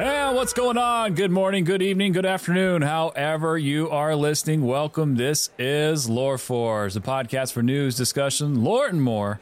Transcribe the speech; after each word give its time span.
Hey, 0.00 0.32
what's 0.32 0.52
going 0.52 0.78
on? 0.78 1.14
Good 1.14 1.32
morning, 1.32 1.64
good 1.64 1.82
evening, 1.82 2.12
good 2.12 2.24
afternoon. 2.24 2.82
However, 2.82 3.58
you 3.58 3.90
are 3.90 4.14
listening, 4.14 4.64
welcome. 4.64 5.16
This 5.16 5.50
is 5.58 6.08
Loreforge, 6.08 6.96
a 6.96 7.00
podcast 7.00 7.52
for 7.52 7.64
news, 7.64 7.96
discussion, 7.96 8.62
lore, 8.62 8.86
and 8.86 9.02
more. 9.02 9.40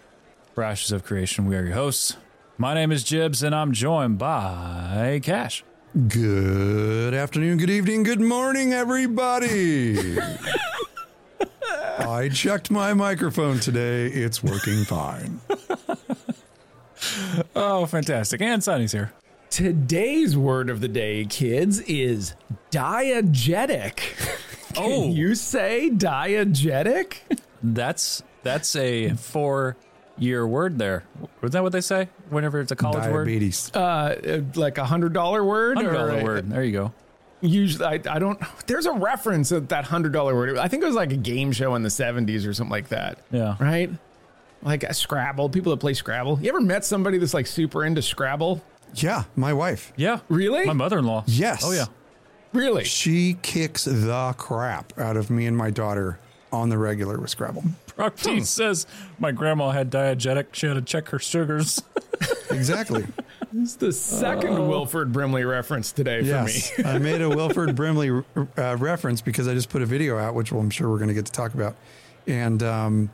For 0.55 0.65
of 0.65 1.05
Creation, 1.05 1.45
we 1.45 1.57
are 1.57 1.63
your 1.63 1.75
hosts. 1.75 2.17
My 2.57 2.73
name 2.73 2.91
is 2.91 3.05
Jibs, 3.05 3.43
and 3.43 3.55
I'm 3.55 3.73
joined 3.73 4.17
by 4.17 5.21
Cash. 5.23 5.63
Good 6.09 7.13
afternoon, 7.13 7.59
good 7.59 7.69
evening, 7.69 8.03
good 8.03 8.23
morning, 8.23 8.73
everybody. 8.73 10.19
I 11.99 12.31
checked 12.33 12.71
my 12.71 12.95
microphone 12.95 13.61
today. 13.61 14.07
It's 14.07 14.43
working 14.43 14.85
fine. 14.85 15.41
Oh, 17.55 17.85
fantastic. 17.85 18.41
And 18.41 18.65
Sonny's 18.65 18.91
here. 18.91 19.13
Today's 19.61 20.37
word 20.37 20.69
of 20.69 20.83
the 20.83 20.89
day, 20.89 21.25
kids, 21.25 21.81
is 21.81 22.35
diegetic. 22.71 23.97
Can 24.75 24.85
Oh. 24.85 25.09
you 25.09 25.35
say 25.35 25.89
diegetic? 25.91 27.15
That's 27.63 28.23
that's 28.43 28.77
a 28.77 29.15
four 29.15 29.79
year 30.19 30.47
word 30.47 30.79
there. 30.79 31.05
Was 31.41 31.53
that 31.53 31.63
what 31.63 31.73
they 31.73 31.81
say? 31.81 32.11
Whenever 32.29 32.61
it's 32.61 32.71
a 32.71 32.77
college 32.77 33.11
word? 33.11 33.25
Diabetes. 33.25 33.75
Uh, 33.75 34.43
like 34.57 34.77
a 34.77 34.85
hundred 34.85 35.15
dollar 35.15 35.43
word, 35.43 35.79
word? 35.79 35.87
$100 35.87 36.21
a- 36.21 36.25
word. 36.25 36.51
There 36.51 36.63
you 36.63 36.73
go. 36.73 36.93
Usually, 37.41 37.87
I, 37.87 37.93
I 38.15 38.19
don't. 38.19 38.39
There's 38.67 38.85
a 38.85 38.93
reference 38.93 39.53
at 39.53 39.71
that 39.71 39.87
hundred 39.87 40.13
dollar 40.13 40.35
word. 40.35 40.59
I 40.59 40.69
think 40.69 40.83
it 40.83 40.87
was 40.87 40.97
like 40.97 41.13
a 41.13 41.17
game 41.17 41.51
show 41.53 41.75
in 41.77 41.83
the 41.83 41.89
'70s 41.89 42.47
or 42.47 42.53
something 42.53 42.71
like 42.73 42.89
that. 42.89 43.21
Yeah. 43.31 43.57
right. 43.59 43.89
Like 44.63 44.83
a 44.85 44.93
Scrabble. 44.93 45.49
People 45.49 45.71
that 45.71 45.79
play 45.79 45.95
Scrabble. 45.95 46.39
You 46.43 46.51
ever 46.51 46.61
met 46.61 46.85
somebody 46.85 47.17
that's 47.17 47.33
like 47.33 47.47
super 47.47 47.87
into 47.87 48.03
Scrabble? 48.03 48.63
Yeah, 49.03 49.25
my 49.35 49.53
wife. 49.53 49.93
Yeah. 49.97 50.21
Really? 50.29 50.65
My 50.67 50.73
mother 50.73 50.99
in 50.99 51.05
law. 51.05 51.25
Yes. 51.27 51.63
Oh, 51.65 51.73
yeah. 51.73 51.87
Really? 52.53 52.85
She 52.85 53.37
kicks 53.43 53.85
the 53.85 54.35
crap 54.39 54.99
out 54.99 55.17
of 55.17 55.31
me 55.31 55.47
and 55.47 55.57
my 55.57 55.71
daughter 55.71 56.19
on 56.53 56.69
the 56.69 56.79
regular 56.79 57.19
with 57.19 57.31
Scrabble. 57.31 57.65
Proctine 57.87 58.45
says 58.45 58.87
my 59.19 59.33
grandma 59.33 59.71
had 59.71 59.91
diegetic. 59.91 60.47
She 60.53 60.67
had 60.67 60.75
to 60.75 60.83
check 60.83 61.09
her 61.09 61.19
sugars. 61.19 61.83
Exactly. 62.51 63.05
It's 63.55 63.77
the 63.77 63.93
second 63.93 64.69
Wilford 64.69 65.13
Brimley 65.13 65.45
reference 65.45 65.93
today 65.93 66.21
for 66.21 66.27
yes. 66.27 66.79
me. 66.79 66.85
I 66.85 66.99
made 66.99 67.21
a 67.21 67.29
Wilford 67.37 67.75
Brimley 67.75 68.11
uh, 68.11 68.77
reference 68.79 69.21
because 69.21 69.49
I 69.49 69.55
just 69.55 69.69
put 69.69 69.83
a 69.83 69.87
video 69.87 70.17
out, 70.17 70.35
which 70.35 70.53
I'm 70.53 70.71
sure 70.71 70.89
we're 70.89 70.99
going 70.99 71.09
to 71.09 71.15
get 71.15 71.27
to 71.27 71.33
talk 71.33 71.55
about. 71.55 71.77
And 72.27 72.63
um, 72.63 73.11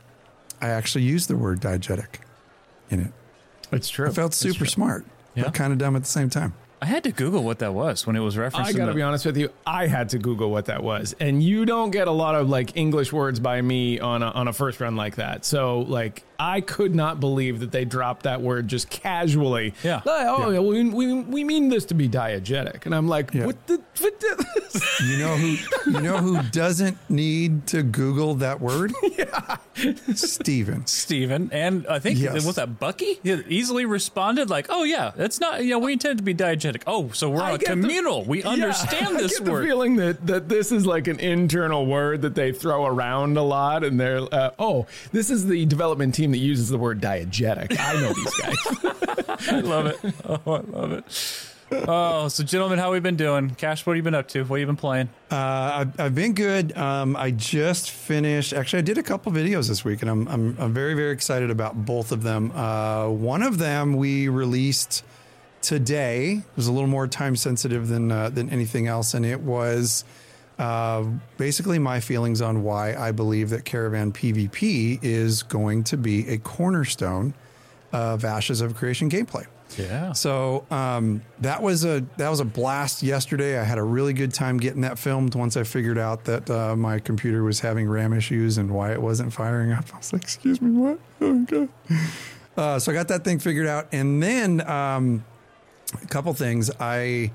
I 0.61 0.69
actually 0.69 1.03
used 1.03 1.29
the 1.29 1.35
word 1.35 1.59
diegetic 1.59 2.19
in 2.89 2.99
it. 3.01 3.11
It's 3.71 3.89
true. 3.89 4.07
I 4.07 4.11
felt 4.11 4.33
super 4.33 4.65
smart, 4.65 5.05
Yeah. 5.35 5.45
but 5.45 5.53
kind 5.53 5.73
of 5.73 5.79
dumb 5.79 5.95
at 5.95 6.03
the 6.03 6.09
same 6.09 6.29
time. 6.29 6.53
I 6.83 6.85
had 6.85 7.03
to 7.05 7.13
Google 7.13 7.43
what 7.45 7.59
that 7.59 7.73
was 7.73 8.05
when 8.05 8.17
it 8.17 8.19
was 8.19 8.35
referenced. 8.37 8.69
I 8.71 8.73
got 8.73 8.87
to 8.87 8.91
the- 8.91 8.95
be 8.95 9.01
honest 9.01 9.25
with 9.25 9.37
you. 9.37 9.49
I 9.65 9.87
had 9.87 10.09
to 10.09 10.17
Google 10.19 10.51
what 10.51 10.65
that 10.65 10.83
was, 10.83 11.15
and 11.17 11.41
you 11.41 11.65
don't 11.65 11.91
get 11.91 12.09
a 12.09 12.11
lot 12.11 12.35
of 12.35 12.49
like 12.49 12.75
English 12.75 13.13
words 13.13 13.39
by 13.39 13.61
me 13.61 14.01
on 14.01 14.21
a, 14.21 14.27
on 14.31 14.49
a 14.49 14.53
first 14.53 14.81
run 14.81 14.97
like 14.97 15.15
that. 15.15 15.45
So 15.45 15.79
like, 15.79 16.23
I 16.37 16.59
could 16.59 16.93
not 16.93 17.21
believe 17.21 17.61
that 17.61 17.71
they 17.71 17.85
dropped 17.85 18.23
that 18.23 18.41
word 18.41 18.67
just 18.67 18.89
casually. 18.89 19.73
Yeah. 19.81 20.01
Like, 20.03 20.27
oh, 20.27 20.49
yeah. 20.49 20.59
we, 20.59 20.83
we 20.89 21.21
we 21.21 21.43
mean 21.45 21.69
this 21.69 21.85
to 21.85 21.93
be 21.93 22.09
diegetic, 22.09 22.85
and 22.85 22.93
I'm 22.93 23.07
like, 23.07 23.33
Yeah. 23.33 23.45
what 23.45 23.65
the 23.67 23.81
what 24.01 24.19
the? 24.19 24.45
You 25.05 25.17
know 25.19 25.35
who 25.37 25.91
you 25.91 26.01
know 26.01 26.17
who 26.17 26.41
doesn't 26.49 26.97
need 27.09 27.67
to 27.67 27.81
Google 27.83 28.35
that 28.35 28.59
word? 28.59 28.91
Yeah. 29.17 29.57
Steven. 30.15 30.85
Steven, 30.85 31.49
and 31.51 31.85
I 31.87 31.99
think 31.99 32.19
Yes. 32.19 32.45
was 32.45 32.55
that 32.55 32.79
Bucky? 32.79 33.19
He 33.23 33.31
easily 33.47 33.85
responded 33.85 34.49
like, 34.49 34.67
"Oh 34.69 34.83
yeah, 34.83 35.11
that's 35.15 35.39
not. 35.39 35.63
You 35.63 35.71
know, 35.71 35.79
we 35.79 35.93
intend 35.93 36.17
to 36.17 36.23
be 36.23 36.33
diegetic. 36.33 36.72
Oh, 36.87 37.09
so 37.11 37.29
we're 37.29 37.41
I 37.41 37.49
on 37.49 37.55
a 37.55 37.57
get 37.59 37.67
the- 37.75 37.81
communal. 37.81 38.23
we 38.23 38.41
Yeah, 38.41 38.49
understand 38.49 39.17
I 39.17 39.21
this 39.21 39.39
get 39.39 39.47
word." 39.49 39.61
The 39.63 39.67
feeling 39.67 39.95
that 39.97 40.25
that 40.27 40.49
this 40.49 40.71
is 40.71 40.85
like 40.85 41.07
an 41.07 41.19
internal 41.19 41.85
word 41.85 42.21
that 42.23 42.35
they 42.35 42.51
throw 42.51 42.85
around 42.85 43.37
a 43.37 43.43
lot, 43.43 43.83
and 43.83 43.99
they're 43.99 44.21
uh, 44.33 44.51
oh, 44.59 44.87
this 45.11 45.29
is 45.29 45.45
the 45.47 45.65
development 45.65 46.15
team 46.15 46.31
that 46.31 46.37
uses 46.39 46.69
the 46.69 46.77
word 46.77 47.01
diegetic. 47.01 47.75
I 47.79 47.93
know 48.01 48.13
these 48.13 48.33
guys. 48.35 48.57
I 49.51 49.59
love 49.59 49.85
it. 49.87 49.99
Oh, 50.25 50.39
I 50.45 50.59
love 50.61 50.91
it. 50.93 51.49
Oh, 51.87 52.27
so 52.27 52.43
gentlemen, 52.43 52.77
how 52.77 52.91
we 52.91 52.99
been 52.99 53.15
doing? 53.15 53.49
Cash, 53.55 53.83
what 53.85 53.93
have 53.93 53.97
you 53.97 54.03
been 54.03 54.13
up 54.13 54.27
to? 54.29 54.43
What 54.43 54.57
have 54.57 54.59
you 54.59 54.65
been 54.67 54.75
playing? 54.75 55.09
Uh, 55.31 55.35
I've, 55.35 55.99
I've 55.99 56.13
been 56.15 56.33
good. 56.33 56.77
Um, 56.77 57.15
I 57.15 57.31
just 57.31 57.89
finished. 57.89 58.53
Actually, 58.53 58.79
I 58.79 58.83
did 58.83 58.99
a 58.99 59.03
couple 59.03 59.31
videos 59.31 59.69
this 59.69 59.83
week, 59.83 60.01
and 60.03 60.11
I'm, 60.11 60.27
I'm 60.27 60.55
I'm 60.59 60.73
very 60.73 60.93
very 60.93 61.11
excited 61.13 61.49
about 61.49 61.83
both 61.83 62.11
of 62.11 62.21
them. 62.21 62.51
Uh, 62.51 63.07
one 63.09 63.41
of 63.41 63.57
them 63.57 63.95
we 63.95 64.27
released 64.27 65.03
today. 65.63 66.33
It 66.33 66.55
was 66.55 66.67
a 66.67 66.71
little 66.71 66.89
more 66.89 67.07
time 67.07 67.35
sensitive 67.35 67.87
than 67.87 68.11
uh, 68.11 68.29
than 68.29 68.49
anything 68.51 68.87
else, 68.87 69.15
and 69.15 69.25
it 69.25 69.41
was 69.41 70.03
uh, 70.59 71.03
basically 71.37 71.79
my 71.79 71.99
feelings 71.99 72.41
on 72.41 72.63
why 72.63 72.95
I 72.95 73.11
believe 73.11 73.49
that 73.49 73.65
Caravan 73.65 74.11
PvP 74.11 74.99
is 75.01 75.41
going 75.41 75.83
to 75.85 75.97
be 75.97 76.27
a 76.29 76.37
cornerstone 76.37 77.33
of 77.91 78.23
Ashes 78.23 78.61
of 78.61 78.75
Creation 78.75 79.09
gameplay. 79.09 79.47
Yeah. 79.77 80.13
So 80.13 80.65
um, 80.69 81.23
that 81.39 81.61
was 81.63 81.83
a 81.83 82.05
that 82.17 82.29
was 82.29 82.39
a 82.39 82.45
blast 82.45 83.01
yesterday. 83.01 83.57
I 83.57 83.63
had 83.63 83.77
a 83.77 83.83
really 83.83 84.13
good 84.13 84.33
time 84.33 84.57
getting 84.57 84.81
that 84.81 84.99
filmed. 84.99 85.33
Once 85.33 85.57
I 85.57 85.63
figured 85.63 85.97
out 85.97 86.25
that 86.25 86.49
uh, 86.49 86.75
my 86.75 86.99
computer 86.99 87.43
was 87.43 87.59
having 87.59 87.89
RAM 87.89 88.13
issues 88.13 88.57
and 88.57 88.69
why 88.71 88.91
it 88.91 89.01
wasn't 89.01 89.33
firing 89.33 89.71
up, 89.71 89.85
I 89.93 89.97
was 89.97 90.13
like, 90.13 90.21
"Excuse 90.23 90.61
me, 90.61 90.71
what?" 90.71 90.99
Oh, 91.21 91.39
God. 91.45 91.69
Uh, 92.55 92.77
so 92.77 92.91
I 92.91 92.95
got 92.95 93.07
that 93.07 93.23
thing 93.23 93.39
figured 93.39 93.65
out, 93.65 93.87
and 93.91 94.21
then 94.21 94.61
um, 94.69 95.25
a 96.01 96.07
couple 96.07 96.33
things. 96.33 96.71
I 96.79 97.31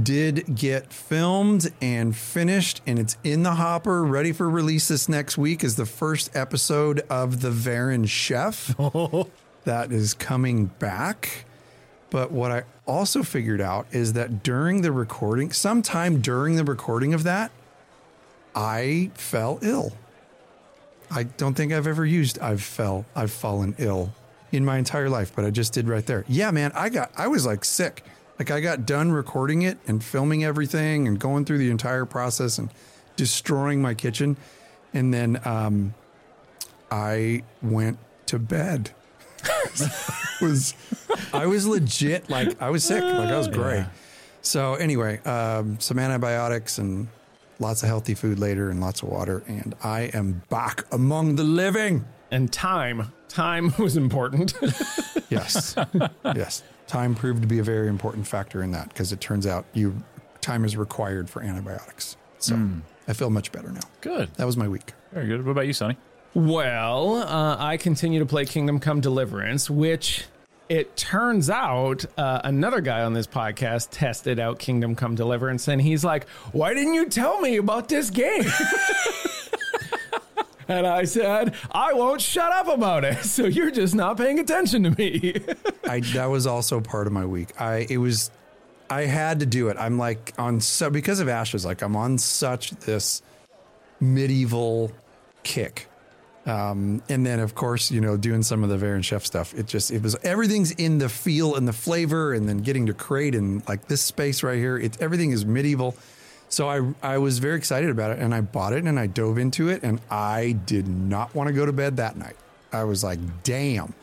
did 0.00 0.54
get 0.54 0.92
filmed 0.92 1.72
and 1.80 2.14
finished, 2.14 2.82
and 2.86 2.98
it's 2.98 3.16
in 3.24 3.42
the 3.42 3.54
hopper, 3.54 4.04
ready 4.04 4.32
for 4.32 4.48
release 4.48 4.88
this 4.88 5.08
next 5.08 5.38
week. 5.38 5.64
Is 5.64 5.76
the 5.76 5.86
first 5.86 6.34
episode 6.34 7.00
of 7.08 7.40
the 7.40 7.50
Varen 7.50 8.08
Chef 8.08 8.74
oh. 8.78 9.28
that 9.64 9.92
is 9.92 10.14
coming 10.14 10.66
back. 10.66 11.44
But 12.10 12.30
what 12.30 12.52
I 12.52 12.64
also 12.86 13.22
figured 13.22 13.60
out 13.60 13.86
is 13.90 14.12
that 14.12 14.42
during 14.42 14.82
the 14.82 14.92
recording, 14.92 15.52
sometime 15.52 16.20
during 16.20 16.56
the 16.56 16.64
recording 16.64 17.14
of 17.14 17.24
that, 17.24 17.50
I 18.54 19.10
fell 19.14 19.58
ill. 19.60 19.92
I 21.10 21.24
don't 21.24 21.54
think 21.54 21.72
I've 21.72 21.86
ever 21.86 22.04
used 22.04 22.38
I've 22.40 22.62
fell 22.62 23.04
I've 23.14 23.30
fallen 23.30 23.74
ill 23.78 24.12
in 24.52 24.64
my 24.64 24.78
entire 24.78 25.08
life, 25.08 25.32
but 25.34 25.44
I 25.44 25.50
just 25.50 25.72
did 25.72 25.88
right 25.88 26.04
there. 26.06 26.24
Yeah, 26.28 26.50
man, 26.50 26.72
I 26.74 26.88
got 26.88 27.10
I 27.16 27.28
was 27.28 27.46
like 27.46 27.64
sick. 27.64 28.04
Like 28.38 28.50
I 28.50 28.60
got 28.60 28.84
done 28.86 29.12
recording 29.12 29.62
it 29.62 29.78
and 29.86 30.04
filming 30.04 30.44
everything 30.44 31.08
and 31.08 31.18
going 31.18 31.44
through 31.44 31.58
the 31.58 31.70
entire 31.70 32.04
process 32.04 32.58
and 32.58 32.70
destroying 33.16 33.80
my 33.80 33.94
kitchen. 33.94 34.36
And 34.92 35.12
then 35.12 35.40
um 35.44 35.94
I 36.90 37.42
went 37.62 37.98
to 38.26 38.38
bed. 38.38 38.90
was 40.40 40.74
I 41.32 41.46
was 41.46 41.66
legit 41.66 42.28
like 42.28 42.60
I 42.60 42.70
was 42.70 42.84
sick, 42.84 43.02
like 43.02 43.28
I 43.28 43.38
was 43.38 43.48
gray. 43.48 43.86
So 44.42 44.74
anyway, 44.74 45.18
um, 45.24 45.80
some 45.80 45.98
antibiotics 45.98 46.78
and 46.78 47.08
lots 47.58 47.82
of 47.82 47.88
healthy 47.88 48.14
food 48.14 48.38
later 48.38 48.70
and 48.70 48.80
lots 48.80 49.02
of 49.02 49.08
water, 49.08 49.42
and 49.48 49.74
I 49.82 50.02
am 50.14 50.42
back 50.48 50.84
among 50.92 51.36
the 51.36 51.44
living. 51.44 52.04
And 52.30 52.52
time, 52.52 53.12
time 53.28 53.72
was 53.78 53.96
important. 53.96 54.54
Yes, 55.28 55.74
yes. 56.24 56.62
Time 56.86 57.16
proved 57.16 57.42
to 57.42 57.48
be 57.48 57.58
a 57.58 57.62
very 57.64 57.88
important 57.88 58.28
factor 58.28 58.62
in 58.62 58.70
that 58.70 58.90
because 58.90 59.10
it 59.10 59.20
turns 59.20 59.44
out 59.44 59.66
you 59.72 60.00
time 60.40 60.64
is 60.64 60.76
required 60.76 61.28
for 61.28 61.42
antibiotics. 61.42 62.16
So 62.38 62.56
I 63.08 63.12
feel 63.12 63.28
much 63.28 63.50
better 63.50 63.72
now. 63.72 63.80
Good. 64.02 64.32
That 64.34 64.46
was 64.46 64.56
my 64.56 64.68
week. 64.68 64.92
Very 65.12 65.26
good. 65.26 65.44
What 65.44 65.50
about 65.50 65.66
you, 65.66 65.72
Sonny? 65.72 65.96
Well, 66.32 67.16
uh, 67.16 67.56
I 67.58 67.76
continue 67.76 68.20
to 68.20 68.26
play 68.26 68.44
Kingdom 68.44 68.78
Come 68.78 69.00
Deliverance, 69.00 69.68
which 69.68 70.26
it 70.68 70.96
turns 70.96 71.50
out 71.50 72.04
uh, 72.16 72.42
another 72.44 72.80
guy 72.80 73.02
on 73.02 73.14
this 73.14 73.26
podcast 73.26 73.88
tested 73.90 74.38
out 74.38 74.60
Kingdom 74.60 74.94
Come 74.94 75.14
Deliverance, 75.16 75.66
and 75.66 75.80
he's 75.80 76.04
like, 76.04 76.28
"Why 76.52 76.74
didn't 76.74 76.94
you 76.94 77.08
tell 77.08 77.40
me 77.40 77.56
about 77.56 77.88
this 77.88 78.10
game?" 78.10 78.44
and 80.68 80.86
I 80.86 81.04
said, 81.04 81.54
"I 81.70 81.92
won't 81.92 82.20
shut 82.20 82.52
up 82.52 82.68
about 82.68 83.04
it. 83.04 83.24
So 83.24 83.44
you're 83.46 83.70
just 83.70 83.94
not 83.94 84.16
paying 84.16 84.38
attention 84.38 84.82
to 84.84 84.90
me." 84.90 85.40
I 85.88 86.00
that 86.00 86.26
was 86.26 86.46
also 86.46 86.80
part 86.80 87.06
of 87.06 87.12
my 87.12 87.26
week. 87.26 87.60
I 87.60 87.86
it 87.88 87.98
was 87.98 88.30
I 88.88 89.02
had 89.02 89.40
to 89.40 89.46
do 89.46 89.68
it. 89.68 89.76
I'm 89.78 89.98
like 89.98 90.32
on 90.38 90.60
so 90.60 90.90
because 90.90 91.20
of 91.20 91.28
Ashes, 91.28 91.64
like 91.64 91.82
I'm 91.82 91.96
on 91.96 92.18
such 92.18 92.70
this 92.70 93.22
medieval 94.00 94.92
kick. 95.42 95.88
Um, 96.46 97.02
and 97.08 97.26
then 97.26 97.40
of 97.40 97.56
course, 97.56 97.90
you 97.90 98.00
know, 98.00 98.16
doing 98.16 98.42
some 98.42 98.62
of 98.62 98.70
the 98.70 98.76
Varen 98.76 99.02
Chef 99.02 99.26
stuff. 99.26 99.52
It 99.54 99.66
just 99.66 99.90
it 99.90 100.02
was 100.02 100.14
everything's 100.22 100.70
in 100.72 100.98
the 100.98 101.08
feel 101.08 101.56
and 101.56 101.66
the 101.66 101.72
flavor, 101.72 102.32
and 102.32 102.48
then 102.48 102.58
getting 102.58 102.86
to 102.86 102.94
create 102.94 103.34
in 103.34 103.62
like 103.68 103.88
this 103.88 104.00
space 104.00 104.42
right 104.44 104.58
here. 104.58 104.78
It's 104.78 104.98
everything 105.00 105.32
is 105.32 105.44
medieval. 105.44 105.96
So 106.48 106.68
I 106.68 106.94
I 107.02 107.18
was 107.18 107.38
very 107.38 107.56
excited 107.56 107.90
about 107.90 108.12
it, 108.12 108.18
and 108.18 108.34
I 108.34 108.40
bought 108.40 108.72
it 108.72 108.84
and 108.84 108.98
I 108.98 109.06
dove 109.06 109.38
into 109.38 109.68
it, 109.68 109.82
and 109.82 110.00
I 110.10 110.52
did 110.66 110.86
not 110.88 111.34
want 111.34 111.48
to 111.48 111.52
go 111.52 111.66
to 111.66 111.72
bed 111.72 111.96
that 111.98 112.16
night. 112.16 112.36
I 112.72 112.84
was 112.84 113.02
like, 113.04 113.18
damn, 113.42 113.94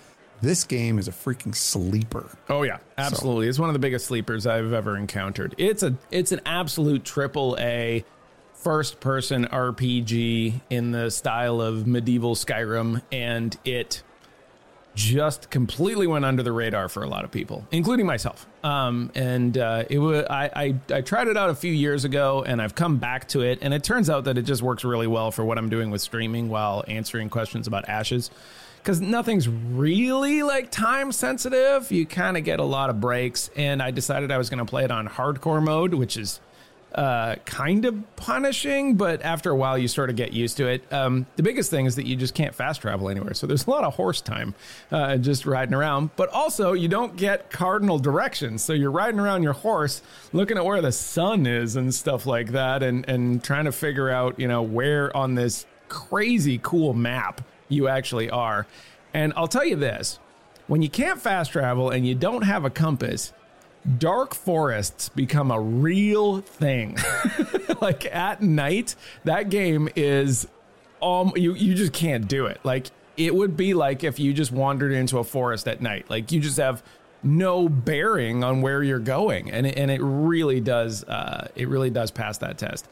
This 0.41 0.65
game 0.65 0.99
is 0.99 1.07
a 1.07 1.11
freaking 1.11 1.55
sleeper. 1.55 2.29
Oh 2.49 2.63
yeah, 2.63 2.79
absolutely. 2.97 3.47
It's 3.47 3.59
one 3.59 3.69
of 3.69 3.73
the 3.73 3.79
biggest 3.79 4.07
sleepers 4.07 4.45
I've 4.45 4.73
ever 4.73 4.97
encountered. 4.97 5.55
It's 5.57 5.83
a 5.83 5.95
it's 6.11 6.33
an 6.33 6.41
absolute 6.45 7.05
triple 7.05 7.55
A 7.59 8.03
first 8.53 8.99
person 8.99 9.45
RPG 9.45 10.61
in 10.69 10.91
the 10.91 11.09
style 11.11 11.61
of 11.61 11.87
medieval 11.87 12.35
Skyrim 12.35 13.01
and 13.11 13.57
it 13.65 14.03
just 14.95 15.49
completely 15.49 16.05
went 16.05 16.23
under 16.23 16.43
the 16.43 16.51
radar 16.51 16.87
for 16.87 17.03
a 17.03 17.09
lot 17.09 17.23
of 17.23 17.31
people, 17.31 17.65
including 17.71 18.05
myself. 18.05 18.45
Um, 18.63 19.11
and 19.15 19.57
uh, 19.57 19.85
it 19.89 19.99
was 19.99 20.25
I, 20.29 20.49
I 20.55 20.95
I 20.95 21.01
tried 21.01 21.27
it 21.27 21.37
out 21.37 21.49
a 21.49 21.55
few 21.55 21.71
years 21.71 22.05
ago, 22.05 22.43
and 22.45 22.61
I've 22.61 22.75
come 22.75 22.97
back 22.97 23.27
to 23.29 23.41
it, 23.41 23.59
and 23.61 23.73
it 23.73 23.83
turns 23.83 24.09
out 24.09 24.25
that 24.25 24.37
it 24.37 24.43
just 24.43 24.61
works 24.61 24.83
really 24.83 25.07
well 25.07 25.31
for 25.31 25.43
what 25.43 25.57
I'm 25.57 25.69
doing 25.69 25.89
with 25.89 26.01
streaming 26.01 26.49
while 26.49 26.83
answering 26.87 27.29
questions 27.29 27.67
about 27.67 27.89
ashes. 27.89 28.29
Because 28.77 28.99
nothing's 28.99 29.47
really 29.47 30.43
like 30.43 30.69
time 30.69 31.13
sensitive. 31.13 31.89
You 31.89 32.05
kind 32.05 32.35
of 32.35 32.43
get 32.43 32.59
a 32.59 32.65
lot 32.65 32.89
of 32.89 32.99
breaks, 32.99 33.49
and 33.55 33.81
I 33.81 33.91
decided 33.91 34.29
I 34.29 34.37
was 34.37 34.49
going 34.49 34.59
to 34.59 34.65
play 34.65 34.83
it 34.83 34.91
on 34.91 35.07
hardcore 35.07 35.63
mode, 35.63 35.93
which 35.93 36.17
is 36.17 36.41
uh, 36.95 37.35
kind 37.45 37.85
of 37.85 38.15
punishing, 38.15 38.95
but 38.95 39.21
after 39.23 39.49
a 39.49 39.55
while 39.55 39.77
you 39.77 39.87
sort 39.87 40.09
of 40.09 40.15
get 40.15 40.33
used 40.33 40.57
to 40.57 40.67
it. 40.67 40.93
Um, 40.93 41.25
the 41.35 41.43
biggest 41.43 41.71
thing 41.71 41.85
is 41.85 41.95
that 41.95 42.05
you 42.05 42.15
just 42.15 42.35
can't 42.35 42.53
fast 42.53 42.81
travel 42.81 43.09
anywhere, 43.09 43.33
so 43.33 43.47
there's 43.47 43.65
a 43.65 43.69
lot 43.69 43.83
of 43.83 43.95
horse 43.95 44.21
time 44.21 44.53
uh, 44.91 45.17
just 45.17 45.45
riding 45.45 45.73
around. 45.73 46.11
But 46.15 46.29
also 46.29 46.73
you 46.73 46.87
don't 46.87 47.15
get 47.15 47.49
cardinal 47.49 47.97
directions, 47.97 48.63
so 48.63 48.73
you're 48.73 48.91
riding 48.91 49.19
around 49.19 49.43
your 49.43 49.53
horse, 49.53 50.01
looking 50.33 50.57
at 50.57 50.65
where 50.65 50.81
the 50.81 50.91
sun 50.91 51.47
is 51.47 51.75
and 51.75 51.93
stuff 51.93 52.25
like 52.25 52.51
that, 52.51 52.83
and 52.83 53.07
and 53.09 53.43
trying 53.43 53.65
to 53.65 53.71
figure 53.71 54.09
out 54.09 54.39
you 54.39 54.47
know 54.47 54.61
where 54.61 55.15
on 55.15 55.35
this 55.35 55.65
crazy 55.89 56.59
cool 56.61 56.93
map 56.93 57.41
you 57.69 57.87
actually 57.87 58.29
are. 58.29 58.67
And 59.13 59.33
I'll 59.35 59.47
tell 59.47 59.65
you 59.65 59.75
this: 59.75 60.19
when 60.67 60.81
you 60.81 60.89
can't 60.89 61.19
fast 61.19 61.51
travel 61.51 61.89
and 61.89 62.05
you 62.05 62.15
don't 62.15 62.43
have 62.43 62.65
a 62.65 62.69
compass 62.69 63.33
dark 63.97 64.33
forests 64.33 65.09
become 65.09 65.51
a 65.51 65.59
real 65.59 66.41
thing. 66.41 66.97
like 67.81 68.05
at 68.13 68.41
night, 68.41 68.95
that 69.23 69.49
game 69.49 69.89
is 69.95 70.47
um 71.01 71.33
you 71.35 71.53
you 71.53 71.73
just 71.73 71.93
can't 71.93 72.27
do 72.27 72.45
it. 72.45 72.59
Like 72.63 72.87
it 73.17 73.33
would 73.35 73.55
be 73.55 73.73
like 73.73 74.03
if 74.03 74.19
you 74.19 74.33
just 74.33 74.51
wandered 74.51 74.91
into 74.91 75.17
a 75.19 75.23
forest 75.23 75.67
at 75.67 75.81
night. 75.81 76.09
Like 76.09 76.31
you 76.31 76.39
just 76.39 76.57
have 76.57 76.83
no 77.21 77.69
bearing 77.69 78.43
on 78.43 78.61
where 78.61 78.83
you're 78.83 78.99
going 78.99 79.49
and 79.49 79.65
it, 79.65 79.77
and 79.77 79.89
it 79.89 80.01
really 80.01 80.59
does 80.59 81.03
uh 81.05 81.47
it 81.55 81.67
really 81.67 81.89
does 81.89 82.11
pass 82.11 82.37
that 82.39 82.57
test. 82.57 82.87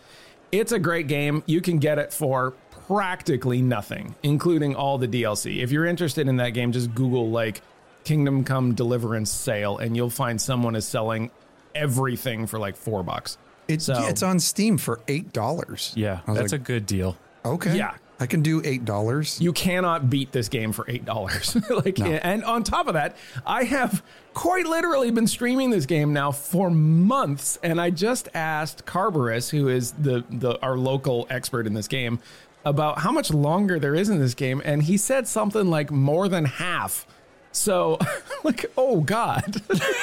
It's 0.52 0.74
a 0.74 0.80
great 0.80 1.08
game. 1.08 1.44
You 1.46 1.62
can 1.62 1.80
get 1.80 1.98
it 1.98 2.14
for 2.14 2.54
practically 2.88 3.62
nothing, 3.62 4.16
including 4.22 4.76
all 4.76 4.98
the 4.98 5.08
DLC. 5.08 5.64
If 5.64 5.72
you're 5.72 5.86
interested 5.86 6.28
in 6.28 6.36
that 6.38 6.50
game, 6.50 6.74
just 6.74 6.94
Google 6.94 7.30
like 7.30 7.62
Kingdom 8.04 8.44
Come 8.44 8.74
Deliverance 8.74 9.32
sale, 9.32 9.78
and 9.78 9.96
you'll 9.96 10.10
find 10.10 10.40
someone 10.42 10.76
is 10.76 10.86
selling 10.86 11.32
everything 11.76 12.48
for 12.48 12.60
like 12.60 12.76
four 12.76 13.04
bucks. 13.04 13.38
It's 13.68 13.86
So- 13.86 14.06
it's 14.08 14.24
on 14.24 14.40
Steam 14.40 14.78
for 14.78 15.00
eight 15.08 15.32
dollars. 15.34 15.94
Yeah, 15.96 16.22
that's 16.28 16.52
like, 16.52 16.54
a 16.54 16.58
good 16.64 16.86
deal. 16.86 17.18
okay. 17.46 17.78
Yeah. 17.78 17.94
I 18.20 18.28
can 18.28 18.44
do 18.44 18.62
eight 18.64 18.86
dollars. 18.86 19.42
You 19.42 19.52
cannot 19.52 20.08
beat 20.08 20.32
this 20.32 20.48
game 20.48 20.74
for 20.74 20.86
eight 20.88 21.06
dollars. 21.06 21.58
like, 21.72 22.00
and 22.00 22.44
on 22.44 22.64
top 22.64 22.88
of 22.88 22.94
that, 22.94 23.18
I 23.48 23.64
have 23.64 24.04
quite 24.36 24.68
literally 24.68 25.10
been 25.10 25.26
streaming 25.26 25.72
this 25.72 25.88
game 25.88 26.14
now 26.14 26.32
for 26.32 26.70
months, 26.70 27.58
and 27.64 27.82
I 27.82 27.90
just 27.90 28.30
asked 28.36 28.86
Carberus, 28.86 29.50
who 29.50 29.70
is 29.70 29.94
the 29.94 30.24
the 30.30 30.60
our 30.62 30.78
local 30.78 31.26
expert 31.32 31.66
in 31.66 31.74
this 31.74 31.88
game, 31.88 32.20
about 32.64 33.00
how 33.00 33.12
much 33.12 33.34
longer 33.34 33.80
there 33.80 33.96
is 33.96 34.08
in 34.10 34.20
this 34.20 34.36
game, 34.36 34.62
and 34.64 34.84
he 34.84 34.98
said 34.98 35.28
something 35.28 35.68
like 35.68 35.90
more 35.90 36.28
than 36.30 36.46
half. 36.46 37.08
So, 37.52 38.00
like, 38.44 38.66
oh 38.78 39.02
god. 39.02 39.62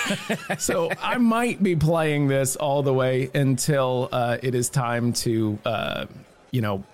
so 0.59 0.91
I 1.03 1.19
might 1.19 1.63
be 1.63 1.77
playing 1.77 2.29
this 2.29 2.57
all 2.57 2.83
the 2.83 2.95
way 2.95 3.31
until 3.35 4.09
uh, 4.13 4.39
it 4.43 4.55
is 4.55 4.69
time 4.69 5.13
to, 5.15 5.59
uh, 5.65 6.07
you 6.51 6.61
know, 6.61 6.85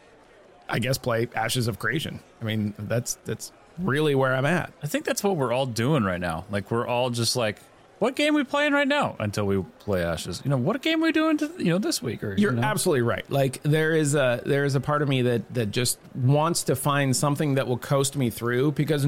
I 0.69 0.79
guess 0.79 0.99
play 0.99 1.29
Ashes 1.35 1.69
of 1.69 1.79
Creation. 1.79 2.21
I 2.41 2.45
mean, 2.45 2.75
that's 2.79 3.19
that's 3.25 3.53
really 3.79 4.15
where 4.15 4.35
I'm 4.35 4.47
at. 4.47 4.73
I 4.83 4.87
think 4.87 5.05
that's 5.05 5.23
what 5.23 5.37
we're 5.37 5.53
all 5.53 5.67
doing 5.67 6.05
right 6.05 6.21
now. 6.21 6.45
Like 6.51 6.71
we're 6.71 6.87
all 6.87 7.11
just 7.11 7.37
like, 7.37 7.59
what 7.99 8.17
game 8.17 8.35
we 8.35 8.45
playing 8.45 8.73
right 8.73 8.89
now 8.89 9.17
until 9.19 9.47
we 9.47 9.63
play 9.81 10.03
Ashes. 10.03 10.43
You 10.45 10.51
know, 10.51 10.57
what 10.57 10.81
game 10.83 11.01
we 11.01 11.13
doing 11.13 11.39
to, 11.39 11.51
you 11.59 11.67
know 11.67 11.79
this 11.79 12.03
week 12.03 12.23
or 12.25 12.35
You're 12.37 12.53
you 12.53 12.61
know? 12.61 12.67
absolutely 12.67 13.03
right. 13.03 13.29
Like 13.31 13.63
there 13.63 13.95
is 13.95 14.15
a 14.15 14.43
there 14.45 14.65
is 14.65 14.75
a 14.75 14.81
part 14.81 15.03
of 15.03 15.09
me 15.09 15.23
that 15.23 15.55
that 15.55 15.71
just 15.71 15.99
wants 16.15 16.65
to 16.65 16.77
find 16.77 17.17
something 17.17 17.55
that 17.55 17.67
will 17.67 17.79
coast 17.79 18.17
me 18.17 18.31
through 18.31 18.73
because 18.73 19.07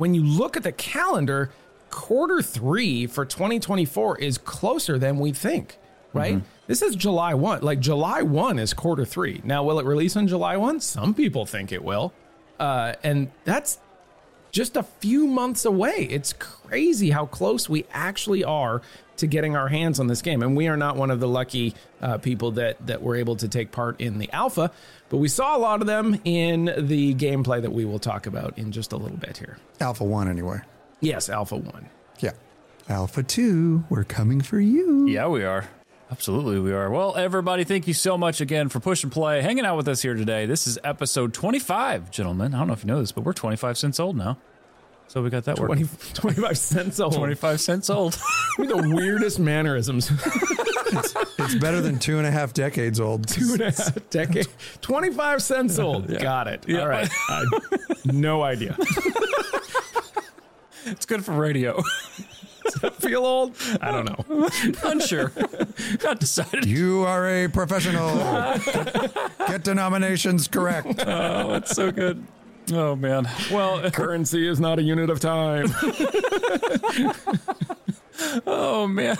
when 0.00 0.14
you 0.14 0.24
look 0.24 0.56
at 0.56 0.62
the 0.62 0.72
calendar, 0.72 1.50
quarter 1.90 2.40
3 2.40 3.06
for 3.06 3.26
2024 3.26 4.18
is 4.18 4.38
closer 4.38 4.98
than 4.98 5.18
we 5.18 5.30
think, 5.30 5.76
right? 6.14 6.40
This 6.66 6.80
is 6.80 6.96
July 6.96 7.34
1. 7.34 7.60
Like 7.60 7.80
July 7.80 8.22
1 8.22 8.58
is 8.58 8.72
quarter 8.72 9.04
3. 9.04 9.42
Now 9.44 9.62
will 9.62 9.78
it 9.78 9.84
release 9.84 10.16
on 10.16 10.26
July 10.26 10.56
1? 10.56 10.80
Some 10.80 11.12
people 11.12 11.44
think 11.44 11.70
it 11.70 11.84
will. 11.84 12.14
Uh, 12.58 12.94
and 13.02 13.30
that's 13.44 13.78
just 14.50 14.76
a 14.76 14.82
few 14.82 15.26
months 15.26 15.64
away. 15.64 16.08
It's 16.10 16.32
crazy 16.32 17.10
how 17.10 17.26
close 17.26 17.68
we 17.68 17.86
actually 17.92 18.44
are 18.44 18.82
to 19.18 19.26
getting 19.26 19.54
our 19.54 19.68
hands 19.68 20.00
on 20.00 20.06
this 20.06 20.22
game. 20.22 20.42
And 20.42 20.56
we 20.56 20.68
are 20.68 20.76
not 20.76 20.96
one 20.96 21.10
of 21.10 21.20
the 21.20 21.28
lucky 21.28 21.74
uh, 22.00 22.18
people 22.18 22.52
that 22.52 22.86
that 22.86 23.02
were 23.02 23.16
able 23.16 23.36
to 23.36 23.48
take 23.48 23.70
part 23.70 24.00
in 24.00 24.18
the 24.18 24.32
alpha, 24.32 24.70
but 25.08 25.18
we 25.18 25.28
saw 25.28 25.56
a 25.56 25.58
lot 25.58 25.80
of 25.80 25.86
them 25.86 26.20
in 26.24 26.72
the 26.78 27.14
gameplay 27.14 27.60
that 27.60 27.72
we 27.72 27.84
will 27.84 27.98
talk 27.98 28.26
about 28.26 28.58
in 28.58 28.72
just 28.72 28.92
a 28.92 28.96
little 28.96 29.18
bit 29.18 29.36
here. 29.36 29.58
Alpha 29.80 30.04
one 30.04 30.28
anyway. 30.28 30.60
Yes, 31.00 31.28
alpha 31.28 31.56
one. 31.56 31.88
Yeah. 32.20 32.32
Alpha 32.88 33.22
two, 33.22 33.84
we're 33.88 34.04
coming 34.04 34.40
for 34.40 34.58
you. 34.58 35.06
Yeah, 35.06 35.28
we 35.28 35.44
are. 35.44 35.68
Absolutely, 36.10 36.58
we 36.58 36.72
are. 36.72 36.90
Well, 36.90 37.14
everybody, 37.16 37.62
thank 37.62 37.86
you 37.86 37.94
so 37.94 38.18
much 38.18 38.40
again 38.40 38.68
for 38.68 38.80
push 38.80 39.04
and 39.04 39.12
play, 39.12 39.42
hanging 39.42 39.64
out 39.64 39.76
with 39.76 39.86
us 39.86 40.02
here 40.02 40.14
today. 40.14 40.44
This 40.44 40.66
is 40.66 40.76
episode 40.82 41.32
25, 41.32 42.10
gentlemen. 42.10 42.52
I 42.52 42.58
don't 42.58 42.66
know 42.66 42.72
if 42.72 42.82
you 42.82 42.88
know 42.88 42.98
this, 42.98 43.12
but 43.12 43.22
we're 43.22 43.32
25 43.32 43.78
cents 43.78 44.00
old 44.00 44.16
now. 44.16 44.36
So 45.06 45.22
we 45.22 45.30
got 45.30 45.44
that 45.44 45.56
20, 45.56 45.84
working. 45.84 45.88
25 46.14 46.58
cents 46.58 46.98
old. 47.00 47.14
25 47.14 47.60
cents 47.60 47.90
old. 47.90 48.18
With 48.58 48.70
the 48.70 48.92
weirdest 48.94 49.38
mannerisms. 49.38 50.10
It's 51.38 51.54
better 51.56 51.80
than 51.80 51.98
two 51.98 52.18
and 52.18 52.26
a 52.26 52.30
half 52.30 52.52
decades 52.52 52.98
old. 52.98 53.28
Two 53.28 53.52
and 53.52 53.60
a 53.60 53.70
half 53.70 54.10
decades. 54.10 54.48
25 54.80 55.42
cents 55.42 55.78
old. 55.78 56.16
Got 56.18 56.48
it. 56.48 56.64
Yeah. 56.68 56.80
All 56.80 56.88
right. 56.88 57.08
I, 57.28 57.44
no 58.04 58.42
idea. 58.42 58.76
it's 60.86 61.06
good 61.06 61.24
for 61.24 61.32
radio. 61.32 61.82
Feel 63.00 63.24
old? 63.24 63.56
I 63.80 63.90
don't 63.90 64.04
know. 64.04 64.48
Unsure. 64.84 65.32
Not 66.04 66.20
decided. 66.20 66.64
You 66.66 67.04
are 67.04 67.26
a 67.28 67.48
professional. 67.48 68.16
Get 69.46 69.64
denominations 69.64 70.48
correct. 70.48 71.02
Oh, 71.06 71.52
that's 71.52 71.74
so 71.74 71.90
good. 71.90 72.24
Oh, 72.72 72.94
man. 72.94 73.28
Well, 73.50 73.90
Currency 73.92 74.46
is 74.46 74.60
not 74.60 74.78
a 74.78 74.82
unit 74.82 75.10
of 75.10 75.20
time. 75.20 75.66
Oh 78.46 78.86
man. 78.86 79.16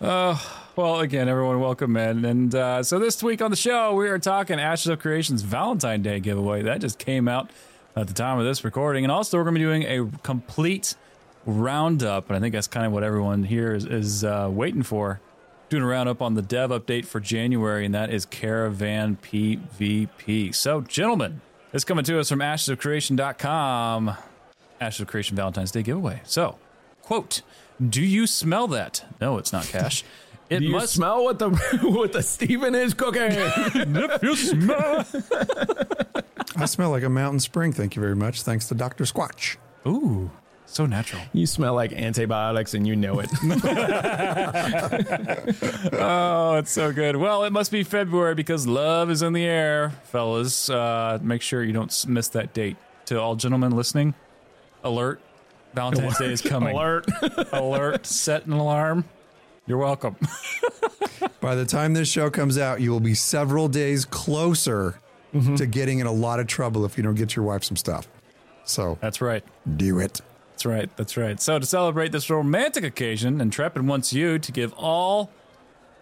Uh, 0.00 0.38
well, 0.76 1.00
again, 1.00 1.28
everyone, 1.28 1.60
welcome 1.60 1.96
in. 1.96 2.24
And 2.24 2.54
uh, 2.54 2.82
so 2.82 2.98
this 2.98 3.22
week 3.22 3.40
on 3.40 3.50
the 3.50 3.56
show, 3.56 3.94
we 3.94 4.08
are 4.08 4.18
talking 4.18 4.60
Ashes 4.60 4.88
of 4.88 4.98
Creation's 4.98 5.42
Valentine 5.42 6.02
Day 6.02 6.20
giveaway. 6.20 6.62
That 6.62 6.80
just 6.80 6.98
came 6.98 7.26
out 7.26 7.50
at 7.96 8.08
the 8.08 8.14
time 8.14 8.38
of 8.38 8.44
this 8.44 8.64
recording. 8.64 9.04
And 9.04 9.10
also, 9.12 9.38
we're 9.38 9.44
going 9.44 9.54
to 9.54 9.58
be 9.60 9.64
doing 9.64 9.82
a 9.84 10.10
complete 10.18 10.94
roundup. 11.46 12.28
And 12.28 12.36
I 12.36 12.40
think 12.40 12.54
that's 12.54 12.66
kind 12.66 12.86
of 12.86 12.92
what 12.92 13.02
everyone 13.02 13.44
here 13.44 13.74
is, 13.74 13.84
is 13.84 14.24
uh, 14.24 14.48
waiting 14.50 14.82
for. 14.82 15.20
Doing 15.68 15.82
a 15.82 15.86
roundup 15.86 16.20
on 16.20 16.34
the 16.34 16.42
dev 16.42 16.70
update 16.70 17.06
for 17.06 17.18
January, 17.18 17.86
and 17.86 17.94
that 17.94 18.10
is 18.10 18.26
Caravan 18.26 19.16
PvP. 19.22 20.54
So, 20.54 20.82
gentlemen, 20.82 21.40
it's 21.72 21.84
coming 21.84 22.04
to 22.04 22.20
us 22.20 22.28
from 22.28 22.40
ashesofcreation.com. 22.40 24.16
Ashes 24.80 25.00
of 25.00 25.06
Creation 25.06 25.36
Valentine's 25.36 25.70
Day 25.70 25.82
giveaway. 25.82 26.20
So, 26.24 26.58
quote, 27.00 27.40
do 27.88 28.02
you 28.02 28.26
smell 28.26 28.66
that? 28.68 29.04
No, 29.20 29.38
it's 29.38 29.52
not 29.52 29.64
cash. 29.64 30.04
It 30.50 30.58
Do 30.58 30.66
you 30.66 30.72
must 30.72 30.92
smell 30.92 31.24
what 31.24 31.38
the 31.38 31.48
what 31.82 32.12
the 32.12 32.22
Steven 32.22 32.74
is 32.74 32.92
cooking? 32.92 33.22
if 33.32 34.22
you 34.22 34.36
smell. 34.36 35.06
I 36.56 36.66
smell 36.66 36.90
like 36.90 37.04
a 37.04 37.08
mountain 37.08 37.40
spring. 37.40 37.72
Thank 37.72 37.96
you 37.96 38.02
very 38.02 38.16
much. 38.16 38.42
Thanks 38.42 38.68
to 38.68 38.74
Dr. 38.74 39.04
Squatch. 39.04 39.56
Ooh, 39.86 40.30
so 40.74 40.86
natural. 40.86 41.22
you 41.32 41.46
smell 41.46 41.74
like 41.74 41.92
antibiotics 41.92 42.74
and 42.74 42.86
you 42.86 42.96
know 42.96 43.20
it. 43.20 43.30
Oh, 45.94 46.56
it's 46.56 46.70
so 46.70 46.92
good. 46.92 47.16
Well, 47.16 47.44
it 47.44 47.52
must 47.52 47.70
be 47.70 47.82
February 47.82 48.34
because 48.34 48.66
love 48.66 49.10
is 49.10 49.22
in 49.22 49.32
the 49.32 49.44
air, 49.44 49.90
fellas. 50.04 50.68
Uh, 50.68 51.18
make 51.22 51.42
sure 51.42 51.62
you 51.62 51.72
don't 51.72 52.06
miss 52.08 52.28
that 52.28 52.52
date. 52.52 52.76
To 53.06 53.20
all 53.20 53.36
gentlemen 53.36 53.72
listening, 53.72 54.14
alert. 54.84 55.20
Valentine's 55.74 56.18
Day 56.18 56.32
is 56.32 56.42
coming. 56.42 56.74
Alert. 56.74 57.06
Alert. 57.52 58.06
Set 58.06 58.46
an 58.46 58.52
alarm. 58.52 59.04
You're 59.66 59.78
welcome. 59.78 60.16
By 61.40 61.54
the 61.54 61.64
time 61.64 61.94
this 61.94 62.10
show 62.10 62.30
comes 62.30 62.58
out, 62.58 62.80
you 62.80 62.90
will 62.90 63.00
be 63.00 63.14
several 63.14 63.68
days 63.68 64.04
closer 64.04 64.98
to 65.56 65.66
getting 65.66 66.00
in 66.00 66.06
a 66.06 66.12
lot 66.12 66.40
of 66.40 66.46
trouble 66.46 66.84
if 66.84 66.98
you 66.98 67.02
don't 67.02 67.14
get 67.14 67.34
your 67.34 67.44
wife 67.46 67.64
some 67.64 67.76
stuff. 67.76 68.06
So 68.64 68.98
That's 69.00 69.20
right. 69.22 69.42
do 69.76 69.98
it. 69.98 70.20
That's 70.62 70.66
right. 70.66 70.96
That's 70.96 71.16
right. 71.16 71.40
So 71.40 71.58
to 71.58 71.66
celebrate 71.66 72.12
this 72.12 72.30
romantic 72.30 72.84
occasion, 72.84 73.40
Intrepid 73.40 73.84
wants 73.84 74.12
you 74.12 74.38
to 74.38 74.52
give 74.52 74.72
all 74.74 75.32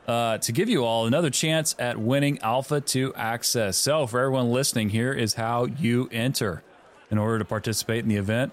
uh, 0.07 0.37
to 0.37 0.52
give 0.52 0.69
you 0.69 0.85
all 0.85 1.07
another 1.07 1.31
chance 1.31 1.75
at 1.79 1.97
winning 1.97 2.38
Alpha 2.40 2.83
2 2.83 3.14
access. 3.14 3.79
So 3.79 4.07
for 4.07 4.21
everyone 4.21 4.50
listening, 4.50 4.90
here 4.90 5.14
is 5.14 5.35
how 5.35 5.64
you 5.64 6.11
enter. 6.12 6.62
In 7.11 7.17
order 7.17 7.38
to 7.38 7.45
participate 7.47 8.02
in 8.02 8.11
the 8.11 8.17
event, 8.17 8.52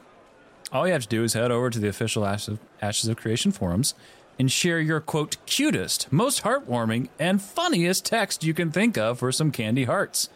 all 0.71 0.87
you 0.87 0.93
have 0.93 1.01
to 1.01 1.09
do 1.09 1.25
is 1.25 1.33
head 1.33 1.51
over 1.51 1.69
to 1.69 1.77
the 1.77 1.89
official 1.89 2.25
Ashes 2.25 2.53
of, 2.53 2.59
Ashes 2.81 3.09
of 3.09 3.17
Creation 3.17 3.51
forums 3.51 3.93
and 4.39 4.49
share 4.49 4.79
your 4.79 5.01
quote 5.01 5.35
cutest, 5.45 6.09
most 6.09 6.43
heartwarming, 6.43 7.09
and 7.19 7.41
funniest 7.41 8.05
text 8.05 8.45
you 8.45 8.53
can 8.53 8.71
think 8.71 8.97
of 8.97 9.19
for 9.19 9.33
some 9.33 9.51
candy 9.51 9.83
hearts. 9.83 10.29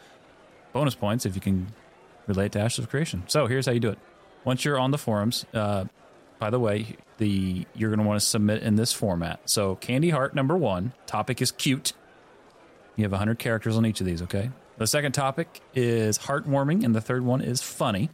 Bonus 0.74 0.96
points 0.96 1.25
if 1.25 1.34
you 1.34 1.42
can 1.42 1.68
relate 2.28 2.51
to 2.51 2.60
Ashes 2.60 2.80
of 2.80 2.90
Creation. 2.90 3.24
So 3.28 3.48
here's 3.48 3.68
how 3.68 3.72
you 3.72 3.80
do 3.80 3.90
it. 3.90 4.00
Once 4.43 4.65
you're 4.65 4.79
on 4.79 4.91
the 4.91 4.98
forums, 4.98 5.45
uh, 5.53 5.86
by 6.39 6.50
the 6.50 6.60
way, 6.60 6.98
the 7.17 7.65
you're 7.75 7.89
going 7.89 8.00
to 8.00 8.05
want 8.05 8.19
to 8.19 8.25
submit 8.25 8.63
in 8.63 8.75
this 8.75 8.91
format. 8.91 9.39
So 9.50 9.75
candy 9.75 10.10
heart 10.10 10.33
number 10.33 10.57
one 10.57 10.93
topic 11.05 11.41
is 11.41 11.51
cute. 11.51 11.93
You 12.95 13.03
have 13.03 13.12
100 13.12 13.38
characters 13.39 13.77
on 13.77 13.86
each 13.86 14.00
of 14.00 14.05
these. 14.05 14.21
Okay. 14.24 14.50
The 14.77 14.88
second 14.88 15.12
topic 15.12 15.62
is 15.75 16.17
heartwarming, 16.17 16.83
and 16.83 16.95
the 16.95 17.01
third 17.01 17.24
one 17.24 17.41
is 17.41 17.62
funny. 17.62 18.10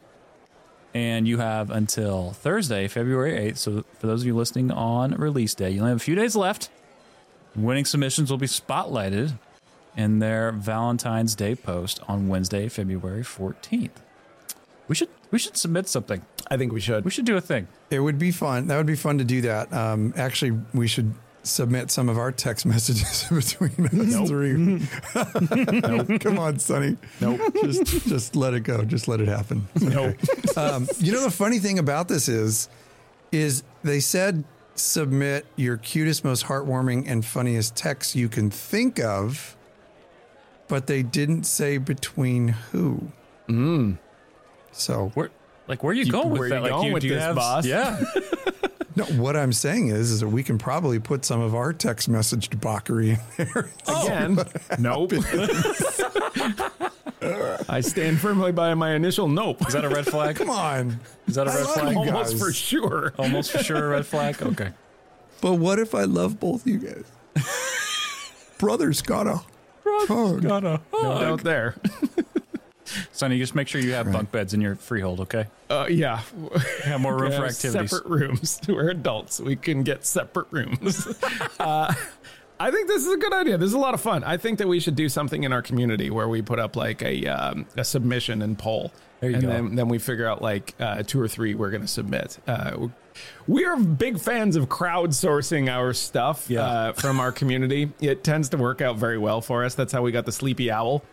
And 0.94 1.28
you 1.28 1.38
have 1.38 1.70
until 1.70 2.32
Thursday, 2.32 2.88
February 2.88 3.52
8th. 3.52 3.58
So 3.58 3.86
for 4.00 4.08
those 4.08 4.22
of 4.22 4.28
you 4.28 4.36
listening 4.36 4.72
on 4.72 5.12
release 5.12 5.54
day, 5.54 5.70
you 5.70 5.80
only 5.80 5.92
have 5.92 5.98
a 5.98 6.04
few 6.04 6.16
days 6.16 6.36
left. 6.36 6.70
Winning 7.56 7.86
submissions 7.86 8.30
will 8.30 8.38
be 8.38 8.48
spotlighted 8.48 9.40
in 9.96 10.20
their 10.20 10.52
Valentine's 10.52 11.36
Day 11.36 11.56
post 11.56 12.02
on 12.08 12.28
Wednesday, 12.28 12.68
February 12.68 13.24
14th. 13.24 13.92
We 14.88 14.96
should 14.96 15.10
we 15.32 15.40
should 15.40 15.58
submit 15.58 15.88
something. 15.88 16.22
I 16.50 16.58
think 16.58 16.72
we 16.74 16.80
should. 16.80 17.04
We 17.06 17.12
should 17.12 17.26
do 17.26 17.38
a 17.38 17.42
thing. 17.42 17.68
It 17.90 18.00
would 18.00 18.18
be 18.20 18.32
fun. 18.32 18.68
That 18.68 18.78
would 18.78 18.86
be 18.86 18.96
fun 18.96 19.18
to 19.18 19.24
do 19.24 19.42
that. 19.42 19.72
Um, 19.74 20.14
actually, 20.16 20.58
we 20.74 20.88
should 20.88 21.14
submit 21.44 21.90
some 21.92 22.10
of 22.10 22.18
our 22.18 22.32
text 22.32 22.66
messages 22.74 23.26
between 23.30 23.86
us 23.88 24.14
Nope. 24.14 24.28
three. 24.28 24.82
Come 26.20 26.40
on, 26.40 26.60
Sonny. 26.60 26.98
Nope. 27.22 27.40
Just, 27.64 27.86
just 28.08 28.36
let 28.36 28.54
it 28.54 28.62
go. 28.62 28.84
Just 28.84 29.08
let 29.08 29.20
it 29.22 29.28
happen. 29.28 29.68
Nope. 29.82 30.16
Um, 30.58 30.88
you 31.00 31.12
know 31.12 31.22
the 31.24 31.32
funny 31.32 31.60
thing 31.60 31.80
about 31.80 32.08
this 32.08 32.28
is, 32.28 32.70
is 33.32 33.64
they 33.84 34.00
said 34.00 34.44
submit 34.76 35.46
your 35.56 35.78
cutest, 35.78 36.24
most 36.24 36.46
heartwarming, 36.46 37.06
and 37.08 37.26
funniest 37.26 37.76
text 37.76 38.16
you 38.16 38.30
can 38.30 38.50
think 38.50 39.00
of, 39.00 39.56
but 40.68 40.88
they 40.88 41.02
didn't 41.04 41.44
say 41.46 41.78
between 41.78 42.50
who. 42.50 43.12
Mm. 43.48 43.98
So 44.78 45.12
Where 45.16 45.32
like 45.68 45.84
where 45.84 45.92
are 45.92 45.96
you, 45.96 46.10
going 46.10 46.30
with 46.30 46.40
where 46.40 46.50
that? 46.50 46.56
you 46.58 46.62
like 46.62 46.72
going 46.72 46.94
with 46.94 47.02
do 47.02 47.08
you 47.10 47.16
this, 47.16 47.24
have, 47.24 47.36
boss? 47.36 47.66
Yeah. 47.66 48.00
no, 48.96 49.04
what 49.22 49.36
I'm 49.36 49.52
saying 49.52 49.90
is, 49.90 50.12
is 50.12 50.20
that 50.22 50.30
we 50.30 50.44
can 50.44 50.58
probably 50.58 51.00
put 51.00 51.26
some 51.26 51.42
of 51.42 51.54
our 51.56 51.74
text 51.74 52.08
message 52.08 52.50
debauchery 52.50 53.12
in 53.12 53.20
there. 53.38 53.70
Oh. 53.88 54.06
Again, 54.06 54.38
nope. 54.80 55.12
I 57.70 57.82
stand 57.82 58.20
firmly 58.22 58.52
by 58.52 58.74
my 58.76 58.94
initial 58.94 59.28
nope. 59.28 59.66
Is 59.68 59.74
that 59.74 59.84
a 59.84 59.90
red 59.90 60.06
flag? 60.06 60.36
Come 60.38 60.50
on. 60.50 61.00
Is 61.28 61.36
that 61.36 61.48
a 61.48 61.52
I 61.52 61.56
red 61.56 61.66
flag? 61.66 61.92
you 61.94 61.98
Almost 62.00 62.32
guys. 62.34 62.42
for 62.42 62.54
sure. 62.54 63.14
Almost 63.18 63.52
for 63.52 63.58
sure 63.60 63.88
a 63.88 63.90
red 63.90 64.06
flag. 64.06 64.42
Okay. 64.42 64.70
But 65.42 65.56
what 65.56 65.80
if 65.80 65.94
I 65.94 66.04
love 66.04 66.40
both 66.40 66.66
you 66.66 66.78
guys? 66.78 67.04
Brothers 68.60 69.02
gotta. 69.02 69.42
hug. 69.86 70.44
Gotta. 70.44 70.82
Out 71.04 71.44
there. 71.44 71.76
Sonny, 73.12 73.38
just 73.38 73.56
make 73.56 73.68
sure 73.68 73.82
you 73.82 73.94
have 73.94 74.12
bunk 74.12 74.32
beds 74.32 74.54
in 74.54 74.62
your 74.62 74.76
freehold, 74.76 75.20
okay? 75.22 75.46
Uh, 75.70 75.88
yeah. 75.90 76.22
Have 76.84 77.02
more 77.02 77.18
room 77.18 77.32
for 77.32 77.46
activities. 77.46 77.92
Separate 77.92 78.06
rooms. 78.10 78.62
We're 78.68 78.90
adults. 78.90 79.40
We 79.40 79.56
can 79.56 79.84
get 79.84 80.06
separate 80.06 80.48
rooms. 80.52 81.08
uh, 81.60 81.94
I 82.60 82.72
think 82.72 82.88
this 82.88 83.06
is 83.06 83.14
a 83.14 83.18
good 83.18 83.34
idea. 83.34 83.58
This 83.58 83.68
is 83.68 83.74
a 83.74 83.80
lot 83.80 83.94
of 83.94 84.02
fun. 84.02 84.24
I 84.24 84.38
think 84.38 84.58
that 84.60 84.68
we 84.68 84.80
should 84.80 84.96
do 84.96 85.10
something 85.10 85.44
in 85.44 85.54
our 85.54 85.62
community 85.62 86.10
where 86.10 86.28
we 86.28 86.42
put 86.42 86.58
up 86.60 86.76
like 86.76 87.02
a 87.04 87.28
um, 87.28 87.66
a 87.76 87.84
submission 87.84 88.42
and 88.42 88.58
poll. 88.58 88.92
There 89.20 89.30
you 89.30 89.36
and 89.36 89.46
go. 89.46 89.50
Then, 89.50 89.76
then 89.76 89.88
we 89.90 90.00
figure 90.00 90.28
out 90.28 90.42
like 90.42 90.74
uh, 90.80 91.04
two 91.04 91.20
or 91.22 91.28
three 91.28 91.54
we're 91.54 91.70
going 91.70 91.82
to 91.82 91.88
submit. 91.88 92.40
Uh, 92.48 92.88
we 93.48 93.66
are 93.66 93.78
big 93.78 94.20
fans 94.20 94.56
of 94.56 94.70
crowdsourcing 94.70 95.70
our 95.70 95.94
stuff 95.94 96.50
Yeah. 96.50 96.62
uh, 96.62 96.94
from 96.94 97.20
our 97.20 97.32
community. 97.32 97.92
It 98.00 98.24
tends 98.24 98.50
to 98.50 98.58
work 98.58 98.82
out 98.82 98.98
very 98.98 99.18
well 99.18 99.42
for 99.42 99.64
us. 99.64 99.76
That's 99.76 99.92
how 99.94 100.02
we 100.02 100.12
got 100.12 100.26
the 100.26 100.32
Sleepy 100.32 100.72
Owl 100.72 101.04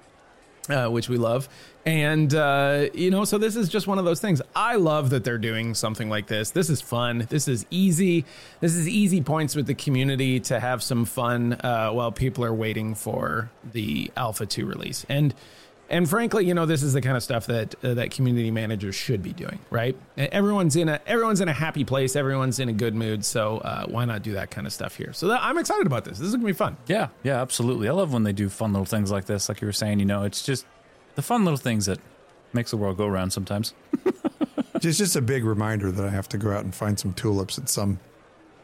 uh, 0.68 0.88
which 0.88 1.09
we 1.09 1.16
love. 1.16 1.49
And, 1.87 2.35
uh, 2.35 2.87
you 2.94 3.11
know, 3.11 3.25
so 3.25 3.37
this 3.38 3.56
is 3.56 3.68
just 3.68 3.87
one 3.87 3.99
of 3.99 4.04
those 4.04 4.21
things. 4.21 4.40
I 4.56 4.76
love 4.76 5.11
that 5.11 5.25
they're 5.25 5.38
doing 5.38 5.75
something 5.75 6.09
like 6.09 6.26
this. 6.26 6.50
This 6.50 6.71
is 6.71 6.80
fun. 6.80 7.26
This 7.28 7.47
is 7.49 7.66
easy. 7.71 8.25
This 8.61 8.75
is 8.75 8.88
easy 8.88 9.21
points 9.21 9.54
with 9.54 9.66
the 9.66 9.75
community 9.75 10.40
to 10.40 10.61
have 10.61 10.83
some 10.83 11.04
fun 11.04 11.54
uh, 11.54 11.90
while 11.90 12.12
people 12.12 12.44
are 12.44 12.54
waiting 12.54 12.94
for 12.94 13.50
the 13.73 14.11
Alpha 14.16 14.47
2 14.47 14.66
release. 14.66 15.04
And, 15.09 15.35
and 15.91 16.09
frankly, 16.09 16.47
you 16.47 16.55
know, 16.55 16.67
this 16.67 16.83
is 16.83 16.93
the 16.93 17.00
kind 17.00 17.17
of 17.17 17.23
stuff 17.23 17.47
that 17.47 17.75
uh, 17.85 17.95
that 17.95 18.11
community 18.11 18.50
managers 18.50 18.95
should 18.95 19.23
be 19.23 19.33
doing, 19.33 19.59
right? 19.71 19.97
Everyone's 20.17 20.76
in 20.76 20.88
a 20.88 21.00
everyone's 21.07 21.41
in 21.41 21.49
a 21.49 21.53
happy 21.53 21.85
place. 21.85 22.17
Everyone's 22.17 22.59
in 22.59 22.69
a 22.69 22.73
good 22.73 22.95
mood. 22.95 23.25
So 23.25 23.59
uh, 23.59 23.87
why 23.87 24.05
not 24.05 24.23
do 24.23 24.33
that 24.33 24.50
kind 24.50 24.67
of 24.67 24.73
stuff 24.73 24.97
here? 24.97 25.12
So 25.12 25.29
that, 25.29 25.43
I'm 25.43 25.59
excited 25.59 25.87
about 25.87 26.05
this. 26.05 26.19
This 26.19 26.29
is 26.29 26.35
gonna 26.35 26.47
be 26.47 26.53
fun. 26.53 26.76
Yeah, 26.87 27.09
yeah, 27.23 27.41
absolutely. 27.41 27.88
I 27.88 27.93
love 27.93 28.12
when 28.12 28.23
they 28.23 28.33
do 28.33 28.49
fun 28.49 28.73
little 28.73 28.87
things 28.87 29.11
like 29.11 29.26
this. 29.26 29.49
Like 29.49 29.61
you 29.61 29.67
were 29.67 29.73
saying, 29.73 30.00
you 30.00 30.07
know, 30.07 30.23
it's 30.25 30.43
just 30.43 30.67
the 31.14 31.23
fun 31.23 31.45
little 31.45 31.59
things 31.59 31.87
that 31.87 31.99
makes 32.53 32.71
the 32.71 32.76
world 32.76 32.97
go 32.97 33.07
around 33.07 33.31
sometimes. 33.33 33.75
It's 34.83 34.99
just 34.99 35.17
a 35.17 35.23
big 35.23 35.45
reminder 35.45 35.91
that 35.91 36.05
I 36.05 36.11
have 36.11 36.29
to 36.31 36.38
go 36.38 36.53
out 36.53 36.64
and 36.64 36.75
find 36.75 36.99
some 36.99 37.14
tulips 37.14 37.59
at 37.59 37.69
some 37.71 38.00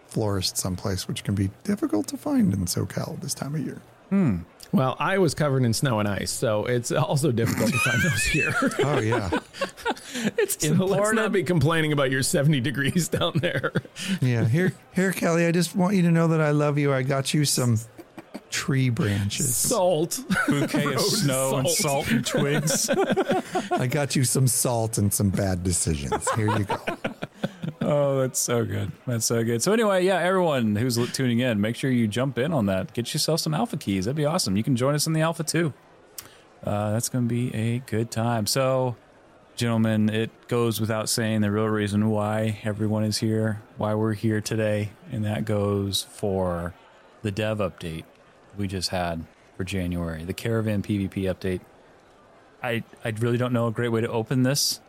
florist 0.07 0.57
someplace, 0.59 1.09
which 1.09 1.25
can 1.25 1.35
be 1.35 1.51
difficult 1.65 2.09
to 2.09 2.19
find 2.19 2.53
in 2.53 2.67
SoCal 2.67 3.19
this 3.21 3.33
time 3.33 3.55
of 3.55 3.65
year. 3.65 3.81
Hmm. 4.11 4.39
Well, 4.73 4.95
I 5.01 5.19
was 5.19 5.35
covered 5.35 5.65
in 5.65 5.73
snow 5.73 5.99
and 5.99 6.07
ice, 6.09 6.31
so 6.31 6.65
it's 6.65 6.93
also 6.93 7.33
difficult 7.33 7.71
to 7.73 7.79
find 7.79 8.03
those 8.03 8.23
here. 8.25 8.55
Oh 8.85 9.01
yeah, 9.01 9.31
It's 10.39 10.65
So 10.65 10.75
let's 10.75 11.13
not 11.13 11.33
be 11.33 11.43
complaining 11.43 11.93
about 11.93 12.11
your 12.13 12.23
70 12.23 12.61
degrees 12.61 13.09
down 13.09 13.33
there. 13.39 13.73
yeah. 14.21 14.45
Here, 14.45 14.73
here, 14.95 15.13
Kelly. 15.13 15.47
I 15.47 15.51
just 15.53 15.75
want 15.75 15.97
you 15.97 16.03
to 16.03 16.11
know 16.13 16.29
that 16.29 16.41
I 16.41 16.51
love 16.53 16.79
you. 16.79 16.93
I 16.93 17.03
got 17.03 17.35
you 17.35 17.45
some 17.45 17.79
tree 18.51 18.91
branches. 18.91 19.57
Salt. 19.57 20.21
bouquet 20.47 20.85
of 20.85 20.91
Road 20.95 21.01
snow 21.01 21.57
and 21.57 21.69
salt. 21.69 22.07
salt 22.07 22.11
and 22.13 22.25
twigs. 22.27 22.89
I 23.73 23.89
got 23.89 24.15
you 24.15 24.23
some 24.25 24.47
salt 24.47 24.99
and 24.99 25.13
some 25.13 25.31
bad 25.31 25.65
decisions. 25.65 26.31
Here 26.33 26.47
you 26.59 26.65
go. 26.65 26.77
Oh, 27.91 28.21
that's 28.21 28.39
so 28.39 28.65
good. 28.65 28.93
That's 29.07 29.27
so 29.27 29.45
good. 29.45 29.63
So 29.63 29.73
anyway, 29.73 30.05
yeah, 30.05 30.19
everyone 30.19 30.77
who's 30.77 30.97
tuning 31.13 31.41
in, 31.41 31.61
make 31.61 31.77
sure 31.77 31.91
you 31.91 32.07
jump 32.09 32.39
in 32.39 32.53
on 32.53 32.67
that. 32.67 32.95
Get 32.95 33.13
yourself 33.13 33.41
some 33.41 33.53
alpha 33.53 33.77
keys. 33.77 34.05
That'd 34.05 34.17
be 34.17 34.25
awesome. 34.25 34.57
You 34.57 34.63
can 34.63 34.77
join 34.77 34.95
us 34.95 35.07
in 35.07 35.13
the 35.13 35.21
alpha 35.21 35.43
too. 35.45 35.75
Uh, 36.65 36.93
that's 36.93 37.09
going 37.09 37.25
to 37.25 37.29
be 37.29 37.55
a 37.55 37.79
good 37.81 38.11
time. 38.11 38.47
So, 38.47 38.97
gentlemen, 39.57 40.09
it 40.09 40.31
goes 40.49 40.81
without 40.81 41.09
saying 41.09 41.41
the 41.41 41.51
real 41.51 41.67
reason 41.67 42.11
why 42.11 42.61
everyone 42.65 43.05
is 43.05 43.19
here, 43.19 43.63
why 43.77 43.95
we're 43.95 44.15
here 44.15 44.41
today, 44.41 44.91
and 45.11 45.25
that 45.25 45.45
goes 45.45 46.07
for 46.11 46.75
the 47.23 47.31
dev 47.31 47.59
update 47.59 48.05
we 48.57 48.69
just 48.69 48.91
had 48.91 49.25
for 49.57 49.65
January, 49.65 50.25
the 50.25 50.35
Caravan 50.35 50.83
PvP 50.83 51.25
update. 51.25 51.61
I 52.63 52.85
I 53.05 53.11
really 53.19 53.39
don't 53.39 53.53
know 53.53 53.67
a 53.67 53.73
great 53.73 53.89
way 53.89 54.03
to 54.03 54.09
open 54.09 54.43
this, 54.43 54.81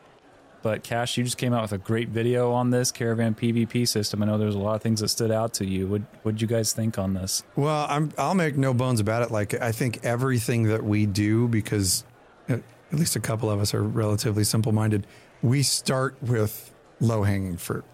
but 0.61 0.83
Cash, 0.83 1.17
you 1.17 1.23
just 1.23 1.37
came 1.37 1.53
out 1.53 1.61
with 1.63 1.71
a 1.71 1.77
great 1.77 2.09
video 2.09 2.51
on 2.51 2.69
this 2.69 2.91
Caravan 2.91 3.35
PvP 3.35 3.87
system. 3.87 4.21
I 4.21 4.25
know 4.25 4.37
there's 4.37 4.55
a 4.55 4.59
lot 4.59 4.75
of 4.75 4.81
things 4.81 4.99
that 4.99 5.09
stood 5.09 5.31
out 5.31 5.53
to 5.55 5.65
you. 5.65 5.87
What 5.87 6.01
what'd 6.23 6.41
you 6.41 6.47
guys 6.47 6.73
think 6.73 6.97
on 6.99 7.13
this? 7.13 7.43
Well, 7.55 7.85
I'm, 7.89 8.11
I'll 8.17 8.35
make 8.35 8.57
no 8.57 8.73
bones 8.73 8.99
about 8.99 9.23
it. 9.23 9.31
Like, 9.31 9.59
I 9.61 9.71
think 9.71 10.03
everything 10.03 10.63
that 10.63 10.83
we 10.83 11.05
do, 11.05 11.47
because 11.47 12.03
at 12.47 12.61
at 12.91 12.99
least 12.99 13.15
a 13.15 13.19
couple 13.19 13.49
of 13.49 13.59
us 13.59 13.73
are 13.73 13.83
relatively 13.83 14.43
simple 14.43 14.71
minded, 14.71 15.07
we 15.41 15.63
start 15.63 16.15
with 16.21 16.73
low 16.99 17.23
hanging 17.23 17.57
fruit. 17.57 17.85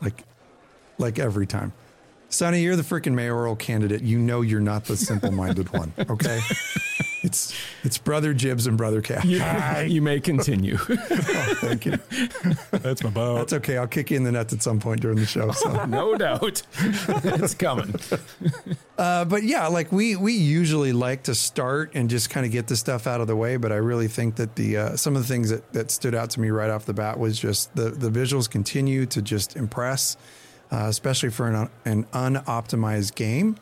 Like, 0.00 0.24
like 0.98 1.18
every 1.18 1.46
time. 1.46 1.72
Sonny, 2.28 2.62
you're 2.62 2.76
the 2.76 2.82
freaking 2.82 3.12
mayoral 3.12 3.56
candidate. 3.56 4.00
You 4.02 4.18
know 4.18 4.40
you're 4.40 4.60
not 4.60 4.86
the 4.86 4.96
simple 4.96 5.30
minded 5.30 5.70
one. 5.72 5.92
Okay. 5.98 6.40
It's 7.22 7.54
it's 7.84 7.98
brother 7.98 8.34
Jibs 8.34 8.66
and 8.66 8.76
brother 8.76 9.00
Cash. 9.00 9.24
You, 9.24 9.42
you 9.86 10.02
may 10.02 10.20
continue. 10.20 10.78
Oh, 11.34 11.54
thank 11.54 11.86
you. 11.86 11.98
That's 12.70 13.02
my 13.02 13.10
boat. 13.10 13.36
That's 13.36 13.52
okay. 13.54 13.76
I'll 13.78 13.86
kick 13.86 14.10
you 14.10 14.16
in 14.16 14.24
the 14.24 14.32
nuts 14.32 14.52
at 14.52 14.62
some 14.62 14.80
point 14.80 15.00
during 15.00 15.16
the 15.18 15.26
show. 15.26 15.50
So. 15.52 15.84
no 15.86 16.16
doubt. 16.16 16.62
it's 16.78 17.54
coming. 17.54 17.94
Uh, 18.98 19.24
but 19.24 19.42
yeah, 19.42 19.66
like 19.66 19.90
we 19.90 20.14
we 20.14 20.32
usually 20.34 20.92
like 20.92 21.24
to 21.24 21.34
start 21.34 21.90
and 21.94 22.08
just 22.08 22.30
kind 22.30 22.46
of 22.46 22.52
get 22.52 22.68
the 22.68 22.76
stuff 22.76 23.06
out 23.06 23.20
of 23.20 23.26
the 23.26 23.34
way. 23.34 23.56
But 23.56 23.72
I 23.72 23.76
really 23.76 24.06
think 24.06 24.36
that 24.36 24.54
the 24.54 24.76
uh, 24.76 24.96
some 24.96 25.16
of 25.16 25.22
the 25.22 25.28
things 25.28 25.50
that, 25.50 25.72
that 25.72 25.90
stood 25.90 26.14
out 26.14 26.30
to 26.30 26.40
me 26.40 26.50
right 26.50 26.70
off 26.70 26.84
the 26.84 26.92
bat 26.92 27.18
was 27.18 27.36
just 27.38 27.74
the 27.74 27.90
the 27.90 28.10
visuals 28.10 28.48
continue 28.48 29.06
to 29.06 29.20
just 29.20 29.56
impress, 29.56 30.16
uh, 30.70 30.84
especially 30.88 31.30
for 31.30 31.48
an 31.48 31.68
an 31.84 32.04
unoptimized 32.12 33.16
game. 33.16 33.56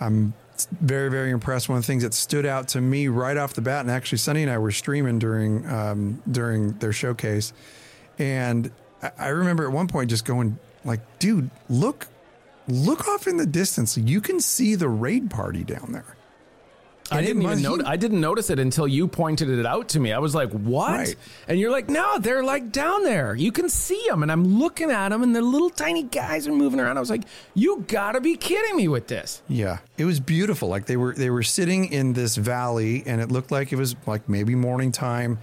I'm 0.00 0.34
very 0.80 1.10
very 1.10 1.30
impressed. 1.30 1.68
One 1.68 1.78
of 1.78 1.84
the 1.84 1.86
things 1.86 2.02
that 2.02 2.14
stood 2.14 2.46
out 2.46 2.68
to 2.68 2.80
me 2.80 3.08
right 3.08 3.36
off 3.36 3.54
the 3.54 3.62
bat, 3.62 3.80
and 3.80 3.90
actually 3.90 4.18
Sonny 4.18 4.42
and 4.42 4.50
I 4.50 4.58
were 4.58 4.72
streaming 4.72 5.18
during 5.18 5.66
um, 5.68 6.22
during 6.30 6.72
their 6.78 6.92
showcase, 6.92 7.52
and 8.18 8.70
I, 9.02 9.10
I 9.18 9.28
remember 9.28 9.66
at 9.66 9.72
one 9.72 9.88
point 9.88 10.10
just 10.10 10.24
going 10.24 10.58
like, 10.84 11.00
dude, 11.18 11.50
look, 11.68 12.06
look 12.68 13.08
off 13.08 13.26
in 13.26 13.36
the 13.36 13.46
distance. 13.46 13.96
You 13.96 14.20
can 14.20 14.40
see 14.40 14.74
the 14.74 14.88
raid 14.88 15.30
party 15.30 15.64
down 15.64 15.92
there. 15.92 16.16
I 17.14 17.22
didn't 17.22 17.42
even 17.42 17.62
notice. 17.62 17.86
I 17.86 17.96
didn't 17.96 18.20
notice 18.20 18.50
it 18.50 18.58
until 18.58 18.88
you 18.88 19.08
pointed 19.08 19.48
it 19.48 19.66
out 19.66 19.88
to 19.90 20.00
me. 20.00 20.12
I 20.12 20.18
was 20.18 20.34
like, 20.34 20.50
"What?" 20.50 20.90
Right. 20.90 21.16
And 21.48 21.58
you're 21.58 21.70
like, 21.70 21.88
"No, 21.88 22.18
they're 22.18 22.44
like 22.44 22.72
down 22.72 23.04
there. 23.04 23.34
You 23.34 23.52
can 23.52 23.68
see 23.68 24.02
them." 24.08 24.22
And 24.22 24.30
I'm 24.32 24.58
looking 24.58 24.90
at 24.90 25.10
them, 25.10 25.22
and 25.22 25.34
the 25.34 25.42
little 25.42 25.70
tiny 25.70 26.02
guys 26.02 26.46
are 26.48 26.52
moving 26.52 26.80
around. 26.80 26.96
I 26.96 27.00
was 27.00 27.10
like, 27.10 27.24
"You 27.54 27.84
gotta 27.86 28.20
be 28.20 28.36
kidding 28.36 28.76
me 28.76 28.88
with 28.88 29.06
this!" 29.06 29.42
Yeah, 29.48 29.78
it 29.96 30.04
was 30.04 30.20
beautiful. 30.20 30.68
Like 30.68 30.86
they 30.86 30.96
were 30.96 31.14
they 31.14 31.30
were 31.30 31.42
sitting 31.42 31.92
in 31.92 32.12
this 32.12 32.36
valley, 32.36 33.02
and 33.06 33.20
it 33.20 33.30
looked 33.30 33.50
like 33.50 33.72
it 33.72 33.76
was 33.76 33.96
like 34.06 34.28
maybe 34.28 34.54
morning 34.54 34.92
time, 34.92 35.38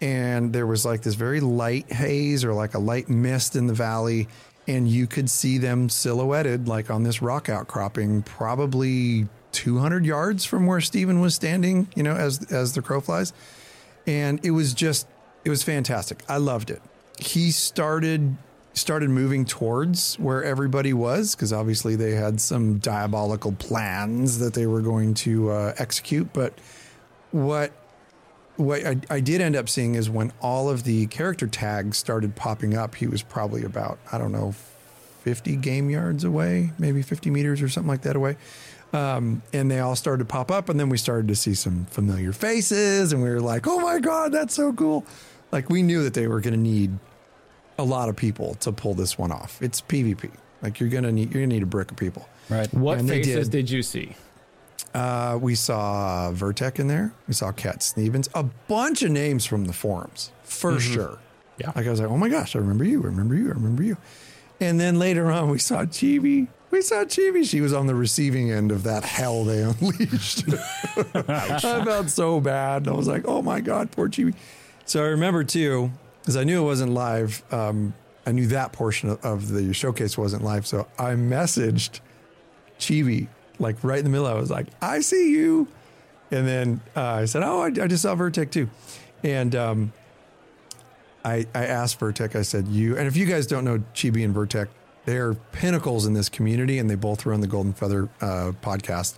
and 0.00 0.52
there 0.52 0.66
was 0.66 0.84
like 0.84 1.02
this 1.02 1.14
very 1.14 1.40
light 1.40 1.90
haze 1.92 2.44
or 2.44 2.52
like 2.52 2.74
a 2.74 2.78
light 2.78 3.08
mist 3.08 3.56
in 3.56 3.66
the 3.66 3.74
valley, 3.74 4.28
and 4.66 4.88
you 4.88 5.06
could 5.06 5.30
see 5.30 5.58
them 5.58 5.88
silhouetted 5.88 6.68
like 6.68 6.90
on 6.90 7.02
this 7.02 7.22
rock 7.22 7.48
outcropping, 7.48 8.22
probably 8.22 9.26
200 9.54 10.04
yards 10.04 10.44
from 10.44 10.66
where 10.66 10.80
Steven 10.80 11.20
was 11.20 11.34
standing. 11.34 11.88
You 11.94 12.02
know, 12.02 12.14
as 12.14 12.52
as 12.52 12.74
the 12.74 12.82
crow 12.82 13.00
flies, 13.00 13.32
and 14.06 14.44
it 14.44 14.50
was 14.50 14.74
just 14.74 15.06
it 15.44 15.50
was 15.50 15.62
fantastic. 15.62 16.22
I 16.28 16.36
loved 16.36 16.70
it. 16.70 16.82
He 17.18 17.50
started 17.50 18.36
started 18.74 19.08
moving 19.08 19.44
towards 19.44 20.16
where 20.16 20.42
everybody 20.42 20.92
was 20.92 21.34
because 21.34 21.52
obviously 21.52 21.94
they 21.94 22.12
had 22.12 22.40
some 22.40 22.78
diabolical 22.78 23.52
plans 23.52 24.40
that 24.40 24.52
they 24.54 24.66
were 24.66 24.80
going 24.80 25.14
to 25.14 25.50
uh, 25.50 25.74
execute. 25.78 26.32
But 26.32 26.52
what 27.30 27.72
what 28.56 28.84
I, 28.84 28.96
I 29.10 29.20
did 29.20 29.40
end 29.40 29.56
up 29.56 29.68
seeing 29.68 29.94
is 29.94 30.08
when 30.10 30.32
all 30.40 30.68
of 30.68 30.84
the 30.84 31.06
character 31.06 31.46
tags 31.46 31.98
started 31.98 32.36
popping 32.36 32.76
up, 32.76 32.96
he 32.96 33.06
was 33.06 33.22
probably 33.22 33.64
about 33.64 33.98
I 34.12 34.18
don't 34.18 34.32
know, 34.32 34.52
fifty 35.22 35.56
game 35.56 35.90
yards 35.90 36.24
away, 36.24 36.72
maybe 36.78 37.02
fifty 37.02 37.30
meters 37.30 37.62
or 37.62 37.68
something 37.68 37.88
like 37.88 38.02
that 38.02 38.16
away. 38.16 38.36
Um, 38.94 39.42
and 39.52 39.70
they 39.70 39.80
all 39.80 39.96
started 39.96 40.20
to 40.20 40.32
pop 40.32 40.50
up, 40.50 40.68
and 40.68 40.78
then 40.78 40.88
we 40.88 40.96
started 40.96 41.26
to 41.28 41.34
see 41.34 41.52
some 41.54 41.84
familiar 41.86 42.32
faces, 42.32 43.12
and 43.12 43.22
we 43.22 43.28
were 43.28 43.40
like, 43.40 43.66
"Oh 43.66 43.80
my 43.80 43.98
god, 43.98 44.30
that's 44.32 44.54
so 44.54 44.72
cool!" 44.72 45.04
Like 45.52 45.68
we 45.68 45.82
knew 45.82 46.02
that 46.04 46.14
they 46.14 46.28
were 46.28 46.40
going 46.40 46.54
to 46.54 46.60
need 46.60 46.96
a 47.76 47.84
lot 47.84 48.08
of 48.08 48.14
people 48.16 48.54
to 48.56 48.70
pull 48.72 48.94
this 48.94 49.18
one 49.18 49.32
off. 49.32 49.60
It's 49.60 49.80
PvP. 49.80 50.30
Like 50.62 50.78
you're 50.80 50.88
gonna 50.88 51.12
need 51.12 51.34
you're 51.34 51.42
gonna 51.42 51.54
need 51.54 51.62
a 51.62 51.66
brick 51.66 51.90
of 51.90 51.96
people. 51.96 52.28
Right. 52.48 52.72
What 52.72 52.98
And 52.98 53.08
faces 53.08 53.48
did. 53.48 53.66
did. 53.66 53.70
you 53.70 53.82
see? 53.82 54.14
Uh, 54.94 55.38
we 55.42 55.54
saw 55.56 56.30
Vertec 56.32 56.78
in 56.78 56.86
there. 56.86 57.12
We 57.26 57.34
saw 57.34 57.50
Cat 57.52 57.82
Stevens. 57.82 58.28
A 58.34 58.44
bunch 58.44 59.02
of 59.02 59.10
names 59.10 59.44
from 59.44 59.64
the 59.64 59.72
forums 59.72 60.30
for 60.44 60.78
sure. 60.78 61.18
Yeah. 61.58 61.72
Like 61.74 61.86
I 61.86 61.90
was 61.90 62.00
like, 62.00 62.08
oh 62.08 62.16
my 62.16 62.28
gosh, 62.28 62.54
I 62.54 62.60
remember 62.60 62.84
you. 62.84 63.02
I 63.02 63.06
remember 63.06 63.34
you. 63.34 63.46
I 63.48 63.52
remember 63.54 63.82
you. 63.82 63.96
And 64.60 64.78
then 64.78 64.98
later 65.00 65.30
on, 65.32 65.50
we 65.50 65.58
saw 65.58 65.84
Chibi. 65.84 66.46
We 66.74 66.82
saw 66.82 67.04
Chibi. 67.04 67.48
She 67.48 67.60
was 67.60 67.72
on 67.72 67.86
the 67.86 67.94
receiving 67.94 68.50
end 68.50 68.72
of 68.72 68.82
that 68.82 69.04
hell 69.04 69.44
they 69.44 69.62
unleashed. 69.62 70.42
I 71.14 71.60
felt 71.60 72.10
so 72.10 72.40
bad. 72.40 72.88
I 72.88 72.90
was 72.90 73.06
like, 73.06 73.22
oh 73.28 73.42
my 73.42 73.60
God, 73.60 73.92
poor 73.92 74.08
Chibi. 74.08 74.34
So 74.84 75.00
I 75.00 75.06
remember 75.10 75.44
too, 75.44 75.92
because 76.20 76.36
I 76.36 76.42
knew 76.42 76.60
it 76.60 76.64
wasn't 76.64 76.92
live. 76.92 77.44
Um, 77.54 77.94
I 78.26 78.32
knew 78.32 78.48
that 78.48 78.72
portion 78.72 79.16
of- 79.22 79.50
the 79.50 79.72
showcase 79.72 80.18
wasn't 80.18 80.42
live. 80.42 80.66
So 80.66 80.88
I 80.98 81.12
messaged 81.12 82.00
Chibi 82.80 83.28
like 83.60 83.76
right 83.84 84.00
in 84.00 84.04
the 84.04 84.10
middle. 84.10 84.26
I 84.26 84.34
was 84.34 84.50
like, 84.50 84.66
I 84.82 84.98
see 84.98 85.30
you. 85.30 85.68
And 86.32 86.44
then 86.44 86.80
uh, 86.96 87.02
I 87.02 87.24
said, 87.26 87.44
Oh, 87.44 87.60
I, 87.60 87.66
I 87.66 87.86
just 87.86 88.02
saw 88.02 88.16
Vertec 88.16 88.50
too. 88.50 88.68
And 89.22 89.54
um, 89.54 89.92
I, 91.24 91.46
I 91.54 91.66
asked 91.66 92.00
Vertec, 92.00 92.34
I 92.34 92.42
said, 92.42 92.66
You, 92.66 92.98
and 92.98 93.06
if 93.06 93.16
you 93.16 93.26
guys 93.26 93.46
don't 93.46 93.64
know 93.64 93.78
Chibi 93.94 94.24
and 94.24 94.34
Vertec, 94.34 94.66
they're 95.04 95.34
pinnacles 95.34 96.06
in 96.06 96.14
this 96.14 96.28
community 96.28 96.78
and 96.78 96.88
they 96.88 96.94
both 96.94 97.26
run 97.26 97.40
the 97.40 97.46
Golden 97.46 97.72
Feather 97.72 98.08
uh, 98.20 98.52
podcast 98.62 99.16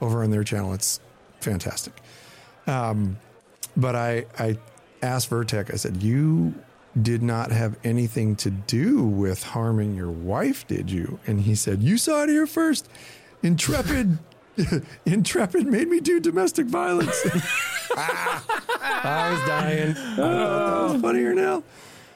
over 0.00 0.22
on 0.22 0.30
their 0.30 0.44
channel. 0.44 0.72
It's 0.72 1.00
fantastic. 1.40 1.92
Um, 2.66 3.18
but 3.76 3.94
I, 3.94 4.26
I 4.38 4.58
asked 5.02 5.30
Vertec, 5.30 5.72
I 5.72 5.76
said, 5.76 6.02
You 6.02 6.54
did 7.00 7.22
not 7.22 7.52
have 7.52 7.76
anything 7.84 8.36
to 8.36 8.50
do 8.50 9.04
with 9.04 9.42
harming 9.42 9.94
your 9.94 10.10
wife, 10.10 10.66
did 10.66 10.90
you? 10.90 11.18
And 11.26 11.40
he 11.40 11.54
said, 11.54 11.82
You 11.82 11.98
saw 11.98 12.24
it 12.24 12.28
here 12.28 12.46
first. 12.46 12.88
Intrepid. 13.42 14.18
Intrepid 15.06 15.66
made 15.66 15.88
me 15.88 16.00
do 16.00 16.18
domestic 16.18 16.66
violence. 16.66 17.16
I 17.96 19.30
was 19.30 19.48
dying. 19.48 19.96
I 19.96 20.16
don't 20.16 20.16
know 20.16 20.64
if 20.64 20.88
that 20.88 20.92
was 20.94 21.02
funnier 21.02 21.34
now. 21.34 21.62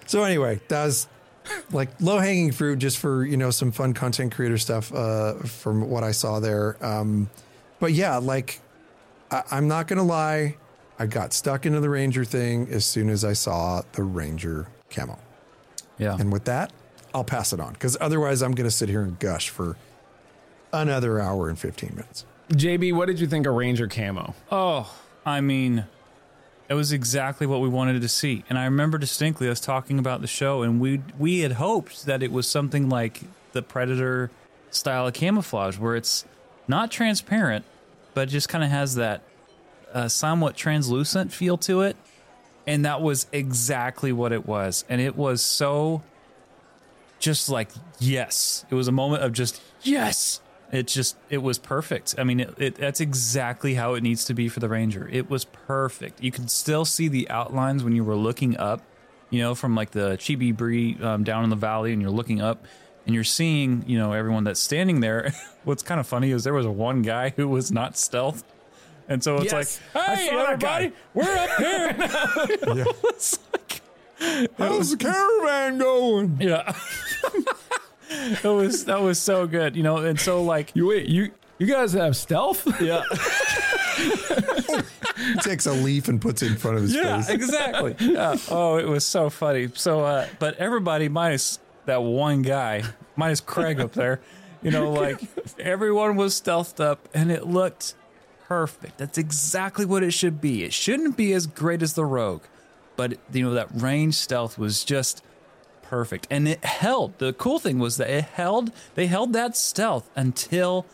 So 0.07 0.25
anyway, 0.25 0.61
that 0.69 0.85
was 0.87 1.07
like 1.73 1.89
low 2.01 2.19
hanging 2.19 2.53
fruit 2.53 2.79
just 2.79 2.99
for 2.99 3.25
you 3.25 3.37
know 3.37 3.51
some 3.51 3.73
fun 3.73 3.95
content 3.95 4.35
creator 4.35 4.59
stuff 4.59 4.93
uh, 4.95 5.35
from 5.35 5.89
what 5.91 6.05
I 6.05 6.13
saw 6.13 6.41
there. 6.41 6.77
Um, 6.85 7.29
but 7.81 7.93
yeah, 7.93 8.17
like 8.19 8.61
I, 9.31 9.43
I'm 9.51 9.69
not 9.69 9.89
gonna 9.89 10.03
lie, 10.05 10.57
I 10.99 11.07
got 11.07 11.33
stuck 11.33 11.67
into 11.67 11.81
the 11.81 11.91
ranger 11.91 12.25
thing 12.25 12.69
as 12.71 12.85
soon 12.85 13.09
as 13.11 13.25
I 13.25 13.33
saw 13.33 13.83
the 13.93 14.03
ranger 14.03 14.67
camo, 14.91 15.19
Yeah. 15.99 16.17
and 16.19 16.33
with 16.33 16.45
that, 16.45 16.73
I'll 17.15 17.25
pass 17.25 17.53
it 17.53 17.61
on 17.61 17.73
because 17.73 17.97
otherwise 18.01 18.43
I'm 18.43 18.53
gonna 18.53 18.71
sit 18.71 18.89
here 18.89 19.03
and 19.03 19.19
gush 19.19 19.49
for 19.49 19.77
another 20.73 21.21
hour 21.21 21.49
and 21.49 21.59
15 21.59 21.91
minutes. 21.97 22.25
JB, 22.51 22.95
what 22.95 23.07
did 23.07 23.19
you 23.21 23.27
think 23.27 23.47
of 23.47 23.55
Ranger 23.55 23.87
camo? 23.89 24.35
Oh, 24.51 24.93
I 25.25 25.41
mean, 25.41 25.85
it 26.69 26.75
was 26.75 26.93
exactly 26.93 27.47
what 27.47 27.61
we 27.61 27.69
wanted 27.69 28.01
to 28.01 28.09
see. 28.09 28.45
And 28.49 28.59
I 28.59 28.65
remember 28.65 28.99
distinctly 28.99 29.49
us 29.49 29.61
talking 29.61 29.99
about 29.99 30.21
the 30.21 30.27
show, 30.27 30.63
and 30.63 30.81
we 30.81 31.03
we 31.19 31.41
had 31.41 31.53
hoped 31.53 32.07
that 32.07 32.23
it 32.23 32.33
was 32.33 32.49
something 32.49 32.89
like 32.89 33.21
the 33.53 33.63
Predator 33.63 34.31
style 34.71 35.07
of 35.07 35.15
camouflage, 35.15 35.79
where 35.79 35.97
it's 35.97 36.25
not 36.67 36.91
transparent, 36.91 37.65
but 38.15 38.29
just 38.29 38.49
kind 38.49 38.65
of 38.65 38.71
has 38.71 38.95
that 38.95 39.23
uh, 39.93 40.09
somewhat 40.09 40.57
translucent 40.57 41.33
feel 41.33 41.59
to 41.59 41.83
it. 41.83 41.97
And 42.67 42.85
that 42.85 43.03
was 43.03 43.27
exactly 43.33 44.13
what 44.13 44.33
it 44.33 44.47
was. 44.47 44.85
And 44.89 45.01
it 45.01 45.17
was 45.17 45.43
so 45.43 46.03
just 47.23 47.49
like 47.49 47.71
yes 48.01 48.67
it 48.69 48.75
was 48.75 48.89
a 48.89 48.93
moment 48.93 49.23
of 49.23 49.33
just 49.33 49.63
yes 49.83 50.41
it 50.73 50.87
just 50.89 51.17
it 51.31 51.39
was 51.39 51.59
perfect. 51.59 52.15
I 52.19 52.25
mean 52.25 52.41
it, 52.41 52.55
it, 52.59 52.75
that's 52.77 53.01
exactly 53.01 53.75
how 53.75 53.95
it 53.95 54.03
needs 54.03 54.25
to 54.25 54.35
be 54.35 54.49
for 54.49 54.59
the 54.61 54.69
ranger. 54.69 55.09
It 55.13 55.29
was 55.31 55.45
perfect. 55.45 56.23
You 56.23 56.33
could 56.33 56.51
still 56.51 56.85
see 56.85 57.09
the 57.09 57.29
outlines 57.31 57.85
when 57.85 57.95
you 57.95 58.03
were 58.05 58.17
looking 58.17 58.57
up 58.57 58.83
you 59.31 59.41
know 59.41 59.55
from 59.55 59.75
like 59.75 59.93
the 59.93 60.11
chibi 60.19 60.55
brie 60.57 60.99
um, 61.01 61.25
down 61.25 61.45
in 61.45 61.51
the 61.51 61.57
valley 61.57 61.93
and 61.93 62.03
you're 62.03 62.11
looking 62.11 62.41
up 62.41 62.65
and 63.07 63.15
you're 63.15 63.25
seeing 63.25 63.85
you 63.87 63.99
know 63.99 64.13
everyone 64.13 64.45
that's 64.45 64.61
standing 64.61 65.01
there. 65.01 65.33
What's 65.65 65.83
kind 65.83 66.01
of 66.01 66.07
funny 66.07 66.31
is 66.33 66.43
there 66.45 66.55
was 66.55 66.67
one 66.67 67.03
guy 67.03 67.31
who 67.37 67.47
was 67.49 67.71
not 67.71 67.97
stealth. 67.97 68.43
And 69.09 69.23
so 69.23 69.37
it's 69.39 69.53
Yes, 69.53 69.81
like 69.95 70.05
hey 70.17 70.29
everybody 70.31 70.93
we're 71.13 71.23
up 71.25 71.51
here. 71.59 72.87
It's 73.05 73.39
like- 73.53 73.81
How's 74.57 74.91
the 74.93 74.97
caravan 74.99 75.79
going? 75.79 76.39
yeah 76.41 76.73
it 78.13 78.45
was 78.45 78.85
that 78.87 79.01
was 79.01 79.19
so 79.19 79.47
good 79.47 79.77
you 79.77 79.83
know 79.83 79.99
and 79.99 80.19
so 80.21 80.43
like 80.43 80.71
You 80.75 80.89
wait, 80.89 81.07
you 81.09 81.31
you 81.59 81.67
guys 81.67 81.93
have 81.93 82.17
stealth? 82.17 82.67
yeah 82.81 83.03
He 83.97 85.35
takes 85.41 85.67
a 85.67 85.73
leaf 85.73 86.09
and 86.09 86.21
puts 86.21 86.43
it 86.43 86.51
in 86.53 86.57
front 86.57 86.77
of 86.79 86.83
his 86.85 86.95
Yeah, 86.95 87.21
face. 87.23 87.29
exactly. 87.31 87.95
Yeah. 88.01 88.37
Oh, 88.51 88.77
it 88.79 88.87
was 88.89 89.05
so 89.07 89.31
funny. 89.31 89.69
So, 89.75 90.01
uh, 90.01 90.27
but 90.39 90.57
everybody 90.57 91.09
minus 91.09 91.59
that 91.87 92.03
one 92.03 92.43
guy, 92.43 92.83
minus 93.17 93.41
Craig 93.41 93.81
up 93.81 93.93
there, 93.93 94.21
you 94.63 94.71
know, 94.71 94.91
like 94.91 95.21
everyone 95.59 96.17
was 96.17 96.41
stealthed 96.41 96.81
up 96.83 97.09
and 97.15 97.31
it 97.31 97.47
looked 97.47 97.95
perfect. 98.49 98.99
That's 98.99 99.19
exactly 99.19 99.85
what 99.85 100.03
it 100.03 100.13
should 100.13 100.41
be. 100.41 100.65
It 100.65 100.73
shouldn't 100.73 101.17
be 101.17 101.33
as 101.33 101.47
great 101.47 101.83
as 101.83 101.95
the 101.95 102.05
Rogue, 102.05 102.43
but 102.97 103.19
you 103.33 103.45
know, 103.45 103.55
that 103.55 103.69
range 103.75 104.15
stealth 104.15 104.59
was 104.59 104.85
just 104.85 105.23
perfect. 105.93 106.27
And 106.31 106.49
it 106.49 106.65
held. 106.65 107.19
The 107.19 107.35
cool 107.35 107.59
thing 107.59 107.79
was 107.79 107.99
that 107.99 108.09
it 108.09 108.25
held, 108.25 108.73
they 108.95 109.09
held 109.09 109.35
that 109.35 109.59
stealth 109.59 110.09
until 110.17 110.87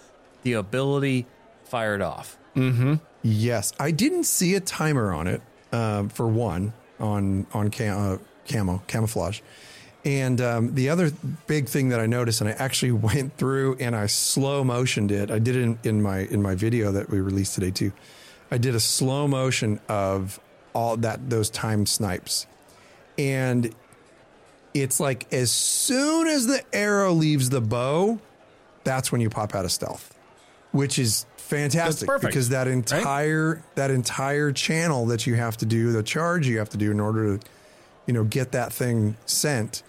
the 0.42 0.54
ability 0.54 1.24
fired 1.62 2.02
off. 2.02 2.37
Mm-hmm. 2.56 2.94
Yes, 3.22 3.72
I 3.78 3.92
didn't 3.92 4.24
see 4.24 4.56
a 4.56 4.61
timer 4.61 5.12
on 5.12 5.28
it. 5.28 5.40
Um, 5.70 6.08
for 6.08 6.26
one, 6.26 6.72
on 6.98 7.46
on 7.52 7.68
cam- 7.70 8.14
uh, 8.14 8.18
camo 8.48 8.82
camouflage, 8.88 9.40
and 10.04 10.40
um, 10.40 10.74
the 10.74 10.88
other 10.88 11.12
big 11.46 11.68
thing 11.68 11.90
that 11.90 12.00
I 12.00 12.06
noticed, 12.06 12.40
and 12.40 12.48
I 12.48 12.54
actually 12.54 12.92
went 13.11 13.37
through 13.37 13.76
and 13.78 13.94
I 13.94 14.06
slow 14.06 14.64
motioned 14.64 15.12
it. 15.12 15.30
I 15.30 15.38
did 15.38 15.54
it 15.56 15.62
in, 15.62 15.78
in 15.84 16.02
my 16.02 16.20
in 16.20 16.42
my 16.42 16.54
video 16.54 16.90
that 16.92 17.11
we 17.11 17.20
released 17.20 17.54
today 17.54 17.70
too. 17.70 17.92
I 18.50 18.56
did 18.56 18.74
a 18.74 18.80
slow 18.80 19.28
motion 19.28 19.78
of 19.88 20.40
all 20.74 20.96
that 20.96 21.28
those 21.28 21.50
timed 21.50 21.88
snipes, 21.88 22.46
and 23.18 23.72
it's 24.74 25.00
like 25.00 25.33
as 25.33 25.50
soon 25.50 26.28
as 26.28 26.46
the 26.46 26.62
arrow 26.72 27.12
leaves 27.12 27.50
the 27.50 27.61
bow, 27.61 28.20
that's 28.85 29.11
when 29.12 29.20
you 29.20 29.31
pop 29.31 29.54
out 29.54 29.64
of 29.64 29.72
stealth, 29.72 30.16
which 30.72 30.98
is 30.98 31.26
fantastic 31.37 32.07
perfect, 32.07 32.31
because 32.31 32.50
that 32.50 32.68
entire 32.68 33.62
that 33.74 33.90
entire 33.90 34.52
channel 34.52 35.07
that 35.07 35.26
you 35.26 35.35
have 35.35 35.57
to 35.59 35.66
do, 35.66 35.92
the 35.92 36.02
charge 36.02 36.46
you 36.46 36.59
have 36.59 36.70
to 36.70 36.76
do 36.76 36.90
in 36.90 37.00
order 37.00 37.38
to, 37.38 37.46
you 38.07 38.12
know, 38.12 38.24
get 38.24 38.52
that 38.52 38.72
thing 38.72 39.16
sent 39.26 39.83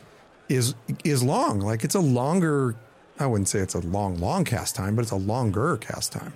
is 0.48 0.76
is 1.04 1.24
long. 1.24 1.60
Like 1.60 1.84
it's 1.84 1.96
a 1.96 2.00
longer. 2.00 2.76
I 3.20 3.26
wouldn't 3.26 3.50
say 3.50 3.60
it's 3.60 3.76
a 3.76 3.80
long, 3.80 4.18
long 4.18 4.46
cast 4.46 4.76
time, 4.76 4.96
but 4.96 5.02
it's 5.02 5.12
a 5.12 5.18
longer 5.18 5.76
cast 5.78 6.14
time 6.14 6.34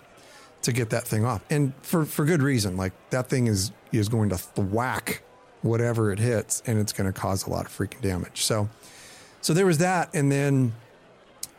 to 0.63 0.71
get 0.71 0.89
that 0.89 1.05
thing 1.05 1.25
off, 1.25 1.43
and 1.49 1.73
for 1.81 2.05
for 2.05 2.25
good 2.25 2.41
reason. 2.41 2.77
Like 2.77 2.93
that 3.09 3.29
thing 3.29 3.47
is 3.47 3.71
is 3.91 4.09
going 4.09 4.29
to 4.29 4.37
thwack 4.37 5.21
whatever 5.63 6.11
it 6.11 6.19
hits, 6.19 6.61
and 6.67 6.79
it's 6.79 6.93
going 6.93 7.11
to 7.11 7.19
cause 7.19 7.47
a 7.47 7.49
lot 7.49 7.65
of 7.65 7.75
freaking 7.75 8.01
damage. 8.01 8.43
So, 8.43 8.69
so 9.41 9.53
there 9.53 9.65
was 9.65 9.79
that, 9.79 10.13
and 10.13 10.31
then 10.31 10.73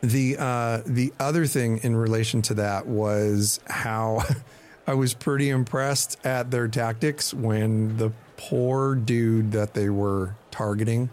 the 0.01 0.37
uh, 0.37 0.81
the 0.85 1.11
other 1.19 1.45
thing 1.45 1.79
in 1.83 1.95
relation 1.95 2.41
to 2.43 2.53
that 2.55 2.87
was 2.87 3.59
how 3.67 4.23
I 4.87 4.93
was 4.93 5.13
pretty 5.13 5.49
impressed 5.49 6.23
at 6.25 6.51
their 6.51 6.67
tactics 6.67 7.33
when 7.33 7.97
the 7.97 8.11
poor 8.37 8.95
dude 8.95 9.51
that 9.51 9.73
they 9.73 9.89
were 9.89 10.35
targeting 10.51 11.09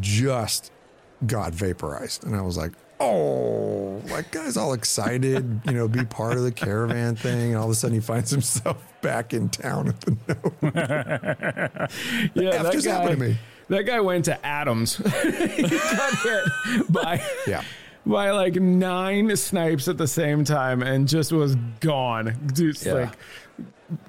just 0.00 0.70
got 1.26 1.54
vaporized, 1.54 2.24
and 2.24 2.36
I 2.36 2.42
was 2.42 2.56
like, 2.56 2.72
oh, 3.02 4.02
like 4.10 4.30
guy's 4.30 4.56
all 4.56 4.72
excited, 4.72 5.60
you 5.66 5.72
know, 5.72 5.88
be 5.88 6.04
part 6.04 6.36
of 6.36 6.42
the 6.42 6.52
caravan 6.52 7.16
thing, 7.16 7.48
and 7.50 7.56
all 7.56 7.64
of 7.64 7.70
a 7.70 7.74
sudden 7.74 7.94
he 7.94 8.00
finds 8.00 8.30
himself 8.30 8.82
back 9.00 9.34
in 9.34 9.48
town 9.48 9.88
at 9.88 10.00
the 10.00 10.16
nose. 10.28 11.88
Yeah, 12.34 12.64
F 12.66 12.72
just 12.72 12.86
happened 12.86 13.18
to 13.20 13.28
me. 13.28 13.38
That 13.68 13.82
guy 13.84 14.00
went 14.00 14.24
to 14.26 14.44
Adams. 14.46 14.96
he 14.96 15.62
got 15.68 16.14
hit 16.22 16.92
by 16.92 17.22
Yeah. 17.46 17.62
by 18.04 18.30
like 18.30 18.54
nine 18.56 19.34
snipes 19.36 19.88
at 19.88 19.96
the 19.98 20.08
same 20.08 20.44
time 20.44 20.82
and 20.82 21.08
just 21.08 21.32
was 21.32 21.54
gone. 21.80 22.36
Dude, 22.54 22.80
Yeah. 22.84 22.92
like 22.94 23.10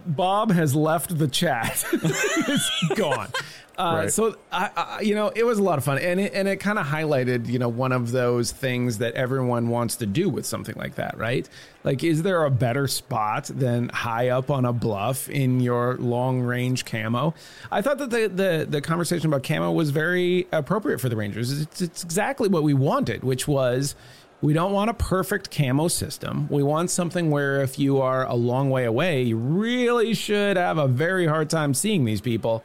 Bob 0.06 0.52
has 0.52 0.76
left 0.76 1.18
the 1.18 1.28
chat. 1.28 1.84
it's 1.94 2.88
gone. 2.96 3.30
Uh, 3.78 3.94
Right. 4.04 4.14
So 4.14 4.36
I, 4.52 4.70
I, 4.76 5.02
you 5.02 5.16
know, 5.16 5.30
it 5.30 5.44
was 5.44 5.58
a 5.58 5.64
lot 5.64 5.78
of 5.78 5.84
fun, 5.84 5.98
and 5.98 6.20
it 6.20 6.34
and 6.34 6.48
it 6.48 6.58
kind 6.58 6.78
of 6.78 6.86
highlighted, 6.86 7.48
you 7.48 7.58
know, 7.60 7.70
one 7.70 7.92
of 7.92 8.12
those 8.12 8.52
things 8.52 9.00
that 9.00 9.14
everyone 9.16 9.70
wants 9.70 9.96
to 9.98 10.06
do 10.06 10.30
with 10.30 10.46
something 10.46 10.76
like 10.76 10.96
that, 10.96 11.18
right? 11.18 11.48
Like, 11.84 12.04
is 12.04 12.22
there 12.24 12.44
a 12.46 12.52
better 12.52 12.88
spot 12.88 13.46
than 13.46 13.90
high 13.90 14.30
up 14.30 14.52
on 14.52 14.66
a 14.66 14.74
bluff 14.74 15.28
in 15.30 15.60
your 15.60 15.96
long 15.98 16.42
range 16.42 16.86
camo? 16.86 17.34
I 17.72 17.82
thought 17.82 17.98
that 17.98 18.10
the 18.12 18.28
the, 18.28 18.68
the 18.70 18.82
conversation 18.82 19.28
about 19.28 19.44
camo 19.44 19.72
was 19.72 19.90
very 19.90 20.48
appropriate 20.52 21.00
for 21.00 21.10
the 21.10 21.16
Rangers. 21.16 21.62
It's, 21.62 21.82
it's 21.82 22.04
exactly 22.04 22.50
what 22.50 22.64
we 22.64 22.74
wanted, 22.74 23.24
which 23.24 23.48
was. 23.48 23.96
We 24.42 24.52
don't 24.52 24.74
want 24.74 24.90
a 24.90 24.94
perfect 24.94 25.52
camo 25.52 25.88
system. 25.88 26.50
We 26.50 26.64
want 26.64 26.92
something 26.92 27.32
where 27.32 27.62
if 27.62 27.80
you 27.80 28.02
are 28.02 28.28
a 28.28 28.34
long 28.36 28.70
way 28.70 28.84
away, 28.84 29.22
you 29.22 29.38
really 29.38 30.14
should 30.14 30.58
have 30.58 30.78
a 30.78 30.86
very 30.86 31.26
hard 31.26 31.50
time 31.50 31.74
seeing 31.74 32.04
these 32.04 32.20
people. 32.20 32.62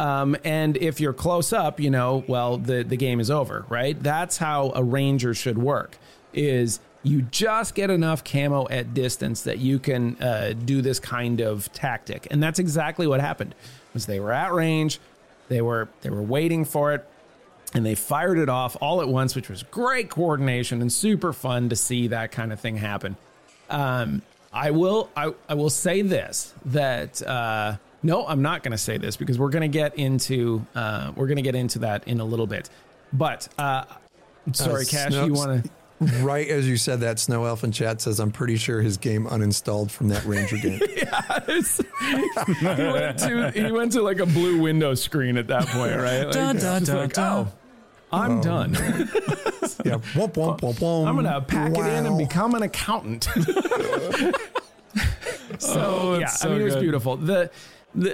Um, 0.00 0.34
and 0.44 0.78
if 0.78 0.98
you're 0.98 1.12
close 1.12 1.52
up, 1.52 1.78
you 1.78 1.90
know, 1.90 2.24
well, 2.26 2.56
the, 2.56 2.82
the 2.82 2.96
game 2.96 3.20
is 3.20 3.30
over, 3.30 3.66
right? 3.68 4.02
That's 4.02 4.38
how 4.38 4.72
a 4.74 4.82
ranger 4.82 5.34
should 5.34 5.58
work 5.58 5.98
is 6.32 6.80
you 7.02 7.20
just 7.20 7.74
get 7.74 7.90
enough 7.90 8.24
camo 8.24 8.66
at 8.70 8.94
distance 8.94 9.42
that 9.42 9.58
you 9.58 9.78
can 9.78 10.16
uh, 10.22 10.54
do 10.64 10.80
this 10.80 11.00
kind 11.00 11.42
of 11.42 11.70
tactic. 11.74 12.26
And 12.30 12.42
that's 12.42 12.58
exactly 12.58 13.06
what 13.06 13.20
happened 13.20 13.54
was 13.92 14.06
they 14.06 14.20
were 14.20 14.32
at 14.32 14.54
range, 14.54 15.00
they 15.48 15.60
were 15.60 15.90
they 16.00 16.08
were 16.08 16.22
waiting 16.22 16.64
for 16.64 16.94
it, 16.94 17.06
and 17.74 17.84
they 17.84 17.94
fired 17.94 18.38
it 18.38 18.48
off 18.48 18.78
all 18.80 19.02
at 19.02 19.08
once, 19.08 19.36
which 19.36 19.50
was 19.50 19.64
great 19.64 20.08
coordination 20.08 20.80
and 20.80 20.90
super 20.90 21.34
fun 21.34 21.68
to 21.68 21.76
see 21.76 22.08
that 22.08 22.32
kind 22.32 22.54
of 22.54 22.60
thing 22.60 22.78
happen. 22.78 23.18
Um, 23.68 24.22
I 24.50 24.70
will 24.70 25.10
I, 25.14 25.34
I 25.46 25.54
will 25.54 25.68
say 25.68 26.00
this 26.00 26.54
that 26.64 27.20
uh, 27.20 27.76
no, 28.02 28.26
I'm 28.26 28.42
not 28.42 28.62
going 28.62 28.72
to 28.72 28.78
say 28.78 28.96
this 28.98 29.16
because 29.16 29.38
we're 29.38 29.50
going 29.50 29.62
to 29.62 29.68
get 29.78 29.96
into 29.98 30.64
uh, 30.74 31.12
we're 31.16 31.26
going 31.26 31.36
to 31.36 31.42
get 31.42 31.54
into 31.54 31.80
that 31.80 32.06
in 32.08 32.20
a 32.20 32.24
little 32.24 32.46
bit. 32.46 32.68
But 33.12 33.48
uh, 33.58 33.84
sorry, 34.52 34.82
Uh, 34.82 34.84
Cash, 34.88 35.08
Snow- 35.12 35.26
you 35.26 35.32
want 35.34 35.64
to? 35.64 35.70
Right 36.22 36.48
as 36.48 36.66
you 36.66 36.78
said 36.78 37.00
that, 37.00 37.18
Snow 37.18 37.44
Elf 37.44 37.62
in 37.62 37.72
chat 37.72 38.00
says, 38.00 38.20
I'm 38.20 38.30
pretty 38.30 38.56
sure 38.56 38.80
his 38.80 38.96
game 38.96 39.26
uninstalled 39.26 39.90
from 39.90 40.08
that 40.08 40.24
Ranger 40.24 40.56
game. 40.56 40.80
yes, 40.96 41.78
he 42.58 42.64
went 42.64 43.18
to 43.18 43.50
he 43.54 43.70
went 43.70 43.92
to 43.92 44.00
like 44.00 44.18
a 44.18 44.24
blue 44.24 44.62
window 44.62 44.94
screen 44.94 45.36
at 45.36 45.48
that 45.48 45.66
point, 45.66 45.94
right? 45.98 46.22
Like, 46.24 46.32
Dun, 46.32 46.56
dun, 46.56 46.84
dun, 46.84 46.96
like, 46.96 47.12
dun. 47.12 47.48
oh, 47.48 47.52
I'm 48.16 48.40
done. 48.40 48.72
yeah. 49.84 49.98
Womp, 50.16 50.32
womp, 50.32 50.60
womp, 50.60 50.78
womp. 50.78 51.06
I'm 51.06 51.16
gonna 51.16 51.38
pack 51.42 51.72
it 51.72 51.78
in 51.86 52.06
and 52.06 52.16
become 52.16 52.54
an 52.54 52.62
accountant. 52.62 53.28
so 55.58 55.74
Oh, 55.74 56.18
yeah, 56.18 56.24
it's 56.24 56.42
I 56.44 56.48
mean 56.48 56.58
so 56.58 56.60
it 56.60 56.64
was 56.64 56.76
beautiful. 56.76 57.16
The, 57.18 57.50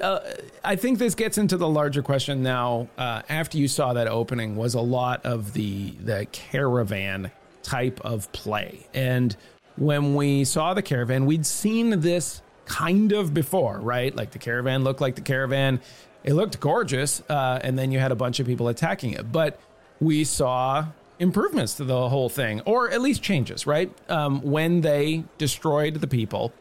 uh, 0.03 0.21
I 0.65 0.77
think 0.77 0.99
this 0.99 1.15
gets 1.15 1.39
into 1.39 1.57
the 1.57 1.69
larger 1.69 2.03
question 2.03 2.43
now. 2.43 2.89
Uh, 2.97 3.23
after 3.29 3.59
you 3.59 3.69
saw 3.69 3.93
that 3.93 4.09
opening, 4.09 4.57
was 4.57 4.75
a 4.75 4.81
lot 4.81 5.25
of 5.25 5.53
the 5.53 5.91
the 5.91 6.27
caravan 6.33 7.31
type 7.62 8.01
of 8.03 8.31
play, 8.33 8.87
and 8.95 9.37
when 9.77 10.15
we 10.15 10.45
saw 10.45 10.75
the 10.75 10.83
caravan, 10.83 11.27
we'd 11.27 11.47
seen 11.47 12.01
this 12.01 12.43
kind 12.65 13.12
of 13.12 13.35
before, 13.35 13.79
right? 13.79 14.15
Like 14.15 14.31
the 14.31 14.39
caravan 14.39 14.85
looked 14.85 15.01
like 15.01 15.15
the 15.15 15.21
caravan. 15.21 15.81
It 16.25 16.33
looked 16.33 16.59
gorgeous, 16.59 17.23
uh, 17.29 17.61
and 17.62 17.79
then 17.79 17.93
you 17.93 17.99
had 18.01 18.11
a 18.11 18.17
bunch 18.17 18.41
of 18.41 18.47
people 18.47 18.69
attacking 18.69 19.12
it, 19.12 19.31
but 19.31 19.61
we 20.01 20.25
saw 20.25 20.87
improvements 21.19 21.75
to 21.75 21.85
the 21.85 22.09
whole 22.09 22.29
thing, 22.29 22.61
or 22.62 22.91
at 22.91 23.01
least 23.01 23.23
changes, 23.23 23.67
right? 23.67 23.91
Um, 24.11 24.43
when 24.43 24.81
they 24.81 25.25
destroyed 25.39 25.95
the 25.95 26.07
people. 26.07 26.53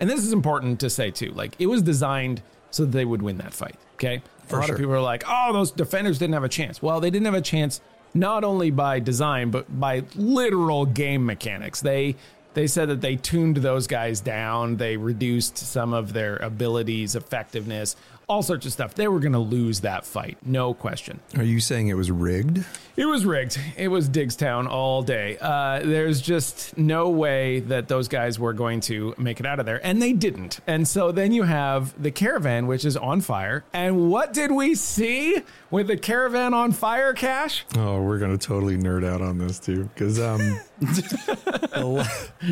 And 0.00 0.08
this 0.08 0.24
is 0.24 0.32
important 0.32 0.80
to 0.80 0.90
say 0.90 1.10
too. 1.10 1.30
Like 1.32 1.54
it 1.58 1.66
was 1.66 1.82
designed 1.82 2.42
so 2.70 2.84
that 2.84 2.92
they 2.92 3.04
would 3.04 3.22
win 3.22 3.38
that 3.38 3.52
fight. 3.52 3.76
Okay. 3.94 4.22
For 4.46 4.56
a 4.56 4.60
lot 4.60 4.66
sure. 4.66 4.74
of 4.74 4.80
people 4.80 4.94
are 4.94 5.00
like, 5.00 5.22
oh, 5.28 5.52
those 5.52 5.70
defenders 5.70 6.18
didn't 6.18 6.34
have 6.34 6.44
a 6.44 6.48
chance. 6.48 6.82
Well, 6.82 7.00
they 7.00 7.10
didn't 7.10 7.26
have 7.26 7.34
a 7.34 7.40
chance 7.40 7.80
not 8.14 8.42
only 8.42 8.70
by 8.70 8.98
design, 8.98 9.50
but 9.50 9.78
by 9.78 10.02
literal 10.16 10.86
game 10.86 11.24
mechanics. 11.24 11.80
They 11.80 12.16
they 12.54 12.66
said 12.66 12.88
that 12.88 13.00
they 13.00 13.14
tuned 13.14 13.58
those 13.58 13.86
guys 13.86 14.20
down. 14.20 14.76
They 14.76 14.96
reduced 14.96 15.56
some 15.56 15.92
of 15.92 16.12
their 16.12 16.36
abilities, 16.36 17.14
effectiveness, 17.14 17.94
all 18.30 18.42
sorts 18.42 18.64
of 18.64 18.72
stuff. 18.72 18.94
They 18.94 19.08
were 19.08 19.18
going 19.18 19.32
to 19.32 19.40
lose 19.40 19.80
that 19.80 20.06
fight, 20.06 20.38
no 20.44 20.72
question. 20.72 21.18
Are 21.36 21.42
you 21.42 21.58
saying 21.58 21.88
it 21.88 21.94
was 21.94 22.10
rigged? 22.12 22.64
It 22.96 23.06
was 23.06 23.24
rigged. 23.24 23.58
It 23.76 23.88
was 23.88 24.08
Diggstown 24.08 24.68
all 24.68 25.02
day. 25.02 25.36
Uh, 25.40 25.80
there's 25.80 26.20
just 26.20 26.78
no 26.78 27.08
way 27.08 27.58
that 27.60 27.88
those 27.88 28.06
guys 28.06 28.38
were 28.38 28.52
going 28.52 28.80
to 28.82 29.14
make 29.18 29.40
it 29.40 29.46
out 29.46 29.58
of 29.58 29.66
there, 29.66 29.84
and 29.84 30.00
they 30.00 30.12
didn't. 30.12 30.60
And 30.68 30.86
so 30.86 31.10
then 31.10 31.32
you 31.32 31.42
have 31.42 32.00
the 32.00 32.12
caravan, 32.12 32.68
which 32.68 32.84
is 32.84 32.96
on 32.96 33.20
fire. 33.20 33.64
And 33.72 34.10
what 34.10 34.32
did 34.32 34.52
we 34.52 34.76
see 34.76 35.42
with 35.70 35.88
the 35.88 35.96
caravan 35.96 36.54
on 36.54 36.70
fire, 36.70 37.12
Cash? 37.12 37.64
Oh, 37.76 38.00
we're 38.02 38.18
gonna 38.18 38.38
totally 38.38 38.76
nerd 38.76 39.04
out 39.04 39.20
on 39.22 39.38
this 39.38 39.58
too, 39.58 39.84
because 39.94 40.20
um, 40.20 40.60
the, 40.80 42.08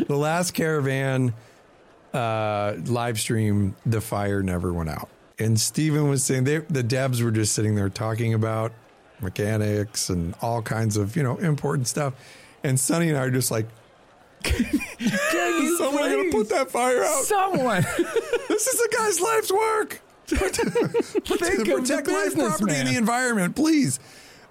the 0.07 0.17
last 0.17 0.51
caravan 0.51 1.33
uh, 2.13 2.73
live 2.85 3.19
stream, 3.19 3.75
the 3.85 4.01
fire 4.01 4.41
never 4.43 4.73
went 4.73 4.89
out, 4.89 5.09
and 5.39 5.59
Steven 5.59 6.09
was 6.09 6.23
saying 6.23 6.43
they, 6.43 6.57
the 6.59 6.83
devs 6.83 7.23
were 7.23 7.31
just 7.31 7.53
sitting 7.53 7.75
there 7.75 7.89
talking 7.89 8.33
about 8.33 8.71
mechanics 9.21 10.09
and 10.09 10.35
all 10.41 10.61
kinds 10.61 10.97
of 10.97 11.15
you 11.15 11.23
know 11.23 11.37
important 11.37 11.87
stuff, 11.87 12.13
and 12.63 12.79
Sonny 12.79 13.09
and 13.09 13.17
I 13.17 13.21
are 13.23 13.31
just 13.31 13.51
like, 13.51 13.67
Can 14.43 14.65
you 14.99 15.77
someone 15.77 16.09
gonna 16.09 16.31
put 16.31 16.49
that 16.49 16.69
fire 16.69 17.03
out? 17.03 17.23
Someone 17.23 17.83
This 18.47 18.67
is 18.67 18.81
a 18.81 18.95
guy's 18.95 19.21
life's 19.21 19.51
work. 19.51 20.01
think 20.27 20.67
of 20.67 20.73
the 20.73 21.75
protect 21.81 22.07
life, 22.07 22.35
property, 22.35 22.75
and 22.75 22.87
the 22.87 22.97
environment, 22.97 23.55
please. 23.55 23.99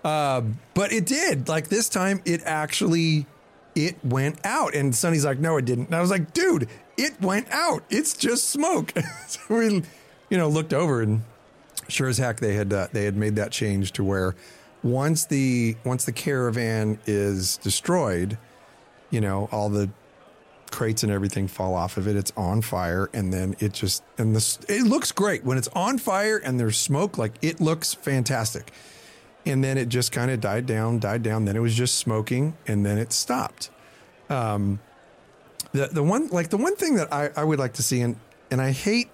Um, 0.05 0.59
but 0.75 0.93
it 0.93 1.07
did. 1.07 1.49
Like 1.49 1.69
this 1.69 1.89
time, 1.89 2.23
it 2.25 2.41
actually 2.45 3.27
it 3.75 3.97
went 4.05 4.39
out, 4.45 4.75
and 4.75 4.95
Sonny's 4.95 5.25
like, 5.25 5.39
"No, 5.39 5.57
it 5.57 5.65
didn't." 5.65 5.87
And 5.87 5.95
I 5.95 6.01
was 6.01 6.11
like, 6.11 6.33
"Dude, 6.33 6.69
it 6.97 7.21
went 7.21 7.49
out. 7.51 7.85
It's 7.91 8.15
just 8.17 8.51
smoke." 8.51 8.93
so 9.27 9.41
we, 9.51 9.83
you 10.31 10.37
know, 10.37 10.49
looked 10.49 10.73
over, 10.73 11.03
and 11.03 11.23
sure 11.89 12.09
as 12.09 12.19
heck, 12.19 12.41
they 12.41 12.55
had 12.55 12.73
uh, 12.73 12.89
they 12.93 13.05
had 13.05 13.17
made 13.17 13.37
that 13.37 13.51
change 13.53 13.93
to 13.93 14.05
where 14.05 14.35
once 14.83 15.25
the 15.27 15.77
once 15.85 16.05
the 16.05 16.13
caravan 16.13 16.99
is 17.07 17.57
destroyed, 17.59 18.39
you 19.11 19.21
know, 19.21 19.49
all 19.51 19.69
the 19.69 19.91
crates 20.71 21.03
and 21.03 21.11
everything 21.11 21.49
fall 21.49 21.75
off 21.75 21.97
of 21.97 22.07
it. 22.07 22.17
It's 22.17 22.33
on 22.37 22.63
fire, 22.63 23.09
and 23.13 23.33
then 23.33 23.57
it 23.59 23.73
just 23.73 24.03
and 24.17 24.35
this 24.35 24.59
it 24.69 24.85
looks 24.85 25.13
great 25.13 25.45
when 25.45 25.59
it's 25.59 25.69
on 25.69 25.99
fire 25.99 26.39
and 26.39 26.59
there's 26.59 26.77
smoke. 26.77 27.19
Like 27.19 27.33
it 27.43 27.61
looks 27.61 27.95
fantastic, 27.95 28.73
and 29.47 29.63
then 29.63 29.79
it 29.79 29.89
just 29.89 30.13
kind 30.13 30.31
of 30.31 30.41
died 30.41 30.67
down, 30.67 30.99
died 30.99 31.23
down. 31.23 31.45
Then 31.45 31.57
it 31.57 31.61
was 31.61 31.75
just 31.75 31.97
smoking, 31.97 32.57
and 32.67 32.85
then 32.85 32.99
it 32.99 33.13
stopped. 33.13 33.71
Um, 34.31 34.81
the 35.73 35.87
the 35.87 36.03
one 36.03 36.29
like 36.29 36.51
the 36.51 36.57
one 36.57 36.77
thing 36.77 36.97
that 36.97 37.13
I, 37.13 37.31
I 37.37 37.45
would 37.45 37.59
like 37.59 37.75
to 37.75 37.83
see, 37.83 38.01
and 38.01 38.17
and 38.51 38.61
I 38.61 38.73
hate 38.73 39.11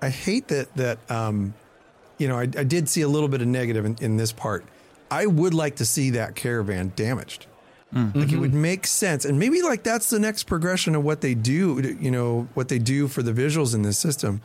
I 0.00 0.10
hate 0.10 0.48
that 0.48 0.74
that 0.76 0.98
um, 1.10 1.54
you 2.18 2.28
know 2.28 2.38
I, 2.38 2.42
I 2.42 2.64
did 2.64 2.88
see 2.88 3.02
a 3.02 3.08
little 3.08 3.28
bit 3.28 3.40
of 3.40 3.48
negative 3.48 3.84
in, 3.84 3.96
in 4.00 4.16
this 4.16 4.32
part. 4.32 4.64
I 5.10 5.26
would 5.26 5.54
like 5.54 5.76
to 5.76 5.84
see 5.84 6.10
that 6.10 6.34
caravan 6.34 6.92
damaged. 6.94 7.46
Like 8.14 8.32
it 8.32 8.36
would 8.36 8.52
make 8.52 8.86
sense, 8.86 9.24
and 9.24 9.38
maybe 9.38 9.62
like 9.62 9.82
that's 9.82 10.10
the 10.10 10.18
next 10.18 10.44
progression 10.44 10.94
of 10.94 11.04
what 11.04 11.22
they 11.22 11.34
do. 11.34 11.96
You 11.98 12.10
know 12.10 12.48
what 12.52 12.68
they 12.68 12.78
do 12.78 13.08
for 13.08 13.22
the 13.22 13.32
visuals 13.32 13.74
in 13.74 13.80
this 13.82 13.98
system. 13.98 14.42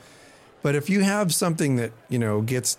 But 0.61 0.75
if 0.75 0.89
you 0.89 1.01
have 1.01 1.33
something 1.33 1.75
that 1.75 1.91
you 2.07 2.19
know 2.19 2.41
gets 2.41 2.77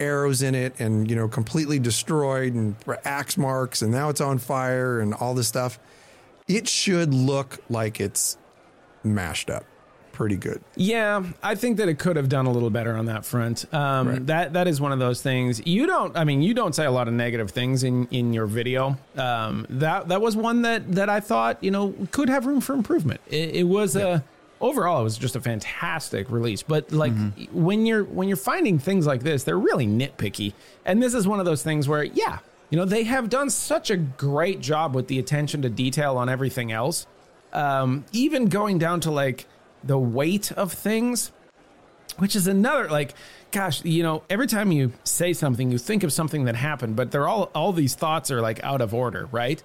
arrows 0.00 0.42
in 0.42 0.54
it 0.54 0.74
and 0.80 1.08
you 1.10 1.14
know 1.14 1.28
completely 1.28 1.78
destroyed 1.78 2.54
and 2.54 2.74
axe 3.04 3.36
marks 3.36 3.82
and 3.82 3.92
now 3.92 4.08
it's 4.08 4.20
on 4.20 4.38
fire 4.38 4.98
and 4.98 5.12
all 5.12 5.34
this 5.34 5.46
stuff 5.46 5.78
it 6.48 6.66
should 6.66 7.12
look 7.12 7.58
like 7.68 8.00
it's 8.00 8.38
mashed 9.04 9.50
up 9.50 9.64
pretty 10.20 10.36
good 10.36 10.60
Yeah, 10.76 11.24
I 11.42 11.54
think 11.54 11.78
that 11.78 11.88
it 11.88 11.98
could 11.98 12.16
have 12.16 12.28
done 12.28 12.44
a 12.44 12.52
little 12.52 12.68
better 12.68 12.94
on 12.94 13.06
that 13.06 13.24
front. 13.24 13.64
Um, 13.72 14.08
Right. 14.08 14.26
That 14.26 14.52
that 14.52 14.68
is 14.68 14.78
one 14.78 14.92
of 14.92 14.98
those 14.98 15.22
things. 15.22 15.66
You 15.66 15.86
don't. 15.86 16.14
I 16.14 16.24
mean, 16.24 16.42
you 16.42 16.52
don't 16.52 16.74
say 16.74 16.84
a 16.84 16.90
lot 16.90 17.08
of 17.08 17.14
negative 17.14 17.50
things 17.50 17.84
in 17.84 18.06
in 18.10 18.34
your 18.34 18.44
video. 18.44 18.98
Um, 19.16 19.66
that 19.70 20.08
that 20.08 20.20
was 20.20 20.36
one 20.36 20.60
that 20.62 20.92
that 20.92 21.08
I 21.08 21.20
thought 21.20 21.64
you 21.64 21.70
know 21.70 21.94
could 22.10 22.28
have 22.28 22.44
room 22.44 22.60
for 22.60 22.74
improvement. 22.74 23.22
It, 23.28 23.56
it 23.56 23.62
was 23.62 23.96
a 23.96 24.22
overall 24.60 25.00
it 25.00 25.04
was 25.04 25.16
just 25.16 25.36
a 25.36 25.40
fantastic 25.40 26.30
release. 26.30 26.62
But 26.62 26.92
like 26.92 27.14
when 27.52 27.86
you're 27.86 28.04
when 28.04 28.28
you're 28.28 28.36
finding 28.36 28.78
things 28.78 29.06
like 29.06 29.22
this, 29.22 29.44
they're 29.44 29.58
really 29.58 29.86
nitpicky. 29.86 30.52
And 30.84 31.02
this 31.02 31.14
is 31.14 31.26
one 31.26 31.40
of 31.40 31.46
those 31.46 31.62
things 31.62 31.88
where 31.88 32.04
yeah, 32.04 32.40
you 32.68 32.76
know 32.76 32.84
they 32.84 33.04
have 33.04 33.30
done 33.30 33.48
such 33.48 33.90
a 33.90 33.96
great 33.96 34.60
job 34.60 34.94
with 34.94 35.08
the 35.08 35.18
attention 35.18 35.62
to 35.62 35.70
detail 35.70 36.18
on 36.18 36.28
everything 36.28 36.72
else. 36.72 37.06
Um, 37.54 38.04
even 38.12 38.46
going 38.46 38.78
down 38.78 39.00
to 39.00 39.10
like 39.10 39.46
the 39.84 39.98
weight 39.98 40.52
of 40.52 40.72
things 40.72 41.32
which 42.18 42.36
is 42.36 42.46
another 42.46 42.88
like 42.88 43.14
gosh 43.50 43.84
you 43.84 44.02
know 44.02 44.22
every 44.30 44.46
time 44.46 44.72
you 44.72 44.92
say 45.04 45.32
something 45.32 45.70
you 45.70 45.78
think 45.78 46.02
of 46.02 46.12
something 46.12 46.44
that 46.44 46.54
happened 46.54 46.96
but 46.96 47.10
they're 47.10 47.28
all 47.28 47.44
all 47.54 47.72
these 47.72 47.94
thoughts 47.94 48.30
are 48.30 48.40
like 48.40 48.62
out 48.62 48.80
of 48.80 48.94
order 48.94 49.28
right? 49.32 49.62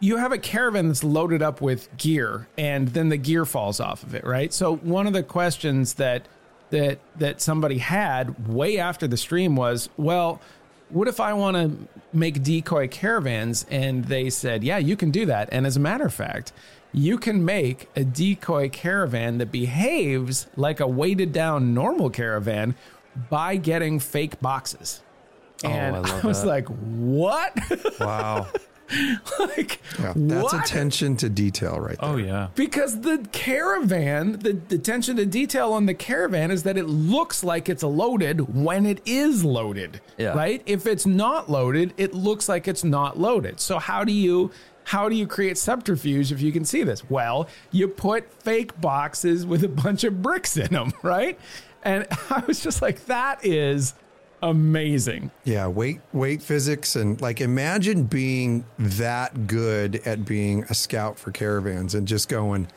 You 0.00 0.16
have 0.16 0.32
a 0.32 0.38
caravan 0.38 0.88
that's 0.88 1.04
loaded 1.04 1.42
up 1.42 1.60
with 1.60 1.96
gear 1.96 2.48
and 2.58 2.88
then 2.88 3.08
the 3.08 3.16
gear 3.16 3.44
falls 3.44 3.78
off 3.80 4.02
of 4.02 4.14
it 4.14 4.24
right? 4.24 4.52
So 4.52 4.76
one 4.76 5.06
of 5.06 5.12
the 5.12 5.22
questions 5.22 5.94
that 5.94 6.26
that 6.70 6.98
that 7.16 7.40
somebody 7.40 7.78
had 7.78 8.48
way 8.48 8.78
after 8.78 9.06
the 9.06 9.16
stream 9.16 9.56
was 9.56 9.88
well 9.96 10.40
what 10.88 11.08
if 11.08 11.20
i 11.20 11.32
want 11.32 11.56
to 11.56 11.88
make 12.12 12.42
decoy 12.42 12.86
caravans? 12.86 13.66
And 13.70 14.04
they 14.04 14.30
said 14.30 14.64
yeah 14.64 14.78
you 14.78 14.96
can 14.96 15.10
do 15.10 15.26
that. 15.26 15.48
And 15.52 15.66
as 15.66 15.76
a 15.76 15.80
matter 15.80 16.06
of 16.06 16.14
fact 16.14 16.52
you 16.92 17.18
can 17.18 17.44
make 17.44 17.88
a 17.96 18.04
decoy 18.04 18.68
caravan 18.68 19.38
that 19.38 19.50
behaves 19.50 20.46
like 20.56 20.80
a 20.80 20.86
weighted 20.86 21.32
down 21.32 21.74
normal 21.74 22.10
caravan 22.10 22.74
by 23.30 23.56
getting 23.56 23.98
fake 23.98 24.40
boxes 24.40 25.02
oh, 25.64 25.68
and 25.68 25.96
I 25.96 25.98
I, 25.98 26.02
love 26.02 26.24
was 26.24 26.42
that. 26.42 26.48
like, 26.48 26.66
"What? 26.68 27.56
Wow. 28.00 28.48
like, 29.38 29.80
yeah, 29.98 30.12
that's 30.14 30.52
what? 30.52 30.64
attention 30.64 31.16
to 31.16 31.30
detail 31.30 31.80
right 31.80 31.98
there 31.98 32.10
Oh 32.10 32.16
yeah. 32.16 32.48
Because 32.54 33.00
the 33.00 33.26
caravan, 33.32 34.32
the, 34.32 34.52
the 34.52 34.74
attention 34.74 35.16
to 35.16 35.24
detail 35.24 35.72
on 35.72 35.86
the 35.86 35.94
caravan 35.94 36.50
is 36.50 36.64
that 36.64 36.76
it 36.76 36.84
looks 36.84 37.42
like 37.42 37.70
it's 37.70 37.82
loaded 37.82 38.54
when 38.54 38.84
it 38.84 39.00
is 39.06 39.44
loaded. 39.44 40.02
Yeah. 40.18 40.34
Right? 40.34 40.62
If 40.66 40.86
it's 40.86 41.06
not 41.06 41.50
loaded, 41.50 41.94
it 41.96 42.12
looks 42.12 42.50
like 42.50 42.68
it's 42.68 42.84
not 42.84 43.18
loaded. 43.18 43.60
So 43.60 43.78
how 43.78 44.04
do 44.04 44.12
you 44.12 44.50
how 44.84 45.08
do 45.08 45.14
you 45.16 45.26
create 45.26 45.56
subterfuge 45.58 46.32
if 46.32 46.40
you 46.40 46.52
can 46.52 46.64
see 46.64 46.82
this? 46.82 47.08
Well, 47.08 47.48
you 47.70 47.88
put 47.88 48.32
fake 48.42 48.80
boxes 48.80 49.46
with 49.46 49.62
a 49.64 49.68
bunch 49.68 50.04
of 50.04 50.22
bricks 50.22 50.56
in 50.56 50.72
them, 50.72 50.92
right? 51.02 51.38
And 51.82 52.06
I 52.30 52.42
was 52.46 52.60
just 52.60 52.82
like, 52.82 53.06
that 53.06 53.44
is 53.44 53.94
amazing. 54.42 55.30
Yeah, 55.44 55.68
weight 55.68 56.00
weight 56.12 56.42
physics 56.42 56.96
and 56.96 57.20
like 57.20 57.40
imagine 57.40 58.04
being 58.04 58.64
that 58.78 59.46
good 59.46 59.96
at 60.06 60.24
being 60.24 60.64
a 60.64 60.74
scout 60.74 61.18
for 61.18 61.30
caravans 61.30 61.94
and 61.94 62.06
just 62.08 62.28
going, 62.28 62.68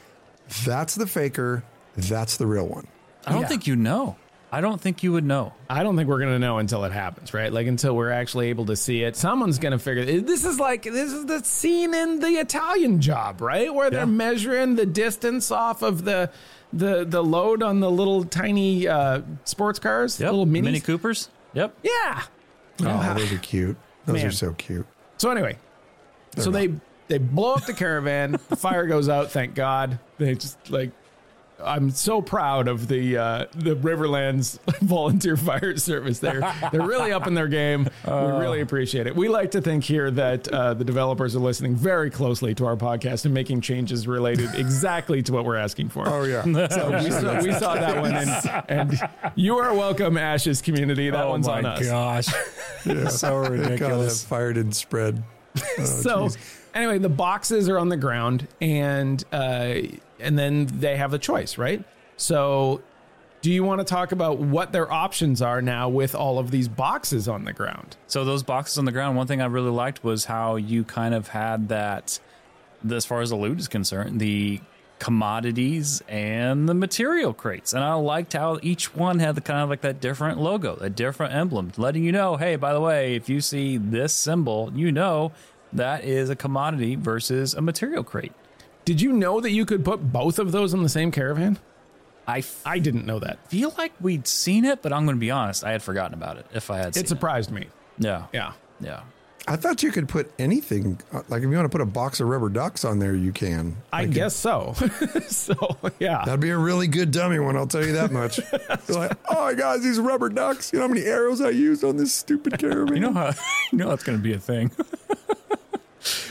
that's 0.64 0.94
the 0.96 1.08
faker, 1.08 1.64
that's 1.98 2.38
the 2.38 2.46
real 2.48 2.68
one. 2.68 2.88
I 3.26 3.32
don't 3.32 3.42
Yeah. 3.42 3.48
think 3.48 3.66
you 3.68 3.76
know. 3.76 4.16
I 4.56 4.62
don't 4.62 4.80
think 4.80 5.04
you 5.04 5.12
would 5.12 5.26
know. 5.26 5.54
I 5.70 5.84
don't 5.84 5.98
think 5.98 6.08
we're 6.08 6.20
going 6.20 6.32
to 6.32 6.40
know 6.40 6.60
until 6.60 6.86
it 6.86 6.94
happens, 6.94 7.34
right? 7.34 7.52
Like 7.52 7.68
until 7.68 7.94
we're 7.94 8.10
actually 8.12 8.48
able 8.50 8.66
to 8.68 8.76
see 8.78 9.04
it. 9.04 9.18
Someone's 9.18 9.60
going 9.60 9.74
to 9.74 9.80
figure 9.80 10.06
this 10.22 10.46
is 10.46 10.60
like 10.60 10.84
this 10.84 11.12
is 11.12 11.26
the 11.26 11.44
scene 11.44 11.94
in 11.94 12.20
the 12.22 12.30
Italian 12.40 13.02
job, 13.02 13.42
right? 13.42 13.74
Where 13.74 13.90
they're 13.90 14.00
Yeah. 14.02 14.06
measuring 14.06 14.76
the 14.76 14.86
distance 14.86 15.52
off 15.52 15.82
of 15.82 16.06
the 16.06 16.30
the 16.72 17.04
the 17.04 17.22
load 17.22 17.62
on 17.64 17.82
the 17.82 17.92
little 17.92 18.24
tiny 18.24 18.88
uh, 18.88 19.22
sports 19.44 19.78
cars, 19.80 20.20
Yep. 20.22 20.32
little 20.32 20.46
minis. 20.46 20.64
Mini 20.64 20.80
Coopers. 20.80 21.30
Yep. 21.54 21.76
yeah. 21.84 22.22
Oh, 22.82 23.14
those 23.18 23.34
are 23.34 23.38
cute. 23.40 23.76
Those 24.06 24.16
Man. 24.18 24.28
are 24.28 24.32
so 24.32 24.54
cute. 24.54 24.86
So 25.18 25.32
anyway, 25.32 25.58
so 26.38 26.50
they 26.50 26.74
they 27.10 27.18
blow 27.18 27.56
up 27.56 27.66
the 27.66 27.74
caravan. 27.74 28.40
the 28.50 28.56
fire 28.56 28.88
goes 28.88 29.10
out. 29.10 29.32
Thank 29.32 29.54
God. 29.54 30.00
They 30.18 30.36
just 30.36 30.70
like. 30.72 30.92
I'm 31.64 31.90
so 31.92 32.22
proud 32.22 32.68
of 32.68 32.88
the 32.88 33.18
uh, 33.18 33.46
the 33.56 33.76
Riverlands 33.76 34.60
volunteer 34.82 35.38
fire 35.38 35.78
service. 35.78 36.20
They're 36.20 36.42
they're 36.72 36.86
really 36.86 37.12
up 37.12 37.28
in 37.28 37.34
their 37.34 37.48
game. 37.48 37.88
we 38.06 38.14
really 38.14 38.62
appreciate 38.62 39.08
it. 39.08 39.16
We 39.16 39.30
like 39.30 39.52
to 39.52 39.62
think 39.62 39.84
here 39.84 40.12
that 40.12 40.48
uh, 40.48 40.74
the 40.74 40.84
developers 40.84 41.36
are 41.36 41.40
listening 41.40 41.76
very 41.76 42.10
closely 42.10 42.54
to 42.56 42.66
our 42.66 42.76
podcast 42.76 43.26
and 43.26 43.34
making 43.34 43.62
changes 43.62 44.08
related 44.08 44.54
exactly 44.56 45.22
to 45.24 45.34
what 45.34 45.46
we're 45.46 45.56
asking 45.56 45.90
for. 45.90 46.08
Oh 46.08 46.24
yeah. 46.24 46.44
So 46.44 47.04
we 47.04 47.12
saw, 47.12 47.42
we 47.42 47.54
saw 47.54 47.76
that 47.76 48.02
one, 48.02 48.16
and, 48.16 48.64
and 48.70 49.10
you 49.36 49.58
are 49.58 49.74
welcome, 49.74 50.18
Ashes 50.18 50.62
community. 50.62 51.10
That 51.10 51.26
oh 51.26 51.30
one's 51.30 51.48
on 51.48 51.66
us. 51.66 51.80
Oh 51.82 51.84
my 51.84 51.90
gosh. 51.90 53.14
so 53.14 53.44
God, 53.44 53.52
ridiculous. 53.52 54.24
fire 54.24 54.54
didn't 54.54 54.74
spread. 54.74 55.24
Oh, 55.58 55.86
so 55.86 56.24
geez. 56.28 56.38
anyway, 56.74 56.98
the 56.98 57.10
boxes 57.10 57.70
are 57.70 57.78
on 57.78 57.90
the 57.90 57.98
ground, 57.98 58.48
and 58.60 59.24
uh, 59.32 59.76
and 60.20 60.38
then 60.38 60.68
they 60.68 60.98
have 60.98 61.12
the 61.12 61.20
choice, 61.20 61.58
right? 61.58 61.84
So, 62.18 62.82
do 63.42 63.52
you 63.52 63.64
want 63.64 63.80
to 63.80 63.86
talk 63.86 64.12
about 64.12 64.40
what 64.40 64.72
their 64.72 64.92
options 64.92 65.40
are 65.40 65.62
now 65.62 65.88
with 65.88 66.16
all 66.16 66.40
of 66.40 66.50
these 66.50 66.68
boxes 66.68 67.28
on 67.28 67.46
the 67.46 67.54
ground? 67.54 67.96
So 68.08 68.26
those 68.26 68.42
boxes 68.42 68.80
on 68.80 68.86
the 68.86 68.92
ground, 68.92 69.18
one 69.18 69.28
thing 69.28 69.40
I 69.40 69.46
really 69.46 69.70
liked 69.70 70.04
was 70.04 70.26
how 70.26 70.56
you 70.56 70.84
kind 70.84 71.14
of 71.14 71.28
had 71.28 71.70
that, 71.70 72.20
as 72.90 73.06
far 73.06 73.22
as 73.22 73.30
the 73.30 73.36
loot 73.36 73.60
is 73.60 73.68
concerned, 73.68 74.20
the 74.20 74.62
commodities 74.98 76.02
and 76.08 76.68
the 76.68 76.74
material 76.74 77.34
crates. 77.34 77.74
And 77.74 77.84
I 77.84 77.94
liked 77.94 78.34
how 78.34 78.58
each 78.64 78.96
one 78.96 79.20
had 79.20 79.36
the 79.36 79.42
kind 79.42 79.62
of 79.62 79.70
like 79.70 79.82
that 79.82 80.02
different 80.02 80.40
logo, 80.40 80.78
a 80.78 80.90
different 80.90 81.36
emblem, 81.36 81.72
letting 81.78 82.04
you 82.04 82.12
know, 82.12 82.38
hey, 82.38 82.56
by 82.56 82.74
the 82.74 82.82
way, 82.82 83.16
if 83.16 83.30
you 83.30 83.42
see 83.42 83.78
this 83.78 84.12
symbol, 84.12 84.72
you 84.74 84.92
know 84.92 85.34
that 85.72 86.04
is 86.04 86.32
a 86.32 86.36
commodity 86.36 86.96
versus 86.96 87.54
a 87.54 87.62
material 87.62 88.04
crate. 88.04 88.34
Did 88.86 89.02
you 89.02 89.12
know 89.12 89.42
that 89.42 89.52
you 89.52 89.66
could 89.66 89.84
put 89.84 90.12
both 90.14 90.38
of 90.40 90.52
those 90.52 90.74
on 90.74 90.84
the 90.84 90.90
same 90.90 91.12
caravan? 91.12 91.58
I 92.28 92.40
f- 92.40 92.62
I 92.66 92.80
didn't 92.80 93.06
know 93.06 93.20
that. 93.20 93.48
feel 93.50 93.74
like 93.78 93.94
we'd 94.02 94.28
seen 94.28 94.66
it, 94.66 94.82
but 94.82 94.92
I'm 94.94 95.06
going 95.06 95.16
to 95.18 95.20
be 95.20 95.30
honest, 95.32 95.64
I 95.64 95.72
had 95.72 95.84
forgotten 95.84 96.14
about 96.14 96.38
it. 96.38 96.46
If 96.54 96.72
I 96.72 96.78
had, 96.78 96.96
seen 96.96 97.04
It 97.04 97.08
surprised 97.10 97.52
me. 97.52 97.68
yeah, 98.00 98.26
Yeah. 98.34 98.54
yeah. 98.80 99.02
I 99.48 99.58
thought 99.58 99.84
you 99.84 99.92
could 99.92 100.10
put 100.10 100.32
anything. 100.40 101.00
uh, 101.14 101.22
Like 101.30 101.44
if 101.44 101.50
you 101.50 101.56
want 101.56 101.66
to 101.66 101.70
put 101.70 101.82
a 101.82 101.86
box 101.86 102.20
of 102.20 102.28
rubber 102.28 102.50
ducks 102.50 102.84
on 102.84 102.98
there, 102.98 103.14
you 103.14 103.32
can. 103.32 103.78
I 103.94 104.02
Like, 104.02 104.12
guess 104.12 104.36
so. 104.36 104.74
so, 105.28 105.78
yeah. 106.00 106.24
That'd 106.26 106.40
be 106.40 106.50
a 106.50 106.58
really 106.58 106.88
good 106.88 107.12
dummy 107.12 107.38
one, 107.38 107.56
I'll 107.56 107.68
tell 107.68 107.86
you 107.86 107.92
that 107.94 108.12
much. 108.12 108.40
You're 108.88 108.98
like, 108.98 109.18
oh, 109.30 109.54
guys, 109.54 109.84
these 109.84 110.00
rubber 110.00 110.30
ducks. 110.30 110.74
You 110.74 110.80
know 110.80 110.88
how 110.88 110.94
many 110.96 111.06
arrows 111.06 111.42
I 111.42 111.50
used 111.52 111.84
on 111.84 111.98
this 111.98 112.12
stupid 112.12 112.58
caravan? 112.60 112.96
You 112.96 113.02
know 113.02 113.14
how 113.14 113.34
you 113.72 113.78
know 113.78 113.90
that's 113.90 114.04
going 114.04 114.18
to 114.18 114.24
be 114.24 114.34
a 114.34 114.40
thing. 114.40 114.72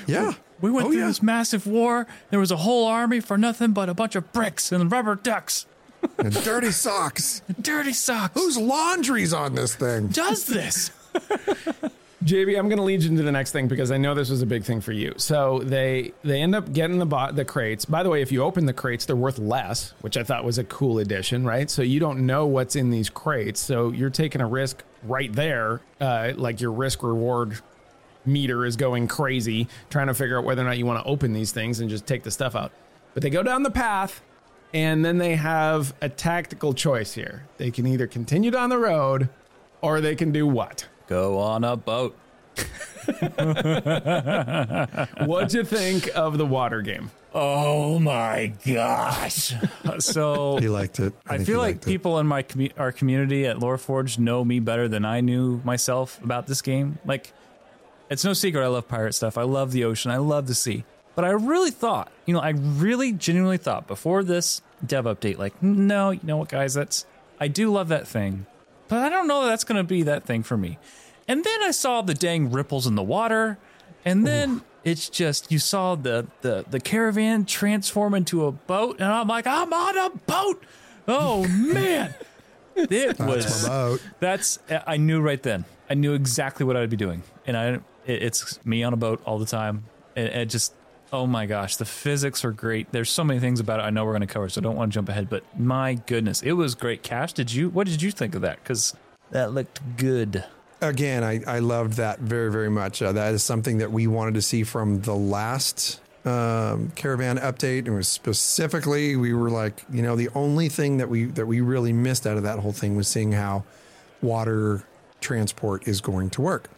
yeah. 0.08 0.32
We 0.60 0.70
went 0.70 0.86
Oh, 0.86 0.90
through 0.90 1.00
yeah. 1.00 1.06
this 1.08 1.22
massive 1.22 1.66
war. 1.66 2.06
There 2.30 2.40
was 2.40 2.50
a 2.50 2.56
whole 2.58 2.86
army 2.86 3.20
for 3.20 3.36
nothing 3.36 3.72
but 3.72 3.88
a 3.88 3.94
bunch 3.94 4.14
of 4.14 4.32
bricks 4.32 4.72
and 4.72 4.90
rubber 4.90 5.14
ducks. 5.16 5.66
And 6.18 6.32
dirty 6.44 6.70
socks. 6.70 7.42
And 7.48 7.62
Dirty 7.62 7.92
socks. 7.92 8.34
Whose 8.38 8.56
laundry's 8.58 9.32
on 9.32 9.54
this 9.54 9.74
thing? 9.74 10.08
does 10.08 10.44
this? 10.46 10.90
JB, 12.24 12.58
I'm 12.58 12.68
going 12.70 12.78
to 12.78 12.82
lead 12.84 13.02
you 13.02 13.10
into 13.10 13.22
the 13.22 13.32
next 13.32 13.52
thing 13.52 13.68
because 13.68 13.90
I 13.90 13.98
know 13.98 14.14
this 14.14 14.30
was 14.30 14.40
a 14.40 14.46
big 14.46 14.64
thing 14.64 14.80
for 14.80 14.92
you. 14.92 15.12
So 15.18 15.58
they 15.62 16.12
they 16.22 16.40
end 16.40 16.54
up 16.54 16.72
getting 16.72 16.98
the 16.98 17.04
bo- 17.04 17.32
the 17.32 17.44
crates. 17.44 17.84
By 17.84 18.02
the 18.02 18.08
way, 18.08 18.22
if 18.22 18.32
you 18.32 18.42
open 18.42 18.64
the 18.64 18.72
crates, 18.72 19.04
they're 19.04 19.14
worth 19.16 19.38
less, 19.38 19.92
which 20.00 20.16
I 20.16 20.22
thought 20.24 20.42
was 20.42 20.56
a 20.56 20.64
cool 20.64 20.98
addition, 21.00 21.44
right? 21.44 21.68
So 21.68 21.82
you 21.82 22.00
don't 22.00 22.24
know 22.24 22.46
what's 22.46 22.76
in 22.76 22.88
these 22.88 23.10
crates, 23.10 23.60
so 23.60 23.90
you're 23.90 24.08
taking 24.08 24.40
a 24.40 24.46
risk 24.46 24.82
right 25.02 25.30
there, 25.34 25.82
uh, 26.00 26.32
like 26.36 26.62
your 26.62 26.72
risk 26.72 27.02
reward 27.02 27.60
meter 28.26 28.64
is 28.64 28.76
going 28.76 29.08
crazy, 29.08 29.68
trying 29.90 30.06
to 30.08 30.14
figure 30.14 30.38
out 30.38 30.44
whether 30.44 30.62
or 30.62 30.64
not 30.64 30.78
you 30.78 30.86
want 30.86 31.02
to 31.04 31.08
open 31.10 31.32
these 31.32 31.52
things 31.52 31.80
and 31.80 31.88
just 31.90 32.06
take 32.06 32.22
the 32.22 32.30
stuff 32.30 32.54
out. 32.56 32.72
But 33.14 33.22
they 33.22 33.30
go 33.30 33.42
down 33.42 33.62
the 33.62 33.70
path, 33.70 34.20
and 34.72 35.04
then 35.04 35.18
they 35.18 35.36
have 35.36 35.94
a 36.00 36.08
tactical 36.08 36.74
choice 36.74 37.12
here. 37.14 37.46
They 37.58 37.70
can 37.70 37.86
either 37.86 38.06
continue 38.06 38.50
down 38.50 38.70
the 38.70 38.78
road, 38.78 39.28
or 39.80 40.00
they 40.00 40.14
can 40.16 40.32
do 40.32 40.46
what? 40.46 40.88
Go 41.06 41.38
on 41.38 41.62
a 41.64 41.76
boat. 41.76 42.16
What'd 45.26 45.52
you 45.54 45.64
think 45.64 46.08
of 46.14 46.38
the 46.38 46.46
water 46.46 46.82
game? 46.82 47.10
Oh 47.34 47.98
my 47.98 48.52
gosh. 48.66 49.52
Uh, 49.84 50.00
so 50.00 50.56
He 50.58 50.68
liked 50.68 50.98
it. 50.98 51.12
I 51.26 51.36
think 51.36 51.46
feel 51.46 51.58
like 51.58 51.74
liked 51.74 51.84
it. 51.84 51.88
people 51.90 52.18
in 52.18 52.26
my 52.26 52.42
commu- 52.42 52.72
our 52.78 52.90
community 52.90 53.44
at 53.46 53.58
Loreforge 53.58 54.18
know 54.18 54.42
me 54.44 54.60
better 54.60 54.88
than 54.88 55.04
I 55.04 55.20
knew 55.20 55.60
myself 55.62 56.18
about 56.24 56.46
this 56.46 56.62
game. 56.62 56.98
Like, 57.04 57.34
it's 58.10 58.24
no 58.24 58.32
secret 58.32 58.62
I 58.62 58.68
love 58.68 58.88
pirate 58.88 59.14
stuff. 59.14 59.38
I 59.38 59.42
love 59.42 59.72
the 59.72 59.84
ocean. 59.84 60.10
I 60.10 60.18
love 60.18 60.46
the 60.46 60.54
sea. 60.54 60.84
But 61.14 61.24
I 61.24 61.30
really 61.30 61.70
thought, 61.70 62.10
you 62.26 62.34
know, 62.34 62.40
I 62.40 62.50
really 62.50 63.12
genuinely 63.12 63.58
thought 63.58 63.86
before 63.86 64.24
this 64.24 64.62
dev 64.84 65.04
update, 65.04 65.38
like, 65.38 65.62
no, 65.62 66.10
you 66.10 66.20
know 66.24 66.36
what, 66.38 66.48
guys, 66.48 66.74
that's 66.74 67.06
I 67.38 67.48
do 67.48 67.70
love 67.70 67.88
that 67.88 68.06
thing, 68.06 68.46
but 68.88 68.98
I 68.98 69.08
don't 69.08 69.28
know 69.28 69.42
that 69.42 69.48
that's 69.48 69.64
going 69.64 69.76
to 69.78 69.84
be 69.84 70.02
that 70.04 70.24
thing 70.24 70.42
for 70.42 70.56
me. 70.56 70.78
And 71.28 71.44
then 71.44 71.62
I 71.62 71.70
saw 71.70 72.02
the 72.02 72.14
dang 72.14 72.50
ripples 72.50 72.86
in 72.86 72.96
the 72.96 73.02
water, 73.02 73.58
and 74.04 74.26
then 74.26 74.62
it's 74.82 75.08
just 75.08 75.50
you 75.50 75.58
saw 75.58 75.94
the 75.94 76.26
the 76.42 76.64
the 76.68 76.80
caravan 76.80 77.46
transform 77.46 78.14
into 78.14 78.44
a 78.44 78.52
boat, 78.52 78.96
and 79.00 79.08
I'm 79.08 79.26
like, 79.26 79.46
I'm 79.46 79.72
on 79.72 79.96
a 79.96 80.10
boat. 80.10 80.62
Oh 81.08 81.46
man, 81.48 82.14
it 82.76 83.18
was 83.18 83.62
my 83.62 83.68
boat. 83.68 84.02
that's 84.20 84.58
I 84.86 84.98
knew 84.98 85.20
right 85.20 85.42
then. 85.42 85.64
I 85.88 85.94
knew 85.94 86.12
exactly 86.12 86.66
what 86.66 86.76
I'd 86.76 86.90
be 86.90 86.96
doing, 86.96 87.22
and 87.46 87.56
I 87.56 87.80
it, 88.06 88.22
it's 88.22 88.64
me 88.64 88.82
on 88.82 88.92
a 88.92 88.96
boat 88.96 89.22
all 89.24 89.38
the 89.38 89.46
time. 89.46 89.84
And 90.16 90.28
it 90.28 90.46
just 90.46 90.74
oh 91.14 91.26
my 91.28 91.46
gosh, 91.46 91.76
the 91.76 91.84
physics 91.84 92.44
are 92.44 92.50
great. 92.50 92.90
There's 92.90 93.08
so 93.08 93.22
many 93.22 93.38
things 93.38 93.60
about 93.60 93.78
it 93.78 93.84
I 93.84 93.90
know 93.90 94.04
we're 94.04 94.12
going 94.12 94.22
to 94.22 94.26
cover, 94.26 94.48
so 94.48 94.60
I 94.60 94.62
don't 94.62 94.74
want 94.74 94.92
to 94.92 94.94
jump 94.94 95.08
ahead. 95.08 95.30
But 95.30 95.44
my 95.58 95.94
goodness, 95.94 96.42
it 96.42 96.52
was 96.52 96.74
great. 96.74 97.04
Cash, 97.04 97.34
did 97.34 97.52
you? 97.52 97.68
What 97.68 97.86
did 97.86 98.02
you 98.02 98.10
think 98.10 98.34
of 98.34 98.42
that? 98.42 98.62
Because 98.62 98.96
that 99.30 99.52
looked 99.52 99.96
good. 99.96 100.44
Again, 100.80 101.22
I, 101.22 101.40
I 101.46 101.60
loved 101.60 101.94
that 101.94 102.18
very, 102.18 102.50
very 102.50 102.68
much. 102.68 103.00
Uh, 103.00 103.12
that 103.12 103.32
is 103.32 103.44
something 103.44 103.78
that 103.78 103.92
we 103.92 104.06
wanted 104.08 104.34
to 104.34 104.42
see 104.42 104.64
from 104.64 105.02
the 105.02 105.14
last 105.14 106.00
um, 106.24 106.90
caravan 106.96 107.38
update. 107.38 107.86
It 107.86 107.92
was 107.92 108.08
specifically 108.08 109.14
we 109.14 109.34
were 109.34 109.50
like, 109.50 109.84
you 109.90 110.02
know, 110.02 110.16
the 110.16 110.30
only 110.34 110.68
thing 110.68 110.96
that 110.96 111.08
we 111.08 111.26
that 111.26 111.46
we 111.46 111.60
really 111.60 111.92
missed 111.92 112.26
out 112.26 112.36
of 112.36 112.42
that 112.42 112.58
whole 112.58 112.72
thing 112.72 112.96
was 112.96 113.06
seeing 113.06 113.32
how 113.32 113.64
water 114.20 114.84
transport 115.20 115.86
is 115.86 116.00
going 116.00 116.30
to 116.30 116.42
work. 116.42 116.68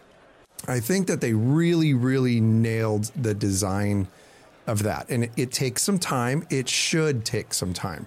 I 0.68 0.80
think 0.80 1.06
that 1.06 1.20
they 1.20 1.32
really, 1.32 1.94
really 1.94 2.40
nailed 2.40 3.04
the 3.14 3.34
design 3.34 4.08
of 4.66 4.82
that, 4.82 5.08
and 5.08 5.24
it, 5.24 5.32
it 5.36 5.52
takes 5.52 5.82
some 5.82 5.98
time. 5.98 6.46
It 6.50 6.68
should 6.68 7.24
take 7.24 7.54
some 7.54 7.72
time. 7.72 8.06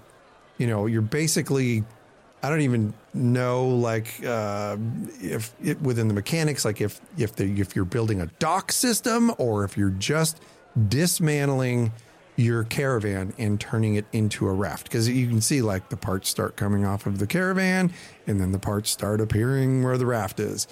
You 0.57 0.67
know, 0.67 0.85
you're 0.88 1.01
basically 1.01 1.83
I 2.41 2.49
don't 2.49 2.62
even 2.62 2.93
know 3.13 3.67
like 3.67 4.23
uh, 4.25 4.77
if 5.21 5.53
it, 5.63 5.81
within 5.81 6.07
the 6.07 6.13
mechanics, 6.13 6.63
like 6.63 6.79
if 6.79 7.01
if 7.17 7.35
the, 7.35 7.59
if 7.59 7.75
you're 7.75 7.85
building 7.85 8.21
a 8.21 8.27
dock 8.39 8.71
system 8.71 9.33
or 9.38 9.63
if 9.63 9.77
you're 9.77 9.89
just 9.89 10.41
dismantling 10.88 11.91
your 12.38 12.63
caravan 12.63 13.33
and 13.38 13.59
turning 13.59 13.95
it 13.95 14.05
into 14.13 14.47
a 14.47 14.53
raft 14.53 14.83
because 14.83 15.09
you 15.09 15.27
can 15.27 15.41
see 15.41 15.62
like 15.62 15.89
the 15.89 15.97
parts 15.97 16.29
start 16.29 16.55
coming 16.55 16.85
off 16.85 17.05
of 17.05 17.19
the 17.19 17.27
caravan 17.27 17.91
and 18.27 18.39
then 18.39 18.53
the 18.53 18.59
parts 18.59 18.89
start 18.89 19.19
appearing 19.19 19.83
where 19.83 19.97
the 19.97 20.05
raft 20.05 20.39
is. 20.39 20.65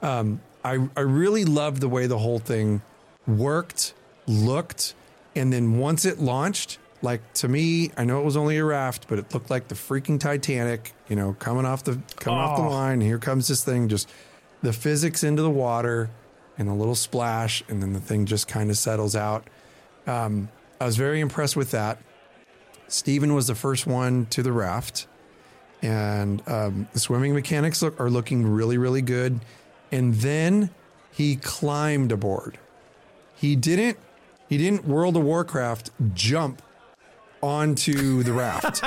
Um, 0.00 0.40
I 0.64 0.88
I 0.96 1.00
really 1.00 1.44
loved 1.44 1.80
the 1.80 1.88
way 1.88 2.06
the 2.06 2.18
whole 2.18 2.38
thing 2.38 2.82
worked, 3.26 3.94
looked, 4.26 4.94
and 5.34 5.52
then 5.52 5.78
once 5.78 6.04
it 6.04 6.18
launched, 6.20 6.78
like 7.02 7.20
to 7.34 7.48
me, 7.48 7.90
I 7.96 8.04
know 8.04 8.20
it 8.20 8.24
was 8.24 8.36
only 8.36 8.58
a 8.58 8.64
raft, 8.64 9.06
but 9.08 9.18
it 9.18 9.32
looked 9.32 9.50
like 9.50 9.68
the 9.68 9.74
freaking 9.74 10.18
Titanic, 10.20 10.92
you 11.08 11.16
know, 11.16 11.34
coming 11.38 11.64
off 11.64 11.84
the 11.84 11.98
coming 12.16 12.38
off 12.38 12.56
the 12.56 12.62
Oh. 12.64 12.68
line. 12.70 13.00
Here 13.00 13.18
comes 13.18 13.48
this 13.48 13.64
thing, 13.64 13.88
just 13.88 14.08
the 14.62 14.72
physics 14.72 15.22
into 15.24 15.42
the 15.42 15.50
water 15.50 16.10
and 16.58 16.68
a 16.68 16.74
little 16.74 16.94
splash, 16.94 17.62
and 17.68 17.82
then 17.82 17.92
the 17.94 18.00
thing 18.00 18.26
just 18.26 18.46
kind 18.48 18.70
of 18.70 18.76
settles 18.76 19.16
out. 19.16 19.48
Um, 20.06 20.50
I 20.80 20.84
was 20.84 20.96
very 20.96 21.20
impressed 21.20 21.56
with 21.56 21.70
that. 21.70 21.98
Steven 22.88 23.34
was 23.34 23.46
the 23.46 23.54
first 23.54 23.86
one 23.86 24.26
to 24.30 24.42
the 24.42 24.52
raft, 24.52 25.06
and 25.80 26.42
um, 26.48 26.88
the 26.92 26.98
swimming 27.00 27.32
mechanics 27.34 27.80
look, 27.82 27.98
are 28.00 28.10
looking 28.10 28.46
really, 28.46 28.76
really 28.76 29.00
good. 29.02 29.40
And 29.92 30.14
then 30.14 30.70
he 31.10 31.36
climbed 31.36 32.12
aboard. 32.12 32.58
He 33.34 33.56
didn't. 33.56 33.98
He 34.48 34.58
didn't 34.58 34.86
World 34.86 35.16
of 35.16 35.22
Warcraft 35.22 35.90
jump 36.14 36.62
onto 37.42 38.22
the 38.22 38.32
raft. 38.32 38.82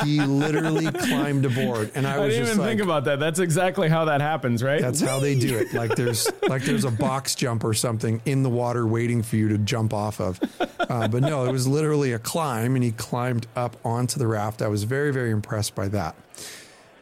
he 0.04 0.20
literally 0.20 0.90
climbed 0.90 1.44
aboard, 1.44 1.90
and 1.94 2.06
I 2.06 2.16
I 2.16 2.18
was 2.18 2.34
didn't 2.34 2.46
even 2.46 2.58
like, 2.58 2.68
think 2.68 2.80
about 2.80 3.04
that. 3.04 3.18
That's 3.18 3.38
exactly 3.38 3.88
how 3.88 4.04
that 4.06 4.20
happens, 4.20 4.62
right? 4.62 4.80
that's 4.80 5.00
how 5.00 5.18
they 5.18 5.34
do 5.38 5.56
it. 5.56 5.72
Like 5.72 5.94
there's 5.96 6.30
like 6.48 6.62
there's 6.62 6.84
a 6.84 6.90
box 6.90 7.34
jump 7.34 7.64
or 7.64 7.74
something 7.74 8.20
in 8.24 8.42
the 8.42 8.50
water 8.50 8.86
waiting 8.86 9.22
for 9.22 9.36
you 9.36 9.48
to 9.48 9.58
jump 9.58 9.92
off 9.92 10.20
of. 10.20 10.40
Uh, 10.78 11.08
but 11.08 11.22
no, 11.22 11.44
it 11.44 11.52
was 11.52 11.66
literally 11.66 12.12
a 12.12 12.18
climb, 12.18 12.74
and 12.74 12.84
he 12.84 12.92
climbed 12.92 13.46
up 13.56 13.76
onto 13.84 14.18
the 14.18 14.26
raft. 14.26 14.62
I 14.62 14.68
was 14.68 14.84
very 14.84 15.12
very 15.12 15.30
impressed 15.30 15.74
by 15.74 15.88
that. 15.88 16.14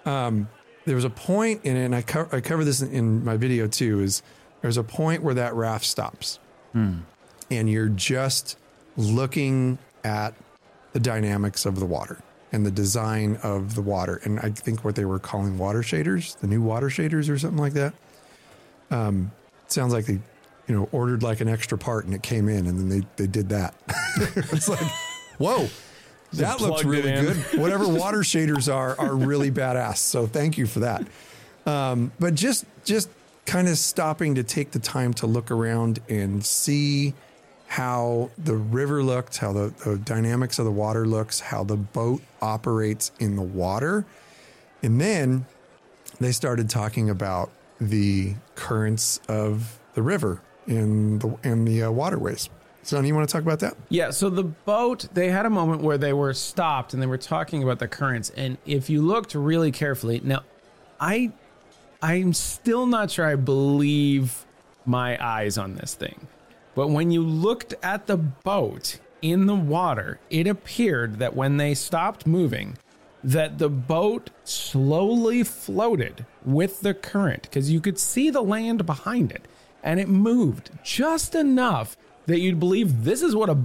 Um, 0.05 0.49
there 0.87 0.95
was 0.95 1.05
a 1.05 1.11
point 1.11 1.65
in 1.65 1.77
it, 1.77 1.85
and 1.85 1.95
I, 1.95 2.01
co- 2.03 2.29
I 2.33 2.41
cover 2.41 2.65
this 2.65 2.81
in, 2.81 2.91
in 2.93 3.25
my 3.25 3.37
video 3.37 3.67
too. 3.67 4.01
Is 4.01 4.23
there's 4.63 4.79
a 4.79 4.83
point 4.85 5.23
where 5.23 5.35
that 5.35 5.55
raft 5.55 5.85
stops, 5.85 6.39
and 7.51 7.69
you're 7.71 7.89
just 7.89 8.57
looking 8.97 9.79
at 10.05 10.35
the 10.93 11.01
dynamics 11.01 11.67
of 11.67 11.79
the 11.79 11.87
water 11.87 12.21
and 12.53 12.65
the 12.65 12.71
design 12.71 13.39
of 13.43 13.75
the 13.75 13.83
water. 13.83 14.21
And 14.25 14.41
I 14.41 14.51
think 14.51 14.85
what 14.85 14.95
they 14.95 15.05
were 15.05 15.19
calling 15.19 15.59
water 15.59 15.81
shaders, 15.83 16.39
the 16.39 16.47
new 16.47 16.63
water 16.63 16.89
shaders 16.89 17.29
or 17.29 17.39
something 17.39 17.59
like 17.59 17.75
that. 17.75 17.93
Um, 18.91 19.33
it 19.65 19.73
sounds 19.73 19.93
like 19.93 20.07
they, 20.07 20.21
you 20.69 20.75
know, 20.75 20.89
ordered 20.93 21.23
like 21.23 21.41
an 21.41 21.49
extra 21.49 21.77
part 21.77 22.07
and 22.07 22.15
it 22.15 22.23
came 22.23 22.49
in 22.49 22.67
and 22.67 22.79
then 22.79 22.89
they, 22.89 23.07
they 23.17 23.27
did 23.27 23.49
that. 23.51 23.75
it's 24.53 24.69
like, 24.69 24.81
whoa, 25.39 25.69
that 26.39 26.61
looks 26.61 26.85
really 26.85 27.13
good. 27.13 27.37
Whatever 27.59 27.89
water 27.89 28.19
shaders 28.19 28.73
are, 28.73 28.99
are 28.99 29.15
really 29.15 29.51
badass. 29.53 29.99
So 29.99 30.27
thank 30.27 30.59
you 30.59 30.67
for 30.67 30.81
that. 30.81 31.07
Um, 31.67 32.13
but 32.19 32.35
just, 32.35 32.65
just 32.85 33.11
kind 33.45 33.69
of 33.69 33.79
stopping 33.79 34.35
to 34.37 34.43
take 34.43 34.73
the 34.73 34.79
time 34.79 35.15
to 35.15 35.27
look 35.27 35.51
around 35.51 36.01
and 36.09 36.45
see 36.45 37.15
how 37.69 38.31
the 38.39 38.55
river 38.55 39.03
looked, 39.03 39.39
how 39.39 39.53
the, 39.53 39.75
the 39.85 39.99
dynamics 39.99 40.59
of 40.59 40.65
the 40.65 40.71
water 40.71 41.07
looks, 41.07 41.41
how 41.41 41.65
the 41.65 41.77
boat 41.77 42.23
operates 42.41 43.11
in 43.19 43.37
the 43.37 43.43
water. 43.43 44.07
And 44.83 45.01
then 45.01 45.47
they 46.21 46.33
started 46.33 46.71
talking 46.71 47.11
about 47.11 47.51
the 47.81 48.35
currents 48.55 49.21
of 49.29 49.79
the 49.95 50.03
river 50.03 50.41
in 50.67 51.19
the 51.19 51.37
in 51.43 51.65
the 51.65 51.85
uh, 51.85 51.91
waterways. 51.91 52.49
Son, 52.87 53.05
you 53.05 53.17
want 53.17 53.29
to 53.29 53.33
talk 53.33 53.43
about 53.43 53.59
that? 53.59 53.77
Yeah, 53.89 54.11
so 54.11 54.31
the 54.31 54.45
boat, 54.45 55.09
they 55.13 55.29
had 55.29 55.45
a 55.45 55.51
moment 55.51 55.83
where 55.83 55.99
they 55.99 56.13
were 56.13 56.33
stopped 56.33 56.95
and 56.95 57.03
they 57.03 57.09
were 57.09 57.19
talking 57.19 57.65
about 57.65 57.81
the 57.81 57.89
currents. 57.89 58.31
And 58.31 58.59
if 58.65 58.89
you 58.89 59.03
looked 59.03 59.35
really 59.35 59.73
carefully, 59.73 60.21
now 60.23 60.45
I 61.01 61.33
I'm 62.01 62.33
still 62.33 62.87
not 62.87 63.11
sure 63.11 63.27
I 63.27 63.35
believe 63.35 64.47
my 64.85 65.19
eyes 65.21 65.59
on 65.59 65.75
this 65.75 65.95
thing. 65.95 66.29
But 66.77 66.91
when 66.91 67.11
you 67.11 67.23
looked 67.23 67.75
at 67.83 68.07
the 68.07 68.19
boat 68.19 69.01
in 69.21 69.47
the 69.47 69.57
water, 69.57 70.21
it 70.31 70.47
appeared 70.47 71.19
that 71.19 71.35
when 71.35 71.57
they 71.57 71.75
stopped 71.75 72.25
moving, 72.25 72.79
that 73.25 73.59
the 73.59 73.69
boat 73.69 74.31
slowly 74.45 75.43
floated 75.43 76.25
with 76.45 76.83
the 76.83 76.95
current 76.95 77.43
because 77.43 77.69
you 77.69 77.81
could 77.81 77.99
see 77.99 78.31
the 78.31 78.43
land 78.43 78.87
behind 78.87 79.33
it 79.33 79.49
and 79.83 79.99
it 79.99 80.09
moved 80.09 80.71
just 80.85 81.35
enough 81.35 81.97
that 82.27 82.41
you'd 82.41 82.61
believe 82.61 83.05
this 83.05 83.23
is 83.23 83.35
what 83.35 83.49
a 83.49 83.59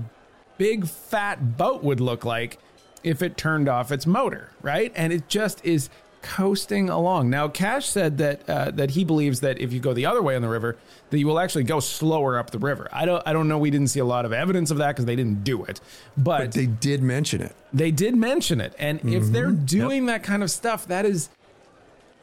big 0.58 0.88
fat 0.88 1.58
boat 1.58 1.84
would 1.84 2.00
look 2.00 2.24
like 2.26 2.58
if 3.04 3.22
it 3.22 3.36
turned 3.38 3.68
off 3.68 3.92
its 3.92 4.06
motor, 4.06 4.52
right? 4.62 4.92
And 4.96 5.12
it 5.12 5.28
just 5.28 5.64
is 5.66 5.90
coasting 6.22 6.88
along. 6.88 7.32
Now, 7.32 7.48
Cash 7.48 7.88
said 7.88 8.20
that 8.20 8.48
uh, 8.48 8.70
that 8.72 8.92
he 8.92 9.04
believes 9.04 9.40
that 9.40 9.60
if 9.60 9.74
you 9.74 9.80
go 9.80 9.92
the 9.92 10.06
other 10.06 10.22
way 10.22 10.36
on 10.36 10.44
the 10.44 10.50
river, 10.50 10.78
that 11.10 11.18
you 11.18 11.26
will 11.26 11.40
actually 11.40 11.64
go 11.64 11.80
slower 11.80 12.38
up 12.38 12.52
the 12.52 12.60
river. 12.60 12.88
I 12.92 13.06
don't 13.06 13.24
I 13.26 13.34
don't 13.34 13.48
know. 13.48 13.58
We 13.58 13.72
didn't 13.72 13.88
see 13.88 14.00
a 14.02 14.06
lot 14.06 14.24
of 14.26 14.32
evidence 14.32 14.70
of 14.70 14.78
that 14.78 14.90
because 14.90 15.06
they 15.06 15.16
didn't 15.16 15.44
do 15.44 15.64
it, 15.66 15.82
but, 16.16 16.38
But 16.40 16.52
they 16.52 16.68
did 16.68 17.02
mention 17.02 17.42
it. 17.42 17.56
they 17.74 17.90
did 17.90 18.16
mention 18.16 18.62
it. 18.62 18.76
And 18.78 19.00
if 19.04 19.26
they're 19.26 19.50
doing 19.52 20.06
that 20.06 20.22
kind 20.22 20.44
of 20.44 20.52
stuff, 20.52 20.88
that 20.90 21.08
is 21.08 21.30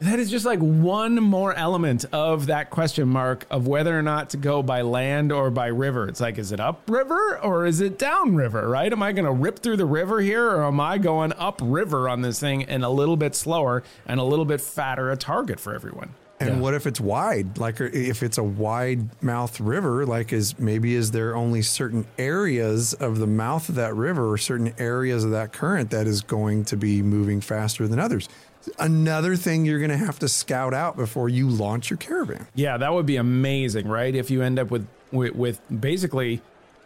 that 0.01 0.19
is 0.19 0.31
just 0.31 0.45
like 0.45 0.59
one 0.59 1.15
more 1.15 1.53
element 1.53 2.05
of 2.13 2.45
that 2.45 2.69
question 2.69 3.07
mark 3.07 3.45
of 3.49 3.67
whether 3.67 3.97
or 3.97 4.01
not 4.01 4.29
to 4.29 4.37
go 4.37 4.63
by 4.63 4.81
land 4.81 5.31
or 5.31 5.49
by 5.49 5.67
river. 5.67 6.07
It's 6.07 6.21
like, 6.21 6.37
is 6.37 6.51
it 6.51 6.59
upriver 6.59 7.39
or 7.39 7.65
is 7.65 7.81
it 7.81 7.99
downriver, 7.99 8.67
right? 8.69 8.91
Am 8.91 9.03
I 9.03 9.11
going 9.11 9.25
to 9.25 9.31
rip 9.31 9.59
through 9.59 9.77
the 9.77 9.85
river 9.85 10.21
here 10.21 10.45
or 10.45 10.65
am 10.65 10.79
I 10.79 10.97
going 10.97 11.33
upriver 11.33 12.07
on 12.07 12.21
this 12.21 12.39
thing 12.39 12.63
and 12.63 12.85
a 12.85 12.89
little 12.89 13.17
bit 13.17 13.35
slower 13.35 13.83
and 14.05 14.19
a 14.19 14.23
little 14.23 14.45
bit 14.45 14.61
fatter 14.61 15.11
a 15.11 15.17
target 15.17 15.59
for 15.59 15.75
everyone? 15.75 16.13
And 16.41 16.61
what 16.61 16.73
if 16.73 16.87
it's 16.87 17.01
wide? 17.01 17.57
Like 17.57 17.81
uh, 17.81 17.89
if 17.91 18.23
it's 18.23 18.37
a 18.37 18.43
wide 18.43 19.21
mouth 19.21 19.59
river, 19.59 20.05
like 20.05 20.31
is 20.31 20.57
maybe 20.57 20.95
is 20.95 21.11
there 21.11 21.35
only 21.35 21.61
certain 21.61 22.07
areas 22.17 22.93
of 22.93 23.19
the 23.19 23.27
mouth 23.27 23.67
of 23.67 23.75
that 23.75 23.93
river 23.95 24.31
or 24.31 24.37
certain 24.37 24.73
areas 24.77 25.25
of 25.25 25.31
that 25.31 25.51
current 25.51 25.89
that 25.91 26.07
is 26.07 26.21
going 26.21 26.63
to 26.65 26.77
be 26.77 27.01
moving 27.01 27.41
faster 27.41 27.89
than 27.89 27.99
others? 27.99 28.29
Another 28.77 29.35
thing 29.35 29.65
you're 29.65 29.79
going 29.79 29.89
to 29.91 29.97
have 29.97 30.19
to 30.19 30.27
scout 30.27 30.73
out 30.73 30.95
before 30.95 31.29
you 31.29 31.49
launch 31.49 31.89
your 31.89 31.97
caravan. 31.97 32.47
Yeah, 32.55 32.77
that 32.77 32.93
would 32.93 33.05
be 33.05 33.15
amazing, 33.15 33.87
right? 33.87 34.13
If 34.13 34.29
you 34.29 34.41
end 34.41 34.59
up 34.59 34.71
with 34.71 34.87
with, 35.11 35.33
with 35.35 35.61
basically 35.81 36.41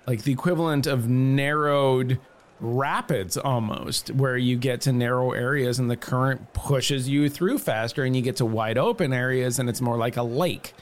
like 0.07 0.23
the 0.23 0.31
equivalent 0.31 0.87
of 0.87 1.09
narrowed 1.09 2.19
rapids 2.59 3.37
almost 3.37 4.09
where 4.11 4.37
you 4.37 4.55
get 4.55 4.81
to 4.81 4.93
narrow 4.93 5.31
areas 5.31 5.79
and 5.79 5.91
the 5.91 5.97
current 5.97 6.53
pushes 6.53 7.09
you 7.09 7.27
through 7.29 7.57
faster 7.57 8.03
and 8.03 8.15
you 8.15 8.21
get 8.21 8.37
to 8.37 8.45
wide 8.45 8.77
open 8.77 9.11
areas 9.11 9.59
and 9.59 9.69
it's 9.69 9.81
more 9.81 9.97
like 9.97 10.15
a 10.15 10.23
lake. 10.23 10.73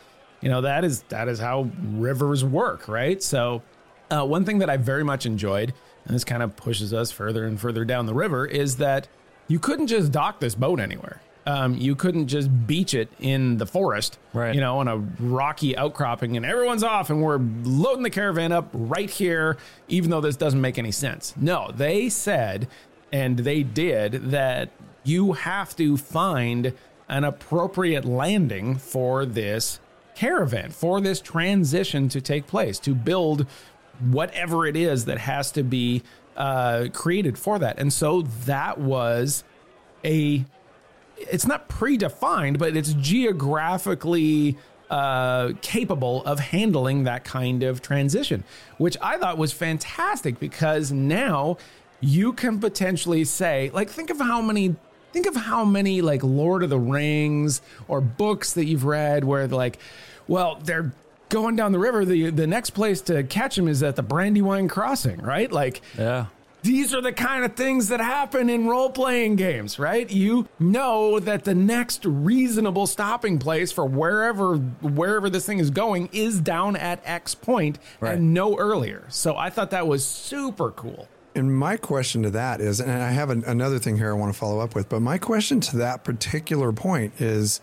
You 0.42 0.50
know, 0.50 0.62
that 0.62 0.84
is 0.84 1.04
that 1.10 1.28
is 1.28 1.40
how 1.40 1.70
rivers 1.94 2.44
work, 2.44 2.88
right? 2.88 3.22
So, 3.22 3.62
uh, 4.10 4.26
one 4.26 4.44
thing 4.44 4.60
that 4.60 4.70
I 4.70 4.78
very 4.78 5.04
much 5.04 5.26
enjoyed, 5.26 5.74
and 6.06 6.16
this 6.16 6.24
kind 6.24 6.44
of 6.44 6.56
pushes 6.56 6.94
us 6.94 7.12
further 7.12 7.46
and 7.46 7.60
further 7.60 7.86
down 7.86 8.08
the 8.08 8.14
river, 8.14 8.46
is 8.46 8.78
that 8.78 9.08
you 9.52 9.60
couldn't 9.60 9.88
just 9.88 10.12
dock 10.12 10.40
this 10.40 10.56
boat 10.56 10.80
anywhere. 10.80 11.22
Um, 11.46 11.76
you 11.76 11.96
couldn't 11.96 12.28
just 12.28 12.50
beach 12.68 12.94
it 12.94 13.10
in 13.20 13.58
the 13.58 13.66
forest, 13.66 14.18
Right. 14.32 14.54
you 14.54 14.62
know, 14.62 14.78
on 14.78 14.88
a 14.88 14.98
rocky 15.20 15.76
outcropping, 15.76 16.38
and 16.38 16.46
everyone's 16.46 16.84
off, 16.84 17.10
and 17.10 17.22
we're 17.22 17.40
loading 17.64 18.04
the 18.04 18.12
caravan 18.12 18.52
up 18.52 18.70
right 18.74 19.10
here, 19.10 19.58
even 19.88 20.10
though 20.12 20.22
this 20.22 20.36
doesn't 20.38 20.62
make 20.62 20.78
any 20.78 20.92
sense. 20.92 21.34
No, 21.36 21.72
they 21.76 22.10
said, 22.10 22.68
and 23.12 23.40
they 23.40 23.64
did, 23.64 24.30
that 24.32 24.70
you 25.04 25.34
have 25.34 25.76
to 25.78 25.98
find 25.98 26.74
an 27.10 27.24
appropriate 27.24 28.06
landing 28.06 28.76
for 28.76 29.26
this 29.26 29.80
caravan, 30.16 30.70
for 30.70 31.02
this 31.02 31.20
transition 31.20 32.08
to 32.10 32.22
take 32.22 32.46
place, 32.46 32.78
to 32.80 32.94
build 32.94 33.48
whatever 34.00 34.66
it 34.68 34.76
is 34.76 35.06
that 35.06 35.18
has 35.18 35.52
to 35.54 35.64
be 35.64 36.04
uh, 36.38 36.88
created 36.94 37.38
for 37.38 37.60
that. 37.60 37.80
And 37.80 37.92
so 37.92 38.22
that 38.46 38.78
was 38.78 39.44
a 40.04 40.46
it's 41.18 41.46
not 41.46 41.70
predefined, 41.70 42.58
but 42.58 42.76
it's 42.76 42.94
geographically 42.94 44.58
uh, 44.90 45.54
capable 45.62 46.24
of 46.26 46.40
handling 46.40 47.04
that 47.04 47.24
kind 47.24 47.64
of 47.64 47.82
transition, 47.82 48.44
which 48.78 48.98
I 49.02 49.18
thought 49.18 49.38
was 49.38 49.54
fantastic 49.54 50.40
because 50.40 50.92
now 50.92 51.58
you 52.00 52.34
can 52.34 52.60
potentially 52.60 53.24
say, 53.24 53.70
like, 53.74 53.90
think 53.90 54.10
of 54.10 54.20
how 54.20 54.42
many. 54.42 54.76
Think 55.14 55.26
of 55.26 55.36
how 55.36 55.66
many 55.66 56.02
like 56.02 56.24
Lord 56.24 56.64
of 56.64 56.70
the 56.70 56.80
Rings 56.80 57.62
or 57.90 58.00
books 58.00 58.54
that 58.54 58.64
you've 58.64 58.86
read 58.86 59.26
where 59.26 59.46
like, 59.46 59.78
well, 60.26 60.58
they're 60.64 60.94
going 61.32 61.56
down 61.56 61.72
the 61.72 61.80
river. 61.80 62.06
The 62.06 62.30
the 62.30 62.46
next 62.46 62.70
place 62.72 63.02
to 63.02 63.24
catch 63.24 63.56
them 63.56 63.68
is 63.68 63.82
at 63.82 63.96
the 63.96 64.04
Brandywine 64.04 64.68
Crossing, 64.68 65.20
right? 65.22 65.52
Like, 65.52 65.82
Yeah. 65.98 66.26
these 66.62 66.94
are 66.94 67.02
the 67.02 67.12
kind 67.14 67.44
of 67.44 67.56
things 67.56 67.88
that 67.88 68.00
happen 68.00 68.48
in 68.48 68.68
role 68.68 68.92
playing 68.92 69.36
games, 69.38 69.80
right? 69.80 70.08
You 70.12 70.48
know 70.60 71.20
that 71.20 71.44
the 71.44 71.56
next 71.56 72.06
reasonable 72.06 72.86
stopping 72.86 73.40
place 73.40 73.72
for 73.72 73.84
wherever 73.86 74.58
wherever 74.58 75.28
this 75.30 75.46
thing 75.48 75.58
is 75.58 75.72
going 75.72 76.10
is 76.12 76.40
down 76.40 76.76
at 76.76 77.02
X 77.04 77.34
point 77.34 77.80
Right. 78.00 78.14
and 78.16 78.34
no 78.34 78.56
earlier. 78.60 79.06
So 79.10 79.36
I 79.36 79.50
thought 79.50 79.72
that 79.72 79.88
was 79.88 80.06
super 80.06 80.70
cool. 80.70 81.08
And 81.34 81.58
my 81.58 81.78
question 81.78 82.24
to 82.24 82.30
that 82.32 82.60
is, 82.60 82.82
and 82.82 82.92
I 82.92 83.12
have 83.12 83.30
an, 83.30 83.46
another 83.48 83.80
thing 83.80 83.96
here 83.96 84.10
I 84.10 84.14
want 84.14 84.34
to 84.34 84.38
follow 84.38 84.60
up 84.60 84.76
with, 84.76 84.90
but 84.90 85.00
my 85.02 85.18
question 85.18 85.62
to 85.62 85.78
that 85.78 86.04
particular 86.04 86.74
point 86.74 87.14
is 87.22 87.62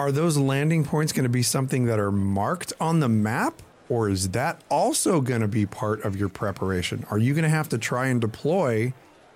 are 0.00 0.10
those 0.10 0.38
landing 0.38 0.82
points 0.82 1.12
going 1.12 1.24
to 1.24 1.28
be 1.28 1.42
something 1.42 1.84
that 1.84 2.00
are 2.00 2.10
marked 2.10 2.72
on 2.80 3.00
the 3.00 3.08
map? 3.08 3.60
Or 3.90 4.08
is 4.08 4.30
that 4.30 4.62
also 4.70 5.20
going 5.20 5.42
to 5.42 5.48
be 5.48 5.66
part 5.66 6.02
of 6.04 6.16
your 6.16 6.30
preparation? 6.30 7.04
Are 7.10 7.18
you 7.18 7.34
going 7.34 7.42
to 7.42 7.50
have 7.50 7.68
to 7.68 7.76
try 7.76 8.06
and 8.06 8.18
deploy 8.18 8.94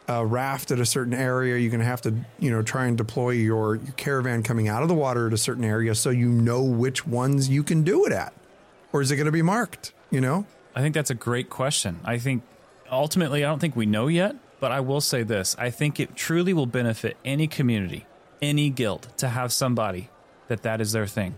a 0.09 0.25
raft 0.25 0.71
at 0.71 0.81
a 0.81 0.87
certain 0.87 1.13
area? 1.13 1.59
You're 1.59 1.71
going 1.71 1.81
to 1.81 1.87
have 1.87 2.01
to, 2.03 2.15
you 2.39 2.51
know, 2.51 2.63
try 2.63 2.87
and 2.87 2.97
deploy 2.97 3.33
your, 3.33 3.75
your 3.75 3.93
caravan 3.99 4.43
coming 4.43 4.67
out 4.67 4.81
of 4.81 4.89
the 4.89 4.95
water 4.95 5.27
at 5.27 5.35
a 5.35 5.37
certain 5.37 5.65
area 5.65 5.95
so 5.95 6.09
you 6.09 6.31
know 6.31 6.63
which 6.63 7.07
ones 7.07 7.51
you 7.51 7.63
can 7.63 7.83
do 7.83 8.07
it 8.07 8.13
at? 8.13 8.33
Or 8.91 9.03
is 9.03 9.11
it 9.11 9.17
going 9.17 9.27
to 9.27 9.33
be 9.33 9.43
marked? 9.43 9.93
You 10.11 10.23
know? 10.23 10.47
I 10.75 10.81
think 10.81 10.95
that's 10.95 11.11
a 11.11 11.15
great 11.15 11.51
question. 11.51 12.01
I 12.07 12.17
think 12.17 12.43
ultimately, 12.91 13.45
I 13.45 13.49
don't 13.51 13.59
think 13.59 13.77
we 13.77 13.85
know 13.85 14.07
yet, 14.07 14.35
but 14.61 14.73
I 14.73 14.81
will 14.81 15.03
say 15.03 15.25
this. 15.25 15.55
I 15.59 15.69
think 15.69 16.01
it 16.01 16.17
truly 16.17 16.55
will 16.55 16.65
benefit 16.65 17.19
any 17.23 17.49
community, 17.49 18.07
any 18.41 18.71
guild 18.71 19.09
to 19.19 19.29
have 19.29 19.53
somebody 19.53 20.09
that 20.49 20.63
that 20.63 20.81
is 20.81 20.93
their 20.93 21.07
thing. 21.07 21.35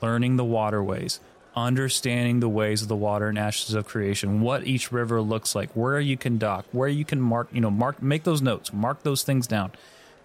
Learning 0.00 0.36
the 0.36 0.44
waterways, 0.44 1.20
understanding 1.54 2.40
the 2.40 2.48
ways 2.48 2.82
of 2.82 2.88
the 2.88 2.96
water 2.96 3.28
and 3.28 3.38
ashes 3.38 3.74
of 3.74 3.86
creation, 3.86 4.40
what 4.40 4.66
each 4.66 4.90
river 4.90 5.20
looks 5.20 5.54
like, 5.54 5.70
where 5.72 6.00
you 6.00 6.16
can 6.16 6.38
dock, 6.38 6.64
where 6.72 6.88
you 6.88 7.04
can 7.04 7.20
mark, 7.20 7.48
you 7.52 7.60
know, 7.60 7.70
mark, 7.70 8.02
make 8.02 8.24
those 8.24 8.42
notes, 8.42 8.72
mark 8.72 9.02
those 9.02 9.22
things 9.22 9.46
down. 9.46 9.70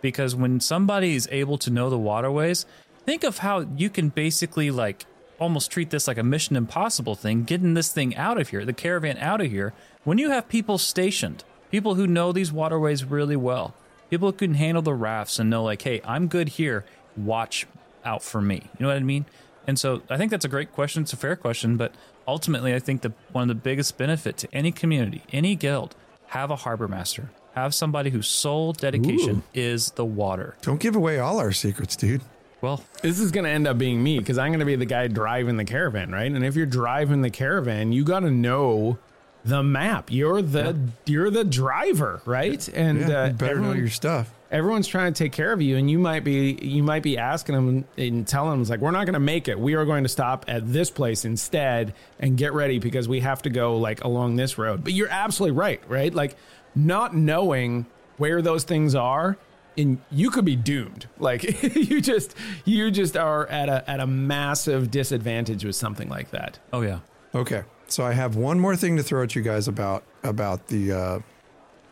Because 0.02 0.36
when 0.36 0.60
somebody 0.60 1.16
is 1.16 1.28
able 1.32 1.58
to 1.60 1.72
know 1.72 1.90
the 1.90 1.98
waterways, 1.98 2.66
think 3.06 3.24
of 3.24 3.40
how 3.40 3.66
you 3.76 3.90
can 3.90 4.10
basically 4.10 4.72
like 4.72 5.06
almost 5.40 5.72
treat 5.72 5.90
this 5.90 6.08
like 6.08 6.18
a 6.18 6.24
mission 6.24 6.56
impossible 6.56 7.16
thing, 7.16 7.44
getting 7.44 7.74
this 7.74 7.92
thing 7.92 8.16
out 8.16 8.40
of 8.40 8.50
here, 8.50 8.66
the 8.66 8.74
caravan 8.74 9.18
out 9.18 9.42
of 9.42 9.52
here, 9.52 9.74
when 10.04 10.18
you 10.18 10.30
have 10.30 10.48
people 10.48 10.78
stationed, 10.78 11.44
people 11.72 11.96
who 11.96 12.08
know 12.08 12.32
these 12.32 12.52
waterways 12.52 13.04
really 13.04 13.36
well, 13.36 13.74
people 14.10 14.32
who 14.32 14.38
can 14.38 14.54
handle 14.56 14.82
the 14.82 14.94
rafts 14.94 15.40
and 15.40 15.50
know, 15.50 15.64
like, 15.64 15.82
hey, 15.82 16.02
I'm 16.06 16.28
good 16.28 16.50
here, 16.50 16.86
watch 17.16 17.68
out 18.08 18.24
for 18.24 18.42
me. 18.42 18.56
You 18.64 18.84
know 18.84 18.88
what 18.88 18.98
I 18.98 19.02
mean? 19.02 19.26
And 19.68 19.78
so 19.78 20.02
I 20.10 20.18
think 20.18 20.32
that's 20.32 20.46
a 20.46 20.50
great 20.50 20.72
question. 20.72 21.04
It's 21.04 21.14
a 21.14 21.18
fair 21.18 21.36
question, 21.36 21.76
but 21.76 21.94
ultimately, 22.28 22.74
I 22.74 22.80
think 22.80 23.02
that 23.02 23.12
one 23.34 23.44
of 23.44 23.48
the 23.50 23.56
biggest 23.56 23.98
benefit 23.98 24.38
to 24.38 24.48
any 24.54 24.72
community, 24.72 25.24
any 25.34 25.56
guild, 25.56 25.94
have 26.28 26.50
a 26.50 26.56
harbor 26.56 26.88
master, 26.88 27.30
have 27.54 27.76
somebody 27.76 28.10
whose 28.10 28.28
sole 28.28 28.72
dedication 28.74 29.44
is 29.54 29.92
the 29.92 30.06
water. 30.06 30.56
Don't 30.62 30.80
give 30.80 30.96
away 30.96 31.20
all 31.20 31.38
our 31.40 31.52
secrets, 31.52 31.96
dude. 31.98 32.22
Well, 32.62 32.82
This 33.04 33.20
is 33.20 33.32
going 33.32 33.44
to 33.44 33.52
end 33.52 33.68
up 33.68 33.78
being 33.78 34.02
me 34.02 34.18
because 34.20 34.38
I'm 34.38 34.50
going 34.50 34.60
to 34.60 34.66
be 34.66 34.76
the 34.76 34.86
guy 34.86 35.08
driving 35.08 35.58
the 35.58 35.66
caravan, 35.66 36.12
right? 36.12 36.32
And 36.32 36.44
if 36.46 36.56
you're 36.56 36.66
driving 36.66 37.22
the 37.22 37.30
caravan, 37.30 37.92
you 37.92 38.04
got 38.04 38.22
to 38.22 38.32
know 38.32 38.98
the 39.46 39.62
map. 39.62 40.12
You're 40.12 40.42
the 40.42 40.76
you're 41.06 41.30
the 41.30 41.44
driver, 41.44 42.22
right? 42.26 42.68
And 42.70 43.02
Yeah, 43.02 43.06
uh, 43.24 43.28
you 43.28 43.34
better 43.34 43.56
know 43.56 43.60
everyone- 43.62 43.78
your 43.78 43.90
stuff. 43.90 44.32
Everyone's 44.52 44.88
trying 44.88 45.14
to 45.14 45.24
take 45.24 45.32
care 45.32 45.52
of 45.52 45.62
you 45.62 45.78
and 45.78 45.90
you 45.90 46.00
might 46.00 46.24
be 46.24 46.58
you 46.62 46.84
might 46.84 47.04
be 47.04 47.18
asking 47.18 47.56
them 47.56 47.86
and 47.98 48.28
telling 48.28 48.52
them 48.52 48.62
it's 48.62 48.70
like 48.70 48.80
we're 48.80 48.92
not 48.92 49.06
going 49.06 49.14
to 49.14 49.20
make 49.20 49.48
it. 49.48 49.60
We 49.60 49.76
are 49.76 49.86
going 49.86 50.04
to 50.04 50.10
stop 50.10 50.46
at 50.48 50.72
this 50.72 50.90
place 50.90 51.26
instead 51.26 51.94
and 52.20 52.38
get 52.38 52.54
ready 52.54 52.80
because 52.80 53.08
we 53.08 53.20
have 53.22 53.42
to 53.44 53.50
go 53.50 53.78
like 53.78 54.04
along 54.04 54.36
this 54.36 54.58
road. 54.58 54.84
But 54.84 54.94
you're 54.94 55.10
absolutely 55.10 55.58
right 55.58 55.82
right? 55.88 56.14
Like 56.14 56.36
not 56.76 57.16
knowing 57.16 57.86
where 58.18 58.42
those 58.42 58.64
things 58.64 58.96
are 58.96 59.38
and 59.78 60.00
you 60.12 60.32
could 60.32 60.46
be 60.46 60.56
doomed. 60.56 61.08
Like 61.20 61.44
you 61.76 62.00
just 62.00 62.36
you 62.64 62.90
just 62.92 63.18
are 63.18 63.48
at 63.48 63.70
a 63.70 63.90
at 63.90 64.00
a 64.00 64.08
massive 64.08 64.92
disadvantage 64.92 65.66
with 65.66 65.76
something 65.76 66.10
like 66.10 66.32
that. 66.32 66.60
Oh 66.72 66.82
yeah. 66.82 67.00
Okay, 67.36 67.64
so 67.88 68.06
I 68.06 68.14
have 68.14 68.36
one 68.36 68.60
more 68.60 68.76
thing 68.76 68.98
to 68.98 69.04
throw 69.04 69.24
at 69.24 69.36
you 69.36 69.42
guys 69.42 69.68
about 69.68 70.04
about 70.24 70.68
the 70.68 70.92
uh, 70.92 71.20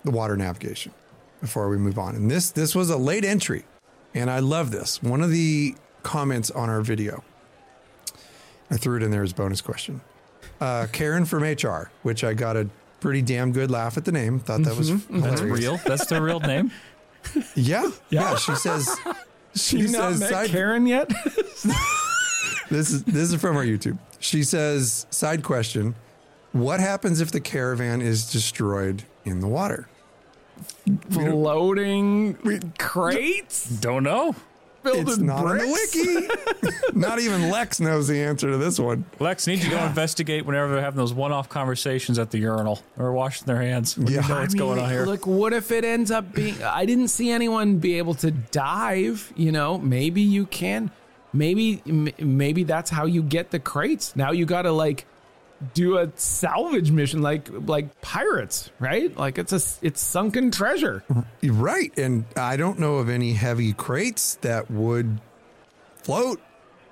the 0.04 0.12
water 0.12 0.38
navigation 0.38 0.94
before 1.46 1.70
we 1.70 1.78
move 1.78 1.98
on. 1.98 2.16
And 2.16 2.30
this 2.30 2.52
this 2.52 2.76
was 2.76 2.90
a 2.90 2.98
late 2.98 3.24
entry, 3.24 3.66
and 4.14 4.30
I 4.30 4.40
love 4.40 4.72
this. 4.72 5.02
One 5.02 5.22
of 5.22 5.30
the 5.32 5.76
comments 6.04 6.52
on 6.52 6.70
our 6.70 6.82
video, 6.82 7.24
I 8.70 8.78
threw 8.78 8.98
it 8.98 9.04
in 9.04 9.12
there 9.12 9.24
as 9.24 9.34
bonus 9.34 9.62
question. 9.62 10.02
Uh, 10.60 10.88
Karen 10.92 11.26
from 11.26 11.44
HR, 11.44 11.92
which 12.04 12.24
I 12.24 12.34
got 12.34 12.56
a 12.56 12.70
pretty 13.00 13.22
damn 13.22 13.52
good 13.52 13.70
laugh 13.70 13.98
at 13.98 14.06
the 14.06 14.12
name. 14.12 14.40
Thought 14.40 14.64
that 14.64 14.78
was 14.78 15.06
That's 15.08 15.42
real. 15.42 15.78
That's 15.86 16.06
the 16.08 16.22
real 16.22 16.40
name. 16.40 16.72
Yeah, 17.56 17.90
yeah. 18.12 18.36
She 18.36 18.54
says 18.54 18.88
she 19.56 19.80
you 19.80 19.88
not 19.88 20.20
met 20.20 20.30
side 20.30 20.50
karen 20.52 20.86
yet 20.86 21.10
this 22.70 22.92
is 22.92 23.04
this 23.04 23.34
is 23.34 23.42
from 23.42 23.58
our 23.58 23.64
YouTube. 23.66 23.98
She 24.20 24.44
says, 24.44 25.08
side 25.10 25.42
question: 25.42 25.96
What 26.52 26.80
happens 26.80 27.22
if 27.22 27.32
the 27.32 27.40
caravan 27.40 28.00
is 28.00 28.32
destroyed 28.32 29.06
in 29.24 29.40
the 29.40 29.48
water? 29.48 29.88
Floating 31.12 32.36
crates 32.78 33.66
Don't 33.70 34.04
know. 34.04 34.36
filled 34.84 35.00
It's 35.00 35.10
with 35.18 35.22
not 35.22 35.46
on 35.46 35.58
the 35.58 35.64
bricks? 35.64 35.96
wiki. 35.96 36.94
not 37.00 37.20
even 37.20 37.50
Lex 37.50 37.80
knows 37.80 38.08
the 38.08 38.22
answer 38.22 38.52
to 38.52 38.58
this 38.58 38.78
one. 38.80 39.06
Lex 39.20 39.48
need 39.48 39.62
to 39.62 39.70
go 39.70 39.84
investigate 39.84 40.46
whenever 40.46 40.74
they're 40.74 40.82
having 40.84 40.98
those 40.98 41.14
one-off 41.14 41.50
conversations 41.50 42.20
at 42.20 42.30
the 42.32 42.38
urinal 42.40 42.82
or 42.98 43.12
washing 43.12 43.48
their 43.48 43.62
hands. 43.62 43.98
When 43.98 44.08
Yeah. 44.08 44.22
you 44.22 44.30
know 44.30 44.40
what's 44.42 44.54
I 44.54 44.58
mean, 44.58 44.68
going 44.68 44.80
on 44.80 44.90
here. 44.90 45.06
Look, 45.06 45.26
what 45.26 45.54
if 45.54 45.72
it 45.72 45.84
ends 45.84 46.12
up 46.12 46.34
being? 46.34 46.62
I 46.64 46.86
didn't 46.86 47.08
see 47.08 47.32
anyone 47.32 47.78
be 47.78 47.98
able 47.98 48.14
to 48.16 48.30
dive. 48.32 49.34
You 49.36 49.52
know, 49.52 49.78
maybe 49.80 50.22
you 50.22 50.46
can. 50.46 50.92
Maybe 51.34 51.82
m- 51.88 52.10
maybe 52.20 52.64
that's 52.64 52.90
how 52.92 53.06
you 53.06 53.22
get 53.24 53.52
the 53.52 53.60
crates. 53.60 54.16
Now 54.16 54.32
you 54.32 54.46
got 54.46 54.62
to 54.64 54.72
like 54.72 55.06
do 55.74 55.98
a 55.98 56.12
salvage 56.16 56.92
mission, 56.92 57.22
like 57.22 57.48
like 57.66 58.02
pirates, 58.02 58.70
right? 58.80 59.16
Like 59.18 59.38
it's 59.38 59.54
a 59.54 59.86
it's 59.86 60.02
sunken 60.02 60.52
treasure. 60.52 61.04
Right, 61.44 61.98
and 61.98 62.26
I 62.36 62.58
don't 62.58 62.80
know 62.80 62.96
of 62.96 63.10
any 63.10 63.34
heavy 63.34 63.74
crates 63.74 64.36
that 64.42 64.70
would 64.70 65.20
float. 66.04 66.42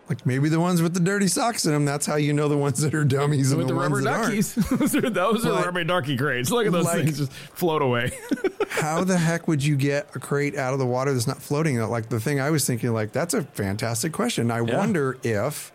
Like 0.09 0.25
maybe 0.25 0.49
the 0.49 0.59
ones 0.59 0.81
with 0.81 0.93
the 0.93 0.99
dirty 0.99 1.27
socks 1.27 1.65
in 1.65 1.71
them. 1.71 1.85
That's 1.85 2.05
how 2.05 2.15
you 2.15 2.33
know 2.33 2.49
the 2.49 2.57
ones 2.57 2.81
that 2.81 2.93
are 2.93 3.05
dummies 3.05 3.51
and 3.51 3.57
With 3.59 3.67
the, 3.67 3.73
the 3.73 3.79
rubber 3.79 3.95
ones 3.95 4.03
that 4.05 4.13
aren't. 4.13 4.25
duckies, 4.27 4.55
those 4.79 4.95
are, 4.97 5.09
those 5.09 5.45
are 5.45 5.49
But- 5.55 5.65
rubber 5.65 5.83
ducky 5.85 6.17
crates. 6.17 6.51
Look 6.51 6.65
at 6.65 6.73
those 6.73 6.85
Like- 6.85 7.05
things 7.05 7.19
just 7.19 7.31
float 7.31 7.81
away. 7.81 8.11
how 8.69 9.03
the 9.05 9.17
heck 9.17 9.47
would 9.47 9.63
you 9.63 9.75
get 9.77 10.09
a 10.15 10.19
crate 10.19 10.57
out 10.57 10.73
of 10.73 10.79
the 10.79 10.85
water 10.85 11.13
that's 11.13 11.25
not 11.27 11.41
floating? 11.41 11.79
Like 11.79 12.09
the 12.09 12.19
thing 12.19 12.41
I 12.41 12.49
was 12.49 12.65
thinking, 12.65 12.91
like 12.93 13.11
that's 13.13 13.33
a 13.33 13.43
fantastic 13.43 14.11
question. 14.11 14.51
I 14.51 14.59
Yeah. 14.61 14.77
wonder 14.77 15.17
if 15.23 15.71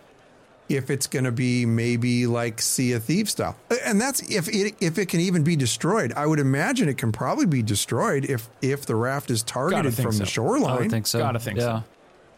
if 0.68 0.90
it's 0.90 1.06
going 1.06 1.24
to 1.24 1.32
be 1.32 1.64
maybe 1.64 2.26
like 2.26 2.60
Sea 2.60 2.92
of 2.92 3.04
Thieves 3.04 3.32
style, 3.32 3.56
and 3.84 4.00
that's 4.00 4.20
if 4.30 4.48
it 4.48 4.74
if 4.80 4.98
it 4.98 5.06
can 5.06 5.20
even 5.20 5.42
be 5.42 5.56
destroyed. 5.56 6.12
I 6.14 6.26
would 6.26 6.38
imagine 6.38 6.88
it 6.88 6.98
can 6.98 7.12
probably 7.12 7.46
be 7.46 7.62
destroyed 7.62 8.24
if 8.24 8.48
if 8.62 8.86
the 8.86 8.96
raft 8.96 9.30
is 9.30 9.42
targeted 9.42 9.94
think 9.94 10.08
from 10.08 10.18
the 10.18 10.26
shoreline. 10.26 10.70
I 10.70 10.80
would 10.80 10.90
think 10.90 11.06
so. 11.06 11.18
Gotta 11.18 11.38
think 11.38 11.58
yeah. 11.58 11.80
so. 11.80 11.84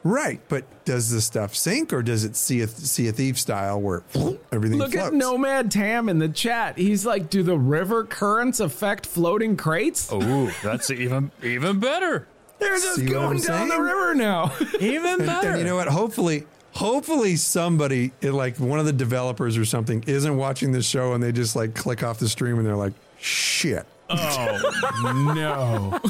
Right, 0.03 0.41
but 0.49 0.64
does 0.87 1.11
the 1.11 1.20
stuff 1.20 1.55
sink 1.55 1.93
or 1.93 2.03
does 2.03 2.24
it 2.24 2.35
Sea 2.35 2.62
of, 2.62 2.70
sea 2.70 3.09
of 3.09 3.16
Thieves 3.16 3.43
style 3.43 3.78
where 3.81 4.03
everything 4.51 4.78
Look 4.78 4.93
floats? 4.93 5.09
at 5.09 5.12
Nomad 5.12 5.70
Tam 5.70 6.09
in 6.09 6.18
the 6.18 6.28
chat. 6.28 6.78
He's 6.78 7.05
like, 7.05 7.28
"Do 7.28 7.43
the 7.43 7.59
river 7.59 8.05
currents 8.05 8.61
affect 8.61 9.05
floating 9.05 9.59
crates?" 9.59 10.09
Oh, 10.11 10.51
that's 10.62 10.91
even 10.91 11.33
even 11.43 11.81
better. 11.81 12.26
They're 12.61 12.78
just 12.78 12.97
See 12.97 13.07
going 13.07 13.41
down 13.41 13.68
the 13.68 13.81
river 13.81 14.14
now. 14.14 14.53
Even 14.81 15.18
better. 15.18 15.51
And 15.51 15.59
you 15.59 15.64
know 15.64 15.76
what? 15.76 15.89
Hopefully, 15.89 16.47
hopefully 16.75 17.37
somebody 17.37 18.12
like 18.23 18.57
one 18.59 18.79
of 18.79 18.87
the 18.87 18.93
developers 18.93 19.57
or 19.57 19.64
something 19.64 20.05
isn't 20.07 20.37
watching 20.37 20.73
this 20.73 20.87
show 20.87 21.12
and 21.14 21.23
they 21.23 21.33
just 21.33 21.55
like 21.57 21.75
click 21.75 22.03
off 22.03 22.18
the 22.18 22.29
stream 22.29 22.59
and 22.59 22.66
they're 22.66 22.77
like, 22.77 22.93
shit. 23.18 23.87
Oh 24.12 25.31
no. 25.37 26.01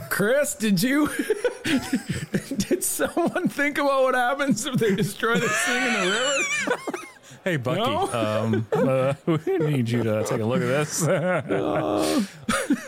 Chris, 0.10 0.54
did 0.54 0.82
you 0.82 1.08
did 2.56 2.82
someone 2.82 3.48
think 3.48 3.76
about 3.78 4.02
what 4.04 4.14
happens 4.14 4.64
if 4.66 4.76
they 4.76 4.94
destroy 4.94 5.34
this 5.36 5.54
thing 5.66 5.82
in 5.86 5.92
the 5.92 6.10
river? 6.10 6.80
Hey, 7.44 7.56
Bucky, 7.56 7.80
No? 7.80 8.12
um, 8.12 8.66
uh, 8.72 9.14
we 9.26 9.58
need 9.58 9.88
you 9.88 10.02
to 10.02 10.24
take 10.24 10.40
a 10.40 10.44
look 10.44 10.60
at 10.62 10.66
this. 10.68 11.02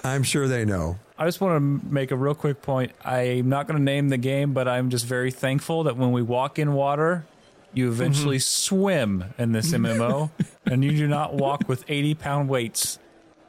I'm 0.04 0.22
sure 0.22 0.46
they 0.48 0.64
know. 0.64 0.98
I 1.22 1.24
just 1.24 1.40
want 1.40 1.56
to 1.56 1.86
make 1.88 2.10
a 2.10 2.16
real 2.16 2.34
quick 2.34 2.62
point. 2.62 2.90
I'm 3.04 3.48
not 3.48 3.68
going 3.68 3.78
to 3.78 3.84
name 3.84 4.08
the 4.08 4.18
game, 4.18 4.52
but 4.52 4.66
I'm 4.66 4.90
just 4.90 5.06
very 5.06 5.30
thankful 5.30 5.84
that 5.84 5.96
when 5.96 6.10
we 6.10 6.20
walk 6.20 6.58
in 6.58 6.72
water, 6.72 7.24
you 7.72 7.88
eventually 7.88 8.38
mm-hmm. 8.38 8.74
swim 8.74 9.24
in 9.38 9.52
this 9.52 9.70
MMO, 9.72 10.32
and 10.66 10.82
you 10.82 10.90
do 10.90 11.06
not 11.06 11.34
walk 11.34 11.68
with 11.68 11.84
80 11.86 12.16
pound 12.16 12.48
weights 12.48 12.98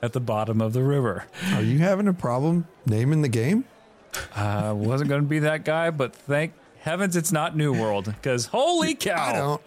at 0.04 0.14
the 0.14 0.20
bottom 0.20 0.62
of 0.62 0.74
the 0.74 0.84
river. 0.84 1.26
Are 1.54 1.64
you 1.64 1.80
having 1.80 2.08
a 2.08 2.14
problem 2.14 2.68
naming 2.86 3.24
the 3.24 3.28
game? 3.28 3.66
I 4.36 4.72
wasn't 4.72 5.10
going 5.10 5.24
to 5.24 5.28
be 5.28 5.40
that 5.40 5.66
guy, 5.66 5.90
but 5.90 6.16
thank 6.16 6.54
heavens 6.78 7.16
it's 7.16 7.32
not 7.32 7.58
New 7.58 7.74
World, 7.74 8.06
because 8.06 8.46
holy 8.46 8.94
cow! 8.94 9.62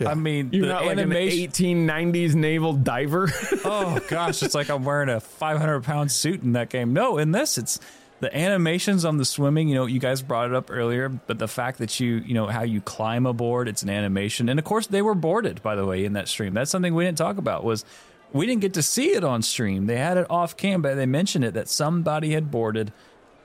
I. 0.00 0.06
I 0.06 0.14
mean, 0.14 0.50
You're 0.52 0.66
the 0.66 0.72
not 0.72 0.86
like 0.86 0.98
animation. 0.98 1.44
an 1.44 1.50
1890s 1.50 2.34
naval 2.34 2.72
diver. 2.74 3.28
oh 3.64 3.98
gosh, 4.08 4.42
it's 4.42 4.54
like 4.54 4.70
I'm 4.70 4.84
wearing 4.84 5.08
a 5.08 5.20
500 5.20 5.82
pound 5.84 6.10
suit 6.12 6.42
in 6.42 6.52
that 6.52 6.68
game. 6.70 6.92
No, 6.92 7.18
in 7.18 7.32
this, 7.32 7.58
it's 7.58 7.78
the 8.20 8.34
animations 8.36 9.04
on 9.04 9.16
the 9.16 9.24
swimming. 9.24 9.68
You 9.68 9.74
know, 9.74 9.86
you 9.86 9.98
guys 9.98 10.22
brought 10.22 10.48
it 10.48 10.54
up 10.54 10.70
earlier, 10.70 11.08
but 11.08 11.38
the 11.38 11.48
fact 11.48 11.78
that 11.78 11.98
you, 12.00 12.16
you 12.16 12.34
know, 12.34 12.46
how 12.46 12.62
you 12.62 12.80
climb 12.80 13.26
aboard, 13.26 13.68
it's 13.68 13.82
an 13.82 13.90
animation, 13.90 14.48
and 14.48 14.58
of 14.58 14.64
course 14.64 14.86
they 14.86 15.02
were 15.02 15.14
boarded. 15.14 15.62
By 15.62 15.74
the 15.74 15.84
way, 15.84 16.04
in 16.04 16.12
that 16.14 16.28
stream, 16.28 16.54
that's 16.54 16.70
something 16.70 16.94
we 16.94 17.04
didn't 17.04 17.18
talk 17.18 17.38
about. 17.38 17.64
Was 17.64 17.84
we 18.32 18.46
didn't 18.46 18.62
get 18.62 18.74
to 18.74 18.82
see 18.82 19.12
it 19.12 19.24
on 19.24 19.42
stream. 19.42 19.86
They 19.86 19.98
had 19.98 20.16
it 20.16 20.26
off 20.30 20.56
cam, 20.56 20.82
but 20.82 20.94
they 20.94 21.06
mentioned 21.06 21.44
it 21.44 21.54
that 21.54 21.68
somebody 21.68 22.32
had 22.32 22.50
boarded 22.50 22.92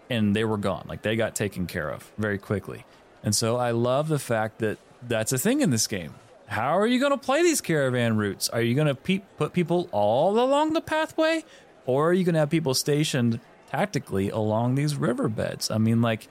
and 0.09 0.35
they 0.35 0.45
were 0.45 0.57
gone. 0.57 0.85
Like 0.87 1.01
they 1.01 1.15
got 1.15 1.35
taken 1.35 1.67
care 1.67 1.89
of 1.89 2.09
very 2.17 2.37
quickly. 2.37 2.85
And 3.23 3.35
so 3.35 3.57
I 3.57 3.71
love 3.71 4.07
the 4.07 4.19
fact 4.19 4.59
that 4.59 4.77
that's 5.05 5.33
a 5.33 5.37
thing 5.37 5.61
in 5.61 5.69
this 5.69 5.87
game. 5.87 6.13
How 6.47 6.79
are 6.79 6.87
you 6.87 6.99
going 6.99 7.11
to 7.11 7.17
play 7.17 7.43
these 7.43 7.61
caravan 7.61 8.17
routes? 8.17 8.47
Are 8.49 8.61
you 8.61 8.73
going 8.73 8.87
to 8.87 8.95
pe- 8.95 9.21
put 9.37 9.53
people 9.53 9.89
all 9.91 10.39
along 10.39 10.73
the 10.73 10.81
pathway? 10.81 11.43
Or 11.85 12.09
are 12.09 12.13
you 12.13 12.23
going 12.23 12.33
to 12.33 12.39
have 12.39 12.49
people 12.49 12.73
stationed 12.73 13.39
tactically 13.69 14.29
along 14.29 14.75
these 14.75 14.95
riverbeds? 14.95 15.69
I 15.69 15.77
mean, 15.77 16.01
like 16.01 16.27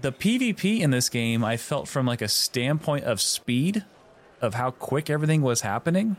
the 0.00 0.12
PvP 0.12 0.80
in 0.80 0.90
this 0.90 1.08
game, 1.08 1.44
I 1.44 1.56
felt 1.56 1.86
from 1.88 2.06
like 2.06 2.22
a 2.22 2.28
standpoint 2.28 3.04
of 3.04 3.20
speed, 3.20 3.84
of 4.40 4.54
how 4.54 4.72
quick 4.72 5.08
everything 5.08 5.42
was 5.42 5.60
happening. 5.60 6.16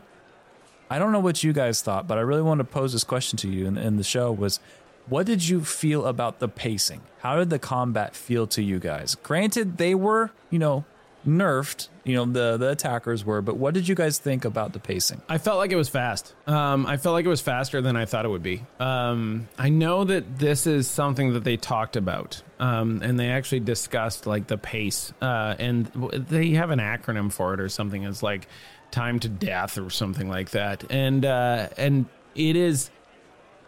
I 0.88 0.98
don't 0.98 1.12
know 1.12 1.20
what 1.20 1.44
you 1.44 1.52
guys 1.52 1.82
thought, 1.82 2.06
but 2.06 2.16
I 2.16 2.22
really 2.22 2.42
wanted 2.42 2.64
to 2.64 2.70
pose 2.72 2.92
this 2.92 3.04
question 3.04 3.36
to 3.38 3.48
you 3.48 3.66
in, 3.66 3.76
in 3.76 3.96
the 3.96 4.04
show 4.04 4.32
was 4.32 4.60
what 5.08 5.26
did 5.26 5.48
you 5.48 5.64
feel 5.64 6.06
about 6.06 6.38
the 6.38 6.48
pacing? 6.48 7.02
How 7.18 7.36
did 7.36 7.50
the 7.50 7.58
combat 7.58 8.16
feel 8.16 8.46
to 8.48 8.62
you 8.62 8.78
guys? 8.78 9.14
Granted, 9.16 9.78
they 9.78 9.94
were, 9.94 10.30
you 10.50 10.58
know, 10.58 10.84
nerfed, 11.26 11.88
you 12.06 12.14
know, 12.14 12.24
the, 12.24 12.56
the 12.56 12.70
attackers 12.70 13.24
were, 13.24 13.42
but 13.42 13.56
what 13.56 13.74
did 13.74 13.88
you 13.88 13.96
guys 13.96 14.18
think 14.18 14.44
about 14.44 14.72
the 14.72 14.78
pacing? 14.78 15.20
I 15.28 15.38
felt 15.38 15.58
like 15.58 15.72
it 15.72 15.76
was 15.76 15.88
fast. 15.88 16.34
Um, 16.46 16.86
I 16.86 16.98
felt 16.98 17.14
like 17.14 17.24
it 17.24 17.28
was 17.28 17.40
faster 17.40 17.82
than 17.82 17.96
I 17.96 18.04
thought 18.04 18.24
it 18.24 18.28
would 18.28 18.44
be. 18.44 18.62
Um, 18.78 19.48
I 19.58 19.70
know 19.70 20.04
that 20.04 20.38
this 20.38 20.68
is 20.68 20.86
something 20.86 21.32
that 21.32 21.42
they 21.42 21.56
talked 21.56 21.96
about, 21.96 22.40
um, 22.60 23.02
and 23.02 23.18
they 23.18 23.30
actually 23.30 23.60
discussed 23.60 24.24
like 24.24 24.46
the 24.46 24.56
pace, 24.56 25.12
uh, 25.20 25.56
and 25.58 25.86
they 25.86 26.50
have 26.50 26.70
an 26.70 26.78
acronym 26.78 27.32
for 27.32 27.54
it 27.54 27.60
or 27.60 27.68
something. 27.68 28.04
It's 28.04 28.22
like 28.22 28.46
time 28.92 29.18
to 29.20 29.28
death 29.28 29.76
or 29.76 29.90
something 29.90 30.28
like 30.28 30.50
that, 30.50 30.84
and 30.88 31.24
uh, 31.24 31.70
and 31.76 32.06
it 32.36 32.54
is 32.54 32.88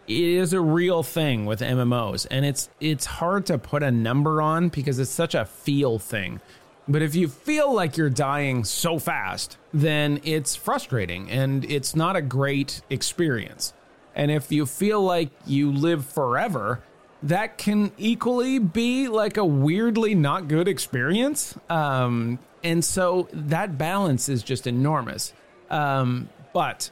it 0.09 0.23
is 0.23 0.53
a 0.53 0.61
real 0.61 1.03
thing 1.03 1.45
with 1.45 1.59
MMOs, 1.59 2.25
and 2.31 2.43
it's 2.43 2.69
it's 2.79 3.05
hard 3.05 3.45
to 3.47 3.57
put 3.57 3.83
a 3.83 3.91
number 3.91 4.41
on 4.41 4.69
because 4.69 4.97
it's 4.97 5.11
such 5.11 5.35
a 5.35 5.45
feel 5.45 5.99
thing. 5.99 6.41
But 6.89 7.03
if 7.03 7.13
you 7.13 7.27
feel 7.27 7.71
like 7.71 7.97
you're 7.97 8.09
dying 8.09 8.63
so 8.63 8.97
fast, 8.97 9.57
then 9.71 10.19
it's 10.23 10.55
frustrating 10.55 11.29
and 11.29 11.63
it's 11.65 11.95
not 11.95 12.15
a 12.15 12.21
great 12.21 12.81
experience. 12.89 13.73
And 14.15 14.31
if 14.31 14.51
you 14.51 14.65
feel 14.65 14.99
like 14.99 15.29
you 15.45 15.71
live 15.71 16.03
forever, 16.03 16.81
that 17.21 17.59
can 17.59 17.91
equally 17.99 18.57
be 18.57 19.07
like 19.07 19.37
a 19.37 19.45
weirdly 19.45 20.15
not 20.15 20.47
good 20.47 20.67
experience. 20.67 21.55
Um, 21.69 22.39
and 22.63 22.83
so 22.83 23.27
that 23.33 23.77
balance 23.77 24.27
is 24.27 24.41
just 24.41 24.65
enormous. 24.65 25.31
Um, 25.69 26.29
but 26.53 26.89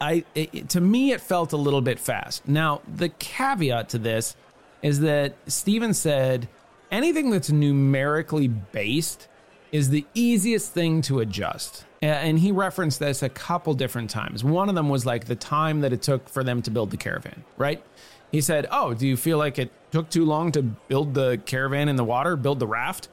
I 0.00 0.24
it, 0.36 0.68
to 0.70 0.80
me 0.80 1.10
it 1.10 1.20
felt 1.20 1.52
a 1.52 1.56
little 1.56 1.80
bit 1.80 1.98
fast. 1.98 2.46
Now 2.46 2.82
the 2.86 3.08
caveat 3.08 3.88
to 3.90 3.98
this 3.98 4.36
is 4.80 5.00
that 5.00 5.34
Steven 5.48 5.92
said 5.92 6.48
anything 6.90 7.30
that's 7.30 7.50
numerically 7.50 8.48
based 8.48 9.28
is 9.72 9.90
the 9.90 10.06
easiest 10.14 10.72
thing 10.72 11.02
to 11.02 11.20
adjust. 11.20 11.84
And 12.02 12.38
he 12.38 12.52
referenced 12.52 13.00
this 13.00 13.22
a 13.22 13.28
couple 13.28 13.74
different 13.74 14.10
times. 14.10 14.44
One 14.44 14.68
of 14.68 14.74
them 14.74 14.88
was 14.88 15.04
like 15.04 15.24
the 15.24 15.34
time 15.34 15.80
that 15.80 15.92
it 15.92 16.02
took 16.02 16.28
for 16.28 16.44
them 16.44 16.62
to 16.62 16.70
build 16.70 16.90
the 16.90 16.96
caravan, 16.96 17.44
right? 17.56 17.82
He 18.30 18.40
said, 18.40 18.66
"Oh, 18.70 18.94
do 18.94 19.06
you 19.06 19.16
feel 19.16 19.38
like 19.38 19.58
it 19.58 19.72
took 19.90 20.10
too 20.10 20.24
long 20.24 20.52
to 20.52 20.62
build 20.62 21.14
the 21.14 21.40
caravan 21.46 21.88
in 21.88 21.96
the 21.96 22.04
water, 22.04 22.36
build 22.36 22.60
the 22.60 22.66
raft?" 22.66 23.08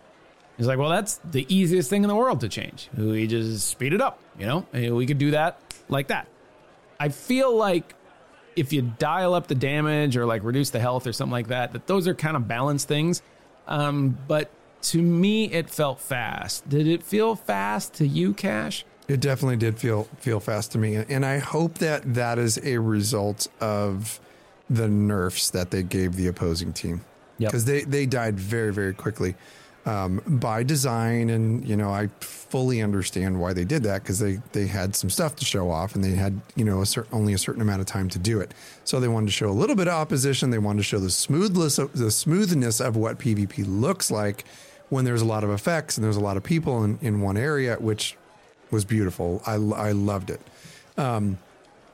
He's 0.57 0.67
like, 0.67 0.77
well, 0.77 0.89
that's 0.89 1.19
the 1.31 1.45
easiest 1.53 1.89
thing 1.89 2.03
in 2.03 2.07
the 2.07 2.15
world 2.15 2.41
to 2.41 2.49
change. 2.49 2.89
We 2.95 3.25
just 3.25 3.67
speed 3.67 3.93
it 3.93 4.01
up, 4.01 4.19
you 4.37 4.45
know? 4.45 4.67
Eh, 4.73 4.89
we 4.91 5.05
could 5.05 5.17
do 5.17 5.31
that 5.31 5.59
like 5.89 6.07
that. 6.07 6.27
I 6.99 7.09
feel 7.09 7.55
like 7.55 7.95
if 8.55 8.71
you 8.71 8.93
dial 8.99 9.33
up 9.33 9.47
the 9.47 9.55
damage 9.55 10.15
or 10.15 10.25
like 10.25 10.43
reduce 10.43 10.69
the 10.69 10.79
health 10.79 11.07
or 11.07 11.13
something 11.13 11.31
like 11.31 11.47
that, 11.47 11.73
that 11.73 11.87
those 11.87 12.07
are 12.07 12.13
kind 12.13 12.37
of 12.37 12.47
balanced 12.47 12.87
things. 12.87 13.23
Um, 13.67 14.17
but 14.27 14.49
to 14.83 15.01
me, 15.01 15.45
it 15.45 15.69
felt 15.69 15.99
fast. 15.99 16.67
Did 16.67 16.87
it 16.87 17.03
feel 17.03 17.35
fast 17.35 17.93
to 17.95 18.07
you, 18.07 18.33
Cash? 18.33 18.85
It 19.07 19.19
definitely 19.19 19.57
did 19.57 19.77
feel 19.79 20.07
feel 20.19 20.39
fast 20.39 20.71
to 20.73 20.77
me, 20.77 20.95
and 20.95 21.25
I 21.25 21.39
hope 21.39 21.79
that 21.79 22.13
that 22.13 22.39
is 22.39 22.57
a 22.63 22.77
result 22.77 23.47
of 23.59 24.19
the 24.69 24.87
nerfs 24.87 25.49
that 25.49 25.71
they 25.71 25.83
gave 25.83 26.15
the 26.15 26.27
opposing 26.27 26.71
team 26.71 27.01
Yep. 27.37 27.51
because 27.51 27.65
they 27.65 27.81
they 27.81 28.05
died 28.05 28.39
very 28.39 28.71
very 28.73 28.93
quickly 28.93 29.35
um, 29.85 30.21
by 30.25 30.63
design, 30.63 31.29
and 31.29 31.65
you 31.65 31.75
know 31.75 31.89
I 31.89 32.07
fully 32.19 32.81
understand 32.81 33.39
why 33.39 33.53
they 33.53 33.65
did 33.65 33.83
that 33.83 34.03
because 34.03 34.19
they 34.19 34.39
they 34.51 34.67
had 34.67 34.95
some 34.95 35.09
stuff 35.09 35.35
to 35.37 35.45
show 35.45 35.69
off, 35.69 35.95
and 35.95 36.03
they 36.03 36.11
had 36.11 36.39
you 36.55 36.65
know 36.65 36.81
a 36.81 36.85
certain 36.85 37.13
only 37.13 37.33
a 37.33 37.37
certain 37.37 37.61
amount 37.61 37.81
of 37.81 37.87
time 37.87 38.09
to 38.09 38.19
do 38.19 38.39
it, 38.39 38.53
so 38.83 38.99
they 38.99 39.07
wanted 39.07 39.27
to 39.27 39.33
show 39.33 39.49
a 39.49 39.51
little 39.51 39.75
bit 39.75 39.87
of 39.87 39.93
opposition. 39.93 40.49
They 40.49 40.59
wanted 40.59 40.79
to 40.79 40.83
show 40.83 40.99
the 40.99 41.09
smoothness 41.09 41.77
of, 41.77 41.93
the 41.93 42.11
smoothness 42.11 42.79
of 42.79 42.95
what 42.95 43.19
PvP 43.19 43.65
looks 43.67 44.09
like 44.09 44.45
when 44.89 45.05
there's 45.05 45.21
a 45.21 45.25
lot 45.25 45.43
of 45.43 45.49
effects 45.49 45.97
and 45.97 46.03
there's 46.03 46.17
a 46.17 46.21
lot 46.21 46.37
of 46.37 46.43
people 46.43 46.83
in, 46.83 46.99
in 47.01 47.21
one 47.21 47.35
area, 47.35 47.75
which 47.79 48.15
was 48.69 48.85
beautiful. 48.85 49.41
I, 49.45 49.53
I 49.53 49.91
loved 49.91 50.29
it. 50.29 50.41
Um, 50.97 51.37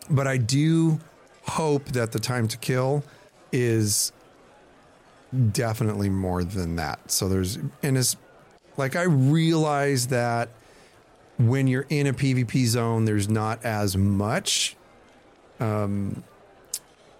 but 0.09 0.27
I 0.27 0.37
do 0.37 0.99
hope 1.43 1.85
that 1.85 2.11
the 2.11 2.19
time 2.19 2.47
to 2.49 2.57
kill 2.57 3.03
is 3.51 4.11
definitely 5.51 6.09
more 6.09 6.43
than 6.43 6.75
that. 6.77 7.11
So 7.11 7.29
there's, 7.29 7.57
and 7.83 7.97
it's 7.97 8.15
like 8.77 8.95
I 8.95 9.03
realize 9.03 10.07
that 10.07 10.49
when 11.37 11.67
you're 11.67 11.85
in 11.89 12.07
a 12.07 12.13
PvP 12.13 12.65
zone, 12.65 13.05
there's 13.05 13.29
not 13.29 13.63
as 13.63 13.95
much 13.95 14.75
um, 15.59 16.23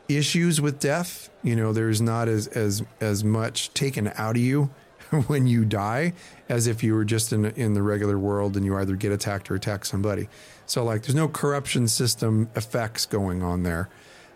issues 0.08 0.60
with 0.60 0.80
death. 0.80 1.30
You 1.44 1.56
know, 1.56 1.72
there's 1.72 2.02
not 2.02 2.28
as 2.28 2.48
as 2.48 2.84
as 3.00 3.24
much 3.24 3.74
taken 3.74 4.12
out 4.16 4.36
of 4.36 4.42
you 4.42 4.70
when 5.28 5.48
you 5.48 5.64
die 5.64 6.14
as 6.50 6.68
if 6.68 6.84
you 6.84 6.94
were 6.94 7.06
just 7.06 7.32
in 7.32 7.46
in 7.46 7.74
the 7.74 7.82
regular 7.82 8.20
world 8.20 8.58
and 8.58 8.66
you 8.66 8.78
either 8.78 8.96
get 8.96 9.12
attacked 9.12 9.50
or 9.50 9.56
attack 9.56 9.86
somebody. 9.86 10.28
So 10.66 10.84
like, 10.84 11.04
there's 11.04 11.16
no 11.16 11.28
corruption 11.28 11.88
system 11.88 12.50
effects 12.56 13.06
going 13.06 13.42
on 13.42 13.64
there. 13.64 13.90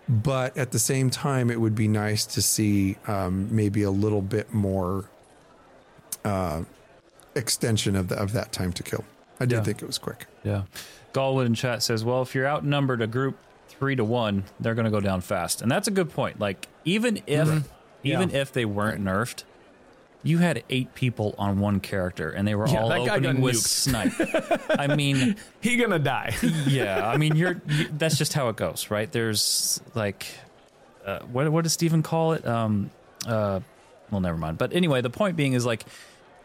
But 0.10 0.58
at 0.58 0.72
the 0.72 0.80
same 0.80 1.10
time, 1.10 1.50
it 1.50 1.62
would 1.62 1.76
be 1.76 1.88
nice 1.88 2.26
to 2.28 2.42
see 2.42 2.98
um, 3.08 3.48
maybe 3.56 3.84
a 3.84 3.92
little 3.92 4.22
bit 4.22 4.54
more 4.54 5.06
uh, 6.26 6.64
extension 7.36 7.96
of 7.96 8.10
the, 8.10 8.16
of 8.16 8.34
that 8.34 8.52
time 8.52 8.74
to 8.74 8.84
kill. 8.84 9.06
I 9.40 9.46
did 9.46 9.56
Yeah. 9.58 9.64
think 9.64 9.82
it 9.82 9.86
was 9.88 9.98
quick. 9.98 10.26
Yeah. 10.44 10.64
Galwood 11.14 11.46
in 11.46 11.54
chat 11.54 11.84
says, 11.84 12.04
well, 12.04 12.22
if 12.22 12.36
you're 12.36 12.48
outnumbered 12.48 13.02
a 13.02 13.08
group 13.08 13.38
three 13.70 13.96
to 13.96 14.04
one, 14.04 14.44
they're 14.60 14.76
going 14.76 14.86
to 14.86 14.92
go 14.92 15.00
down 15.00 15.22
fast. 15.22 15.62
And 15.62 15.72
that's 15.72 15.88
a 15.88 15.92
good 15.92 16.12
point. 16.12 16.40
Like, 16.40 16.68
even 16.86 17.22
if, 17.28 17.70
even 18.04 18.32
if 18.32 18.52
they 18.52 18.66
weren't 18.66 19.02
nerfed, 19.04 19.44
you 20.24 20.38
had 20.38 20.64
eight 20.70 20.96
people 20.96 21.36
on 21.38 21.60
one 21.60 21.80
character 21.82 22.30
and 22.30 22.48
they 22.48 22.56
were 22.56 22.68
Yeah, 22.68 22.82
all 22.84 22.92
opening 22.94 23.42
with 23.42 23.56
nuked. 23.56 23.68
snipe. 23.68 24.14
I 24.80 24.88
mean, 24.96 25.36
He 25.62 25.76
gonna 25.78 26.00
die. 26.00 26.34
yeah, 26.68 27.06
I 27.08 27.18
mean, 27.18 27.36
you're, 27.36 27.62
you, 27.68 27.88
that's 27.98 28.18
just 28.18 28.34
how 28.34 28.48
it 28.50 28.56
goes, 28.56 28.90
right? 28.90 29.12
There's 29.12 29.82
like, 29.96 30.26
uh, 31.06 31.20
what 31.32 31.52
what 31.52 31.64
does 31.64 31.74
Steven 31.74 32.02
call 32.04 32.34
it? 32.34 32.46
Um, 32.48 32.90
uh, 33.28 33.60
well, 34.12 34.22
never 34.22 34.38
mind. 34.38 34.58
But 34.58 34.74
anyway, 34.74 35.02
the 35.02 35.10
point 35.10 35.36
being 35.36 35.54
is 35.54 35.66
like, 35.66 35.84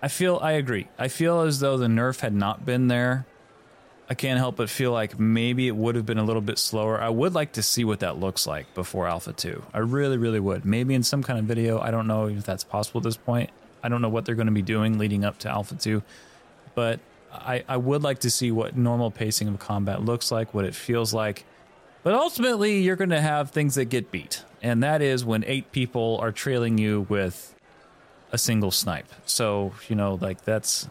I 0.02 0.08
feel 0.08 0.38
I 0.42 0.52
agree. 0.52 0.88
I 0.98 1.08
feel 1.08 1.42
as 1.42 1.60
though 1.60 1.76
the 1.76 1.86
nerf 1.86 2.20
had 2.20 2.34
not 2.34 2.64
been 2.66 2.88
there. 2.88 3.26
I 4.10 4.14
can't 4.14 4.38
help 4.38 4.56
but 4.56 4.70
feel 4.70 4.90
like 4.90 5.18
maybe 5.20 5.68
it 5.68 5.76
would 5.76 5.94
have 5.94 6.06
been 6.06 6.16
a 6.18 6.24
little 6.24 6.40
bit 6.40 6.58
slower. 6.58 6.98
I 7.00 7.10
would 7.10 7.34
like 7.34 7.52
to 7.52 7.62
see 7.62 7.84
what 7.84 8.00
that 8.00 8.18
looks 8.18 8.46
like 8.46 8.72
before 8.74 9.06
Alpha 9.06 9.34
2. 9.34 9.62
I 9.74 9.80
really, 9.80 10.16
really 10.16 10.40
would. 10.40 10.64
Maybe 10.64 10.94
in 10.94 11.02
some 11.02 11.22
kind 11.22 11.38
of 11.38 11.44
video. 11.44 11.78
I 11.78 11.90
don't 11.90 12.06
know 12.06 12.26
if 12.26 12.42
that's 12.44 12.64
possible 12.64 13.00
at 13.00 13.04
this 13.04 13.18
point. 13.18 13.50
I 13.82 13.88
don't 13.88 14.02
know 14.02 14.08
what 14.08 14.24
they're 14.24 14.34
going 14.34 14.46
to 14.46 14.52
be 14.52 14.62
doing 14.62 14.98
leading 14.98 15.24
up 15.24 15.38
to 15.40 15.48
Alpha 15.48 15.74
2. 15.74 16.02
But 16.74 17.00
I, 17.32 17.64
I 17.68 17.76
would 17.76 18.02
like 18.02 18.20
to 18.20 18.30
see 18.30 18.50
what 18.50 18.76
normal 18.76 19.10
pacing 19.10 19.48
of 19.48 19.58
combat 19.58 20.02
looks 20.02 20.30
like, 20.30 20.54
what 20.54 20.64
it 20.64 20.74
feels 20.74 21.12
like. 21.12 21.44
But 22.02 22.14
ultimately, 22.14 22.80
you're 22.80 22.96
going 22.96 23.10
to 23.10 23.20
have 23.20 23.50
things 23.50 23.74
that 23.74 23.86
get 23.86 24.10
beat. 24.10 24.44
And 24.62 24.82
that 24.82 25.02
is 25.02 25.24
when 25.24 25.44
eight 25.46 25.72
people 25.72 26.18
are 26.20 26.32
trailing 26.32 26.78
you 26.78 27.06
with 27.08 27.54
a 28.32 28.38
single 28.38 28.70
snipe. 28.70 29.08
So, 29.24 29.72
you 29.88 29.96
know, 29.96 30.14
like 30.20 30.44
that's 30.44 30.88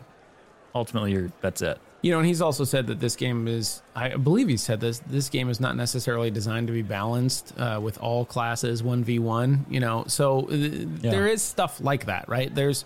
ultimately 0.74 1.12
your 1.12 1.32
that's 1.42 1.62
it. 1.62 1.80
You 2.08 2.14
know, 2.14 2.20
and 2.20 2.26
he's 2.28 2.41
also 2.41 2.64
said 2.64 2.88
that 2.88 3.01
this 3.01 3.18
game 3.18 3.49
is, 3.49 3.82
I 3.93 4.16
believe 4.16 4.47
he 4.47 4.55
said 4.55 4.80
this, 4.80 4.99
this 5.08 5.28
game 5.28 5.49
is 5.49 5.60
not 5.60 5.76
necessarily 5.76 6.32
designed 6.32 6.68
to 6.68 6.74
be 6.74 6.82
balanced 6.82 7.53
uh, 7.58 7.82
with 7.84 7.97
all 7.97 8.24
classes 8.24 8.82
1v1, 8.82 9.66
you 9.70 9.82
know, 9.82 10.05
so 10.08 10.47
uh, 10.49 10.53
Yeah. 10.53 11.12
there 11.12 11.28
is 11.28 11.41
stuff 11.41 11.82
like 11.82 12.05
that, 12.05 12.30
right? 12.30 12.55
There's, 12.55 12.86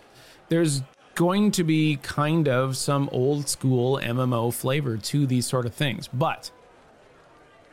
there's 0.49 0.81
going 1.13 1.51
to 1.51 1.63
be 1.63 1.97
kind 2.01 2.47
of 2.47 2.75
some 2.75 3.09
old 3.11 3.47
school 3.47 3.99
MMO 4.01 4.51
flavor 4.51 4.97
to 4.97 5.27
these 5.27 5.45
sort 5.45 5.67
of 5.67 5.75
things, 5.75 6.07
but 6.07 6.49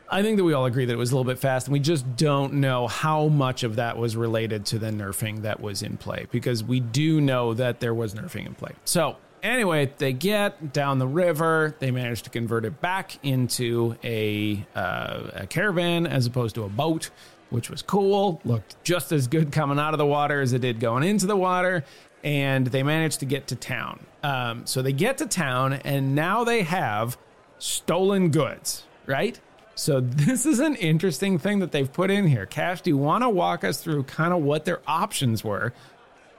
I 0.07 0.21
think 0.21 0.37
that 0.37 0.43
we 0.43 0.53
all 0.53 0.65
agree 0.65 0.85
that 0.85 0.93
it 0.93 0.97
was 0.97 1.11
a 1.11 1.15
little 1.15 1.31
bit 1.31 1.39
fast, 1.39 1.65
and 1.65 1.73
we 1.73 1.79
just 1.79 2.15
don't 2.15 2.53
know 2.53 2.85
how 2.87 3.27
much 3.27 3.63
of 3.63 3.77
that 3.77 3.97
was 3.97 4.15
related 4.15 4.67
to 4.67 4.77
the 4.77 4.91
nerfing 4.91 5.41
that 5.41 5.61
was 5.61 5.81
in 5.81 5.97
play 5.97 6.27
because 6.29 6.63
we 6.63 6.79
do 6.79 7.19
know 7.19 7.55
that 7.55 7.79
there 7.79 7.95
was 7.95 8.13
nerfing 8.13 8.45
in 8.45 8.53
play. 8.53 8.73
So, 8.85 9.17
anyway, 9.43 9.91
they 9.97 10.13
get 10.13 10.73
down 10.73 10.99
the 10.99 11.07
river, 11.07 11.75
they 11.79 11.91
manage 11.91 12.23
to 12.23 12.29
convert 12.29 12.65
it 12.65 12.81
back 12.81 13.17
into 13.23 13.95
a, 14.03 14.65
uh, 14.75 15.31
a 15.33 15.47
caravan 15.47 16.07
as 16.07 16.25
opposed 16.25 16.55
to 16.55 16.63
a 16.63 16.69
boat, 16.69 17.09
which 17.49 17.69
was 17.69 17.81
cool. 17.81 18.41
Looked 18.45 18.81
just 18.83 19.11
as 19.11 19.27
good 19.27 19.51
coming 19.51 19.79
out 19.79 19.93
of 19.93 19.97
the 19.97 20.05
water 20.05 20.41
as 20.41 20.53
it 20.53 20.59
did 20.59 20.79
going 20.79 21.03
into 21.03 21.25
the 21.25 21.35
water. 21.35 21.83
And 22.23 22.67
they 22.67 22.83
managed 22.83 23.21
to 23.21 23.25
get 23.25 23.47
to 23.47 23.55
town. 23.55 24.05
Um, 24.23 24.65
so 24.65 24.81
they 24.81 24.91
get 24.91 25.19
to 25.19 25.25
town, 25.25 25.73
and 25.73 26.15
now 26.15 26.43
they 26.43 26.63
have 26.63 27.17
stolen 27.59 28.29
goods, 28.29 28.83
right? 29.05 29.39
So 29.75 29.99
this 30.03 30.45
is 30.45 30.59
an 30.59 30.75
interesting 30.75 31.39
thing 31.39 31.59
that 31.59 31.71
they've 31.71 31.91
put 31.91 32.11
in 32.11 32.27
here. 32.27 32.45
Cash, 32.45 32.81
do 32.81 32.89
you 32.89 32.97
want 32.97 33.23
to 33.23 33.29
walk 33.29 33.63
us 33.63 33.81
through 33.81 34.03
kind 34.03 34.33
of 34.33 34.41
what 34.41 34.65
their 34.65 34.81
options 34.85 35.43
were 35.43 35.73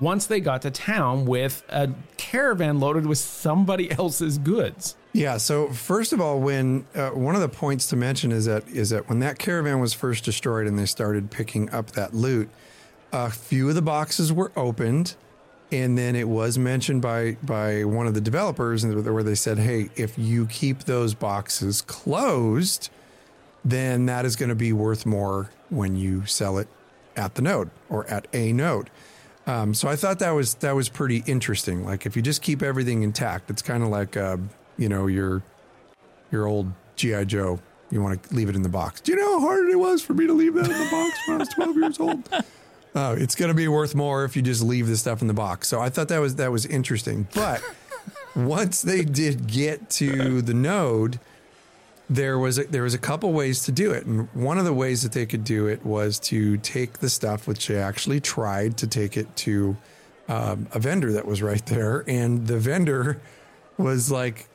once 0.00 0.26
they 0.26 0.40
got 0.40 0.62
to 0.62 0.70
town 0.70 1.26
with 1.26 1.62
a 1.68 1.90
caravan 2.16 2.80
loaded 2.80 3.06
with 3.06 3.18
somebody 3.18 3.90
else's 3.98 4.38
goods? 4.38 4.96
Yeah. 5.12 5.38
So 5.38 5.68
first 5.68 6.12
of 6.12 6.20
all, 6.20 6.38
when 6.38 6.86
uh, 6.94 7.10
one 7.10 7.34
of 7.34 7.40
the 7.40 7.48
points 7.48 7.86
to 7.88 7.96
mention 7.96 8.32
is 8.32 8.46
that 8.46 8.68
is 8.68 8.90
that 8.90 9.08
when 9.08 9.18
that 9.20 9.38
caravan 9.38 9.80
was 9.80 9.92
first 9.92 10.24
destroyed 10.24 10.66
and 10.66 10.78
they 10.78 10.86
started 10.86 11.30
picking 11.30 11.68
up 11.70 11.92
that 11.92 12.14
loot, 12.14 12.48
a 13.12 13.30
few 13.30 13.68
of 13.68 13.74
the 13.74 13.82
boxes 13.82 14.32
were 14.32 14.52
opened, 14.56 15.16
and 15.72 15.98
then 15.98 16.14
it 16.14 16.28
was 16.28 16.58
mentioned 16.58 17.02
by 17.02 17.36
by 17.42 17.84
one 17.84 18.06
of 18.06 18.14
the 18.14 18.20
developers 18.20 18.86
where 18.86 19.22
they 19.24 19.34
said, 19.34 19.58
"Hey, 19.58 19.90
if 19.96 20.16
you 20.16 20.46
keep 20.46 20.84
those 20.84 21.14
boxes 21.14 21.82
closed, 21.82 22.88
then 23.64 24.06
that 24.06 24.24
is 24.24 24.36
going 24.36 24.48
to 24.50 24.54
be 24.54 24.72
worth 24.72 25.04
more 25.04 25.50
when 25.70 25.96
you 25.96 26.24
sell 26.26 26.56
it 26.58 26.68
at 27.16 27.34
the 27.34 27.42
node 27.42 27.70
or 27.88 28.06
at 28.06 28.28
a 28.32 28.52
node." 28.52 28.90
Um, 29.46 29.74
so 29.74 29.88
I 29.88 29.96
thought 29.96 30.18
that 30.18 30.30
was 30.30 30.54
that 30.54 30.72
was 30.72 30.88
pretty 30.88 31.22
interesting. 31.26 31.84
Like 31.84 32.06
if 32.06 32.16
you 32.16 32.22
just 32.22 32.42
keep 32.42 32.62
everything 32.62 33.02
intact, 33.02 33.50
it's 33.50 33.62
kind 33.62 33.82
of 33.82 33.88
like 33.88 34.16
uh, 34.16 34.36
you 34.76 34.88
know 34.88 35.06
your 35.06 35.42
your 36.30 36.46
old 36.46 36.72
GI 36.96 37.26
Joe. 37.26 37.60
You 37.90 38.00
want 38.02 38.22
to 38.22 38.34
leave 38.34 38.48
it 38.48 38.54
in 38.54 38.62
the 38.62 38.68
box. 38.68 39.00
Do 39.00 39.12
you 39.12 39.18
know 39.18 39.40
how 39.40 39.46
hard 39.46 39.68
it 39.68 39.76
was 39.76 40.00
for 40.00 40.14
me 40.14 40.26
to 40.26 40.32
leave 40.32 40.54
that 40.54 40.66
in 40.66 40.78
the 40.78 40.88
box 40.90 41.18
when 41.26 41.36
I 41.36 41.38
was 41.38 41.48
12 41.48 41.76
years 41.76 42.00
old? 42.00 42.28
Uh, 42.92 43.14
it's 43.16 43.36
going 43.36 43.48
to 43.48 43.54
be 43.54 43.68
worth 43.68 43.94
more 43.94 44.24
if 44.24 44.34
you 44.34 44.42
just 44.42 44.62
leave 44.62 44.88
the 44.88 44.96
stuff 44.96 45.22
in 45.22 45.28
the 45.28 45.32
box. 45.32 45.68
So 45.68 45.80
I 45.80 45.90
thought 45.90 46.08
that 46.08 46.18
was 46.18 46.34
that 46.36 46.50
was 46.50 46.66
interesting. 46.66 47.28
But 47.32 47.62
once 48.34 48.82
they 48.82 49.04
did 49.04 49.46
get 49.46 49.90
to 49.90 50.42
the 50.42 50.54
node, 50.54 51.20
there 52.10 52.38
was 52.38 52.58
a, 52.58 52.64
there 52.64 52.82
was 52.82 52.92
a 52.92 52.98
couple 52.98 53.32
ways 53.32 53.62
to 53.64 53.72
do 53.72 53.92
it, 53.92 54.04
and 54.04 54.28
one 54.34 54.58
of 54.58 54.64
the 54.64 54.74
ways 54.74 55.02
that 55.02 55.12
they 55.12 55.24
could 55.24 55.44
do 55.44 55.68
it 55.68 55.86
was 55.86 56.18
to 56.18 56.56
take 56.58 56.98
the 56.98 57.08
stuff, 57.08 57.46
which 57.46 57.68
they 57.68 57.78
actually 57.78 58.20
tried 58.20 58.76
to 58.78 58.86
take 58.86 59.16
it 59.16 59.34
to 59.36 59.76
um, 60.28 60.66
a 60.72 60.80
vendor 60.80 61.12
that 61.12 61.24
was 61.24 61.40
right 61.40 61.64
there, 61.66 62.04
and 62.08 62.48
the 62.48 62.58
vendor 62.58 63.22
was 63.78 64.10
like 64.10 64.48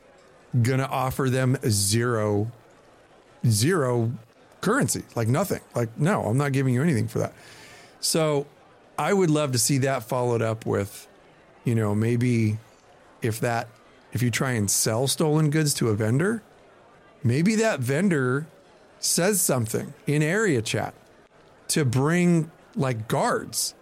gonna 0.62 0.84
offer 0.84 1.28
them 1.30 1.56
zero 1.66 2.52
zero 3.46 4.12
currency, 4.60 5.02
like 5.14 5.28
nothing. 5.28 5.60
Like, 5.74 5.96
no, 5.98 6.24
I'm 6.24 6.36
not 6.36 6.52
giving 6.52 6.74
you 6.74 6.82
anything 6.82 7.08
for 7.08 7.20
that. 7.20 7.32
So 8.00 8.46
I 8.98 9.12
would 9.12 9.30
love 9.30 9.52
to 9.52 9.58
see 9.58 9.78
that 9.78 10.02
followed 10.02 10.42
up 10.42 10.66
with, 10.66 11.08
you 11.64 11.74
know, 11.74 11.94
maybe 11.94 12.58
if 13.22 13.40
that, 13.40 13.68
if 14.12 14.22
you 14.22 14.30
try 14.30 14.52
and 14.52 14.70
sell 14.70 15.06
stolen 15.06 15.50
goods 15.50 15.72
to 15.74 15.88
a 15.88 15.94
vendor, 15.94 16.42
maybe 17.26 17.56
that 17.56 17.80
vendor 17.80 18.46
says 18.98 19.40
something 19.40 19.92
in 20.06 20.22
area 20.22 20.62
chat 20.62 20.94
to 21.68 21.84
bring 21.84 22.50
like 22.74 23.08
guards. 23.08 23.74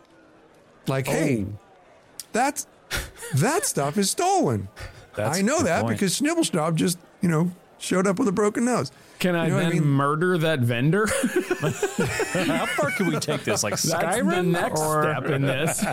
Like, 0.86 1.06
hey, 1.06 1.46
oh. 1.48 1.58
that's 2.32 2.66
that 3.36 3.64
stuff 3.66 3.96
is 3.98 4.10
stolen. 4.10 4.68
That's 5.14 5.38
I 5.38 5.42
know 5.42 5.62
that 5.62 5.82
point. 5.82 5.96
because 5.96 6.20
Snibblesnob 6.20 6.74
just, 6.74 6.98
you 7.20 7.28
know, 7.28 7.52
showed 7.84 8.06
up 8.06 8.18
with 8.18 8.26
a 8.28 8.32
broken 8.32 8.64
nose. 8.64 8.90
Can 9.18 9.36
I 9.36 9.44
You 9.44 9.50
know 9.52 9.56
then 9.58 9.66
I 9.66 9.70
mean? 9.74 9.84
murder 9.86 10.38
that 10.38 10.60
vendor? 10.60 11.06
How 12.32 12.66
far 12.66 12.90
can 12.92 13.06
we 13.06 13.18
take 13.18 13.44
this? 13.44 13.62
Like 13.62 13.72
That's 13.78 13.82
the 14.18 14.42
next 14.42 14.80
or- 14.80 15.02
step 15.02 15.26
in 15.26 15.42
this. 15.42 15.84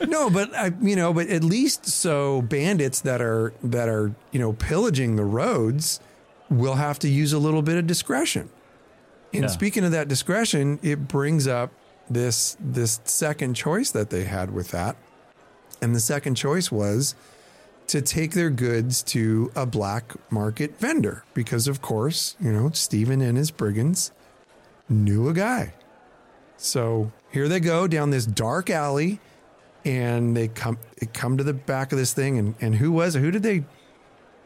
No, 0.06 0.30
but 0.30 0.54
I, 0.54 0.72
you 0.80 0.96
know, 0.96 1.12
but 1.12 1.28
at 1.28 1.42
least 1.44 1.86
so 1.86 2.42
bandits 2.42 3.00
that 3.00 3.20
are 3.20 3.52
that 3.62 3.88
are 3.88 4.14
you 4.32 4.38
know 4.38 4.52
pillaging 4.52 5.16
the 5.16 5.24
roads 5.24 6.00
will 6.50 6.74
have 6.74 6.98
to 7.00 7.08
use 7.08 7.32
a 7.32 7.38
little 7.38 7.62
bit 7.62 7.76
of 7.76 7.86
discretion. 7.86 8.48
And 9.32 9.42
Yeah. 9.42 9.48
speaking 9.48 9.84
of 9.84 9.90
that 9.92 10.08
discretion, 10.08 10.78
it 10.82 11.08
brings 11.08 11.46
up 11.48 11.72
this 12.08 12.56
this 12.60 13.00
second 13.04 13.54
choice 13.54 13.90
that 13.90 14.10
they 14.10 14.24
had 14.24 14.52
with 14.54 14.70
that, 14.70 14.96
and 15.82 15.94
the 15.94 16.00
second 16.00 16.36
choice 16.36 16.70
was 16.70 17.14
to 17.88 18.02
take 18.02 18.32
their 18.32 18.50
goods 18.50 19.02
to 19.02 19.50
a 19.54 19.64
black 19.64 20.12
market 20.30 20.78
vendor 20.78 21.24
because, 21.34 21.68
of 21.68 21.80
course, 21.82 22.36
you 22.40 22.52
know 22.52 22.70
Steven 22.70 23.20
and 23.20 23.36
his 23.36 23.50
brigands 23.50 24.12
knew 24.88 25.28
a 25.28 25.32
guy. 25.32 25.74
So 26.56 27.12
here 27.30 27.48
they 27.48 27.60
go 27.60 27.86
down 27.86 28.10
this 28.10 28.26
dark 28.26 28.70
alley, 28.70 29.20
and 29.84 30.36
they 30.36 30.48
come 30.48 30.78
they 30.98 31.06
come 31.06 31.36
to 31.36 31.44
the 31.44 31.54
back 31.54 31.92
of 31.92 31.98
this 31.98 32.12
thing, 32.12 32.38
and 32.38 32.54
and 32.60 32.74
who 32.74 32.92
was 32.92 33.14
it? 33.16 33.20
Who 33.20 33.30
did 33.30 33.42
they? 33.42 33.64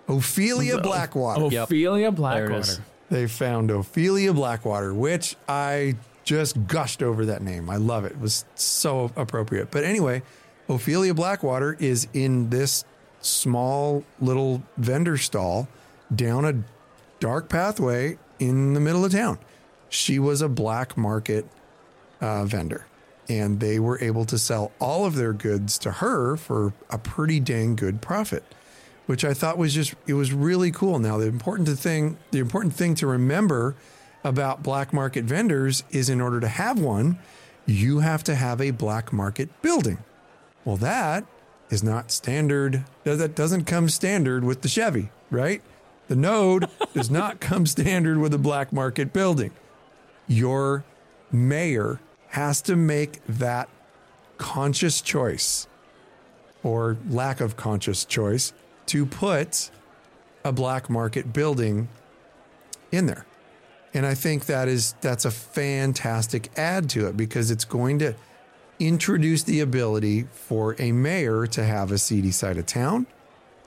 Ophelia 0.09 0.80
Blackwater. 0.80 1.47
Yep. 1.47 1.64
Ophelia 1.64 2.11
There 2.11 2.51
it 2.51 2.59
is. 2.59 2.66
Blackwater. 2.66 2.84
They 3.11 3.26
found 3.26 3.70
Ophelia 3.70 4.32
Blackwater, 4.32 4.93
which 4.95 5.36
I 5.49 5.97
just 6.24 6.66
gushed 6.66 7.03
over 7.03 7.26
that 7.26 7.43
name. 7.43 7.70
I 7.70 7.76
love 7.76 8.05
it. 8.05 8.12
It 8.12 8.20
was 8.20 8.45
so 8.55 9.11
appropriate. 9.16 9.70
But 9.70 9.84
anyway, 9.84 10.22
Ophelia 10.68 11.14
Blackwater 11.14 11.76
is 11.78 12.07
in 12.12 12.51
this 12.51 12.84
small 13.21 14.05
little 14.21 14.62
vendor 14.77 15.16
stall 15.16 15.68
down 16.14 16.45
a 16.45 16.62
dark 17.21 17.49
pathway 17.49 18.18
in 18.39 18.75
the 18.75 18.81
middle 18.81 19.05
of 19.05 19.12
town. 19.12 19.39
She 19.89 20.18
was 20.18 20.43
a 20.43 20.49
black 20.49 20.97
market 20.97 21.47
uh, 22.21 22.45
vendor, 22.45 22.87
and 23.29 23.61
they 23.61 23.79
were 23.79 24.01
able 24.01 24.25
to 24.27 24.39
sell 24.39 24.73
all 24.79 25.05
of 25.05 25.16
their 25.16 25.33
goods 25.33 25.79
to 25.79 25.91
her 25.91 26.37
for 26.37 26.73
a 26.89 26.99
pretty 26.99 27.41
dang 27.41 27.77
good 27.77 28.01
profit 28.01 28.45
which 29.11 29.25
I 29.25 29.35
thought 29.35 29.59
was 29.59 29.75
just 29.75 29.97
it 30.07 30.14
was 30.14 30.33
really 30.33 30.71
cool. 30.71 31.01
Now 31.01 31.18
the 31.18 31.27
important 31.27 31.68
thing 31.77 32.16
the 32.31 32.39
important 32.39 32.75
thing 32.75 32.95
to 32.95 33.09
remember 33.09 33.75
about 34.23 34.62
black 34.62 34.93
market 34.93 35.25
vendors 35.25 35.83
is 35.91 36.09
in 36.09 36.21
order 36.21 36.39
to 36.39 36.47
have 36.47 36.79
one, 36.79 37.18
you 37.66 37.99
have 37.99 38.23
to 38.23 38.37
have 38.37 38.61
a 38.61 38.71
black 38.71 39.12
market 39.12 39.49
building. 39.62 39.99
Well, 40.64 40.77
that 40.77 41.25
is 41.71 41.83
not 41.83 42.11
standard. 42.11 42.85
That 43.05 43.35
doesn't 43.35 43.64
come 43.64 43.89
standard 43.89 44.45
with 44.45 44.62
the 44.62 44.68
Chevy, 44.68 45.11
right? 45.31 45.62
The 46.09 46.16
Node 46.16 46.68
does 46.95 47.11
not 47.11 47.41
come 47.41 47.66
standard 47.66 48.18
with 48.18 48.35
a 48.35 48.39
black 48.39 48.73
market 48.73 49.12
building. 49.12 49.53
Your 50.27 50.85
mayor 51.33 52.01
has 52.29 52.61
to 52.62 52.77
make 52.77 53.25
that 53.27 53.68
conscious 54.39 55.01
choice 55.01 55.66
or 56.62 56.97
lack 57.09 57.41
of 57.41 57.57
conscious 57.57 58.05
choice 58.05 58.53
to 58.87 59.07
put 59.07 59.71
a 60.45 60.53
black 60.53 60.91
market 60.91 61.33
building 61.33 61.89
in 62.91 63.07
there. 63.07 63.27
And 63.93 64.07
I 64.07 64.14
think 64.14 64.47
that 64.47 64.68
is 64.68 64.95
that's 65.01 65.25
a 65.25 65.31
fantastic 65.31 66.51
add 66.57 66.89
to 66.91 67.09
it 67.09 67.16
because 67.16 67.51
it's 67.51 67.64
going 67.64 67.99
to 68.01 68.14
introduce 68.81 69.43
the 69.45 69.61
ability 69.61 70.26
for 70.33 70.74
a 70.78 70.91
mayor 70.93 71.47
to 71.47 71.62
have 71.64 71.93
a 71.93 71.99
seedy 71.99 72.31
side 72.33 72.57
of 72.57 72.66
town, 72.66 73.07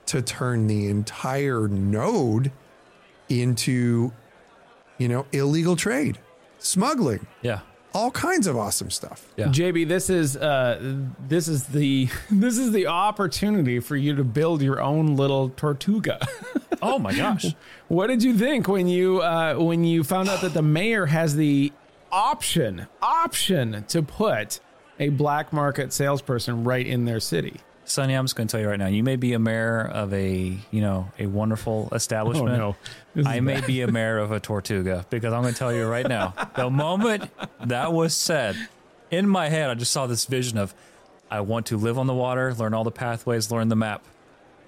to 0.06 0.20
turn 0.20 0.66
the 0.66 0.88
entire 0.88 1.68
node 1.68 2.50
into, 3.28 4.12
you 4.98 5.08
know, 5.08 5.26
illegal 5.32 5.76
trade, 5.76 6.18
smuggling, 6.58 7.26
Yeah. 7.42 7.60
all 7.94 8.10
kinds 8.10 8.46
of 8.46 8.56
awesome 8.56 8.90
stuff. 8.90 9.26
Yeah. 9.36 9.46
JB, 9.46 9.88
this 9.88 10.10
is 10.10 10.36
uh, 10.36 10.96
this 11.28 11.48
is 11.48 11.64
the 11.68 12.08
this 12.30 12.58
is 12.58 12.72
the 12.72 12.86
opportunity 12.88 13.80
for 13.80 13.96
you 13.96 14.14
to 14.16 14.24
build 14.24 14.60
your 14.62 14.80
own 14.82 15.16
little 15.16 15.48
Tortuga. 15.50 16.18
Oh 16.82 16.98
my 16.98 17.14
gosh. 17.14 17.46
what 17.88 18.08
did 18.08 18.22
you 18.22 18.36
think 18.36 18.68
when 18.68 18.88
you 18.88 19.22
uh, 19.22 19.54
when 19.54 19.84
you 19.84 20.04
found 20.04 20.28
out 20.28 20.42
that 20.42 20.52
the 20.52 20.60
mayor 20.60 21.06
has 21.06 21.34
the 21.34 21.72
option 22.12 22.88
option 23.00 23.84
to 23.88 24.02
put 24.02 24.60
a 24.98 25.08
black 25.10 25.52
market 25.52 25.92
salesperson 25.92 26.64
right 26.64 26.86
in 26.86 27.04
their 27.04 27.20
city? 27.20 27.60
Sonny, 27.86 28.14
I'm 28.14 28.24
just 28.24 28.34
going 28.34 28.48
to 28.48 28.52
tell 28.52 28.60
you 28.60 28.68
right 28.68 28.78
now. 28.78 28.86
You 28.86 29.02
may 29.02 29.16
be 29.16 29.34
a 29.34 29.38
mayor 29.38 29.80
of 29.80 30.12
a, 30.14 30.56
you 30.70 30.80
know, 30.80 31.10
a 31.18 31.26
wonderful 31.26 31.88
establishment. 31.92 32.48
Oh, 32.54 32.56
no. 32.56 32.76
This 33.14 33.26
I 33.26 33.40
may 33.40 33.60
be 33.60 33.82
a 33.82 33.88
mayor 33.88 34.18
of 34.18 34.32
a 34.32 34.40
Tortuga 34.40 35.04
because 35.10 35.32
I'm 35.32 35.42
going 35.42 35.52
to 35.52 35.58
tell 35.58 35.72
you 35.72 35.86
right 35.86 36.08
now. 36.08 36.34
The 36.56 36.70
moment 36.70 37.30
that 37.64 37.92
was 37.92 38.14
said, 38.14 38.56
in 39.10 39.28
my 39.28 39.48
head, 39.48 39.70
I 39.70 39.74
just 39.74 39.92
saw 39.92 40.06
this 40.06 40.24
vision 40.24 40.56
of, 40.56 40.74
I 41.30 41.40
want 41.40 41.66
to 41.66 41.76
live 41.76 41.98
on 41.98 42.06
the 42.06 42.14
water, 42.14 42.54
learn 42.54 42.74
all 42.74 42.84
the 42.84 42.90
pathways, 42.90 43.50
learn 43.50 43.68
the 43.68 43.76
map, 43.76 44.02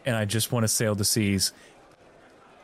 and 0.04 0.14
I 0.14 0.24
just 0.24 0.52
want 0.52 0.64
to 0.64 0.68
sail 0.68 0.94
the 0.94 1.04
seas 1.04 1.52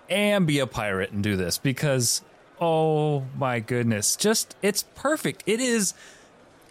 and 0.08 0.46
be 0.46 0.58
a 0.58 0.66
pirate 0.66 1.12
and 1.12 1.22
do 1.22 1.36
this 1.36 1.58
because, 1.58 2.22
oh 2.60 3.24
my 3.36 3.60
goodness, 3.60 4.16
just 4.16 4.54
it's 4.60 4.84
perfect. 4.94 5.42
It 5.46 5.60
is. 5.60 5.94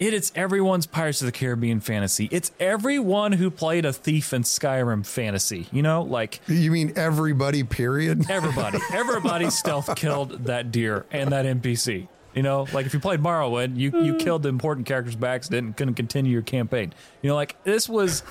It 0.01 0.15
is 0.15 0.31
everyone's 0.33 0.87
Pirates 0.87 1.21
of 1.21 1.27
the 1.27 1.31
Caribbean 1.31 1.79
fantasy. 1.79 2.27
It's 2.31 2.51
everyone 2.59 3.33
who 3.33 3.51
played 3.51 3.85
a 3.85 3.93
thief 3.93 4.33
in 4.33 4.41
Skyrim 4.41 5.05
fantasy. 5.05 5.67
You 5.71 5.83
know, 5.83 6.01
like 6.01 6.41
You 6.47 6.71
mean 6.71 6.93
everybody, 6.95 7.63
period? 7.63 8.25
everybody, 8.29 8.79
everybody 8.91 9.51
stealth 9.51 9.95
killed 9.95 10.45
that 10.45 10.71
deer 10.71 11.05
and 11.11 11.31
that 11.31 11.45
NPC. 11.45 12.07
You 12.33 12.41
know, 12.41 12.65
like 12.73 12.87
if 12.87 12.95
you 12.95 12.99
played 12.99 13.19
Morrowind, 13.19 13.77
you 13.77 13.91
you 14.01 14.15
mm. 14.15 14.19
killed 14.19 14.41
the 14.41 14.49
important 14.49 14.87
characters 14.87 15.15
by 15.15 15.35
accident 15.35 15.67
and 15.67 15.77
couldn't 15.77 15.93
continue 15.93 16.31
your 16.31 16.41
campaign. 16.41 16.93
You 17.21 17.29
know, 17.29 17.35
like 17.35 17.63
this 17.63 17.87
was, 17.87 18.23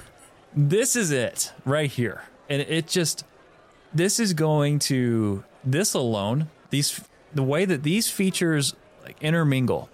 this 0.57 0.97
is 0.97 1.13
it 1.13 1.53
right 1.65 1.89
here, 1.89 2.25
and 2.49 2.63
it 2.63 2.89
just, 2.89 3.25
this 3.95 4.19
is 4.19 4.33
going 4.33 4.81
to 4.81 5.45
this 5.63 5.95
alone. 5.95 6.49
These 6.71 7.01
the 7.33 7.45
way 7.45 7.65
that 7.65 7.85
these 7.85 8.11
features 8.11 8.75
like 9.05 9.17
intermingle 9.23 9.89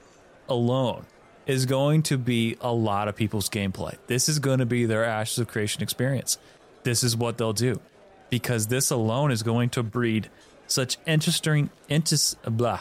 alone 0.48 1.04
is 1.46 1.66
going 1.66 2.02
to 2.04 2.18
be 2.18 2.56
a 2.60 2.72
lot 2.72 3.08
of 3.08 3.16
people's 3.16 3.48
gameplay. 3.48 3.96
This 4.06 4.28
is 4.28 4.38
going 4.38 4.58
to 4.58 4.66
be 4.66 4.84
their 4.86 5.04
Ashes 5.04 5.38
of 5.38 5.48
Creation 5.48 5.82
experience. 5.82 6.38
This 6.82 7.02
is 7.04 7.16
what 7.16 7.38
they'll 7.38 7.52
do 7.52 7.80
because 8.30 8.66
this 8.66 8.90
alone 8.90 9.30
is 9.30 9.42
going 9.42 9.70
to 9.70 9.82
breed 9.82 10.28
such 10.66 10.98
interesting, 11.06 11.70
intis, 11.88 12.34
blah, 12.44 12.80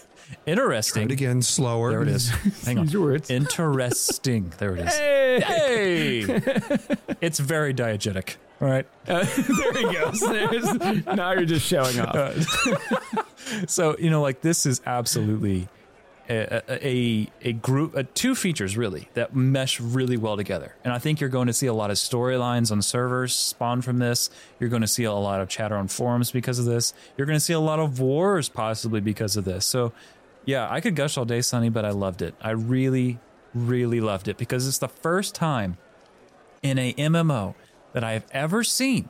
interesting. 0.46 1.02
And 1.02 1.12
again, 1.12 1.42
slower. 1.42 1.90
There 1.90 2.02
it 2.02 2.08
is. 2.08 2.28
Hang 2.64 2.78
on. 2.78 2.90
Words. 2.90 3.30
Interesting. 3.30 4.52
There 4.58 4.74
it 4.76 4.86
is. 4.86 4.94
Hey, 4.94 5.40
Hey, 5.40 6.20
it's 7.20 7.38
very 7.38 7.74
diegetic. 7.74 8.36
All 8.60 8.68
right. 8.68 8.86
Uh, 9.06 9.24
there 9.60 9.72
he 9.74 9.92
goes. 9.94 10.20
There's, 10.20 11.04
now 11.06 11.32
you're 11.32 11.44
just 11.44 11.66
showing 11.66 12.00
off. 12.00 12.34
So 13.68 13.96
you 13.98 14.08
know, 14.08 14.22
like 14.22 14.40
this 14.40 14.64
is 14.64 14.80
absolutely 14.86 15.68
a 16.28 16.62
a, 16.68 17.30
a 17.42 17.52
group, 17.52 18.14
two 18.14 18.34
features 18.34 18.76
really 18.76 19.08
that 19.14 19.34
mesh 19.34 19.80
really 19.80 20.16
well 20.16 20.36
together. 20.36 20.74
And 20.84 20.92
I 20.92 20.98
think 20.98 21.20
you're 21.20 21.30
going 21.30 21.46
to 21.46 21.52
see 21.52 21.66
a 21.66 21.74
lot 21.74 21.90
of 21.90 21.96
storylines 21.96 22.70
on 22.70 22.82
servers 22.82 23.34
spawn 23.34 23.82
from 23.82 23.98
this. 23.98 24.30
You're 24.58 24.70
going 24.70 24.82
to 24.82 24.88
see 24.88 25.04
a 25.04 25.12
lot 25.12 25.40
of 25.40 25.48
chatter 25.48 25.76
on 25.76 25.88
forums 25.88 26.30
because 26.30 26.58
of 26.58 26.64
this. 26.64 26.94
You're 27.16 27.26
going 27.26 27.36
to 27.36 27.44
see 27.44 27.52
a 27.52 27.60
lot 27.60 27.78
of 27.78 28.00
wars 28.00 28.48
possibly 28.48 29.00
because 29.00 29.36
of 29.36 29.44
this. 29.44 29.66
So, 29.66 29.92
yeah, 30.44 30.68
I 30.70 30.80
could 30.80 30.96
gush 30.96 31.16
all 31.16 31.24
day, 31.24 31.40
Sonny, 31.40 31.68
but 31.68 31.84
I 31.84 31.90
loved 31.90 32.22
it. 32.22 32.34
I 32.40 32.50
really, 32.50 33.18
really 33.54 34.00
loved 34.00 34.28
it 34.28 34.36
because 34.36 34.66
it's 34.66 34.78
the 34.78 34.88
first 34.88 35.34
time 35.34 35.76
in 36.62 36.78
a 36.78 36.92
MMO 36.94 37.54
that 37.92 38.04
I 38.04 38.12
have 38.12 38.26
ever 38.32 38.62
seen 38.62 39.08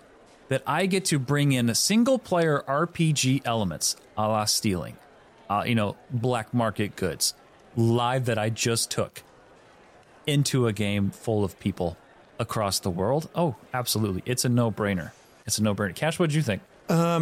that 0.49 0.63
I 0.67 0.87
get 0.87 1.05
to 1.07 1.19
bring 1.19 1.53
in 1.53 1.75
single 1.75 2.19
player 2.19 2.63
RPG 2.69 3.43
elements 3.45 3.97
a 4.17 4.29
la 4.29 4.45
stealing, 4.45 4.97
uh, 5.49 5.65
you 5.67 5.75
know, 5.75 5.97
black 6.11 6.53
market 6.53 6.97
goods, 6.97 7.35
live 7.77 8.25
that 8.27 8.39
I 8.39 8.51
just 8.51 8.91
took 8.91 9.23
into 10.27 10.67
a 10.67 10.73
game 10.73 11.11
full 11.11 11.45
of 11.45 11.59
people 11.61 11.97
across 12.39 12.79
the 12.81 12.91
world. 12.91 13.29
Oh, 13.35 13.57
absolutely. 13.73 14.23
It's 14.27 14.45
a 14.45 14.49
no 14.49 14.71
brainer. 14.71 15.13
It's 15.47 15.59
a 15.59 15.63
no 15.63 15.75
brainer. 15.75 15.95
Cash, 15.95 16.19
what 16.19 16.31
did 16.31 16.37
you 16.37 16.43
think? 16.43 16.63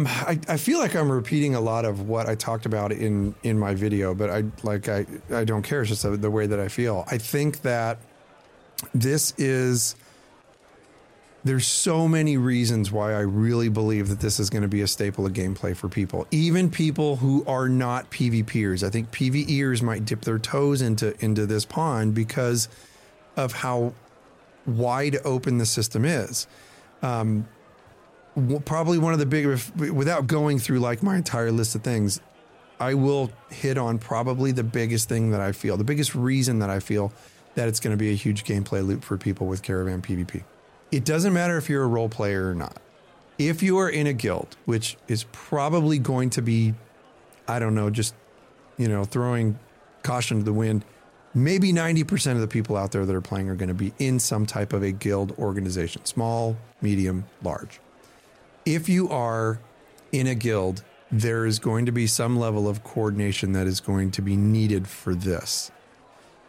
I, 0.07 0.39
I 0.47 0.57
feel 0.57 0.79
like 0.79 0.95
I'm 0.95 1.11
repeating 1.11 1.55
a 1.55 1.61
lot 1.61 1.85
of 1.85 2.07
what 2.07 2.29
I 2.29 2.35
talked 2.35 2.65
about 2.65 2.91
in 2.91 3.33
in 3.43 3.57
my 3.57 3.73
video, 3.73 4.13
but 4.13 4.29
I 4.29 4.43
like 4.63 4.89
I 4.89 5.05
I 5.31 5.43
don't 5.43 5.63
care. 5.63 5.81
It's 5.81 5.89
just 5.89 6.21
the 6.21 6.31
way 6.31 6.45
that 6.45 6.59
I 6.59 6.67
feel. 6.67 7.03
I 7.09 7.17
think 7.17 7.61
that 7.63 7.97
this 8.93 9.33
is 9.37 9.95
there's 11.45 11.65
so 11.65 12.07
many 12.07 12.37
reasons 12.37 12.91
why 12.91 13.13
I 13.13 13.21
really 13.21 13.69
believe 13.69 14.09
that 14.09 14.19
this 14.19 14.39
is 14.39 14.49
going 14.49 14.63
to 14.63 14.67
be 14.67 14.81
a 14.81 14.87
staple 14.87 15.25
of 15.25 15.31
gameplay 15.33 15.75
for 15.75 15.87
people, 15.87 16.27
even 16.31 16.69
people 16.69 17.15
who 17.17 17.45
are 17.45 17.69
not 17.69 18.09
PvPers. 18.11 18.85
I 18.85 18.89
think 18.89 19.11
PvEers 19.11 19.81
might 19.81 20.05
dip 20.05 20.21
their 20.21 20.39
toes 20.39 20.81
into 20.81 21.15
into 21.23 21.45
this 21.45 21.63
pond 21.63 22.15
because 22.15 22.67
of 23.37 23.53
how 23.53 23.93
wide 24.65 25.17
open 25.23 25.59
the 25.59 25.65
system 25.65 26.03
is. 26.03 26.47
Um, 27.01 27.47
w- 28.35 28.59
probably 28.59 28.97
one 28.97 29.13
of 29.13 29.19
the 29.19 29.25
big 29.25 29.45
without 29.91 30.27
going 30.27 30.59
through 30.59 30.79
like 30.79 31.01
my 31.01 31.15
entire 31.15 31.51
list 31.51 31.75
of 31.75 31.81
things 31.81 32.19
i 32.79 32.93
will 32.93 33.31
hit 33.49 33.77
on 33.77 33.97
probably 33.97 34.51
the 34.51 34.63
biggest 34.63 35.07
thing 35.09 35.31
that 35.31 35.41
i 35.41 35.51
feel 35.51 35.77
the 35.77 35.83
biggest 35.83 36.13
reason 36.13 36.59
that 36.59 36.69
i 36.69 36.79
feel 36.79 37.11
that 37.55 37.67
it's 37.67 37.79
going 37.79 37.93
to 37.93 37.97
be 37.97 38.11
a 38.11 38.15
huge 38.15 38.43
gameplay 38.43 38.85
loop 38.85 39.03
for 39.03 39.17
people 39.17 39.47
with 39.47 39.61
caravan 39.61 40.01
pvp 40.01 40.43
it 40.91 41.05
doesn't 41.05 41.33
matter 41.33 41.57
if 41.57 41.69
you're 41.69 41.83
a 41.83 41.87
role 41.87 42.09
player 42.09 42.49
or 42.49 42.55
not 42.55 42.77
if 43.37 43.61
you 43.61 43.77
are 43.77 43.89
in 43.89 44.07
a 44.07 44.13
guild 44.13 44.55
which 44.65 44.97
is 45.07 45.25
probably 45.31 45.99
going 45.99 46.29
to 46.29 46.41
be 46.41 46.73
i 47.47 47.59
don't 47.59 47.75
know 47.75 47.89
just 47.89 48.15
you 48.77 48.87
know 48.87 49.03
throwing 49.03 49.57
caution 50.03 50.37
to 50.37 50.43
the 50.43 50.53
wind 50.53 50.85
maybe 51.37 51.73
90% 51.73 52.31
of 52.31 52.39
the 52.39 52.47
people 52.47 52.77
out 52.77 52.93
there 52.93 53.05
that 53.05 53.13
are 53.13 53.19
playing 53.19 53.49
are 53.49 53.55
going 53.55 53.67
to 53.67 53.73
be 53.73 53.91
in 53.99 54.19
some 54.19 54.45
type 54.45 54.71
of 54.71 54.83
a 54.83 54.91
guild 54.91 55.37
organization 55.37 56.05
small 56.05 56.55
medium 56.81 57.25
large 57.43 57.81
if 58.65 58.89
you 58.89 59.09
are 59.09 59.59
in 60.11 60.27
a 60.27 60.35
guild, 60.35 60.83
there 61.11 61.45
is 61.45 61.59
going 61.59 61.85
to 61.85 61.91
be 61.91 62.07
some 62.07 62.37
level 62.37 62.67
of 62.67 62.83
coordination 62.83 63.51
that 63.53 63.67
is 63.67 63.79
going 63.79 64.11
to 64.11 64.21
be 64.21 64.35
needed 64.35 64.87
for 64.87 65.13
this. 65.13 65.71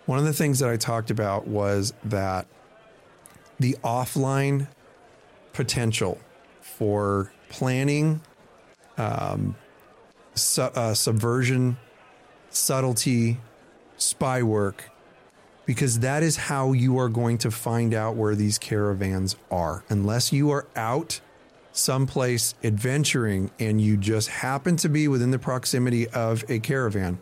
One 0.07 0.18
of 0.18 0.24
the 0.24 0.32
things 0.32 0.61
that 0.61 0.70
I 0.70 0.76
talked 0.76 1.11
about 1.11 1.47
was 1.47 1.93
that 2.05 2.47
the 3.59 3.77
offline 3.83 4.69
potential 5.53 6.19
for 6.61 7.33
planning, 7.49 8.21
um, 8.99 9.57
su- 10.35 10.63
uh, 10.63 10.95
subversion, 10.95 11.77
subtlety, 12.51 13.39
spy 13.97 14.43
work, 14.43 14.91
because 15.65 16.01
that 16.01 16.23
is 16.23 16.37
how 16.37 16.73
you 16.73 16.99
are 16.99 17.09
going 17.09 17.39
to 17.39 17.51
find 17.51 17.95
out 17.95 18.17
where 18.17 18.35
these 18.35 18.59
caravans 18.59 19.37
are. 19.51 19.85
Unless 19.89 20.33
you 20.33 20.51
are 20.51 20.67
out 20.77 21.21
someplace 21.73 22.55
adventuring 22.65 23.51
and 23.59 23.81
you 23.81 23.97
just 23.97 24.29
happen 24.29 24.77
to 24.77 24.89
be 24.89 25.09
within 25.09 25.31
the 25.31 25.39
proximity 25.39 26.09
of 26.09 26.45
a 26.49 26.59
caravan, 26.59 27.19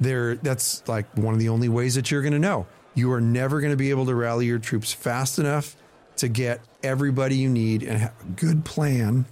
there 0.00 0.36
that's 0.36 0.86
like 0.88 1.16
one 1.16 1.34
of 1.34 1.40
the 1.40 1.48
only 1.48 1.68
ways 1.68 1.94
that 1.94 2.10
you're 2.10 2.22
going 2.22 2.32
to 2.32 2.38
know. 2.38 2.66
You 2.94 3.12
are 3.12 3.20
never 3.20 3.60
going 3.60 3.72
to 3.72 3.76
be 3.76 3.90
able 3.90 4.06
to 4.06 4.14
rally 4.14 4.46
your 4.46 4.58
troops 4.58 4.92
fast 4.92 5.38
enough 5.38 5.76
to 6.16 6.28
get 6.28 6.60
everybody 6.82 7.36
you 7.36 7.48
need 7.48 7.82
and 7.82 7.98
have 7.98 8.14
a 8.20 8.32
good 8.32 8.64
plan. 8.64 9.26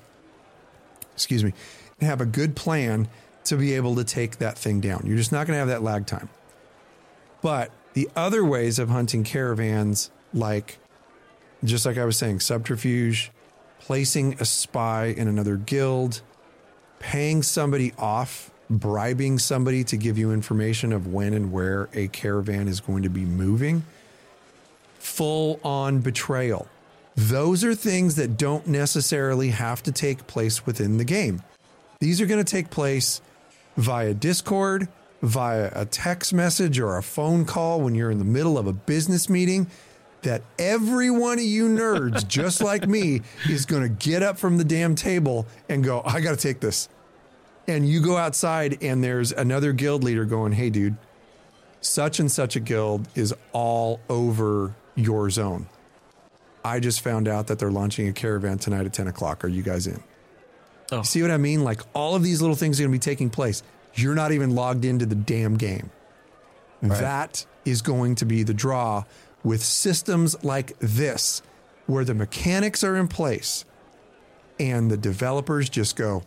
Excuse 1.14 1.44
me, 1.44 1.52
and 2.00 2.08
have 2.08 2.20
a 2.20 2.26
good 2.26 2.56
plan 2.56 3.08
to 3.44 3.56
be 3.56 3.74
able 3.74 3.94
to 3.96 4.04
take 4.04 4.38
that 4.38 4.56
thing 4.56 4.80
down. 4.80 5.02
You're 5.04 5.16
just 5.16 5.32
not 5.32 5.46
going 5.46 5.54
to 5.54 5.58
have 5.58 5.68
that 5.68 5.82
lag 5.82 6.06
time. 6.06 6.28
But 7.40 7.70
the 7.94 8.08
other 8.16 8.44
ways 8.44 8.78
of 8.78 8.88
hunting 8.88 9.24
caravans, 9.24 10.10
like 10.32 10.78
just 11.64 11.86
like 11.86 11.98
I 11.98 12.04
was 12.04 12.16
saying, 12.16 12.40
subterfuge, 12.40 13.30
placing 13.80 14.34
a 14.40 14.44
spy 14.44 15.06
in 15.06 15.28
another 15.28 15.56
guild, 15.56 16.22
paying 16.98 17.42
somebody 17.42 17.92
off, 17.98 18.51
bribing 18.78 19.38
somebody 19.38 19.84
to 19.84 19.96
give 19.96 20.18
you 20.18 20.32
information 20.32 20.92
of 20.92 21.06
when 21.06 21.34
and 21.34 21.52
where 21.52 21.88
a 21.94 22.08
caravan 22.08 22.68
is 22.68 22.80
going 22.80 23.02
to 23.02 23.10
be 23.10 23.24
moving, 23.24 23.84
full 24.98 25.60
on 25.64 26.00
betrayal. 26.00 26.66
Those 27.14 27.62
are 27.64 27.74
things 27.74 28.16
that 28.16 28.38
don't 28.38 28.66
necessarily 28.66 29.50
have 29.50 29.82
to 29.82 29.92
take 29.92 30.26
place 30.26 30.64
within 30.64 30.96
the 30.96 31.04
game. 31.04 31.42
These 32.00 32.20
are 32.20 32.26
going 32.26 32.42
to 32.42 32.50
take 32.50 32.70
place 32.70 33.20
via 33.76 34.14
Discord, 34.14 34.88
via 35.20 35.70
a 35.74 35.84
text 35.84 36.32
message 36.32 36.78
or 36.78 36.96
a 36.96 37.02
phone 37.02 37.44
call 37.44 37.80
when 37.80 37.94
you're 37.94 38.10
in 38.10 38.18
the 38.18 38.24
middle 38.24 38.58
of 38.58 38.66
a 38.66 38.72
business 38.72 39.28
meeting 39.28 39.68
that 40.22 40.42
every 40.58 41.10
one 41.10 41.38
of 41.38 41.44
you 41.44 41.68
nerds, 41.68 42.26
just 42.26 42.62
like 42.62 42.88
me, 42.88 43.20
is 43.48 43.66
going 43.66 43.82
to 43.82 43.88
get 43.88 44.22
up 44.22 44.38
from 44.38 44.56
the 44.56 44.64
damn 44.64 44.94
table 44.94 45.46
and 45.68 45.84
go, 45.84 46.02
I 46.04 46.20
got 46.20 46.30
to 46.30 46.36
take 46.36 46.60
this. 46.60 46.88
And 47.68 47.88
you 47.88 48.00
go 48.00 48.16
outside 48.16 48.78
and 48.82 49.02
there's 49.02 49.32
another 49.32 49.72
guild 49.72 50.02
leader 50.02 50.24
going, 50.24 50.52
Hey, 50.52 50.70
dude, 50.70 50.96
such 51.80 52.18
and 52.20 52.30
such 52.30 52.56
a 52.56 52.60
guild 52.60 53.08
is 53.14 53.34
all 53.52 54.00
over 54.08 54.74
your 54.94 55.30
zone. 55.30 55.66
I 56.64 56.80
just 56.80 57.00
found 57.00 57.28
out 57.28 57.48
that 57.48 57.58
they're 57.58 57.70
launching 57.70 58.08
a 58.08 58.12
caravan 58.12 58.58
tonight 58.58 58.86
at 58.86 58.92
10 58.92 59.08
o'clock. 59.08 59.44
Are 59.44 59.48
you 59.48 59.62
guys 59.62 59.86
in? 59.86 60.02
Oh. 60.92 61.02
See 61.02 61.22
what 61.22 61.30
I 61.30 61.38
mean? 61.38 61.64
Like 61.64 61.80
all 61.94 62.14
of 62.14 62.22
these 62.22 62.40
little 62.40 62.56
things 62.56 62.78
are 62.78 62.84
going 62.84 62.92
to 62.92 62.96
be 62.96 63.00
taking 63.00 63.30
place. 63.30 63.62
You're 63.94 64.14
not 64.14 64.32
even 64.32 64.54
logged 64.54 64.84
into 64.84 65.06
the 65.06 65.14
damn 65.14 65.56
game. 65.56 65.90
That 66.82 67.46
is 67.64 67.80
going 67.82 68.16
to 68.16 68.24
be 68.24 68.42
the 68.42 68.54
draw 68.54 69.04
with 69.44 69.62
systems 69.62 70.42
like 70.42 70.76
this, 70.80 71.42
where 71.86 72.04
the 72.04 72.14
mechanics 72.14 72.82
are 72.82 72.96
in 72.96 73.06
place 73.06 73.64
and 74.58 74.90
the 74.90 74.96
developers 74.96 75.68
just 75.68 75.94
go, 75.96 76.22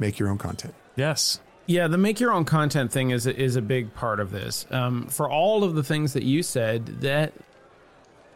make 0.00 0.18
your 0.18 0.28
own 0.28 0.38
content. 0.38 0.74
Yes. 0.96 1.38
Yeah, 1.66 1.86
the 1.86 1.98
make 1.98 2.18
your 2.18 2.32
own 2.32 2.44
content 2.44 2.90
thing 2.90 3.10
is 3.10 3.26
is 3.28 3.54
a 3.54 3.62
big 3.62 3.94
part 3.94 4.18
of 4.18 4.32
this. 4.32 4.66
Um, 4.72 5.06
for 5.06 5.30
all 5.30 5.62
of 5.62 5.74
the 5.76 5.84
things 5.84 6.14
that 6.14 6.24
you 6.24 6.42
said, 6.42 7.02
that 7.02 7.32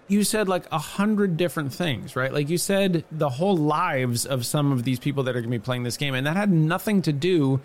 you 0.06 0.22
said 0.22 0.48
like 0.48 0.66
a 0.70 0.78
hundred 0.78 1.36
different 1.36 1.72
things, 1.72 2.14
right? 2.14 2.32
Like 2.32 2.48
you 2.48 2.58
said 2.58 3.04
the 3.10 3.28
whole 3.30 3.56
lives 3.56 4.24
of 4.26 4.46
some 4.46 4.70
of 4.70 4.84
these 4.84 4.98
people 5.00 5.24
that 5.24 5.30
are 5.30 5.40
going 5.40 5.50
to 5.50 5.58
be 5.58 5.62
playing 5.64 5.82
this 5.82 5.96
game, 5.96 6.14
and 6.14 6.26
that 6.26 6.36
had 6.36 6.52
nothing 6.52 7.02
to 7.02 7.12
do 7.12 7.60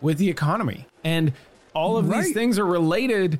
with 0.00 0.18
the 0.18 0.28
economy. 0.28 0.86
And 1.04 1.32
all 1.74 1.96
of 1.96 2.10
these 2.10 2.32
things 2.32 2.58
are 2.58 2.66
related 2.66 3.38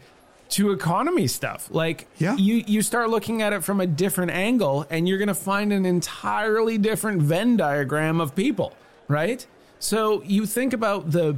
to 0.50 0.70
economy 0.70 1.26
stuff. 1.26 1.68
Like 1.72 2.06
Yeah. 2.18 2.36
you 2.36 2.62
you 2.66 2.82
start 2.82 3.10
looking 3.10 3.42
at 3.42 3.52
it 3.52 3.64
from 3.64 3.80
a 3.80 3.86
different 3.86 4.30
angle, 4.32 4.86
and 4.88 5.08
you're 5.08 5.18
going 5.18 5.28
to 5.28 5.34
find 5.34 5.72
an 5.72 5.84
entirely 5.84 6.78
different 6.78 7.22
Venn 7.22 7.56
diagram 7.56 8.20
of 8.20 8.36
people, 8.36 8.72
right? 9.08 9.44
So 9.82 10.22
you 10.22 10.46
think 10.46 10.72
about 10.72 11.10
the 11.10 11.36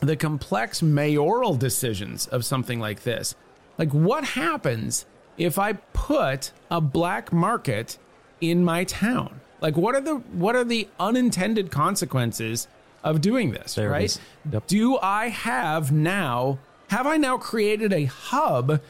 the 0.00 0.16
complex 0.16 0.80
mayoral 0.80 1.54
decisions 1.54 2.26
of 2.28 2.42
something 2.42 2.80
like 2.80 3.02
this. 3.02 3.34
Like, 3.76 3.90
what 3.90 4.24
happens 4.24 5.04
if 5.36 5.58
I 5.58 5.74
put 5.74 6.52
a 6.70 6.80
black 6.80 7.34
market 7.34 7.98
in 8.40 8.64
my 8.64 8.84
town? 8.84 9.42
Like, 9.60 9.76
what 9.76 9.94
are 9.94 10.00
the 10.00 10.14
what 10.14 10.56
are 10.56 10.64
the 10.64 10.88
unintended 10.98 11.70
consequences 11.70 12.66
of 13.04 13.20
doing 13.20 13.50
this? 13.50 13.74
There 13.74 13.90
right? 13.90 14.18
Yep. 14.50 14.66
Do 14.66 14.98
I 14.98 15.28
have 15.28 15.92
now? 15.92 16.58
Have 16.88 17.06
I 17.06 17.18
now 17.18 17.36
created 17.36 17.92
a 17.92 18.06
hub? 18.06 18.80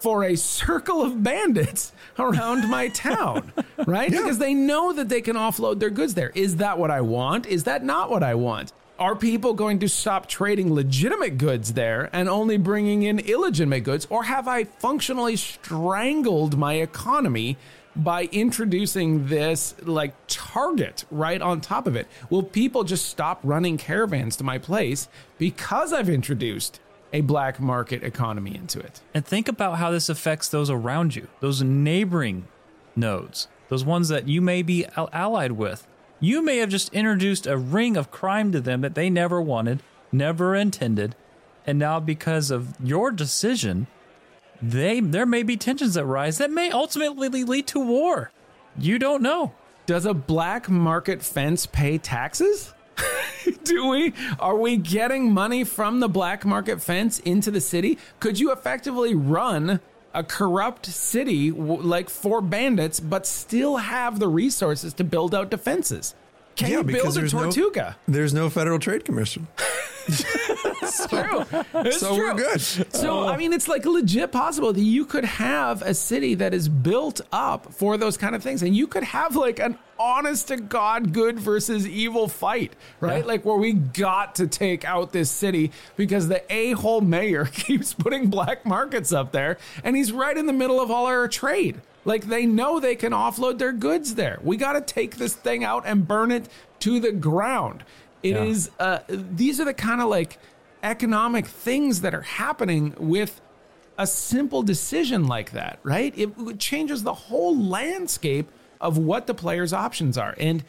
For 0.00 0.24
a 0.24 0.36
circle 0.36 1.02
of 1.02 1.22
bandits 1.22 1.92
around 2.18 2.68
my 2.70 2.88
town, 2.88 3.52
right? 3.86 4.10
Because 4.10 4.38
they 4.38 4.54
know 4.54 4.92
that 4.94 5.08
they 5.08 5.20
can 5.20 5.36
offload 5.36 5.78
their 5.78 5.90
goods 5.90 6.14
there. 6.14 6.30
Is 6.34 6.56
that 6.56 6.78
what 6.78 6.90
I 6.90 7.02
want? 7.02 7.46
Is 7.46 7.64
that 7.64 7.84
not 7.84 8.10
what 8.10 8.22
I 8.22 8.34
want? 8.34 8.72
Are 8.98 9.16
people 9.16 9.54
going 9.54 9.78
to 9.78 9.88
stop 9.88 10.26
trading 10.26 10.74
legitimate 10.74 11.38
goods 11.38 11.72
there 11.72 12.10
and 12.12 12.28
only 12.28 12.58
bringing 12.58 13.02
in 13.02 13.18
illegitimate 13.18 13.84
goods? 13.84 14.06
Or 14.10 14.24
have 14.24 14.46
I 14.46 14.64
functionally 14.64 15.36
strangled 15.36 16.58
my 16.58 16.74
economy 16.74 17.56
by 17.96 18.24
introducing 18.32 19.26
this 19.28 19.74
like 19.82 20.14
target 20.28 21.04
right 21.10 21.40
on 21.40 21.62
top 21.62 21.86
of 21.86 21.96
it? 21.96 22.08
Will 22.28 22.42
people 22.42 22.84
just 22.84 23.06
stop 23.06 23.40
running 23.42 23.78
caravans 23.78 24.36
to 24.36 24.44
my 24.44 24.58
place 24.58 25.08
because 25.38 25.92
I've 25.94 26.10
introduced 26.10 26.78
a 27.12 27.20
black 27.22 27.60
market 27.60 28.02
economy 28.02 28.54
into 28.54 28.78
it? 28.80 29.00
And 29.14 29.24
think 29.24 29.48
about 29.48 29.78
how 29.78 29.90
this 29.90 30.08
affects 30.08 30.48
those 30.48 30.70
around 30.70 31.16
you, 31.16 31.28
those 31.40 31.62
neighboring 31.62 32.46
nodes, 32.96 33.48
those 33.68 33.84
ones 33.84 34.08
that 34.08 34.28
you 34.28 34.40
may 34.40 34.62
be 34.62 34.86
allied 34.94 35.52
with. 35.52 35.86
You 36.20 36.42
may 36.42 36.58
have 36.58 36.68
just 36.68 36.92
introduced 36.92 37.46
a 37.46 37.56
ring 37.56 37.96
of 37.96 38.10
crime 38.10 38.52
to 38.52 38.60
them 38.60 38.82
that 38.82 38.94
they 38.94 39.08
never 39.08 39.40
wanted, 39.40 39.82
never 40.12 40.54
intended, 40.54 41.16
and 41.66 41.78
now 41.78 42.00
because 42.00 42.50
of 42.50 42.74
your 42.82 43.10
decision, 43.10 43.86
they 44.60 45.00
there 45.00 45.26
may 45.26 45.42
be 45.42 45.56
tensions 45.56 45.94
that 45.94 46.04
rise 46.04 46.38
that 46.38 46.50
may 46.50 46.70
ultimately 46.70 47.44
lead 47.44 47.66
to 47.68 47.80
war. 47.80 48.30
You 48.78 48.98
don't 48.98 49.22
know. 49.22 49.54
Does 49.86 50.06
a 50.06 50.14
black 50.14 50.68
market 50.68 51.22
fence 51.22 51.66
pay 51.66 51.98
taxes? 51.98 52.74
Do 53.64 53.88
we? 53.88 54.14
Are 54.38 54.56
we 54.56 54.76
getting 54.76 55.32
money 55.32 55.64
from 55.64 56.00
the 56.00 56.08
black 56.08 56.44
market 56.44 56.82
fence 56.82 57.18
into 57.20 57.50
the 57.50 57.60
city? 57.60 57.98
Could 58.18 58.38
you 58.38 58.52
effectively 58.52 59.14
run 59.14 59.80
a 60.12 60.24
corrupt 60.24 60.86
city 60.86 61.50
like 61.50 62.10
for 62.10 62.40
bandits, 62.40 63.00
but 63.00 63.26
still 63.26 63.76
have 63.76 64.18
the 64.18 64.28
resources 64.28 64.92
to 64.94 65.04
build 65.04 65.34
out 65.34 65.50
defenses? 65.50 66.14
Can 66.56 66.70
you 66.70 66.82
build 66.84 67.16
a 67.16 67.20
there's 67.20 67.34
no- 67.34 67.90
there's 68.06 68.34
no 68.34 68.50
Federal 68.50 68.78
Trade 68.78 69.04
Commission. 69.04 69.48
It's 70.82 71.06
true. 71.06 71.44
It's 71.74 72.00
So 72.00 72.16
we're 72.16 72.34
good. 72.34 72.60
So 72.60 73.28
I 73.28 73.36
mean, 73.36 73.52
it's 73.52 73.68
like 73.68 73.84
legit 73.84 74.32
possible 74.32 74.72
that 74.72 74.80
you 74.80 75.04
could 75.04 75.24
have 75.24 75.82
a 75.82 75.94
city 75.94 76.34
that 76.36 76.52
is 76.52 76.68
built 76.68 77.20
up 77.32 77.72
for 77.74 77.96
those 77.96 78.16
kind 78.16 78.34
of 78.34 78.42
things, 78.42 78.62
and 78.62 78.74
you 78.76 78.86
could 78.86 79.04
have 79.04 79.36
like 79.36 79.60
an 79.60 79.78
honest 79.98 80.48
to 80.48 80.56
god 80.56 81.12
good 81.12 81.38
versus 81.38 81.86
evil 81.86 82.26
fight, 82.26 82.72
right? 82.98 83.18
Yeah. 83.20 83.24
Like 83.26 83.44
where 83.44 83.56
we 83.56 83.72
got 83.72 84.34
to 84.36 84.46
take 84.48 84.84
out 84.84 85.12
this 85.12 85.30
city 85.30 85.70
because 85.96 86.26
the 86.28 86.42
a 86.52 86.72
hole 86.72 87.02
mayor 87.02 87.44
keeps 87.52 87.94
putting 87.94 88.28
black 88.30 88.66
markets 88.66 89.12
up 89.12 89.30
there, 89.32 89.58
and 89.84 89.96
he's 89.96 90.10
right 90.12 90.36
in 90.36 90.46
the 90.46 90.52
middle 90.52 90.80
of 90.80 90.90
all 90.90 91.06
our 91.06 91.28
trade. 91.28 91.80
Like 92.04 92.24
they 92.28 92.46
know 92.46 92.80
they 92.80 92.96
can 92.96 93.12
offload 93.12 93.58
their 93.58 93.72
goods 93.72 94.14
there. 94.14 94.38
We 94.42 94.56
got 94.56 94.72
to 94.72 94.80
take 94.80 95.16
this 95.16 95.34
thing 95.34 95.64
out 95.64 95.84
and 95.86 96.06
burn 96.08 96.30
it 96.30 96.48
to 96.80 96.98
the 97.00 97.12
ground. 97.12 97.84
It 98.22 98.36
Yeah. 98.36 98.44
is. 98.44 98.70
Uh, 98.78 99.00
these 99.08 99.60
are 99.60 99.64
the 99.64 99.74
kind 99.74 100.00
of 100.00 100.08
like 100.08 100.38
economic 100.82 101.46
things 101.46 102.00
that 102.00 102.14
are 102.14 102.22
happening 102.22 102.94
with 102.98 103.40
a 103.98 104.06
simple 104.06 104.62
decision 104.62 105.26
like 105.26 105.52
that, 105.52 105.78
right? 105.82 106.14
It 106.16 106.58
changes 106.58 107.02
the 107.02 107.12
whole 107.12 107.54
landscape 107.58 108.48
of 108.80 108.96
what 108.96 109.26
the 109.26 109.34
players' 109.34 109.74
options 109.74 110.16
are. 110.16 110.34
And 110.38 110.64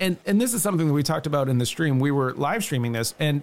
and 0.00 0.18
and 0.26 0.38
this 0.40 0.52
is 0.52 0.62
something 0.62 0.86
that 0.86 0.92
we 0.92 1.02
talked 1.02 1.26
about 1.26 1.48
in 1.48 1.56
the 1.58 1.66
stream. 1.66 1.98
We 1.98 2.10
were 2.10 2.32
live 2.34 2.62
streaming 2.62 2.92
this, 2.92 3.14
and 3.18 3.42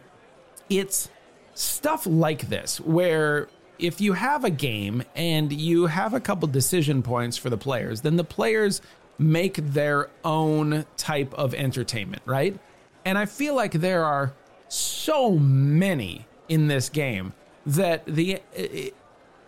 it's 0.69 1.09
stuff 1.55 2.05
like 2.05 2.49
this 2.49 2.79
where 2.81 3.47
if 3.79 4.01
you 4.01 4.13
have 4.13 4.43
a 4.43 4.49
game 4.49 5.03
and 5.15 5.51
you 5.51 5.87
have 5.87 6.13
a 6.13 6.19
couple 6.19 6.47
decision 6.47 7.01
points 7.01 7.37
for 7.37 7.49
the 7.49 7.57
players, 7.57 8.01
then 8.01 8.15
the 8.15 8.23
players 8.23 8.81
make 9.17 9.55
their 9.55 10.09
own 10.23 10.85
type 10.97 11.33
of 11.33 11.53
entertainment, 11.53 12.21
right? 12.25 12.57
And 13.05 13.17
I 13.17 13.25
feel 13.25 13.55
like 13.55 13.71
there 13.71 14.05
are 14.05 14.33
so 14.67 15.31
many 15.31 16.25
in 16.49 16.67
this 16.67 16.89
game 16.89 17.33
that 17.65 18.05
the 18.05 18.35
eh, 18.35 18.39
eh, 18.55 18.89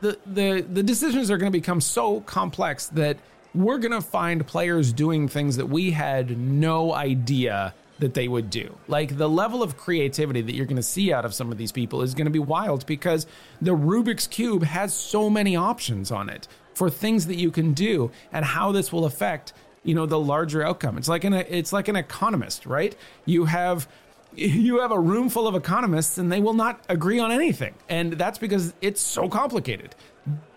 the 0.02 0.18
the 0.26 0.62
the 0.62 0.84
decisions 0.84 1.32
are 1.32 1.38
going 1.38 1.52
to 1.52 1.58
become 1.58 1.82
so 1.82 2.22
complex 2.22 2.88
that 2.88 3.18
we're 3.56 3.78
going 3.78 3.92
to 3.92 4.02
find 4.02 4.46
players 4.46 4.94
doing 4.94 5.28
things 5.28 5.58
that 5.58 5.66
we 5.66 5.92
had 5.92 6.38
no 6.38 6.94
idea 6.94 7.74
that 8.00 8.14
they 8.14 8.28
would 8.28 8.50
do. 8.50 8.78
Like 8.88 9.18
the 9.18 9.30
level 9.30 9.64
of 9.64 9.78
creativity 9.78 10.42
that 10.42 10.54
you're 10.54 10.66
going 10.66 10.78
to 10.78 10.84
see 10.84 11.12
out 11.12 11.26
of 11.26 11.34
some 11.34 11.52
of 11.52 11.58
these 11.58 11.72
people 11.72 12.02
is 12.02 12.14
going 12.14 12.26
to 12.26 12.32
be 12.32 12.40
wild 12.40 12.86
because 12.86 13.26
the 13.62 13.76
Rubik's 13.76 14.28
cube 14.28 14.64
has 14.64 14.94
so 14.94 15.30
many 15.30 15.56
options 15.56 16.12
on 16.12 16.30
it 16.30 16.48
for 16.74 16.90
things 16.90 17.28
that 17.28 17.38
you 17.38 17.50
can 17.50 17.74
do 17.74 18.12
and 18.32 18.46
how 18.46 18.72
this 18.72 18.94
will 18.94 19.06
affect, 19.06 19.54
you 19.84 19.96
know, 19.96 20.06
the 20.06 20.20
larger 20.20 20.64
outcome. 20.64 20.98
It's 20.98 21.08
like 21.08 21.24
an 21.24 21.34
it's 21.34 21.74
like 21.74 21.88
an 21.88 21.96
economist, 21.96 22.66
right? 22.66 22.96
You 23.26 23.46
have 23.46 23.88
you 24.36 24.80
have 24.80 24.92
a 24.92 25.00
room 25.00 25.30
full 25.30 25.48
of 25.48 25.56
economists 25.56 26.18
and 26.18 26.32
they 26.32 26.42
will 26.42 26.54
not 26.54 26.84
agree 26.90 27.20
on 27.20 27.32
anything. 27.32 27.74
And 27.90 28.14
that's 28.14 28.38
because 28.38 28.74
it's 28.82 29.02
so 29.02 29.28
complicated. 29.28 29.96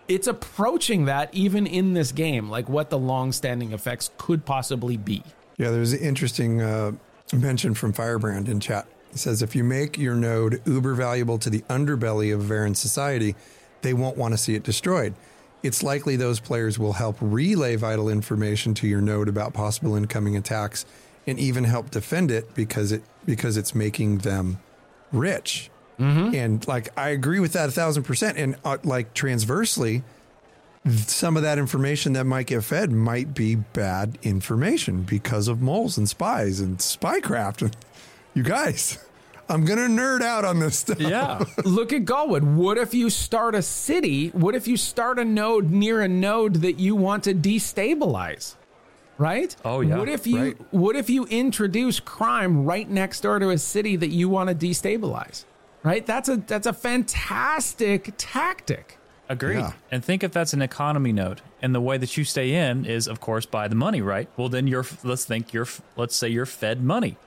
It's 0.07 0.27
approaching 0.27 1.05
that 1.05 1.33
even 1.33 1.65
in 1.65 1.93
this 1.93 2.11
game, 2.11 2.49
like 2.49 2.67
what 2.67 2.89
the 2.89 2.97
long-standing 2.97 3.71
effects 3.71 4.11
could 4.17 4.45
possibly 4.45 4.97
be. 4.97 5.23
Yeah, 5.57 5.69
there's 5.69 5.93
an 5.93 5.99
interesting 5.99 6.61
uh, 6.61 6.91
mention 7.33 7.73
from 7.73 7.93
Firebrand 7.93 8.49
in 8.49 8.59
chat. 8.59 8.87
It 9.11 9.17
says 9.17 9.41
if 9.41 9.55
you 9.55 9.63
make 9.63 9.97
your 9.97 10.15
node 10.15 10.61
uber 10.65 10.93
valuable 10.93 11.37
to 11.39 11.49
the 11.49 11.61
underbelly 11.69 12.33
of 12.33 12.41
Verran 12.41 12.75
society, 12.75 13.35
they 13.81 13.93
won't 13.93 14.17
want 14.17 14.33
to 14.33 14.37
see 14.37 14.55
it 14.55 14.63
destroyed. 14.63 15.13
It's 15.63 15.83
likely 15.83 16.15
those 16.15 16.39
players 16.39 16.79
will 16.79 16.93
help 16.93 17.17
relay 17.19 17.75
vital 17.75 18.09
information 18.09 18.73
to 18.75 18.87
your 18.87 19.01
node 19.01 19.27
about 19.27 19.53
possible 19.53 19.95
incoming 19.95 20.35
attacks 20.35 20.85
and 21.27 21.37
even 21.39 21.65
help 21.65 21.91
defend 21.91 22.31
it 22.31 22.55
because 22.55 22.91
it 22.91 23.03
because 23.25 23.57
it's 23.57 23.75
making 23.75 24.19
them 24.19 24.59
rich. 25.11 25.69
And 26.35 26.67
like 26.67 26.89
I 26.97 27.09
agree 27.09 27.39
with 27.39 27.53
that 27.53 27.69
a 27.69 27.71
thousand 27.71 28.03
percent. 28.03 28.39
And 28.39 28.55
uh, 28.65 28.77
like 28.83 29.13
transversely, 29.13 30.03
some 30.89 31.37
of 31.37 31.43
that 31.43 31.57
information 31.59 32.13
that 32.13 32.25
might 32.25 32.47
get 32.47 32.63
fed 32.63 32.91
might 32.91 33.33
be 33.35 33.55
bad 33.55 34.17
information 34.23 35.03
because 35.03 35.47
of 35.47 35.61
moles 35.61 35.97
and 35.97 36.09
spies 36.09 36.59
and 36.59 36.77
spycraft. 36.79 37.73
You 38.33 38.43
guys, 38.43 38.97
I'm 39.49 39.65
gonna 39.65 39.87
nerd 39.89 40.21
out 40.21 40.45
on 40.45 40.59
this 40.59 40.79
stuff. 40.79 41.01
Yeah. 41.01 41.43
Look 41.65 41.91
at 41.91 42.05
Galwood. 42.05 42.43
What 42.55 42.77
if 42.77 42.93
you 42.93 43.09
start 43.09 43.55
a 43.55 43.61
city? 43.61 44.29
What 44.29 44.55
if 44.55 44.69
you 44.69 44.77
start 44.77 45.19
a 45.19 45.25
node 45.25 45.69
near 45.69 45.99
a 45.99 46.07
node 46.07 46.61
that 46.61 46.79
you 46.79 46.95
want 46.95 47.25
to 47.25 47.33
destabilize? 47.33 48.55
Right? 49.17 49.53
Oh, 49.65 49.81
yeah. 49.81 49.97
What 49.97 50.07
if 50.07 50.25
you 50.25 50.37
Right. 50.41 50.57
what 50.71 50.95
if 50.95 51.09
you 51.09 51.25
introduce 51.25 51.99
crime 51.99 52.63
right 52.63 52.89
next 52.89 53.19
door 53.19 53.37
to 53.37 53.49
a 53.49 53.57
city 53.57 53.97
that 53.97 54.11
you 54.11 54.29
want 54.29 54.47
to 54.49 54.55
destabilize? 54.55 55.43
Right? 55.83 56.05
That's 56.05 56.29
a 56.29 56.37
that's 56.37 56.67
a 56.67 56.71
fantastic 56.73 58.13
tactic. 58.17 58.97
Agreed. 59.31 59.59
Yeah. 59.59 59.73
And 59.91 60.03
think 60.03 60.23
if 60.23 60.31
that's 60.31 60.53
an 60.53 60.61
economy 60.61 61.11
node, 61.13 61.41
and 61.61 61.73
the 61.73 61.81
way 61.81 61.97
that 61.97 62.17
you 62.17 62.23
stay 62.23 62.53
in 62.53 62.85
is, 62.85 63.07
of 63.07 63.19
course, 63.21 63.45
by 63.45 63.67
the 63.67 63.75
money, 63.75 64.01
right? 64.01 64.27
Well, 64.37 64.49
then 64.49 64.67
you're. 64.67 64.85
Let's 65.03 65.25
think 65.25 65.53
you're. 65.53 65.67
Let's 65.95 66.15
say 66.15 66.27
you're 66.29 66.45
fed 66.45 66.83
money 66.83 67.17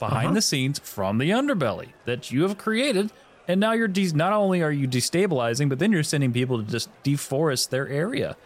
behind 0.00 0.26
Uh-huh. 0.26 0.34
the 0.34 0.42
scenes 0.42 0.78
from 0.80 1.18
the 1.18 1.30
underbelly 1.30 1.88
that 2.04 2.30
you 2.32 2.42
have 2.42 2.58
created, 2.58 3.12
and 3.46 3.60
now 3.60 3.72
you're 3.72 3.88
de- 3.88 4.12
not 4.12 4.32
only 4.32 4.62
are 4.62 4.72
you 4.72 4.88
destabilizing, 4.88 5.68
but 5.68 5.78
then 5.78 5.92
you're 5.92 6.02
sending 6.02 6.32
people 6.32 6.62
to 6.62 6.68
just 6.70 6.88
deforest 7.04 7.68
their 7.70 7.88
area. 7.88 8.36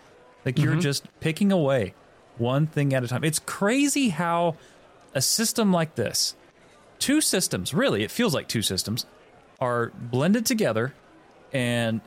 Like 0.44 0.58
you're 0.58 0.76
just 0.76 1.04
picking 1.20 1.50
away 1.52 1.94
one 2.36 2.66
thing 2.66 2.92
at 2.94 3.02
a 3.04 3.08
time. 3.08 3.24
It's 3.24 3.38
crazy 3.40 4.10
how 4.10 4.56
a 5.14 5.20
system 5.22 5.72
like 5.72 5.94
this, 5.96 6.36
two 6.98 7.20
systems, 7.20 7.72
really, 7.74 8.02
it 8.02 8.10
feels 8.10 8.34
like 8.34 8.48
two 8.48 8.62
systems, 8.62 9.06
are 9.60 9.90
blended 9.98 10.44
together 10.46 10.94
and 11.52 12.00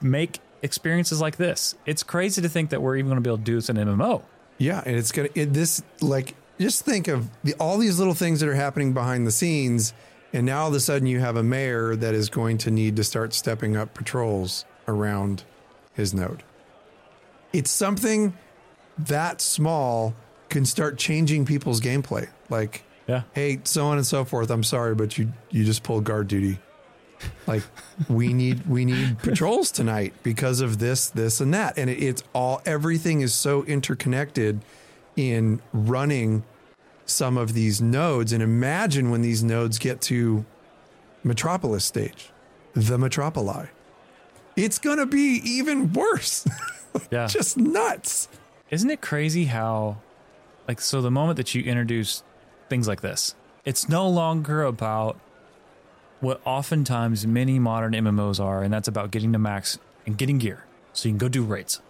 make 0.00 0.40
experiences 0.62 1.20
like 1.20 1.36
this. 1.36 1.74
It's 1.86 2.02
crazy 2.02 2.42
to 2.42 2.48
think 2.48 2.70
that 2.70 2.82
we're 2.82 2.96
even 2.96 3.08
going 3.08 3.16
to 3.16 3.22
be 3.22 3.30
able 3.30 3.38
to 3.38 3.44
do 3.44 3.54
this 3.56 3.68
in 3.70 3.76
MMO. 3.76 4.22
Yeah, 4.58 4.82
and 4.84 4.96
it's 4.96 5.12
gonna 5.12 5.28
it, 5.36 5.52
this 5.54 5.82
like 6.00 6.34
just 6.58 6.84
think 6.84 7.06
of 7.06 7.30
the, 7.44 7.54
all 7.60 7.78
these 7.78 7.98
little 8.00 8.14
things 8.14 8.40
that 8.40 8.48
are 8.48 8.54
happening 8.54 8.92
behind 8.92 9.24
the 9.26 9.30
scenes, 9.30 9.92
and 10.32 10.44
now 10.46 10.62
all 10.62 10.68
of 10.68 10.74
a 10.74 10.80
sudden 10.80 11.06
you 11.06 11.20
have 11.20 11.36
a 11.36 11.42
mayor 11.44 11.94
that 11.94 12.12
is 12.12 12.28
going 12.28 12.58
to 12.58 12.70
need 12.72 12.96
to 12.96 13.04
start 13.04 13.32
stepping 13.34 13.76
up 13.76 13.94
patrols 13.94 14.64
around 14.88 15.44
his 15.94 16.12
node. 16.12 16.42
It's 17.52 17.70
something 17.70 18.36
that 18.98 19.40
small 19.40 20.14
can 20.48 20.64
start 20.64 20.98
changing 20.98 21.44
people's 21.44 21.80
gameplay. 21.80 22.28
Like, 22.48 22.82
Yeah. 23.06 23.22
hey, 23.34 23.60
so 23.62 23.86
on 23.86 23.96
and 23.98 24.06
so 24.06 24.24
forth. 24.24 24.50
I'm 24.50 24.64
sorry, 24.64 24.94
but 24.96 25.16
you 25.18 25.32
you 25.50 25.64
just 25.64 25.84
pulled 25.84 26.02
guard 26.02 26.26
duty. 26.26 26.58
Like, 27.46 27.62
we 28.08 28.32
need 28.32 28.66
we 28.68 28.84
need 28.84 29.18
patrols 29.18 29.70
tonight 29.70 30.14
because 30.22 30.60
of 30.60 30.78
this, 30.78 31.08
this, 31.08 31.40
and 31.40 31.52
that, 31.54 31.78
and 31.78 31.88
it, 31.90 32.02
it's 32.02 32.22
all 32.34 32.60
everything 32.64 33.20
is 33.20 33.34
so 33.34 33.64
interconnected 33.64 34.60
in 35.16 35.60
running 35.72 36.44
some 37.06 37.36
of 37.36 37.54
these 37.54 37.80
nodes. 37.80 38.32
And 38.32 38.42
imagine 38.42 39.10
when 39.10 39.22
these 39.22 39.42
nodes 39.42 39.78
get 39.78 40.00
to 40.02 40.44
Metropolis 41.24 41.84
stage, 41.84 42.30
the 42.74 42.96
Metropoli. 42.98 43.68
It's 44.56 44.78
gonna 44.78 45.06
be 45.06 45.40
even 45.44 45.92
worse. 45.92 46.46
Yeah. 47.12 47.26
just 47.26 47.56
nuts. 47.56 48.28
Isn't 48.70 48.90
it 48.90 49.00
crazy 49.00 49.44
how, 49.44 49.98
like, 50.66 50.80
so 50.80 51.00
the 51.00 51.10
moment 51.10 51.36
that 51.36 51.54
you 51.54 51.62
introduce 51.62 52.22
things 52.68 52.88
like 52.88 53.02
this, 53.02 53.34
it's 53.64 53.88
no 53.88 54.08
longer 54.08 54.62
about 54.64 55.20
what 56.20 56.40
oftentimes 56.44 57.26
many 57.26 57.58
modern 57.58 57.92
MMOs 57.92 58.42
are, 58.42 58.62
and 58.62 58.72
that's 58.72 58.88
about 58.88 59.10
getting 59.10 59.32
to 59.32 59.38
max 59.38 59.78
and 60.06 60.16
getting 60.16 60.38
gear 60.38 60.64
so 60.92 61.08
you 61.08 61.12
can 61.12 61.18
go 61.18 61.28
do 61.28 61.44
raids 61.44 61.80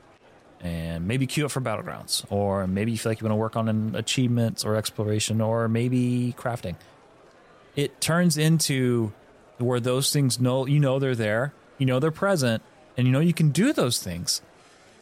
and 0.60 1.06
maybe 1.06 1.26
queue 1.26 1.44
up 1.44 1.52
for 1.52 1.60
battlegrounds, 1.60 2.24
or 2.30 2.66
maybe 2.66 2.90
you 2.92 2.98
feel 2.98 3.10
like 3.10 3.20
you 3.20 3.24
want 3.24 3.32
to 3.32 3.36
work 3.36 3.56
on 3.56 3.68
an 3.68 3.94
achievements 3.94 4.64
or 4.64 4.76
exploration, 4.76 5.40
or 5.40 5.68
maybe 5.68 6.34
crafting. 6.36 6.74
It 7.76 8.00
turns 8.00 8.36
into 8.36 9.12
where 9.58 9.80
those 9.80 10.12
things 10.12 10.40
know 10.40 10.66
you 10.66 10.80
know 10.80 10.98
they're 10.98 11.14
there, 11.14 11.52
you 11.78 11.86
know 11.86 12.00
they're 12.00 12.10
present, 12.10 12.62
and 12.96 13.06
you 13.06 13.12
know 13.12 13.20
you 13.20 13.32
can 13.32 13.50
do 13.50 13.72
those 13.72 14.02
things. 14.02 14.42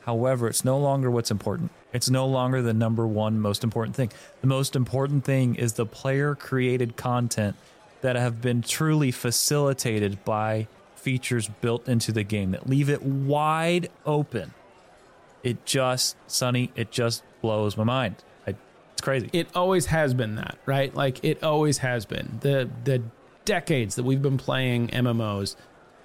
However, 0.05 0.47
it's 0.47 0.65
no 0.65 0.79
longer 0.79 1.11
what's 1.11 1.31
important. 1.31 1.71
It's 1.93 2.09
no 2.11 2.27
longer 2.27 2.63
the 2.63 2.75
number 2.75 3.07
one 3.07 3.41
most 3.41 3.65
important 3.65 3.97
thing. 3.97 4.13
The 4.41 4.47
most 4.47 4.77
important 4.77 5.25
thing 5.25 5.57
is 5.57 5.73
the 5.73 5.87
player 5.87 6.35
created 6.35 6.97
content 6.97 7.57
that 8.07 8.15
have 8.15 8.41
been 8.41 8.63
truly 8.63 9.11
facilitated 9.11 10.25
by 10.25 10.69
features 10.95 11.51
built 11.61 11.89
into 11.89 12.13
the 12.13 12.23
game 12.23 12.53
that 12.53 12.69
leave 12.69 12.89
it 12.89 13.03
wide 13.03 13.89
open. 14.05 14.55
It 15.43 15.67
just, 15.67 16.17
Sonny, 16.29 16.71
it 16.77 16.93
just 16.93 17.25
blows 17.43 17.77
my 17.77 17.83
mind. 17.83 18.23
I, 18.47 18.55
it's 18.93 19.03
crazy. 19.03 19.29
it 19.33 19.49
always 19.57 19.87
has 19.87 20.15
been 20.15 20.37
that, 20.37 20.57
right? 20.67 20.95
Like 20.95 21.25
it 21.25 21.43
always 21.43 21.79
has 21.79 22.07
been. 22.07 22.39
The 22.43 22.71
the 22.85 23.03
decades 23.45 23.97
that 23.97 24.05
we've 24.05 24.23
been 24.23 24.39
playing 24.39 24.87
MMOs, 24.89 25.57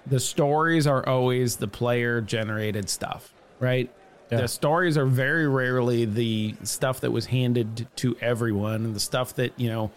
the 0.07 0.19
stories 0.19 0.87
are 0.87 1.07
always 1.07 1.57
the 1.57 1.67
player 1.67 2.19
generated 2.19 2.89
stuff, 2.89 3.31
right? 3.59 3.91
Yeah. 4.31 4.41
The 4.41 4.47
stories 4.47 4.97
are 4.97 5.05
very 5.05 5.47
rarely 5.47 6.05
the 6.05 6.55
stuff 6.63 7.01
that 7.01 7.11
was 7.11 7.27
handed 7.27 7.87
to 7.97 8.17
everyone 8.21 8.85
and 8.85 8.95
the 8.95 8.99
stuff 8.99 9.35
that, 9.35 9.59
you 9.59 9.69
know, 9.69 9.91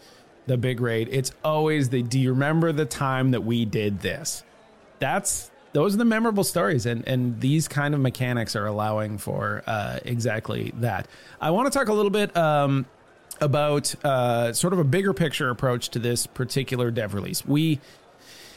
the 0.47 0.57
big 0.57 0.81
raid. 0.81 1.09
It's 1.11 1.33
always 1.45 1.89
the 1.89 2.03
do 2.03 2.19
you 2.19 2.33
remember 2.33 2.73
the 2.73 2.85
time 2.85 3.33
that 3.33 3.43
we 3.43 3.65
did 3.65 4.01
this? 4.01 4.43
That's 4.99 5.51
those 5.73 5.95
are 5.95 5.99
the 5.99 6.05
memorable 6.05 6.45
stories 6.45 6.87
and 6.87 7.07
and 7.09 7.41
these 7.41 7.69
kind 7.69 7.95
of 7.95 8.01
mechanics 8.01 8.55
are 8.57 8.67
allowing 8.67 9.19
for 9.19 9.63
uh, 9.67 9.99
exactly 10.05 10.73
that. 10.77 11.09
I 11.41 11.51
want 11.51 11.73
to 11.73 11.79
talk 11.79 11.89
a 11.89 11.95
little 11.95 12.11
bit 12.11 12.37
um, 12.37 12.87
about 13.41 13.95
uh, 14.05 14.53
sort 14.53 14.73
of 14.73 14.79
a 14.79 14.85
bigger 14.85 15.13
picture 15.13 15.51
approach 15.51 15.91
to 15.91 15.99
this 15.99 16.27
particular 16.27 16.91
dev 16.91 17.15
release. 17.15 17.45
We 17.45 17.81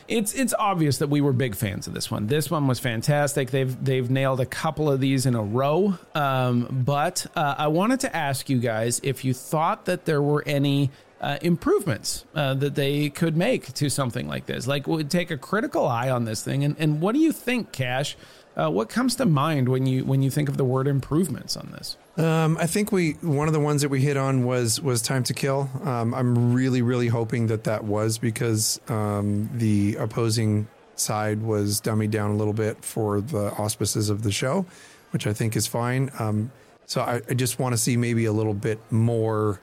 it's 0.07 0.33
it's 0.33 0.53
obvious 0.57 0.99
that 0.99 1.07
we 1.07 1.19
were 1.21 1.33
big 1.33 1.55
fans 1.55 1.87
of 1.87 1.93
this 1.93 2.09
one. 2.09 2.27
This 2.27 2.49
one 2.49 2.67
was 2.67 2.79
fantastic. 2.79 3.51
They've 3.51 3.83
they've 3.83 4.09
nailed 4.09 4.39
a 4.39 4.45
couple 4.45 4.89
of 4.89 4.99
these 4.99 5.25
in 5.25 5.35
a 5.35 5.41
row. 5.41 5.97
Um, 6.15 6.83
but 6.85 7.25
uh, 7.35 7.55
I 7.57 7.67
wanted 7.67 8.01
to 8.01 8.15
ask 8.15 8.49
you 8.49 8.59
guys 8.59 9.01
if 9.03 9.25
you 9.25 9.33
thought 9.33 9.85
that 9.85 10.05
there 10.05 10.21
were 10.21 10.43
any 10.45 10.91
uh, 11.21 11.37
improvements 11.41 12.25
uh, 12.35 12.53
that 12.55 12.75
they 12.75 13.09
could 13.09 13.35
make 13.35 13.73
to 13.73 13.89
something 13.89 14.27
like 14.27 14.45
this. 14.45 14.67
Like, 14.67 14.87
would 14.87 15.09
take 15.09 15.31
a 15.31 15.37
critical 15.37 15.87
eye 15.87 16.09
on 16.09 16.25
this 16.25 16.43
thing. 16.43 16.63
And 16.63 16.75
and 16.79 17.01
what 17.01 17.13
do 17.13 17.19
you 17.19 17.31
think, 17.31 17.71
Cash? 17.71 18.15
Uh, 18.55 18.71
what 18.71 18.89
comes 18.89 19.15
to 19.15 19.25
mind 19.25 19.69
when 19.69 19.85
you 19.85 20.03
when 20.03 20.23
you 20.23 20.31
think 20.31 20.49
of 20.49 20.57
the 20.57 20.65
word 20.65 20.87
improvements 20.87 21.55
on 21.55 21.71
this? 21.73 21.95
Um, 22.17 22.57
I 22.57 22.65
think 22.65 22.91
we 22.91 23.11
one 23.21 23.47
of 23.47 23.53
the 23.53 23.59
ones 23.59 23.83
that 23.83 23.89
we 23.89 24.01
hit 24.01 24.17
on 24.17 24.45
was 24.45 24.81
was 24.81 25.01
time 25.03 25.23
to 25.25 25.33
kill. 25.33 25.69
Um, 25.83 26.13
I'm 26.15 26.53
really 26.53 26.81
really 26.81 27.07
hoping 27.07 27.47
that 27.47 27.65
that 27.65 27.83
was 27.83 28.17
because 28.17 28.81
um, 28.87 29.49
the 29.53 29.95
opposing 29.95 30.67
side 30.95 31.43
was 31.43 31.79
dummied 31.79 32.09
down 32.09 32.31
a 32.31 32.35
little 32.35 32.53
bit 32.53 32.83
for 32.83 33.21
the 33.21 33.51
auspices 33.53 34.09
of 34.09 34.23
the 34.23 34.31
show, 34.31 34.65
which 35.11 35.27
I 35.27 35.33
think 35.33 35.55
is 35.55 35.67
fine. 35.67 36.09
Um, 36.17 36.51
so 36.87 37.01
I, 37.01 37.21
I 37.29 37.35
just 37.35 37.59
want 37.59 37.73
to 37.73 37.77
see 37.77 37.95
maybe 37.95 38.25
a 38.25 38.31
little 38.31 38.55
bit 38.55 38.79
more 38.89 39.59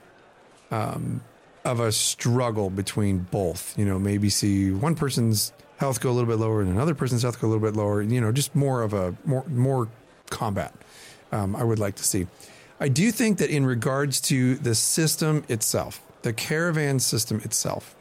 um, 0.71 1.21
of 1.65 1.79
a 1.79 1.91
struggle 1.91 2.69
between 2.69 3.19
both. 3.19 3.77
You 3.77 3.85
know, 3.85 3.99
maybe 3.99 4.29
see 4.29 4.71
one 4.71 4.95
person's 4.95 5.51
health 5.77 5.99
go 5.99 6.09
a 6.09 6.13
little 6.13 6.29
bit 6.29 6.39
lower 6.39 6.61
and 6.61 6.69
another 6.69 6.95
person's 6.95 7.23
health 7.23 7.41
go 7.41 7.47
a 7.47 7.49
little 7.49 7.65
bit 7.65 7.75
lower. 7.75 8.01
You 8.01 8.21
know, 8.21 8.31
just 8.31 8.55
more 8.55 8.83
of 8.83 8.93
a 8.93 9.15
more 9.25 9.43
more 9.47 9.89
combat. 10.29 10.73
Um, 11.31 11.55
I 11.55 11.63
would 11.63 11.79
like 11.79 11.95
to 11.95 12.03
see. 12.03 12.27
I 12.79 12.87
do 12.87 13.11
think 13.11 13.39
that 13.39 13.49
in 13.49 13.65
regards 13.65 14.21
to 14.21 14.55
the 14.55 14.75
system 14.75 15.43
itself, 15.49 16.01
the 16.21 16.33
caravan 16.33 16.99
system 16.99 17.41
itself, 17.43 17.95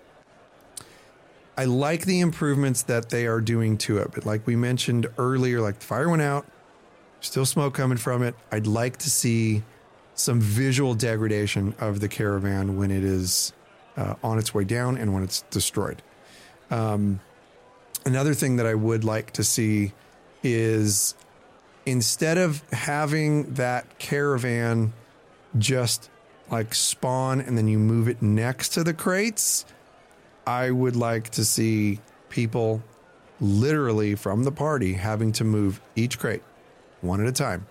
I 1.57 1.65
like 1.65 2.05
the 2.05 2.21
improvements 2.21 2.83
that 2.83 3.11
they 3.11 3.27
are 3.27 3.41
doing 3.41 3.79
to 3.79 3.99
it. 3.99 4.11
But 4.13 4.27
like 4.27 4.47
we 4.47 4.57
mentioned 4.57 5.07
earlier, 5.17 5.61
like 5.61 5.79
the 5.79 5.87
fire 5.87 6.09
went 6.09 6.23
out, 6.23 6.47
still 7.21 7.47
smoke 7.47 7.75
coming 7.75 7.99
from 7.99 8.23
it. 8.23 8.35
I'd 8.51 8.67
like 8.67 8.99
to 8.99 9.11
see 9.11 9.63
some 10.15 10.41
visual 10.41 10.95
degradation 10.95 11.75
of 11.81 12.01
the 12.01 12.09
caravan 12.09 12.77
when 12.77 12.91
it 12.91 13.05
is 13.05 13.53
uh, 13.97 14.15
on 14.23 14.39
its 14.39 14.55
way 14.55 14.65
down 14.65 14.97
and 14.97 15.13
when 15.13 15.23
it's 15.23 15.43
destroyed. 15.51 16.03
Um, 16.71 17.21
another 18.05 18.35
thing 18.35 18.57
that 18.57 18.67
I 18.67 18.75
would 18.75 19.05
like 19.05 19.33
to 19.33 19.45
see 19.45 19.93
is 20.43 21.15
instead 21.87 22.39
of 22.39 22.63
having 22.73 23.55
that 23.55 23.99
caravan 23.99 24.93
just 25.59 26.11
like 26.51 26.75
spawn 26.75 27.41
and 27.41 27.57
then 27.57 27.69
you 27.69 27.79
move 27.79 28.09
it 28.09 28.23
next 28.23 28.71
to 28.71 28.85
the 28.85 28.95
crates, 28.95 29.65
I 30.47 30.71
would 30.71 30.97
like 30.97 31.31
to 31.31 31.45
see 31.45 32.01
people 32.29 32.83
literally 33.41 34.15
from 34.15 34.45
the 34.45 34.53
party 34.53 34.95
having 34.95 35.33
to 35.33 35.45
move 35.45 35.81
each 35.97 36.19
crate 36.19 36.43
one 37.01 37.21
at 37.21 37.27
a 37.27 37.33
time 37.33 37.67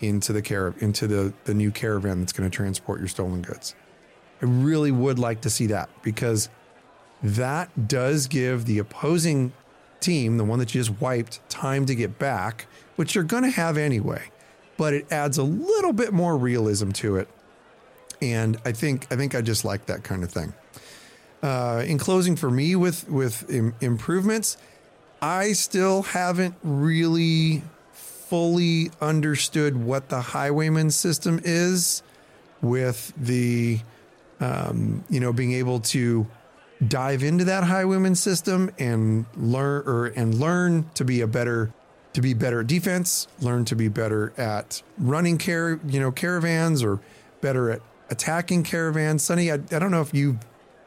into 0.00 0.32
the 0.32 0.42
car 0.42 0.74
into 0.78 1.06
the 1.06 1.32
the 1.44 1.54
new 1.54 1.70
caravan 1.70 2.20
that's 2.20 2.32
going 2.32 2.48
to 2.48 2.54
transport 2.54 2.98
your 3.00 3.08
stolen 3.08 3.42
goods. 3.42 3.74
I 4.42 4.44
really 4.44 4.90
would 4.92 5.18
like 5.18 5.40
to 5.42 5.50
see 5.50 5.66
that 5.68 5.88
because 6.02 6.48
that 7.22 7.88
does 7.88 8.26
give 8.26 8.66
the 8.66 8.78
opposing 8.78 9.52
team, 10.00 10.36
the 10.36 10.44
one 10.44 10.58
that 10.58 10.74
you 10.74 10.82
just 10.82 11.00
wiped, 11.00 11.40
time 11.48 11.86
to 11.86 11.94
get 11.94 12.18
back, 12.18 12.66
which 12.96 13.14
you're 13.14 13.24
going 13.24 13.42
to 13.44 13.50
have 13.50 13.78
anyway. 13.78 14.30
But 14.76 14.92
it 14.92 15.10
adds 15.10 15.38
a 15.38 15.42
little 15.42 15.94
bit 15.94 16.12
more 16.12 16.36
realism 16.36 16.90
to 16.92 17.16
it, 17.16 17.28
and 18.20 18.58
I 18.66 18.72
think 18.72 19.06
I 19.10 19.16
think 19.16 19.34
I 19.34 19.40
just 19.40 19.64
like 19.64 19.86
that 19.86 20.04
kind 20.04 20.22
of 20.22 20.30
thing. 20.30 20.52
uh, 21.42 21.82
in 21.86 21.98
closing 21.98 22.36
for 22.36 22.50
me 22.50 22.76
with 22.76 23.08
with 23.08 23.48
Im- 23.50 23.74
improvements, 23.80 24.58
I 25.22 25.52
still 25.52 26.02
haven't 26.02 26.54
really 26.62 27.62
fully 28.28 28.90
understood 29.00 29.76
what 29.76 30.08
the 30.08 30.20
highwayman 30.20 30.90
system 30.90 31.40
is 31.44 32.02
with 32.60 33.12
the 33.16 33.78
um, 34.40 35.04
you 35.08 35.20
know 35.20 35.32
being 35.32 35.52
able 35.52 35.80
to 35.80 36.26
dive 36.86 37.22
into 37.22 37.44
that 37.44 37.64
highwayman 37.64 38.14
system 38.14 38.70
and 38.78 39.24
learn 39.36 39.82
or 39.86 40.06
and 40.06 40.34
learn 40.34 40.88
to 40.94 41.04
be 41.04 41.20
a 41.20 41.26
better 41.26 41.72
to 42.12 42.20
be 42.20 42.34
better 42.34 42.60
at 42.60 42.66
defense, 42.66 43.28
learn 43.40 43.64
to 43.66 43.76
be 43.76 43.88
better 43.88 44.32
at 44.36 44.82
running 44.98 45.38
car 45.38 45.78
you 45.86 46.00
know 46.00 46.10
caravans 46.10 46.82
or 46.82 46.98
better 47.40 47.70
at 47.70 47.80
attacking 48.10 48.64
caravans. 48.64 49.22
Sonny, 49.22 49.52
I, 49.52 49.54
I 49.54 49.78
don't 49.78 49.90
know 49.90 50.00
if 50.00 50.12
you 50.12 50.38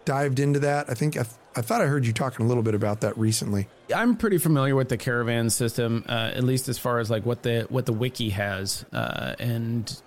dived 0.05 0.39
into 0.39 0.59
that. 0.59 0.89
I 0.89 0.93
think 0.93 1.17
I, 1.17 1.25
I 1.59 1.61
thought 1.61 1.81
I 1.81 1.87
heard 1.87 2.05
you 2.05 2.13
talking 2.13 2.45
a 2.45 2.47
little 2.47 2.63
bit 2.63 2.73
about 2.73 3.01
that 3.01 3.17
recently. 3.17 3.67
I'm 3.93 4.15
pretty 4.15 4.37
familiar 4.37 4.77
with 4.77 4.87
the 4.87 4.95
caravan 4.95 5.49
system, 5.49 6.05
uh, 6.07 6.31
at 6.33 6.45
least 6.45 6.69
as 6.69 6.77
far 6.77 6.99
as 6.99 7.11
like 7.11 7.25
what 7.25 7.43
the 7.43 7.65
what 7.67 7.85
the 7.85 7.91
wiki 7.91 8.29
has, 8.29 8.85
uh, 8.93 9.35
and 9.39 10.01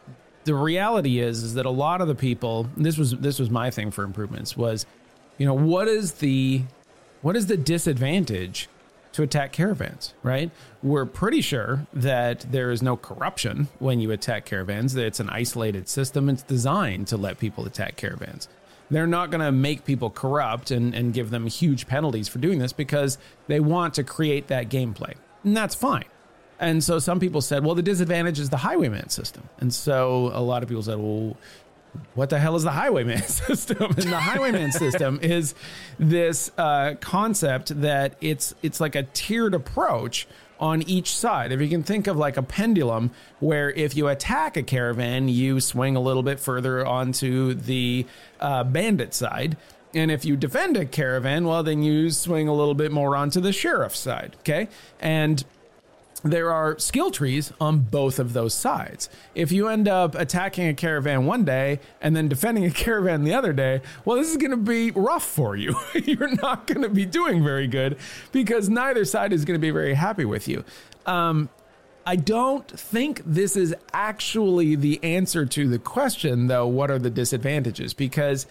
the 0.44 0.55
reality 0.55 1.18
is 1.18 1.42
is 1.42 1.55
that 1.55 1.66
a 1.66 1.70
lot 1.70 2.00
of 2.00 2.09
the 2.09 2.14
people 2.14 2.70
this 2.74 2.96
was 2.96 3.11
this 3.18 3.38
was 3.38 3.50
my 3.50 3.70
thing 3.70 3.90
for 3.90 4.03
improvements 4.03 4.57
was, 4.57 4.86
you 5.36 5.44
know, 5.44 5.53
what 5.53 5.88
is 5.88 6.12
the 6.12 6.62
what 7.20 7.36
is 7.36 7.48
the 7.48 7.59
disadvantage 7.59 8.70
to 9.12 9.22
attack 9.22 9.53
caravans, 9.53 10.14
right? 10.22 10.50
We're 10.82 11.05
pretty 11.05 11.42
sure 11.42 11.86
that 11.92 12.50
there 12.50 12.70
is 12.70 12.80
no 12.80 12.96
corruption 12.96 13.68
when 13.78 14.00
you 14.00 14.11
attack 14.11 14.46
caravans, 14.46 14.94
that 14.94 15.05
it's 15.05 15.20
an 15.20 15.28
isolated 15.28 15.86
system. 15.86 16.30
It's 16.30 16.42
designed 16.42 17.09
to 17.09 17.18
let 17.18 17.38
people 17.38 17.66
attack 17.66 17.96
caravans. 17.96 18.48
They're 18.93 19.07
not 19.07 19.30
going 19.30 19.40
to 19.40 19.51
make 19.51 19.86
people 19.86 20.11
corrupt 20.11 20.70
and, 20.70 20.95
and 20.95 21.14
give 21.14 21.30
them 21.30 21.47
huge 21.47 21.86
penalties 21.86 22.28
for 22.28 22.38
doing 22.38 22.59
this 22.59 22.74
because 22.74 23.16
they 23.47 23.59
want 23.59 23.95
to 23.95 24.05
create 24.05 24.49
that 24.49 24.68
gameplay. 24.68 25.14
And 25.45 25.57
that's 25.57 25.74
fine. 25.74 26.05
And 26.61 26.84
so 26.84 26.99
some 26.99 27.18
people 27.18 27.40
said, 27.40 27.64
well, 27.64 27.74
the 27.74 27.82
disadvantage 27.82 28.38
is 28.38 28.51
the 28.51 28.59
highwayman 28.59 29.09
system. 29.09 29.49
And 29.59 29.72
so 29.72 30.30
a 30.34 30.43
lot 30.43 30.62
of 30.62 30.68
people 30.68 30.82
said, 30.82 30.99
well, 30.99 31.38
what 32.14 32.30
the 32.30 32.38
hell 32.38 32.57
is 32.57 32.62
the 32.62 32.70
highwayman 32.70 33.22
system? 33.26 33.82
And 33.82 34.11
the 34.11 34.18
highwayman 34.18 34.72
system 34.72 35.18
is 35.22 35.55
this 35.99 36.51
uh, 36.59 36.95
concept 37.01 37.80
that 37.80 38.16
it's 38.20 38.55
it's 38.62 38.80
like 38.80 38.95
a 38.95 39.03
tiered 39.03 39.55
approach 39.55 40.26
on 40.61 40.82
each 40.82 41.14
side. 41.14 41.51
If 41.51 41.61
you 41.61 41.68
can 41.68 41.82
think 41.82 42.07
of 42.07 42.16
like 42.16 42.36
a 42.36 42.43
pendulum, 42.43 43.11
where 43.40 43.70
if 43.70 43.97
you 43.97 44.09
attack 44.09 44.57
a 44.57 44.62
caravan, 44.62 45.28
you 45.28 45.61
swing 45.61 45.97
a 45.97 46.01
little 46.01 46.22
bit 46.22 46.38
further 46.38 46.86
onto 46.86 47.55
the 47.55 48.07
uh, 48.40 48.62
bandit 48.64 49.12
side. 49.12 49.57
And 49.95 50.11
if 50.11 50.24
you 50.24 50.36
defend 50.36 50.76
a 50.76 50.86
caravan, 50.86 51.47
well, 51.47 51.62
then 51.62 51.82
you 51.82 52.11
swing 52.11 52.49
a 52.49 52.55
little 52.55 52.74
bit 52.74 52.93
more 52.93 53.16
onto 53.16 53.40
the 53.40 53.53
sheriff 53.53 53.95
side. 53.95 54.36
Okay. 54.40 54.68
And 55.01 55.45
there 56.22 56.52
are 56.52 56.78
skill 56.78 57.10
trees 57.10 57.52
on 57.60 57.80
both 57.80 58.18
of 58.18 58.32
those 58.32 58.54
sides. 58.54 59.08
If 59.34 59.50
you 59.50 59.68
end 59.68 59.88
up 59.88 60.14
attacking 60.14 60.68
a 60.68 60.74
caravan 60.74 61.26
one 61.26 61.44
day 61.44 61.80
and 62.00 62.14
then 62.14 62.28
defending 62.28 62.64
a 62.64 62.70
caravan 62.84 63.24
the 63.24 63.34
other 63.34 63.52
day, 63.52 63.80
well, 64.04 64.16
this 64.16 64.30
is 64.30 64.36
going 64.36 64.52
to 64.52 64.56
be 64.56 64.90
rough 64.92 65.24
for 65.24 65.56
you. 65.56 65.74
You're 65.94 66.34
not 66.36 66.66
going 66.66 66.82
to 66.82 66.88
be 66.88 67.04
doing 67.04 67.42
very 67.42 67.66
good 67.66 67.96
because 68.30 68.68
neither 68.68 69.04
side 69.04 69.32
is 69.32 69.44
going 69.44 69.58
to 69.58 69.62
be 69.62 69.70
very 69.70 69.94
happy 69.94 70.24
with 70.24 70.48
you. 70.48 70.64
Um, 71.06 71.48
I 72.04 72.16
don't 72.16 72.66
think 72.68 73.22
this 73.24 73.56
is 73.56 73.74
actually 73.92 74.74
the 74.74 75.02
answer 75.04 75.46
to 75.46 75.68
the 75.68 75.78
question, 75.78 76.48
though. 76.48 76.66
What 76.66 76.90
are 76.90 76.98
the 76.98 77.10
disadvantages? 77.10 77.94
Because 77.94 78.46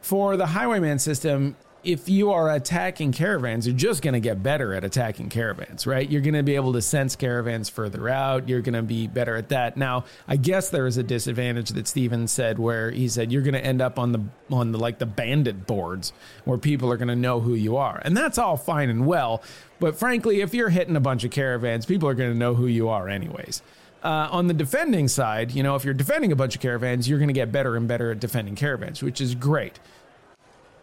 for 0.00 0.36
the 0.36 0.46
highwayman 0.46 0.98
system, 0.98 1.56
if 1.86 2.08
you 2.08 2.32
are 2.32 2.50
attacking 2.50 3.12
caravans, 3.12 3.64
you're 3.64 3.76
just 3.76 4.02
going 4.02 4.14
to 4.14 4.20
get 4.20 4.42
better 4.42 4.74
at 4.74 4.82
attacking 4.82 5.28
caravans, 5.28 5.86
right? 5.86 6.10
You're 6.10 6.20
going 6.20 6.34
to 6.34 6.42
be 6.42 6.56
able 6.56 6.72
to 6.72 6.82
sense 6.82 7.14
caravans 7.14 7.68
further 7.68 8.08
out. 8.08 8.48
You're 8.48 8.60
going 8.60 8.74
to 8.74 8.82
be 8.82 9.06
better 9.06 9.36
at 9.36 9.50
that. 9.50 9.76
Now, 9.76 10.04
I 10.26 10.36
guess 10.36 10.68
there 10.68 10.88
is 10.88 10.96
a 10.96 11.04
disadvantage 11.04 11.70
that 11.70 11.86
Steven 11.86 12.26
said 12.26 12.58
where 12.58 12.90
he 12.90 13.08
said 13.08 13.30
you're 13.30 13.42
going 13.42 13.54
to 13.54 13.64
end 13.64 13.80
up 13.80 14.00
on 14.00 14.10
the 14.10 14.24
on 14.50 14.72
the 14.72 14.78
like 14.78 14.98
the 14.98 15.06
bandit 15.06 15.64
boards 15.64 16.12
where 16.44 16.58
people 16.58 16.90
are 16.90 16.96
going 16.96 17.06
to 17.06 17.16
know 17.16 17.38
who 17.38 17.54
you 17.54 17.76
are. 17.76 18.02
And 18.04 18.16
that's 18.16 18.36
all 18.36 18.56
fine 18.56 18.90
and 18.90 19.06
well, 19.06 19.40
but 19.78 19.96
frankly, 19.96 20.40
if 20.40 20.54
you're 20.54 20.70
hitting 20.70 20.96
a 20.96 21.00
bunch 21.00 21.22
of 21.22 21.30
caravans, 21.30 21.86
people 21.86 22.08
are 22.08 22.14
going 22.14 22.32
to 22.32 22.38
know 22.38 22.54
who 22.54 22.66
you 22.66 22.88
are 22.88 23.08
anyways. 23.08 23.62
Uh, 24.02 24.28
on 24.30 24.48
the 24.48 24.54
defending 24.54 25.06
side, 25.06 25.52
you 25.52 25.62
know, 25.62 25.76
if 25.76 25.84
you're 25.84 25.94
defending 25.94 26.32
a 26.32 26.36
bunch 26.36 26.54
of 26.56 26.60
caravans, 26.60 27.08
you're 27.08 27.18
going 27.18 27.28
to 27.28 27.34
get 27.34 27.52
better 27.52 27.76
and 27.76 27.86
better 27.86 28.10
at 28.10 28.20
defending 28.20 28.56
caravans, 28.56 29.02
which 29.02 29.20
is 29.20 29.34
great. 29.36 29.78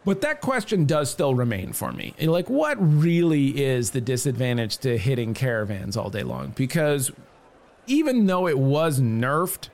But 0.06 0.22
that 0.22 0.42
question 0.42 0.86
does 0.86 1.10
still 1.10 1.34
remain 1.34 1.74
for 1.74 1.92
me. 1.92 2.14
Like, 2.22 2.50
what 2.50 2.78
really 2.80 3.64
is 3.64 3.92
the 3.92 4.02
disadvantage 4.02 4.78
to 4.80 4.98
hitting 4.98 5.34
caravans 5.34 5.96
all 5.96 6.10
day 6.10 6.24
long? 6.24 6.54
Because 6.56 7.12
even 7.88 8.26
though 8.26 8.48
it 8.48 8.58
was 8.58 9.00
nerfed, 9.00 9.70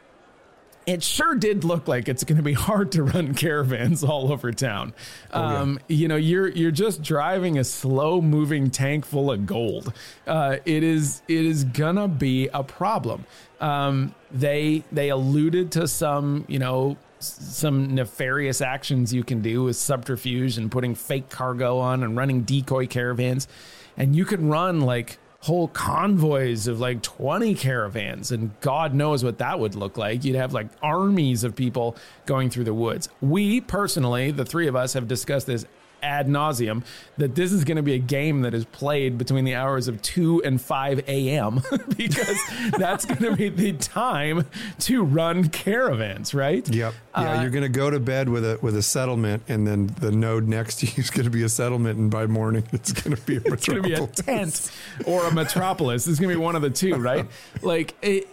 it 0.86 1.04
sure 1.04 1.36
did 1.36 1.64
look 1.64 1.88
like 1.88 2.10
it's 2.10 2.24
going 2.24 2.38
to 2.38 2.44
be 2.44 2.54
hard 2.54 2.92
to 2.94 3.04
run 3.04 3.34
caravans 3.36 4.04
all 4.04 4.32
over 4.32 4.52
town. 4.52 4.94
Oh, 5.32 5.40
yeah. 5.40 5.60
um, 5.60 5.80
you 5.88 6.08
know, 6.08 6.16
you're 6.16 6.48
you're 6.48 6.72
just 6.72 7.04
driving 7.04 7.58
a 7.60 7.64
slow 7.64 8.22
moving 8.22 8.72
tank 8.72 9.06
full 9.06 9.32
of 9.32 9.46
gold. 9.46 9.94
Uh, 10.26 10.58
it 10.66 10.84
is 10.84 11.22
it 11.28 11.46
is 11.46 11.64
gonna 11.64 12.08
be 12.08 12.48
a 12.54 12.64
problem. 12.64 13.26
Um, 13.62 14.16
they 14.32 14.84
they 14.92 15.10
alluded 15.10 15.72
to 15.74 15.88
some 15.88 16.46
you 16.48 16.58
know 16.60 16.98
some 17.20 17.95
nefarious 17.95 18.61
actions 18.61 19.13
you 19.13 19.24
can 19.24 19.41
do 19.41 19.63
with 19.63 19.76
subterfuge 19.76 20.57
and 20.57 20.72
putting 20.72 20.95
fake 20.95 21.30
cargo 21.30 21.78
on 21.80 22.03
and 22.03 22.15
running 22.15 22.41
decoy 22.43 22.88
caravans. 22.88 23.47
And 23.97 24.15
you 24.15 24.26
can 24.26 24.49
run 24.49 24.82
like 24.82 25.20
whole 25.41 25.70
convoys 25.70 26.67
of 26.67 26.82
like 26.82 27.01
20 27.01 27.55
caravans 27.55 28.30
and 28.30 28.51
god 28.59 28.93
knows 28.93 29.24
what 29.24 29.38
that 29.38 29.57
would 29.57 29.74
look 29.74 29.95
like 29.95 30.26
you'd 30.26 30.36
have 30.36 30.51
like 30.51 30.67
armies 30.84 31.45
of 31.45 31.55
people 31.55 31.95
going 32.26 32.49
through 32.49 32.65
the 32.65 32.74
woods 32.74 33.07
we 33.22 33.61
personally 33.61 34.32
the 34.32 34.43
three 34.43 34.67
of 34.67 34.76
us 34.76 34.91
have 34.91 35.07
discussed 35.07 35.47
this 35.47 35.65
ad 36.02 36.28
nauseum 36.28 36.84
that 37.18 37.36
this 37.36 37.52
is 37.52 37.64
going 37.64 37.78
to 37.78 37.84
be 37.84 37.93
a 37.93 38.00
game 38.00 38.41
that 38.41 38.54
is 38.54 38.66
played 38.66 39.18
between 39.18 39.45
the 39.45 39.56
hours 39.56 39.88
of 39.88 40.02
2 40.02 40.43
and 40.43 40.62
5 40.62 41.08
a.m. 41.08 41.62
because 41.97 42.38
that's 42.78 43.06
going 43.06 43.24
to 43.24 43.36
be 43.36 43.50
the 43.50 43.74
time 43.74 44.45
to 44.80 45.04
run 45.04 45.50
caravans, 45.50 46.34
right? 46.34 46.68
Yep. 46.68 46.93
Yeah, 47.18 47.38
uh, 47.38 47.41
you're 47.41 47.52
going 47.52 47.64
to 47.64 47.70
go 47.70 47.89
to 47.89 48.00
bed 48.00 48.30
with 48.30 48.45
a 48.45 48.60
with 48.62 48.76
a 48.76 48.82
settlement, 48.82 49.43
and 49.47 49.68
then 49.68 49.88
the 50.00 50.12
node 50.12 50.47
next 50.47 50.80
to 50.80 50.86
you 50.86 50.93
is 50.97 51.10
going 51.10 51.26
to 51.26 51.30
be 51.30 51.43
a 51.43 51.50
settlement, 51.50 51.97
and 51.97 52.10
by 52.10 52.28
morning 52.28 52.63
it's 52.71 52.93
going 52.93 53.16
to 53.16 53.21
be 53.24 53.38
a 53.38 53.42
it's 53.54 53.67
going 53.67 53.82
to 53.82 53.88
be 53.88 53.93
a 53.93 54.08
tent 54.08 54.71
or 55.05 55.26
a 55.26 55.34
metropolis. 55.34 56.08
It's 56.08 56.20
going 56.20 56.30
to 56.30 56.36
be 56.36 56.42
one 56.42 56.55
of 56.55 56.62
the 56.62 56.70
two, 56.70 56.96
right? 56.96 57.26
like, 57.62 57.96
it, 58.01 58.28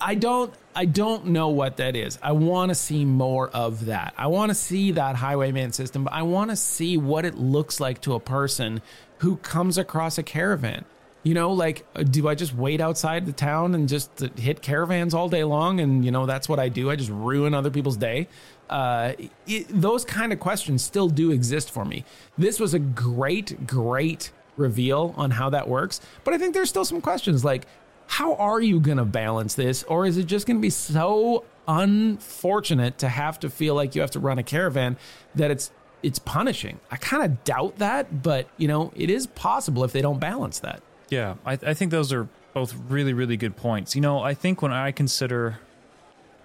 I 0.00 0.14
don't. 0.14 0.52
I 0.74 0.84
don't 0.84 1.28
know 1.28 1.48
what 1.48 1.78
that 1.78 1.96
is. 1.96 2.18
I 2.22 2.32
want 2.32 2.68
to 2.68 2.74
see 2.74 3.06
more 3.06 3.48
of 3.48 3.86
that. 3.86 4.12
I 4.18 4.26
want 4.26 4.50
to 4.50 4.54
see 4.54 4.92
that 4.92 5.16
highwayman 5.16 5.72
system, 5.72 6.04
but 6.04 6.12
I 6.12 6.22
want 6.22 6.50
to 6.50 6.56
see 6.56 6.98
what 6.98 7.24
it 7.24 7.36
looks 7.36 7.80
like 7.80 8.02
to 8.02 8.14
a 8.14 8.20
person 8.20 8.82
who 9.18 9.36
comes 9.36 9.78
across 9.78 10.18
a 10.18 10.22
caravan. 10.22 10.84
You 11.22 11.34
know, 11.34 11.52
like, 11.52 11.84
do 12.10 12.28
I 12.28 12.34
just 12.34 12.54
wait 12.54 12.80
outside 12.80 13.26
the 13.26 13.32
town 13.32 13.74
and 13.74 13.88
just 13.88 14.20
hit 14.38 14.62
caravans 14.62 15.14
all 15.14 15.28
day 15.28 15.42
long? 15.42 15.80
And, 15.80 16.04
you 16.04 16.10
know, 16.12 16.24
that's 16.24 16.48
what 16.48 16.60
I 16.60 16.68
do. 16.68 16.88
I 16.88 16.94
just 16.94 17.10
ruin 17.10 17.52
other 17.52 17.70
people's 17.70 17.96
day. 17.96 18.28
Uh, 18.70 19.14
it, 19.46 19.66
those 19.68 20.04
kind 20.04 20.32
of 20.32 20.38
questions 20.38 20.84
still 20.84 21.08
do 21.08 21.32
exist 21.32 21.70
for 21.72 21.84
me. 21.84 22.04
This 22.38 22.60
was 22.60 22.74
a 22.74 22.78
great, 22.78 23.66
great 23.66 24.30
reveal 24.56 25.14
on 25.16 25.32
how 25.32 25.50
that 25.50 25.68
works. 25.68 26.00
But 26.22 26.34
I 26.34 26.38
think 26.38 26.54
there's 26.54 26.68
still 26.68 26.84
some 26.84 27.00
questions 27.00 27.44
like, 27.44 27.66
how 28.06 28.34
are 28.36 28.60
you 28.60 28.80
going 28.80 28.98
to 28.98 29.04
balance 29.04 29.54
this? 29.54 29.82
Or 29.84 30.06
is 30.06 30.16
it 30.16 30.26
just 30.26 30.46
going 30.46 30.56
to 30.56 30.62
be 30.62 30.70
so 30.70 31.44
unfortunate 31.68 32.98
to 32.98 33.08
have 33.08 33.40
to 33.40 33.50
feel 33.50 33.74
like 33.74 33.94
you 33.94 34.00
have 34.00 34.12
to 34.12 34.20
run 34.20 34.38
a 34.38 34.42
caravan 34.42 34.96
that 35.34 35.50
it's 35.50 35.70
it's 36.02 36.18
punishing? 36.18 36.80
I 36.90 36.96
kind 36.96 37.24
of 37.24 37.44
doubt 37.44 37.78
that, 37.78 38.22
but 38.22 38.48
you 38.56 38.68
know, 38.68 38.92
it 38.94 39.10
is 39.10 39.26
possible 39.26 39.84
if 39.84 39.92
they 39.92 40.02
don't 40.02 40.20
balance 40.20 40.60
that. 40.60 40.82
Yeah, 41.08 41.34
I, 41.44 41.52
I 41.52 41.74
think 41.74 41.90
those 41.90 42.12
are 42.12 42.28
both 42.52 42.74
really, 42.88 43.12
really 43.12 43.36
good 43.36 43.56
points. 43.56 43.94
You 43.94 44.00
know, 44.00 44.20
I 44.20 44.34
think 44.34 44.62
when 44.62 44.72
I 44.72 44.92
consider, 44.92 45.58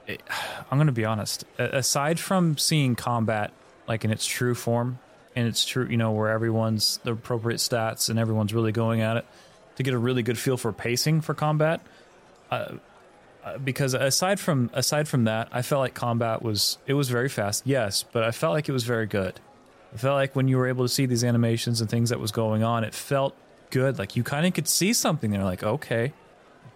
eh, 0.07 0.17
I'm 0.69 0.77
going 0.77 0.87
to 0.87 0.93
be 0.93 1.05
honest, 1.05 1.45
aside 1.57 2.19
from 2.19 2.57
seeing 2.57 2.95
combat 2.95 3.51
like 3.87 4.03
in 4.05 4.11
its 4.11 4.25
true 4.25 4.55
form, 4.55 4.99
and 5.35 5.47
it's 5.47 5.63
true, 5.65 5.87
you 5.87 5.97
know, 5.97 6.11
where 6.11 6.29
everyone's 6.29 6.99
the 7.03 7.13
appropriate 7.13 7.57
stats 7.57 8.09
and 8.09 8.19
everyone's 8.19 8.53
really 8.53 8.71
going 8.71 9.01
at 9.01 9.17
it 9.17 9.25
to 9.83 9.89
get 9.89 9.93
a 9.93 9.99
really 9.99 10.23
good 10.23 10.37
feel 10.37 10.57
for 10.57 10.71
pacing 10.71 11.21
for 11.21 11.33
combat. 11.33 11.81
Uh, 12.49 12.75
uh, 13.43 13.57
because 13.57 13.93
aside 13.93 14.39
from 14.39 14.69
aside 14.73 15.07
from 15.07 15.23
that, 15.23 15.49
I 15.51 15.63
felt 15.63 15.79
like 15.79 15.93
combat 15.93 16.43
was 16.43 16.77
it 16.85 16.93
was 16.93 17.09
very 17.09 17.29
fast, 17.29 17.63
yes, 17.65 18.03
but 18.03 18.23
I 18.23 18.31
felt 18.31 18.53
like 18.53 18.69
it 18.69 18.71
was 18.71 18.83
very 18.83 19.07
good. 19.07 19.39
I 19.93 19.97
felt 19.97 20.15
like 20.15 20.35
when 20.35 20.47
you 20.47 20.57
were 20.57 20.67
able 20.67 20.85
to 20.85 20.89
see 20.89 21.05
these 21.05 21.23
animations 21.23 21.81
and 21.81 21.89
things 21.89 22.09
that 22.09 22.19
was 22.19 22.31
going 22.31 22.63
on, 22.63 22.83
it 22.83 22.93
felt 22.93 23.35
good. 23.71 23.97
Like 23.97 24.15
you 24.15 24.23
kind 24.23 24.45
of 24.45 24.53
could 24.53 24.67
see 24.67 24.93
something 24.93 25.31
there. 25.31 25.43
Like 25.43 25.63
okay, 25.63 26.13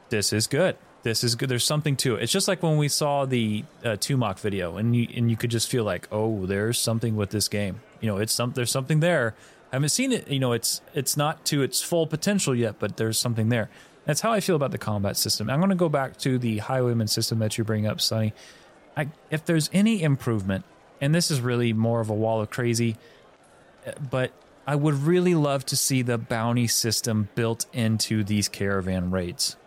this 0.10 0.34
is 0.34 0.48
good. 0.48 0.76
This 1.04 1.24
is 1.24 1.36
good. 1.36 1.50
There's 1.50 1.64
something 1.64 1.96
to 1.98 2.16
it. 2.16 2.24
It's 2.24 2.32
just 2.32 2.48
like 2.48 2.64
when 2.64 2.78
we 2.78 2.88
saw 2.88 3.26
the 3.26 3.64
uh, 3.84 3.90
Tumok 3.90 4.40
video, 4.40 4.78
and 4.78 4.96
you 4.96 5.08
and 5.16 5.30
you 5.30 5.38
could 5.38 5.52
just 5.52 5.70
feel 5.70 5.84
like, 5.84 6.08
oh, 6.12 6.48
there's 6.48 6.80
something 6.80 7.16
with 7.16 7.30
this 7.30 7.48
game. 7.48 7.82
You 8.02 8.08
know, 8.08 8.18
it's 8.18 8.34
some 8.34 8.54
there's 8.54 8.72
something 8.72 9.02
there. 9.02 9.36
I 9.72 9.76
haven't 9.76 9.90
seen 9.90 10.12
it. 10.12 10.28
You 10.30 10.40
know, 10.40 10.54
it's 10.54 10.82
it's 10.94 11.18
not 11.18 11.46
to 11.46 11.62
its 11.62 11.82
full 11.82 12.08
potential 12.08 12.56
yet, 12.56 12.76
but 12.80 12.98
there's 12.98 13.18
something 13.18 13.50
there. 13.50 13.70
That's 14.06 14.22
how 14.22 14.32
I 14.32 14.40
feel 14.40 14.56
about 14.56 14.72
the 14.72 14.78
combat 14.78 15.18
system. 15.18 15.50
I'm 15.50 15.60
going 15.60 15.70
to 15.70 15.76
go 15.76 15.90
back 15.90 16.18
to 16.18 16.38
the 16.38 16.60
highwayman 16.60 17.08
system 17.08 17.40
that 17.40 17.58
you 17.58 17.64
bring 17.64 17.88
up, 17.88 18.00
Sonny. 18.00 18.34
I, 18.96 19.10
if 19.32 19.44
there's 19.46 19.70
any 19.74 20.04
improvement, 20.04 20.64
and 21.02 21.14
this 21.14 21.32
is 21.32 21.42
really 21.42 21.74
more 21.74 22.02
of 22.02 22.10
a 22.10 22.14
wall 22.14 22.40
of 22.40 22.50
crazy, 22.50 22.98
but 24.10 24.32
I 24.68 24.76
would 24.76 24.94
really 24.94 25.36
love 25.36 25.66
to 25.68 25.76
see 25.76 26.02
the 26.02 26.18
bounty 26.18 26.68
system 26.68 27.30
built 27.36 27.66
into 27.74 28.24
these 28.24 28.48
caravan 28.48 29.12
raids. 29.12 29.58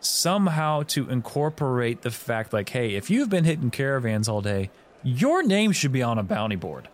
Somehow 0.00 0.82
to 0.84 1.08
incorporate 1.10 2.02
the 2.02 2.10
fact, 2.10 2.52
like, 2.52 2.70
hey, 2.70 2.94
if 2.94 3.10
you've 3.10 3.28
been 3.28 3.44
hitting 3.44 3.70
caravans 3.70 4.28
all 4.28 4.40
day, 4.40 4.70
your 5.02 5.42
name 5.42 5.72
should 5.72 5.92
be 5.92 6.02
on 6.02 6.18
a 6.18 6.22
bounty 6.22 6.56
board. 6.56 6.88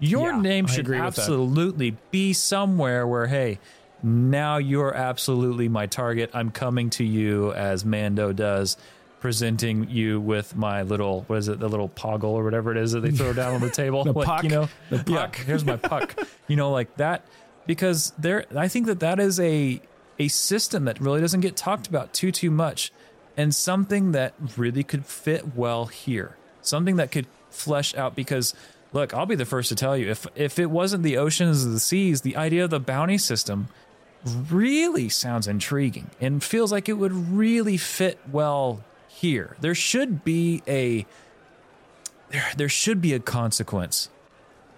Your 0.00 0.30
Yeah, 0.32 0.40
name 0.40 0.66
should 0.66 0.90
absolutely 0.90 1.96
be 2.10 2.32
somewhere 2.32 3.06
where, 3.06 3.26
hey, 3.26 3.58
now 4.02 4.58
you're 4.58 4.94
absolutely 4.94 5.68
my 5.68 5.86
target. 5.86 6.30
I'm 6.32 6.50
coming 6.50 6.88
to 6.90 7.04
you 7.04 7.52
as 7.52 7.84
Mando 7.84 8.32
does, 8.32 8.76
presenting 9.20 9.90
you 9.90 10.20
with 10.20 10.54
my 10.54 10.82
little 10.82 11.22
what 11.26 11.38
is 11.38 11.48
it, 11.48 11.58
the 11.58 11.68
little 11.68 11.88
poggle 11.88 12.30
or 12.30 12.44
whatever 12.44 12.70
it 12.70 12.76
is 12.76 12.92
that 12.92 13.00
they 13.00 13.10
throw 13.10 13.32
down 13.32 13.54
on 13.54 13.60
the 13.60 13.70
table. 13.82 14.04
The 14.04 14.12
Like, 14.12 14.26
puck. 14.26 14.42
you 14.44 14.50
know, 14.50 14.68
The 14.90 14.96
yeah, 15.08 15.26
puck. 15.26 15.36
here's 15.36 15.64
my 15.64 15.76
puck. 15.76 16.14
you 16.46 16.54
know, 16.56 16.70
like 16.70 16.96
that 16.96 17.24
because 17.66 18.12
there. 18.18 18.44
I 18.56 18.68
think 18.68 18.86
that 18.86 19.00
that 19.00 19.18
is 19.18 19.40
a 19.40 19.80
a 20.20 20.28
system 20.28 20.84
that 20.84 21.00
really 21.00 21.20
doesn't 21.20 21.40
get 21.40 21.56
talked 21.56 21.86
about 21.88 22.12
too 22.12 22.30
too 22.30 22.50
much, 22.52 22.92
and 23.36 23.52
something 23.54 24.12
that 24.12 24.34
really 24.56 24.84
could 24.84 25.04
fit 25.04 25.56
well 25.56 25.86
here. 25.86 26.36
Something 26.62 26.96
that 26.96 27.10
could 27.10 27.26
flesh 27.50 27.94
out 27.96 28.14
because 28.14 28.54
look, 28.92 29.14
I'll 29.14 29.26
be 29.26 29.34
the 29.34 29.44
first 29.44 29.68
to 29.70 29.74
tell 29.74 29.96
you 29.96 30.10
if 30.10 30.26
if 30.34 30.58
it 30.58 30.70
wasn't 30.70 31.02
the 31.02 31.16
oceans 31.16 31.66
or 31.66 31.70
the 31.70 31.80
seas, 31.80 32.22
the 32.22 32.36
idea 32.36 32.64
of 32.64 32.70
the 32.70 32.80
bounty 32.80 33.18
system 33.18 33.68
really 34.50 35.08
sounds 35.08 35.46
intriguing 35.46 36.10
and 36.20 36.42
feels 36.42 36.72
like 36.72 36.88
it 36.88 36.94
would 36.94 37.12
really 37.12 37.76
fit 37.76 38.18
well 38.30 38.84
here. 39.06 39.56
There 39.60 39.74
should 39.74 40.24
be 40.24 40.62
a 40.66 41.06
there, 42.30 42.44
there 42.56 42.68
should 42.68 43.00
be 43.00 43.14
a 43.14 43.20
consequence 43.20 44.10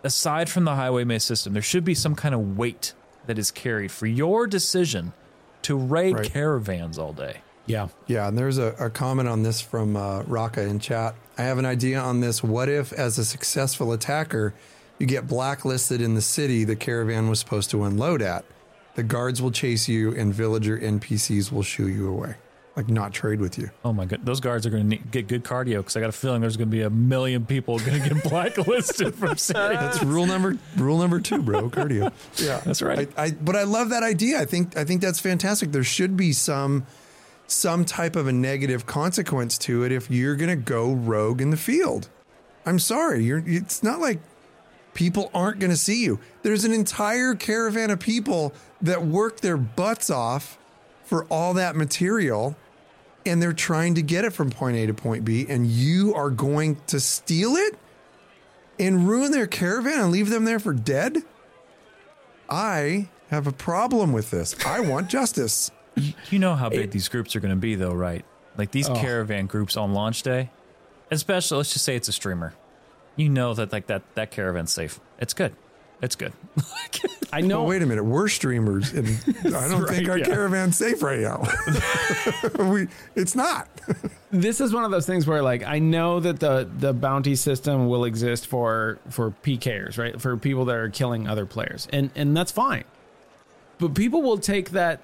aside 0.05 0.49
from 0.49 0.65
the 0.65 0.75
highwayman 0.77 1.21
system. 1.21 1.53
There 1.53 1.63
should 1.63 1.85
be 1.85 1.95
some 1.95 2.15
kind 2.15 2.35
of 2.35 2.57
weight 2.57 2.95
that 3.27 3.39
is 3.39 3.51
carried 3.51 3.91
for 3.91 4.07
your 4.07 4.47
decision 4.47 5.13
to 5.63 5.77
raid 5.77 6.15
Right. 6.17 6.33
caravans 6.33 6.99
all 6.99 7.13
day. 7.13 7.43
Yeah. 7.71 7.89
Yeah, 8.07 8.29
and 8.29 8.37
there's 8.37 8.59
a, 8.59 8.75
a 8.79 8.91
comment 8.91 9.29
on 9.29 9.43
this 9.43 9.61
from 9.61 9.97
uh, 9.97 10.23
Raka 10.23 10.63
in 10.63 10.79
chat. 10.81 11.15
I 11.39 11.43
have 11.43 11.59
an 11.59 11.65
idea 11.67 12.01
on 12.01 12.21
this. 12.21 12.43
What 12.43 12.69
if, 12.69 12.93
as 12.93 13.19
a 13.19 13.25
successful 13.25 13.93
attacker, 13.93 14.53
you 14.99 15.07
get 15.07 15.27
blacklisted 15.27 16.01
in 16.01 16.15
the 16.15 16.21
city 16.21 16.65
the 16.65 16.77
caravan 16.77 17.29
was 17.29 17.39
supposed 17.39 17.71
to 17.71 17.85
unload 17.85 18.21
at? 18.23 18.45
The 18.97 19.03
guards 19.05 19.41
will 19.41 19.53
chase 19.53 19.89
you, 19.89 20.15
and 20.15 20.35
villager 20.35 20.77
NPCs 20.79 21.51
will 21.53 21.63
shoo 21.63 21.89
you 21.89 22.09
away, 22.09 22.35
like 22.77 22.89
not 22.89 23.13
trade 23.15 23.41
with 23.41 23.57
you. 23.57 23.71
Oh 23.85 23.93
my 23.93 24.05
god, 24.05 24.27
those 24.27 24.41
guards 24.41 24.67
are 24.67 24.71
going 24.71 24.91
to 24.91 24.97
get 24.97 25.29
good 25.29 25.45
cardio 25.45 25.79
because 25.79 25.97
I 25.97 26.01
got 26.01 26.09
a 26.09 26.13
feeling 26.13 26.41
there's 26.41 26.57
going 26.57 26.69
to 26.69 26.77
be 26.77 26.83
a 26.83 26.91
million 26.91 27.47
people 27.47 27.79
going 27.79 28.03
to 28.03 28.09
get 28.09 28.23
blacklisted 28.29 29.15
from 29.15 29.37
cities. 29.37 29.79
That's 29.79 30.03
rule 30.03 30.27
number 30.27 30.59
rule 30.77 30.99
number 30.99 31.21
two, 31.21 31.41
bro. 31.41 31.71
Cardio. 31.71 32.13
Yeah, 32.37 32.61
That's 32.65 32.83
right. 32.83 33.09
I, 33.17 33.23
I 33.23 33.31
but 33.31 33.55
I 33.57 33.63
love 33.63 33.91
that 33.91 34.03
idea. 34.03 34.41
I 34.41 34.45
think 34.45 34.77
I 34.77 34.85
think 34.85 35.01
that's 35.01 35.21
fantastic. 35.21 35.71
There 35.71 35.85
should 35.85 36.17
be 36.17 36.33
some 36.33 36.85
some 37.51 37.85
type 37.85 38.17
of 38.17 38.27
a 38.27 38.33
negative 38.33 38.87
consequence 38.87 39.59
to 39.59 39.85
it 39.85 39.93
if 39.93 40.11
you're 40.11 40.37
going 40.37 40.51
to 40.51 40.57
go 40.57 40.93
rogue 40.93 41.41
in 41.41 41.51
the 41.51 41.57
field. 41.57 42.09
I'm 42.67 42.79
sorry, 42.79 43.25
you're. 43.25 43.43
It's 43.47 43.83
not 43.83 44.01
like 44.01 44.21
people 44.95 45.31
aren't 45.35 45.61
going 45.61 45.71
to 45.71 45.77
see 45.77 46.03
you. 46.05 46.21
There's 46.43 46.65
an 46.65 46.73
entire 46.73 47.35
caravan 47.35 47.91
of 47.91 48.01
people 48.01 48.53
that 48.83 49.05
work 49.05 49.41
their 49.41 49.57
butts 49.57 50.11
off 50.11 50.59
for 51.05 51.25
all 51.25 51.55
that 51.55 51.77
material 51.77 52.57
and 53.27 53.43
they're 53.43 53.53
trying 53.53 53.95
to 53.95 54.03
get 54.03 54.25
it 54.25 54.33
from 54.33 54.51
point 54.51 54.77
A 54.77 54.87
to 54.87 54.95
point 54.95 55.25
B 55.25 55.47
and 55.49 55.67
you 55.67 56.15
are 56.15 56.31
going 56.31 56.81
to 56.87 57.01
steal 57.01 57.57
it 57.57 57.79
and 58.79 59.09
ruin 59.09 59.31
their 59.33 59.47
caravan 59.47 60.01
and 60.01 60.11
leave 60.11 60.31
them 60.31 60.45
there 60.45 60.59
for 60.59 60.73
dead? 60.73 61.23
I 62.49 63.09
have 63.29 63.47
a 63.47 63.53
problem 63.53 64.13
with 64.13 64.31
this. 64.31 64.57
I 64.65 64.81
want 64.81 65.09
justice. 65.09 65.71
You 66.31 66.39
know 66.39 66.55
how 66.55 66.69
big 66.69 66.91
these 66.91 67.09
groups 67.09 67.35
are 67.37 67.41
going 67.41 67.55
to 67.55 67.61
be, 67.61 67.75
though, 67.75 67.95
right? 67.95 68.25
Like 68.57 68.71
these 68.71 68.89
oh. 68.89 68.95
caravan 68.95 69.47
groups 69.47 69.77
on 69.77 69.95
launch 69.95 70.23
day, 70.23 70.51
especially 71.11 71.59
let's 71.59 71.73
just 71.73 71.85
say 71.85 71.97
it's 71.97 72.09
a 72.09 72.13
streamer. 72.13 72.55
You 73.17 73.29
know 73.29 73.55
that 73.55 73.73
like 73.73 73.87
that 73.87 74.03
that 74.15 74.31
caravan's 74.31 74.73
safe. 74.73 75.01
It's 75.19 75.35
good. 75.35 75.55
It's 76.03 76.17
good. 76.17 76.33
I 77.33 77.43
know. 77.43 77.61
Well, 77.61 77.69
wait 77.69 77.83
a 77.83 77.87
minute. 77.87 78.05
We're 78.05 78.29
streamers, 78.29 78.93
and 78.93 79.07
I 79.55 79.69
don't 79.69 79.87
think 79.87 80.09
our 80.09 80.19
yeah. 80.19 80.25
caravan's 80.25 80.77
safe 80.77 81.03
right 81.03 81.21
now. 81.21 81.47
we, 82.71 82.89
it's 83.15 83.35
not. 83.35 83.69
this 84.31 84.61
is 84.61 84.73
one 84.73 84.85
of 84.85 84.91
those 84.91 85.07
things 85.07 85.27
where 85.27 85.43
like 85.43 85.63
I 85.63 85.79
know 85.79 86.21
that 86.21 86.41
the 86.41 86.69
the 86.79 86.93
bounty 86.93 87.37
system 87.37 87.89
will 87.89 88.05
exist 88.05 88.47
for 88.47 88.99
for 89.11 89.31
PKers, 89.43 89.99
right? 89.99 90.21
For 90.21 90.37
people 90.37 90.65
that 90.67 90.77
are 90.77 90.89
killing 90.89 91.29
other 91.29 91.45
players. 91.45 91.87
And 91.93 92.11
and 92.15 92.37
that's 92.37 92.53
fine. 92.53 92.85
But 93.79 93.95
people 93.95 94.23
will 94.23 94.39
take 94.39 94.71
that 94.71 95.01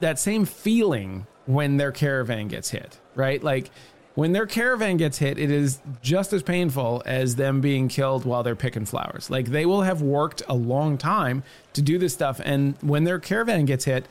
that 0.00 0.18
same 0.18 0.44
feeling 0.44 1.26
when 1.46 1.76
their 1.76 1.92
caravan 1.92 2.48
gets 2.48 2.70
hit, 2.70 2.98
right? 3.14 3.42
Like 3.42 3.70
when 4.14 4.32
their 4.32 4.46
caravan 4.46 4.96
gets 4.96 5.18
hit, 5.18 5.38
it 5.38 5.50
is 5.50 5.80
just 6.02 6.32
as 6.32 6.42
painful 6.42 7.02
as 7.06 7.36
them 7.36 7.60
being 7.60 7.88
killed 7.88 8.24
while 8.24 8.42
they're 8.42 8.56
picking 8.56 8.84
flowers. 8.84 9.30
Like 9.30 9.46
they 9.46 9.64
will 9.64 9.82
have 9.82 10.02
worked 10.02 10.42
a 10.48 10.54
long 10.54 10.98
time 10.98 11.42
to 11.72 11.82
do 11.82 11.98
this 11.98 12.12
stuff 12.12 12.40
and 12.44 12.74
when 12.80 13.04
their 13.04 13.18
caravan 13.18 13.64
gets 13.64 13.84
hit, 13.84 14.06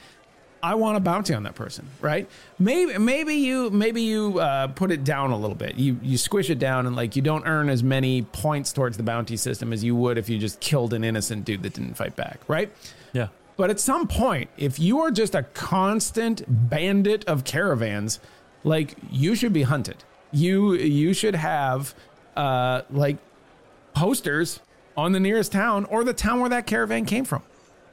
I 0.64 0.76
want 0.76 0.98
a 0.98 1.00
bounty 1.00 1.34
on 1.34 1.44
that 1.44 1.56
person, 1.56 1.88
right? 2.02 2.28
Maybe 2.58 2.98
maybe 2.98 3.36
you 3.36 3.70
maybe 3.70 4.02
you 4.02 4.40
uh, 4.40 4.68
put 4.68 4.92
it 4.92 5.04
down 5.04 5.32
a 5.32 5.38
little 5.38 5.56
bit. 5.56 5.76
You 5.76 6.00
you 6.02 6.18
squish 6.18 6.50
it 6.50 6.58
down 6.58 6.88
and 6.88 6.96
like 6.96 7.16
you 7.16 7.22
don't 7.22 7.46
earn 7.46 7.70
as 7.70 7.84
many 7.84 8.24
points 8.24 8.74
towards 8.74 8.98
the 8.98 9.04
bounty 9.04 9.38
system 9.38 9.72
as 9.72 9.84
you 9.84 9.96
would 9.96 10.18
if 10.18 10.30
you 10.30 10.40
just 10.40 10.60
killed 10.60 10.94
an 10.94 11.04
innocent 11.04 11.46
dude 11.46 11.64
that 11.64 11.74
didn't 11.74 11.94
fight 11.94 12.16
back, 12.16 12.40
right? 12.48 12.72
yeah. 13.14 13.28
But 13.58 13.72
at 13.72 13.80
some 13.80 14.08
point, 14.08 14.50
if 14.56 14.80
you 14.80 15.00
are 15.00 15.12
just 15.12 15.34
a 15.36 15.44
constant 15.44 16.44
bandit 16.48 17.26
of 17.26 17.44
caravans, 17.44 18.20
like 18.64 18.96
you 19.12 19.36
should 19.36 19.52
be 19.54 19.64
hunted. 19.64 20.04
You 20.32 20.74
you 20.74 21.14
should 21.14 21.36
have 21.36 21.96
uh 22.36 22.84
like 22.92 23.18
posters 23.94 24.60
on 24.96 25.12
the 25.12 25.20
nearest 25.20 25.52
town 25.52 25.86
or 25.86 26.04
the 26.04 26.14
town 26.14 26.40
where 26.40 26.50
that 26.50 26.68
caravan 26.68 27.06
came 27.06 27.26
from, 27.26 27.42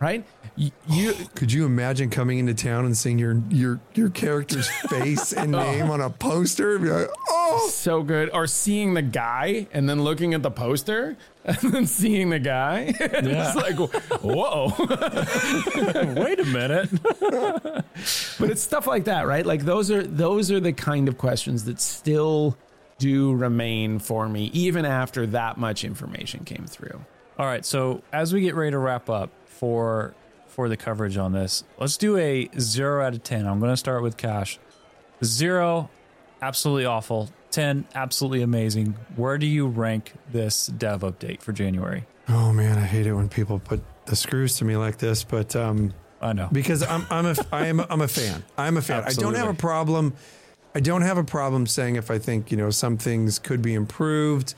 right? 0.05 0.25
Y- 0.59 0.73
You 0.89 1.15
Could 1.35 1.53
you 1.53 1.65
imagine 1.65 2.11
coming 2.11 2.39
into 2.39 2.55
town 2.55 2.85
and 2.85 2.97
seeing 2.97 3.19
your 3.19 3.41
your 3.49 3.81
your 3.95 4.11
character's 4.11 4.69
face 4.89 5.33
and 5.33 5.55
oh. 5.55 5.59
name 5.59 5.91
on 5.91 6.01
a 6.01 6.11
poster? 6.11 6.79
Be 6.79 6.91
like, 6.91 7.09
oh, 7.29 7.69
so 7.73 8.03
good. 8.03 8.31
Or 8.33 8.47
seeing 8.47 8.95
the 8.95 9.03
guy 9.03 9.67
and 9.73 9.89
then 9.89 10.03
looking 10.03 10.35
at 10.35 10.43
the 10.43 10.51
poster 10.51 11.17
and 11.45 11.57
then 11.73 11.87
seeing 11.87 12.31
the 12.31 12.39
guy. 12.39 12.95
it's 13.01 13.57
like, 13.57 13.77
whoa. 14.23 14.73
Wait 16.23 16.41
a 16.41 16.45
minute. 16.45 16.91
but 18.39 18.51
it's 18.51 18.63
stuff 18.63 18.87
like 18.87 19.05
that, 19.05 19.27
right? 19.27 19.47
Like 19.47 19.63
those 19.63 19.91
are 19.91 20.03
those 20.03 20.51
are 20.51 20.61
the 20.61 20.73
kind 20.73 21.09
of 21.09 21.19
questions 21.19 21.65
that 21.65 21.81
still 21.81 22.57
do 22.99 23.35
remain 23.35 23.99
for 23.99 24.29
me, 24.29 24.51
even 24.53 24.85
after 24.85 25.27
that 25.27 25.59
much 25.59 25.85
information 25.85 26.45
came 26.45 26.67
through. 26.67 27.01
All 27.39 27.47
right, 27.47 27.65
so 27.65 28.03
as 28.13 28.33
we 28.33 28.41
get 28.41 28.55
ready 28.55 28.71
to 28.71 28.79
wrap 28.79 29.11
up 29.11 29.31
for 29.47 30.15
for 30.47 30.69
the 30.69 30.77
coverage 30.77 31.17
on 31.17 31.33
this, 31.33 31.65
let's 31.81 31.97
do 31.97 32.17
a 32.17 32.49
zero 32.61 33.05
out 33.05 33.15
of 33.15 33.23
ten. 33.25 33.47
I'm 33.47 33.59
going 33.59 33.73
to 33.73 33.77
start 33.77 34.03
with 34.03 34.17
Cash. 34.17 34.59
Zero, 35.23 35.91
absolutely 36.41 36.85
awful. 36.85 37.31
Ten, 37.51 37.87
absolutely 37.95 38.43
amazing. 38.43 38.97
Where 39.17 39.39
do 39.39 39.47
you 39.47 39.67
rank 39.67 40.13
this 40.31 40.67
dev 40.67 41.01
update 41.01 41.41
for 41.43 41.53
January? 41.53 42.05
oh 42.29 42.53
man, 42.53 42.79
I 42.79 42.83
hate 42.87 43.07
it 43.07 43.13
when 43.15 43.29
people 43.29 43.59
put 43.59 43.83
the 44.07 44.17
screws 44.17 44.57
to 44.59 44.65
me 44.65 44.77
like 44.77 44.99
this. 44.99 45.25
But 45.25 45.55
um, 45.57 45.93
I 46.23 46.33
know. 46.33 46.49
because 46.53 46.83
I'm 46.83 47.05
I'm 47.11 47.27
a 47.27 47.35
I 47.53 47.67
am 47.67 47.81
a, 47.81 47.87
I'm 47.91 48.01
a 48.01 48.09
fan. 48.09 48.45
I'm 48.57 48.77
a 48.77 48.83
fan. 48.83 49.03
I 49.05 49.13
don't 49.13 49.35
have 49.35 49.49
a 49.49 49.55
problem. 49.55 50.15
I 50.75 50.81
don't 50.81 51.03
have 51.03 51.19
a 51.19 51.25
problem 51.25 51.67
saying 51.67 51.97
if 51.97 52.11
I 52.11 52.19
think 52.19 52.51
you 52.51 52.57
know 52.57 52.71
some 52.71 52.97
things 52.97 53.39
could 53.41 53.61
be 53.61 53.75
improved. 53.75 54.55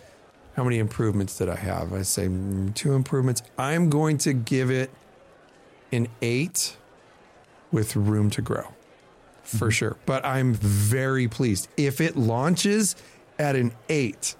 How 0.56 0.64
many 0.64 0.78
improvements 0.78 1.36
did 1.36 1.50
I 1.50 1.56
have? 1.56 1.92
I 1.92 2.00
say 2.00 2.28
mm, 2.28 2.74
two 2.74 2.94
improvements. 2.94 3.42
I'm 3.58 3.90
going 3.90 4.16
to 4.18 4.32
give 4.32 4.70
it 4.70 4.90
an 5.92 6.08
eight 6.22 6.76
with 7.70 7.94
room 7.94 8.30
to 8.30 8.40
grow 8.40 8.64
for 9.42 9.70
sure. 9.70 9.98
But 10.06 10.24
I'm 10.24 10.54
very 10.54 11.28
pleased. 11.28 11.68
If 11.76 12.00
it 12.00 12.16
launches 12.16 12.96
at 13.38 13.54
an 13.54 13.72
eight, 13.90 14.34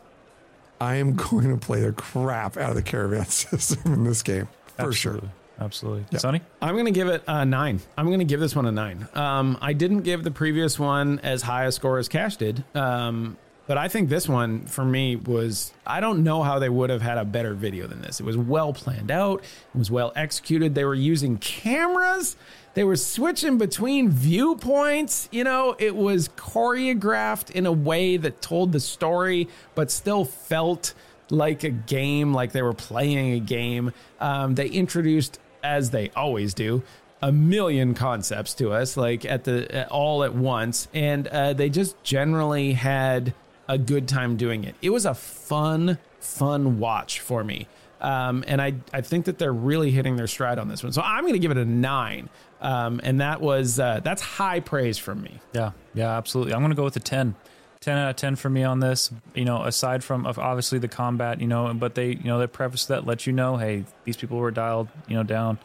I 0.81 0.95
am 0.97 1.17
going 1.17 1.51
to 1.51 1.59
play 1.59 1.83
the 1.83 1.93
crap 1.93 2.57
out 2.57 2.71
of 2.71 2.77
the 2.77 2.83
caravan 2.83 3.27
system 3.27 3.93
in 3.93 4.05
this 4.05 4.23
game 4.23 4.49
for 4.79 4.95
sure. 4.95 5.13
Absolutely. 5.13 5.31
Absolutely. 5.59 6.19
Sonny? 6.19 6.41
I'm 6.63 6.75
going 6.75 6.87
to 6.87 6.91
give 6.93 7.09
it 7.09 7.25
a 7.27 7.45
nine. 7.45 7.81
I'm 7.97 8.07
going 8.07 8.19
to 8.21 8.27
give 8.27 8.41
this 8.41 8.57
one 8.57 8.65
a 8.65 8.73
nine. 8.73 9.07
Um, 9.15 9.57
I 9.61 9.75
didn't 9.75 10.01
give 10.01 10.23
the 10.23 10.31
previous 10.31 10.79
one 10.79 11.19
as 11.21 11.43
high 11.43 11.65
a 11.65 11.73
score 11.73 11.99
as 11.99 12.09
Cash 12.09 12.37
did. 12.37 12.65
Um, 12.75 13.39
But 13.67 13.79
I 13.79 13.89
think 13.89 14.09
this 14.09 14.29
one 14.29 14.67
for 14.67 14.85
me 14.85 15.17
was 15.17 15.73
I 15.87 16.01
don't 16.01 16.23
know 16.23 16.43
how 16.43 16.59
they 16.59 16.69
would 16.69 16.91
have 16.91 17.03
had 17.03 17.19
a 17.19 17.25
better 17.25 17.55
video 17.55 17.87
than 17.87 18.01
this. 18.01 18.21
It 18.21 18.27
was 18.27 18.37
well 18.37 18.73
planned 18.73 19.11
out, 19.11 19.43
it 19.75 19.79
was 19.79 19.91
well 19.91 20.13
executed. 20.15 20.75
They 20.75 20.85
were 20.85 20.95
using 20.95 21.39
cameras, 21.39 22.37
they 22.75 22.85
were 22.85 22.97
switching 22.97 23.59
between 23.59 24.11
viewpoints. 24.11 25.29
You 25.33 25.45
know, 25.45 25.75
it 25.79 25.97
was 25.97 26.29
choreographed 26.31 27.51
in 27.51 27.67
a 27.67 27.73
way 27.73 28.17
that 28.19 28.41
told 28.41 28.73
the 28.73 28.81
story, 28.81 29.49
but 29.75 29.91
still 29.91 30.25
felt 30.25 30.95
like 31.31 31.65
a 31.65 31.71
game, 31.71 32.33
like 32.33 32.53
they 32.53 32.63
were 32.63 32.75
playing 32.75 33.33
a 33.33 33.41
game. 33.41 33.93
Um, 34.21 34.55
they 34.55 34.69
introduced, 34.69 35.41
as 35.65 35.91
they 35.91 36.11
always 36.11 36.55
do, 36.55 36.83
a 37.23 37.33
million 37.33 37.95
concepts 37.95 38.55
to 38.55 38.73
us, 38.73 38.97
like 38.97 39.25
at 39.25 39.45
the 39.45 39.89
all 39.89 40.23
at 40.23 40.35
once, 40.35 40.87
and 40.95 41.27
uh, 41.29 41.53
they 41.55 41.69
just 41.69 42.01
generally 42.05 42.75
had 42.75 43.35
a 43.69 43.79
good 43.79 44.09
time 44.09 44.37
doing 44.37 44.65
it. 44.65 44.75
It 44.83 44.91
was 44.91 45.07
a 45.07 45.15
fun, 45.15 45.99
fun 46.21 46.79
watch 46.79 47.21
for 47.21 47.43
me. 47.45 47.67
Um, 48.01 48.45
and 48.47 48.61
I, 48.61 48.75
I 48.93 49.01
think 49.01 49.25
that 49.25 49.39
they're 49.39 49.53
really 49.53 49.91
hitting 49.91 50.17
their 50.17 50.27
stride 50.27 50.59
on 50.59 50.69
this 50.69 50.83
one. 50.83 50.93
So 50.93 51.03
I'm 51.03 51.23
going 51.23 51.33
to 51.33 51.39
give 51.39 51.51
it 51.51 51.57
a 51.57 51.65
nine. 51.65 52.29
Um, 52.61 53.01
and 53.03 53.21
that 53.21 53.41
was 53.41 53.79
uh, 53.79 54.01
that's 54.03 54.23
high 54.23 54.61
praise 54.61 54.99
from 54.99 55.23
me. 55.23 55.41
Yeah, 55.53 55.73
yeah, 55.95 56.17
absolutely. 56.17 56.55
I'm 56.55 56.61
going 56.61 56.71
to 56.71 56.77
go 56.77 56.85
with 56.85 56.97
a 56.97 57.01
10. 57.01 57.35
10 57.81 57.99
out 57.99 58.11
of 58.11 58.17
10 58.17 58.37
for 58.37 58.51
me 58.51 58.65
on 58.65 58.81
this 58.81 59.13
you 59.35 59.45
know 59.45 59.63
aside 59.63 60.03
from 60.03 60.27
obviously 60.27 60.79
the 60.79 60.89
combat 60.89 61.41
you 61.41 61.47
know 61.47 61.73
but 61.75 61.95
they 61.95 62.09
you 62.09 62.25
know 62.25 62.39
they 62.39 62.47
preface 62.47 62.87
that 62.87 63.07
let 63.07 63.27
you 63.27 63.33
know 63.33 63.59
hey 63.59 63.85
these 64.05 64.17
people 64.17 64.39
were 64.39 64.51
dialed 64.51 64.89
you 65.07 65.15
know 65.15 65.23
down 65.23 65.59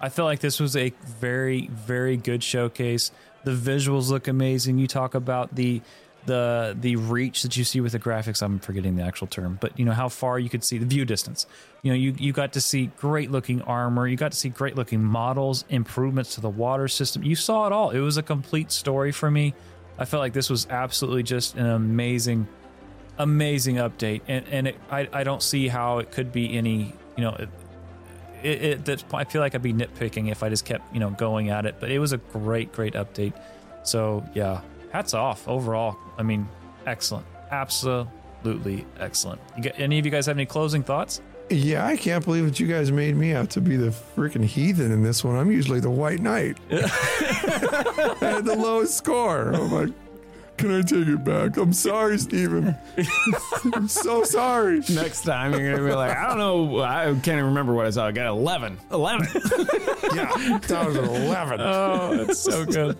i 0.00 0.08
feel 0.08 0.24
like 0.24 0.40
this 0.40 0.58
was 0.58 0.74
a 0.74 0.92
very 1.20 1.68
very 1.68 2.16
good 2.16 2.42
showcase 2.42 3.12
the 3.44 3.52
visuals 3.52 4.08
look 4.08 4.26
amazing 4.26 4.78
you 4.78 4.86
talk 4.86 5.14
about 5.14 5.54
the 5.54 5.80
the 6.26 6.76
the 6.78 6.96
reach 6.96 7.42
that 7.42 7.56
you 7.56 7.64
see 7.64 7.80
with 7.80 7.92
the 7.92 7.98
graphics 7.98 8.42
i'm 8.42 8.58
forgetting 8.58 8.96
the 8.96 9.02
actual 9.02 9.26
term 9.26 9.58
but 9.60 9.78
you 9.78 9.84
know 9.84 9.92
how 9.92 10.08
far 10.08 10.38
you 10.38 10.48
could 10.48 10.62
see 10.62 10.78
the 10.78 10.86
view 10.86 11.04
distance. 11.04 11.46
You 11.82 11.92
know 11.92 11.96
you 11.96 12.14
you 12.18 12.32
got 12.32 12.52
to 12.54 12.60
see 12.60 12.86
great 12.98 13.30
looking 13.30 13.62
armor. 13.62 14.06
You 14.06 14.16
got 14.16 14.32
to 14.32 14.38
see 14.38 14.48
great 14.48 14.76
looking 14.76 15.02
models 15.02 15.64
improvements 15.68 16.34
to 16.34 16.40
the 16.40 16.50
water 16.50 16.88
system. 16.88 17.22
You 17.22 17.36
saw 17.36 17.66
it 17.66 17.72
all. 17.72 17.90
It 17.90 18.00
was 18.00 18.16
a 18.16 18.22
complete 18.22 18.70
story 18.70 19.12
for 19.12 19.30
me. 19.30 19.54
I 19.98 20.04
felt 20.04 20.20
like 20.20 20.32
this 20.32 20.50
was 20.50 20.66
absolutely 20.70 21.22
just 21.22 21.56
an 21.56 21.66
amazing 21.66 22.46
amazing 23.18 23.76
update. 23.76 24.22
And 24.28 24.46
and 24.48 24.68
it, 24.68 24.76
I, 24.90 25.08
I 25.12 25.24
don't 25.24 25.42
see 25.42 25.68
how 25.68 25.98
it 25.98 26.10
could 26.10 26.32
be 26.32 26.56
any 26.56 26.94
you 27.16 27.24
know 27.24 27.36
it, 27.38 27.48
it, 28.42 28.88
it 28.88 29.04
I 29.12 29.24
feel 29.24 29.40
like 29.40 29.54
I'd 29.54 29.62
be 29.62 29.74
nitpicking 29.74 30.30
if 30.30 30.42
I 30.42 30.48
just 30.48 30.64
kept 30.64 30.92
you 30.94 31.00
know 31.00 31.10
going 31.10 31.50
at 31.50 31.66
it 31.66 31.76
but 31.80 31.90
it 31.90 31.98
was 31.98 32.12
a 32.12 32.18
great 32.18 32.72
great 32.72 32.94
update. 32.94 33.32
So 33.82 34.24
yeah 34.34 34.60
hats 34.90 35.14
off 35.14 35.46
overall. 35.48 35.96
I 36.18 36.22
mean, 36.22 36.48
excellent, 36.86 37.26
absolutely 37.50 38.86
excellent. 38.98 39.40
Got, 39.62 39.78
any 39.78 39.98
of 39.98 40.04
you 40.04 40.10
guys 40.10 40.26
have 40.26 40.36
any 40.36 40.46
closing 40.46 40.82
thoughts? 40.82 41.20
Yeah, 41.50 41.84
I 41.84 41.96
can't 41.96 42.24
believe 42.24 42.44
that 42.44 42.60
you 42.60 42.68
guys 42.68 42.92
made 42.92 43.16
me 43.16 43.32
out 43.34 43.50
to 43.50 43.60
be 43.60 43.76
the 43.76 43.88
freaking 43.90 44.44
heathen 44.44 44.92
in 44.92 45.02
this 45.02 45.24
one. 45.24 45.36
I'm 45.36 45.50
usually 45.50 45.80
the 45.80 45.90
white 45.90 46.20
knight. 46.20 46.58
I 46.70 48.16
had 48.20 48.44
the 48.44 48.54
lowest 48.56 48.96
score. 48.96 49.52
I'm 49.52 49.72
like, 49.72 49.90
can 50.60 50.76
I 50.76 50.82
take 50.82 51.08
it 51.08 51.24
back? 51.24 51.56
I'm 51.56 51.72
sorry, 51.72 52.18
Steven. 52.18 52.76
I'm 53.72 53.88
so 53.88 54.24
sorry. 54.24 54.82
Next 54.90 55.22
time 55.22 55.52
you're 55.54 55.72
gonna 55.72 55.88
be 55.88 55.94
like, 55.94 56.14
I 56.14 56.28
don't 56.28 56.38
know, 56.38 56.80
I 56.82 57.04
can't 57.06 57.28
even 57.28 57.46
remember 57.46 57.72
what 57.72 57.86
I 57.86 57.90
saw. 57.90 58.06
I 58.06 58.12
got 58.12 58.26
11. 58.26 58.78
11. 58.92 59.28
yeah, 60.14 60.58
that 60.58 60.84
was 60.86 60.96
11. 60.96 61.60
Oh, 61.62 62.24
that's 62.24 62.38
so 62.38 62.66
good. 62.66 62.98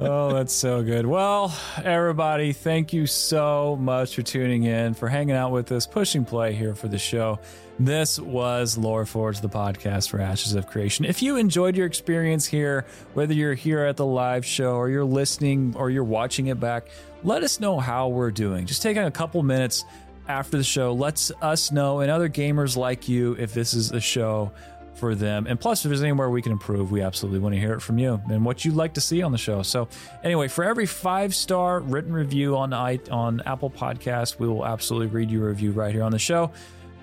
Oh, 0.00 0.32
that's 0.32 0.52
so 0.52 0.82
good. 0.82 1.06
Well, 1.06 1.54
everybody, 1.82 2.52
thank 2.52 2.92
you 2.92 3.06
so 3.06 3.76
much 3.80 4.14
for 4.14 4.22
tuning 4.22 4.64
in, 4.64 4.94
for 4.94 5.08
hanging 5.08 5.36
out 5.36 5.52
with 5.52 5.70
us, 5.72 5.86
pushing 5.86 6.24
play 6.24 6.54
here 6.54 6.74
for 6.74 6.88
the 6.88 6.98
show. 6.98 7.38
This 7.78 8.18
was 8.18 8.76
Lore 8.76 9.06
Forge, 9.06 9.40
the 9.40 9.48
podcast 9.48 10.10
for 10.10 10.20
Ashes 10.20 10.54
of 10.54 10.66
Creation. 10.66 11.04
If 11.04 11.22
you 11.22 11.36
enjoyed 11.36 11.76
your 11.76 11.86
experience 11.86 12.46
here, 12.46 12.84
whether 13.14 13.32
you're 13.32 13.54
here 13.54 13.84
at 13.84 13.96
the 13.96 14.06
live 14.06 14.44
show 14.44 14.72
or 14.72 14.88
you're 14.88 15.04
listening 15.04 15.74
or 15.76 15.90
you're 15.90 16.04
watching 16.04 16.48
it 16.48 16.60
back, 16.60 16.88
let 17.22 17.42
us 17.42 17.60
know 17.60 17.78
how 17.78 18.08
we're 18.08 18.30
doing. 18.30 18.66
Just 18.66 18.82
taking 18.82 19.04
a 19.04 19.10
couple 19.10 19.42
minutes 19.42 19.84
after 20.28 20.56
the 20.56 20.64
show 20.64 20.92
lets 20.92 21.32
us 21.42 21.72
know 21.72 22.00
and 22.00 22.10
other 22.10 22.28
gamers 22.28 22.76
like 22.76 23.08
you 23.08 23.34
if 23.38 23.52
this 23.52 23.74
is 23.74 23.92
a 23.92 24.00
show 24.00 24.52
for 25.00 25.14
them. 25.14 25.46
And 25.46 25.58
plus, 25.58 25.84
if 25.84 25.88
there's 25.88 26.02
anywhere 26.02 26.28
we 26.28 26.42
can 26.42 26.52
improve, 26.52 26.92
we 26.92 27.00
absolutely 27.00 27.40
want 27.40 27.54
to 27.54 27.60
hear 27.60 27.72
it 27.72 27.80
from 27.80 27.98
you 27.98 28.20
and 28.30 28.44
what 28.44 28.64
you'd 28.64 28.76
like 28.76 28.94
to 28.94 29.00
see 29.00 29.22
on 29.22 29.32
the 29.32 29.38
show. 29.38 29.62
So, 29.62 29.88
anyway, 30.22 30.46
for 30.46 30.62
every 30.62 30.86
five 30.86 31.34
star 31.34 31.80
written 31.80 32.12
review 32.12 32.56
on 32.56 32.74
I, 32.74 33.00
on 33.10 33.40
Apple 33.46 33.70
Podcast, 33.70 34.38
we 34.38 34.46
will 34.46 34.66
absolutely 34.66 35.08
read 35.08 35.30
your 35.30 35.48
review 35.48 35.72
right 35.72 35.92
here 35.92 36.04
on 36.04 36.12
the 36.12 36.18
show. 36.18 36.52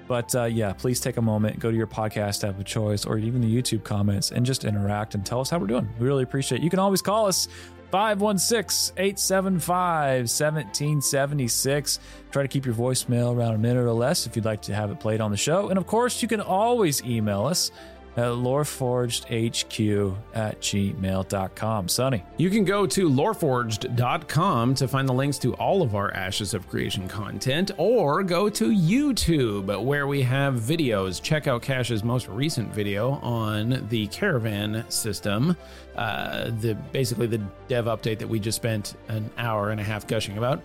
But 0.08 0.34
uh, 0.36 0.46
yeah, 0.46 0.72
please 0.72 1.02
take 1.02 1.18
a 1.18 1.22
moment, 1.22 1.60
go 1.60 1.70
to 1.70 1.76
your 1.76 1.88
podcast 1.88 2.48
app 2.48 2.58
of 2.58 2.66
choice, 2.66 3.06
or 3.06 3.18
even 3.18 3.42
the 3.42 3.62
YouTube 3.62 3.84
comments, 3.84 4.32
and 4.32 4.46
just 4.46 4.64
interact 4.64 5.16
and 5.16 5.26
tell 5.26 5.42
us 5.42 5.50
how 5.50 5.58
we're 5.58 5.68
doing. 5.68 5.90
We 6.00 6.06
really 6.06 6.24
appreciate 6.24 6.62
it. 6.62 6.64
You 6.64 6.70
can 6.70 6.80
always 6.80 7.02
call 7.02 7.26
us 7.26 7.50
516 7.92 8.94
875 8.98 10.20
1776. 10.22 12.00
Try 12.32 12.42
to 12.42 12.48
keep 12.48 12.66
your 12.66 12.76
voicemail 12.76 13.36
around 13.36 13.56
a 13.56 13.58
minute 13.58 13.84
or 13.84 13.94
less 13.94 14.28
if 14.28 14.36
you'd 14.36 14.46
like 14.46 14.62
to 14.64 14.76
have 14.76 14.92
it 14.92 15.00
played 15.00 15.22
on 15.22 15.32
the 15.32 15.38
show. 15.38 15.70
And 15.70 15.78
of 15.78 15.88
course, 15.88 16.22
you 16.22 16.28
can 16.28 16.42
always 16.42 17.02
email 17.04 17.46
us 17.46 17.72
at 18.18 18.32
loreforgedhq 18.34 20.16
at 20.34 20.60
gmail.com. 20.60 21.88
Sonny. 21.88 22.24
You 22.38 22.50
can 22.50 22.66
go 22.66 22.88
to 22.88 23.10
loreforged.com 23.10 24.76
to 24.76 24.88
find 24.88 25.08
the 25.08 25.14
links 25.14 25.38
to 25.40 25.54
all 25.56 25.84
of 25.84 25.96
our 25.96 26.12
Ashes 26.14 26.54
of 26.54 26.68
Creation 26.68 27.08
content, 27.08 27.72
or 27.78 28.24
go 28.24 28.50
to 28.50 28.70
YouTube 28.70 29.84
where 29.84 30.08
we 30.08 30.24
have 30.24 30.56
videos. 30.56 31.22
Check 31.22 31.48
out 31.48 31.62
Cash's 31.62 32.04
most 32.04 32.28
recent 32.28 32.74
video 32.74 33.12
on 33.22 33.86
the 33.90 34.08
Caravan 34.08 34.84
system, 34.90 35.56
uh, 35.96 36.50
the 36.60 36.74
basically 36.92 37.28
the 37.28 37.42
dev 37.68 37.86
update 37.86 38.20
that 38.20 38.28
we 38.28 38.40
just 38.40 38.56
spent 38.56 38.96
an 39.08 39.30
hour 39.38 39.70
and 39.70 39.80
a 39.80 39.84
half 39.84 40.08
gushing 40.08 40.38
about. 40.38 40.64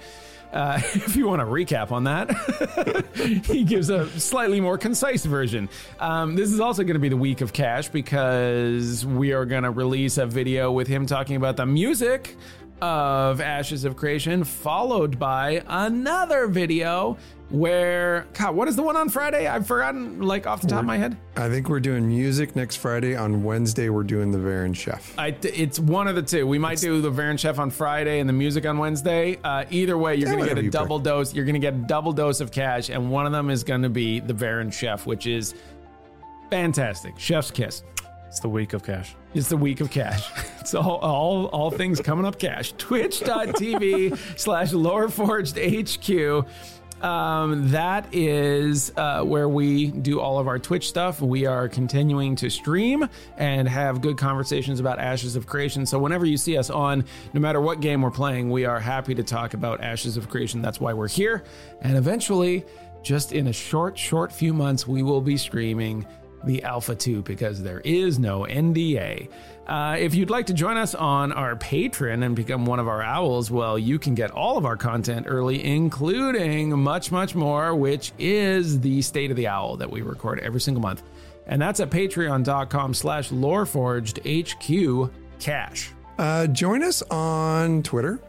Uh, 0.53 0.79
if 0.95 1.17
you 1.17 1.27
want 1.27 1.41
to 1.41 1.47
recap 1.47 1.91
on 1.91 2.05
that, 2.05 2.31
he 3.47 3.65
gives 3.65 3.89
a 3.89 4.09
slightly 4.21 4.61
more 4.61 4.77
concise 4.77 5.25
version. 5.25 5.69
Um, 5.99 6.35
this 6.35 6.53
is 6.53 6.61
also 6.61 6.83
going 6.83 6.95
to 6.95 7.01
be 7.01 7.09
the 7.09 7.17
week 7.17 7.41
of 7.41 7.53
cash 7.53 7.89
because 7.89 9.07
we 9.07 9.33
are 9.33 9.45
going 9.45 9.63
to 9.63 9.71
release 9.71 10.19
a 10.19 10.27
video 10.27 10.71
with 10.71 10.87
him 10.87 11.07
talking 11.07 11.37
about 11.37 11.57
the 11.57 11.67
music 11.67 12.37
of 12.83 13.41
Ashes 13.41 13.85
of 13.85 13.97
Creation, 13.97 14.43
followed 14.43 15.19
by 15.19 15.63
another 15.69 16.49
video 16.49 17.17
where 17.53 18.27
God, 18.33 18.57
what 18.57 18.67
is 18.67 18.77
the 18.77 18.83
one 18.83 18.97
on 18.97 19.11
Friday? 19.11 19.47
I've 19.47 19.67
forgotten, 19.67 20.23
like 20.23 20.47
off 20.47 20.63
the 20.63 20.69
top 20.69 20.77
we're, 20.77 20.81
of 20.81 20.87
my 20.87 20.97
head. 20.97 21.17
I 21.37 21.51
think 21.51 21.69
we're 21.69 21.81
doing 21.81 22.09
music 22.09 22.57
next 22.57 22.77
Friday. 22.77 23.15
On 23.15 23.45
Wednesday, 23.45 23.91
we're 23.91 24.05
doing 24.05 24.33
the 24.33 24.39
Verran 24.39 24.75
Chef. 24.75 25.15
I, 25.19 25.37
it's 25.43 25.79
one 25.79 26.09
of 26.09 26.17
the 26.17 26.23
two. 26.23 26.47
We 26.47 26.59
might 26.59 26.75
it's, 26.75 26.83
do 26.83 27.03
the 27.03 27.11
Verran 27.11 27.39
Chef 27.39 27.59
on 27.59 27.71
Friday 27.71 28.21
and 28.21 28.29
the 28.29 28.33
music 28.33 28.65
on 28.65 28.79
Wednesday. 28.79 29.39
Uh, 29.45 29.67
either 29.71 29.99
way, 29.99 30.17
you're 30.17 30.29
yeah, 30.29 30.37
going 30.37 30.49
to 30.49 30.55
get 30.55 30.65
a 30.65 30.71
double 30.71 30.99
pick. 30.99 31.05
dose. 31.05 31.35
You're 31.35 31.45
going 31.45 31.55
to 31.55 31.61
get 31.61 31.75
a 31.75 31.79
double 31.79 32.13
dose 32.13 32.41
of 32.41 32.51
cash, 32.51 32.89
and 32.89 33.11
one 33.11 33.27
of 33.27 33.33
them 33.33 33.51
is 33.51 33.65
going 33.65 33.83
to 33.83 33.91
be 33.91 34.21
the 34.21 34.35
Verran 34.35 34.73
Chef, 34.73 35.07
which 35.07 35.27
is 35.27 35.55
fantastic. 36.51 37.19
Chef's 37.19 37.51
kiss. 37.51 37.83
It's 38.29 38.41
the 38.41 38.49
week 38.49 38.73
of 38.73 38.83
cash. 38.83 39.15
It's 39.35 39.51
the 39.51 39.59
week 39.59 39.81
of 39.81 39.91
cash. 39.91 40.27
It's 40.63 40.75
all 40.75 40.99
all, 40.99 41.47
all 41.47 41.73
things 41.73 42.01
coming 42.01 42.25
up 42.25 42.39
cash. 42.39 42.73
Twitch.tv 42.79 44.17
slash 44.39 44.71
loreforged 44.71 45.59
HQ. 45.59 46.47
Um, 47.03 47.71
that 47.71 48.07
is 48.13 48.93
uh, 48.97 49.23
where 49.25 49.49
we 49.49 49.89
do 49.89 50.21
all 50.21 50.39
of 50.39 50.47
our 50.47 50.61
Twitch 50.61 50.89
stuff. 50.89 51.21
We 51.21 51.47
are 51.47 51.69
continuing 51.69 52.37
to 52.37 52.49
stream 52.49 53.09
and 53.37 53.69
have 53.69 54.01
good 54.01 54.17
conversations 54.17 54.79
about 54.79 55.01
Ashes 55.01 55.35
of 55.35 55.47
Creation. 55.47 55.85
So 55.85 55.99
whenever 55.99 56.25
you 56.25 56.37
see 56.37 56.57
us 56.57 56.71
on, 56.71 57.05
no 57.33 57.41
matter 57.41 57.61
what 57.61 57.81
game 57.81 58.03
we're 58.03 58.13
playing, 58.13 58.51
we 58.51 58.67
are 58.67 58.79
happy 58.79 59.17
to 59.17 59.25
talk 59.25 59.55
about 59.55 59.81
Ashes 59.81 60.17
of 60.17 60.29
Creation. 60.29 60.63
That's 60.63 60.81
why 60.81 60.93
we're 60.93 61.09
here. 61.09 61.43
And 61.81 61.97
eventually, 61.97 62.65
just 63.03 63.33
in 63.33 63.49
a 63.49 63.53
short, 63.53 63.99
short 63.99 64.33
few 64.33 64.55
months, 64.55 64.87
we 64.87 65.03
will 65.03 65.21
be 65.21 65.37
streaming 65.37 66.07
the 66.45 66.63
Alpha 66.65 66.95
2 66.95 67.23
because 67.23 67.63
there 67.63 67.81
is 67.81 68.19
no 68.19 68.41
NDA. 68.41 69.29
Uh, 69.67 69.97
if 69.99 70.15
you'd 70.15 70.31
like 70.31 70.47
to 70.47 70.55
join 70.55 70.77
us 70.77 70.95
on 70.95 71.33
our 71.33 71.55
Patreon 71.57 72.25
and 72.25 72.35
become 72.35 72.67
one 72.67 72.81
of 72.81 72.89
our 72.89 73.03
owls, 73.03 73.51
well, 73.51 73.79
you 73.79 73.99
can 73.99 74.15
get 74.15 74.31
all 74.33 74.59
of 74.59 74.67
our 74.67 74.77
content 74.77 75.27
early, 75.29 75.65
including 75.65 76.77
much, 76.79 77.13
much 77.13 77.35
more, 77.35 77.75
which 77.75 78.13
is 78.19 78.81
the 78.81 79.01
State 79.03 79.31
of 79.31 79.37
the 79.37 79.47
Owl 79.47 79.77
that 79.77 79.91
we 79.91 80.03
record 80.03 80.41
every 80.41 80.61
single 80.61 80.83
month. 80.83 81.03
And 81.47 81.61
that's 81.61 81.81
at 81.81 81.91
patreon.com 81.91 82.95
slash 82.95 83.31
loreforgedhq 83.31 85.11
cash. 85.41 85.93
Uh, 86.19 86.47
join 86.49 86.83
us 86.83 87.03
on 87.03 87.83
Twitter 87.83 88.21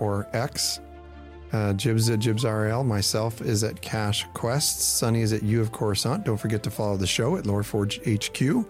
or 0.00 0.28
X. 0.32 0.80
Uh, 1.52 1.72
Jibs 1.72 2.10
at 2.10 2.18
JibsRL. 2.18 2.84
Myself 2.84 3.40
is 3.40 3.64
at 3.64 3.80
Cash 3.80 4.26
Quests. 4.34 4.84
Sonny 4.84 5.22
is 5.22 5.32
at 5.32 5.42
U 5.42 5.60
of 5.60 5.72
Coruscant. 5.72 6.24
Don't 6.24 6.36
forget 6.36 6.62
to 6.64 6.70
follow 6.70 6.96
the 6.96 7.06
show 7.06 7.36
at 7.36 7.44
Loreforge 7.44 7.98
HQ 8.04 8.66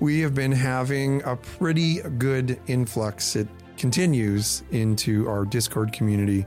we 0.00 0.20
have 0.20 0.34
been 0.34 0.52
having 0.52 1.22
a 1.24 1.36
pretty 1.36 2.00
good 2.18 2.60
influx. 2.66 3.34
It 3.36 3.48
continues 3.76 4.62
into 4.70 5.28
our 5.28 5.44
Discord 5.44 5.92
community, 5.92 6.46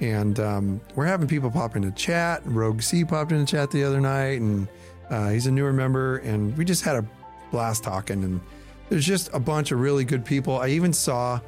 And 0.00 0.38
um, 0.40 0.80
we're 0.94 1.06
having 1.06 1.28
people 1.28 1.50
pop 1.50 1.76
into 1.76 1.90
chat. 1.92 2.42
Rogue 2.44 2.82
C 2.82 3.04
popped 3.04 3.32
into 3.32 3.50
chat 3.50 3.70
the 3.70 3.84
other 3.84 4.00
night, 4.00 4.40
and 4.40 4.68
uh, 5.10 5.30
he's 5.30 5.46
a 5.46 5.50
newer 5.50 5.72
member. 5.72 6.18
And 6.18 6.56
we 6.56 6.64
just 6.64 6.84
had 6.84 6.96
a 6.96 7.04
blast 7.50 7.84
talking. 7.84 8.24
And 8.24 8.40
there's 8.88 9.06
just 9.06 9.30
a 9.32 9.40
bunch 9.40 9.70
of 9.72 9.80
really 9.80 10.04
good 10.04 10.24
people. 10.24 10.58
I 10.58 10.68
even 10.68 10.92
saw, 10.92 11.40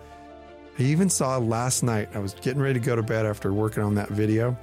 I 0.79 0.83
even 0.83 1.09
saw 1.09 1.39
last 1.39 1.83
night. 1.83 2.09
I 2.15 2.19
was 2.19 2.35
getting 2.35 2.61
ready 2.61 2.81
to 2.81 2.85
go 2.85 2.97
to 2.97 3.03
bed 3.03 3.27
after 3.27 3.53
working 3.53 3.83
on 3.83 3.95
that 3.95 4.09
video. 4.09 4.57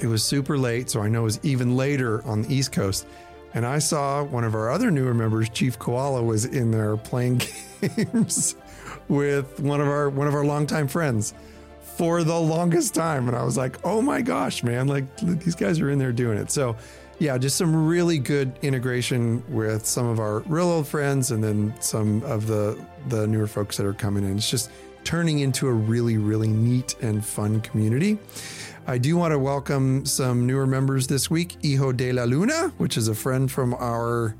It 0.00 0.06
was 0.06 0.22
super 0.22 0.56
late, 0.56 0.88
so 0.88 1.02
I 1.02 1.08
know 1.08 1.22
it 1.22 1.24
was 1.24 1.40
even 1.42 1.76
later 1.76 2.24
on 2.26 2.42
the 2.42 2.54
East 2.54 2.72
Coast. 2.72 3.06
And 3.54 3.66
I 3.66 3.78
saw 3.78 4.22
one 4.22 4.44
of 4.44 4.54
our 4.54 4.70
other 4.70 4.90
newer 4.90 5.12
members, 5.12 5.48
Chief 5.50 5.78
Koala, 5.78 6.22
was 6.22 6.46
in 6.46 6.70
there 6.70 6.96
playing 6.96 7.42
games 7.96 8.56
with 9.08 9.60
one 9.60 9.80
of 9.80 9.88
our 9.88 10.08
one 10.08 10.26
of 10.26 10.34
our 10.34 10.44
longtime 10.44 10.88
friends 10.88 11.34
for 11.80 12.24
the 12.24 12.38
longest 12.38 12.94
time. 12.94 13.28
And 13.28 13.36
I 13.36 13.44
was 13.44 13.56
like, 13.58 13.84
oh 13.84 14.00
my 14.00 14.22
gosh, 14.22 14.62
man, 14.62 14.88
like 14.88 15.04
these 15.18 15.54
guys 15.54 15.80
are 15.80 15.90
in 15.90 15.98
there 15.98 16.12
doing 16.12 16.38
it. 16.38 16.50
So 16.50 16.76
yeah, 17.18 17.36
just 17.36 17.56
some 17.56 17.86
really 17.86 18.18
good 18.18 18.58
integration 18.62 19.44
with 19.52 19.84
some 19.84 20.06
of 20.06 20.18
our 20.18 20.40
real 20.40 20.70
old 20.70 20.88
friends 20.88 21.30
and 21.30 21.44
then 21.44 21.74
some 21.80 22.22
of 22.24 22.46
the 22.46 22.82
the 23.08 23.26
newer 23.26 23.46
folks 23.46 23.76
that 23.76 23.84
are 23.84 23.92
coming 23.92 24.24
in. 24.24 24.38
It's 24.38 24.50
just 24.50 24.70
turning 25.04 25.40
into 25.40 25.68
a 25.68 25.72
really, 25.72 26.16
really 26.16 26.48
neat 26.48 26.94
and 27.00 27.24
fun 27.24 27.60
community. 27.60 28.18
I 28.86 28.98
do 28.98 29.16
want 29.16 29.32
to 29.32 29.38
welcome 29.38 30.04
some 30.04 30.46
newer 30.46 30.66
members 30.66 31.06
this 31.06 31.30
week. 31.30 31.56
Hijo 31.62 31.92
de 31.92 32.12
la 32.12 32.24
Luna, 32.24 32.72
which 32.78 32.96
is 32.96 33.08
a 33.08 33.14
friend 33.14 33.50
from 33.50 33.74
our 33.74 34.34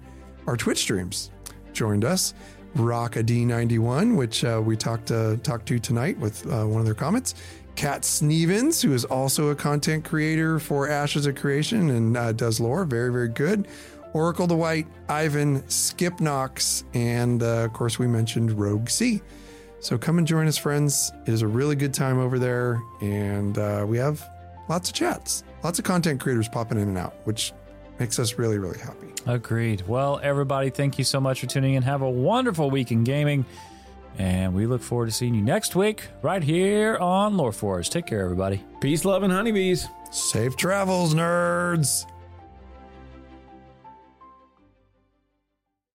our 0.47 0.57
Twitch 0.57 0.79
streams, 0.79 1.31
joined 1.73 2.05
us. 2.05 2.35
Rock 2.75 3.17
a 3.17 3.23
D91, 3.23 4.17
which 4.17 4.45
uh, 4.45 4.61
we 4.65 4.77
talked 4.77 5.09
to, 5.09 5.39
talked 5.43 5.67
to 5.67 5.79
tonight 5.79 6.19
with 6.19 6.45
uh, 6.47 6.65
one 6.65 6.81
of 6.81 6.87
their 6.87 6.95
comments. 6.95 7.35
Kat 7.77 8.03
Snevens, 8.03 8.83
who 8.83 8.93
is 8.93 9.05
also 9.05 9.49
a 9.49 9.55
content 9.55 10.05
creator 10.05 10.59
for 10.59 10.89
Ashes 10.89 11.27
of 11.27 11.37
Creation 11.37 11.91
and 11.91 12.17
uh, 12.17 12.33
does 12.33 12.61
lore, 12.61 12.85
very 12.85 13.13
very 13.13 13.29
good. 13.29 13.69
Oracle 14.13 14.47
the 14.47 14.57
White, 14.57 14.87
Ivan, 15.09 15.67
Skip 15.69 16.21
Knox, 16.21 16.85
and 16.93 17.43
uh, 17.43 17.65
of 17.65 17.73
course 17.73 17.99
we 17.99 18.07
mentioned 18.07 18.53
Rogue 18.53 18.89
C. 18.89 19.23
So 19.83 19.99
come 19.99 20.19
and 20.19 20.27
join 20.27 20.47
us, 20.47 20.57
friends. 20.57 21.13
It 21.27 21.33
is 21.33 21.43
a 21.43 21.47
really 21.49 21.75
good 21.75 21.93
time 21.93 22.21
over 22.21 22.39
there, 22.39 22.81
and 23.01 23.59
uh, 23.59 23.85
we 23.87 23.99
have 23.99 24.25
lots 24.69 24.89
of 24.89 24.95
chats, 24.95 25.43
lots 25.65 25.81
of 25.81 25.85
content 25.85 26.21
creators 26.21 26.49
popping 26.49 26.79
in 26.79 26.87
and 26.87 26.97
out, 26.97 27.15
which 27.25 27.53
makes 27.99 28.21
us 28.21 28.39
really, 28.39 28.59
really 28.59 28.79
happy. 28.79 29.09
Agreed. 29.27 29.83
Well, 29.89 30.21
everybody, 30.23 30.71
thank 30.71 30.99
you 30.99 31.05
so 31.05 31.21
much 31.21 31.41
for 31.41 31.47
tuning 31.47 31.75
in. 31.75 31.83
Have 31.83 32.03
a 32.03 32.09
wonderful 32.09 32.71
week 32.71 32.93
in 32.93 33.03
gaming. 33.03 33.45
And 34.19 34.55
we 34.55 34.67
look 34.67 34.83
forward 34.83 35.07
to 35.07 35.13
seeing 35.13 35.35
you 35.35 35.43
next 35.43 35.75
week 35.75 36.07
right 36.23 36.43
here 36.45 36.97
on 36.99 37.37
Lore 37.37 37.51
Forge. 37.51 37.91
Take 37.91 38.07
care, 38.07 38.21
everybody. 38.23 38.63
Peace, 38.81 39.05
love, 39.05 39.25
and 39.25 39.33
honeybees. 39.33 39.89
Safe 40.13 40.55
travels, 40.55 41.13
nerds. 41.15 42.07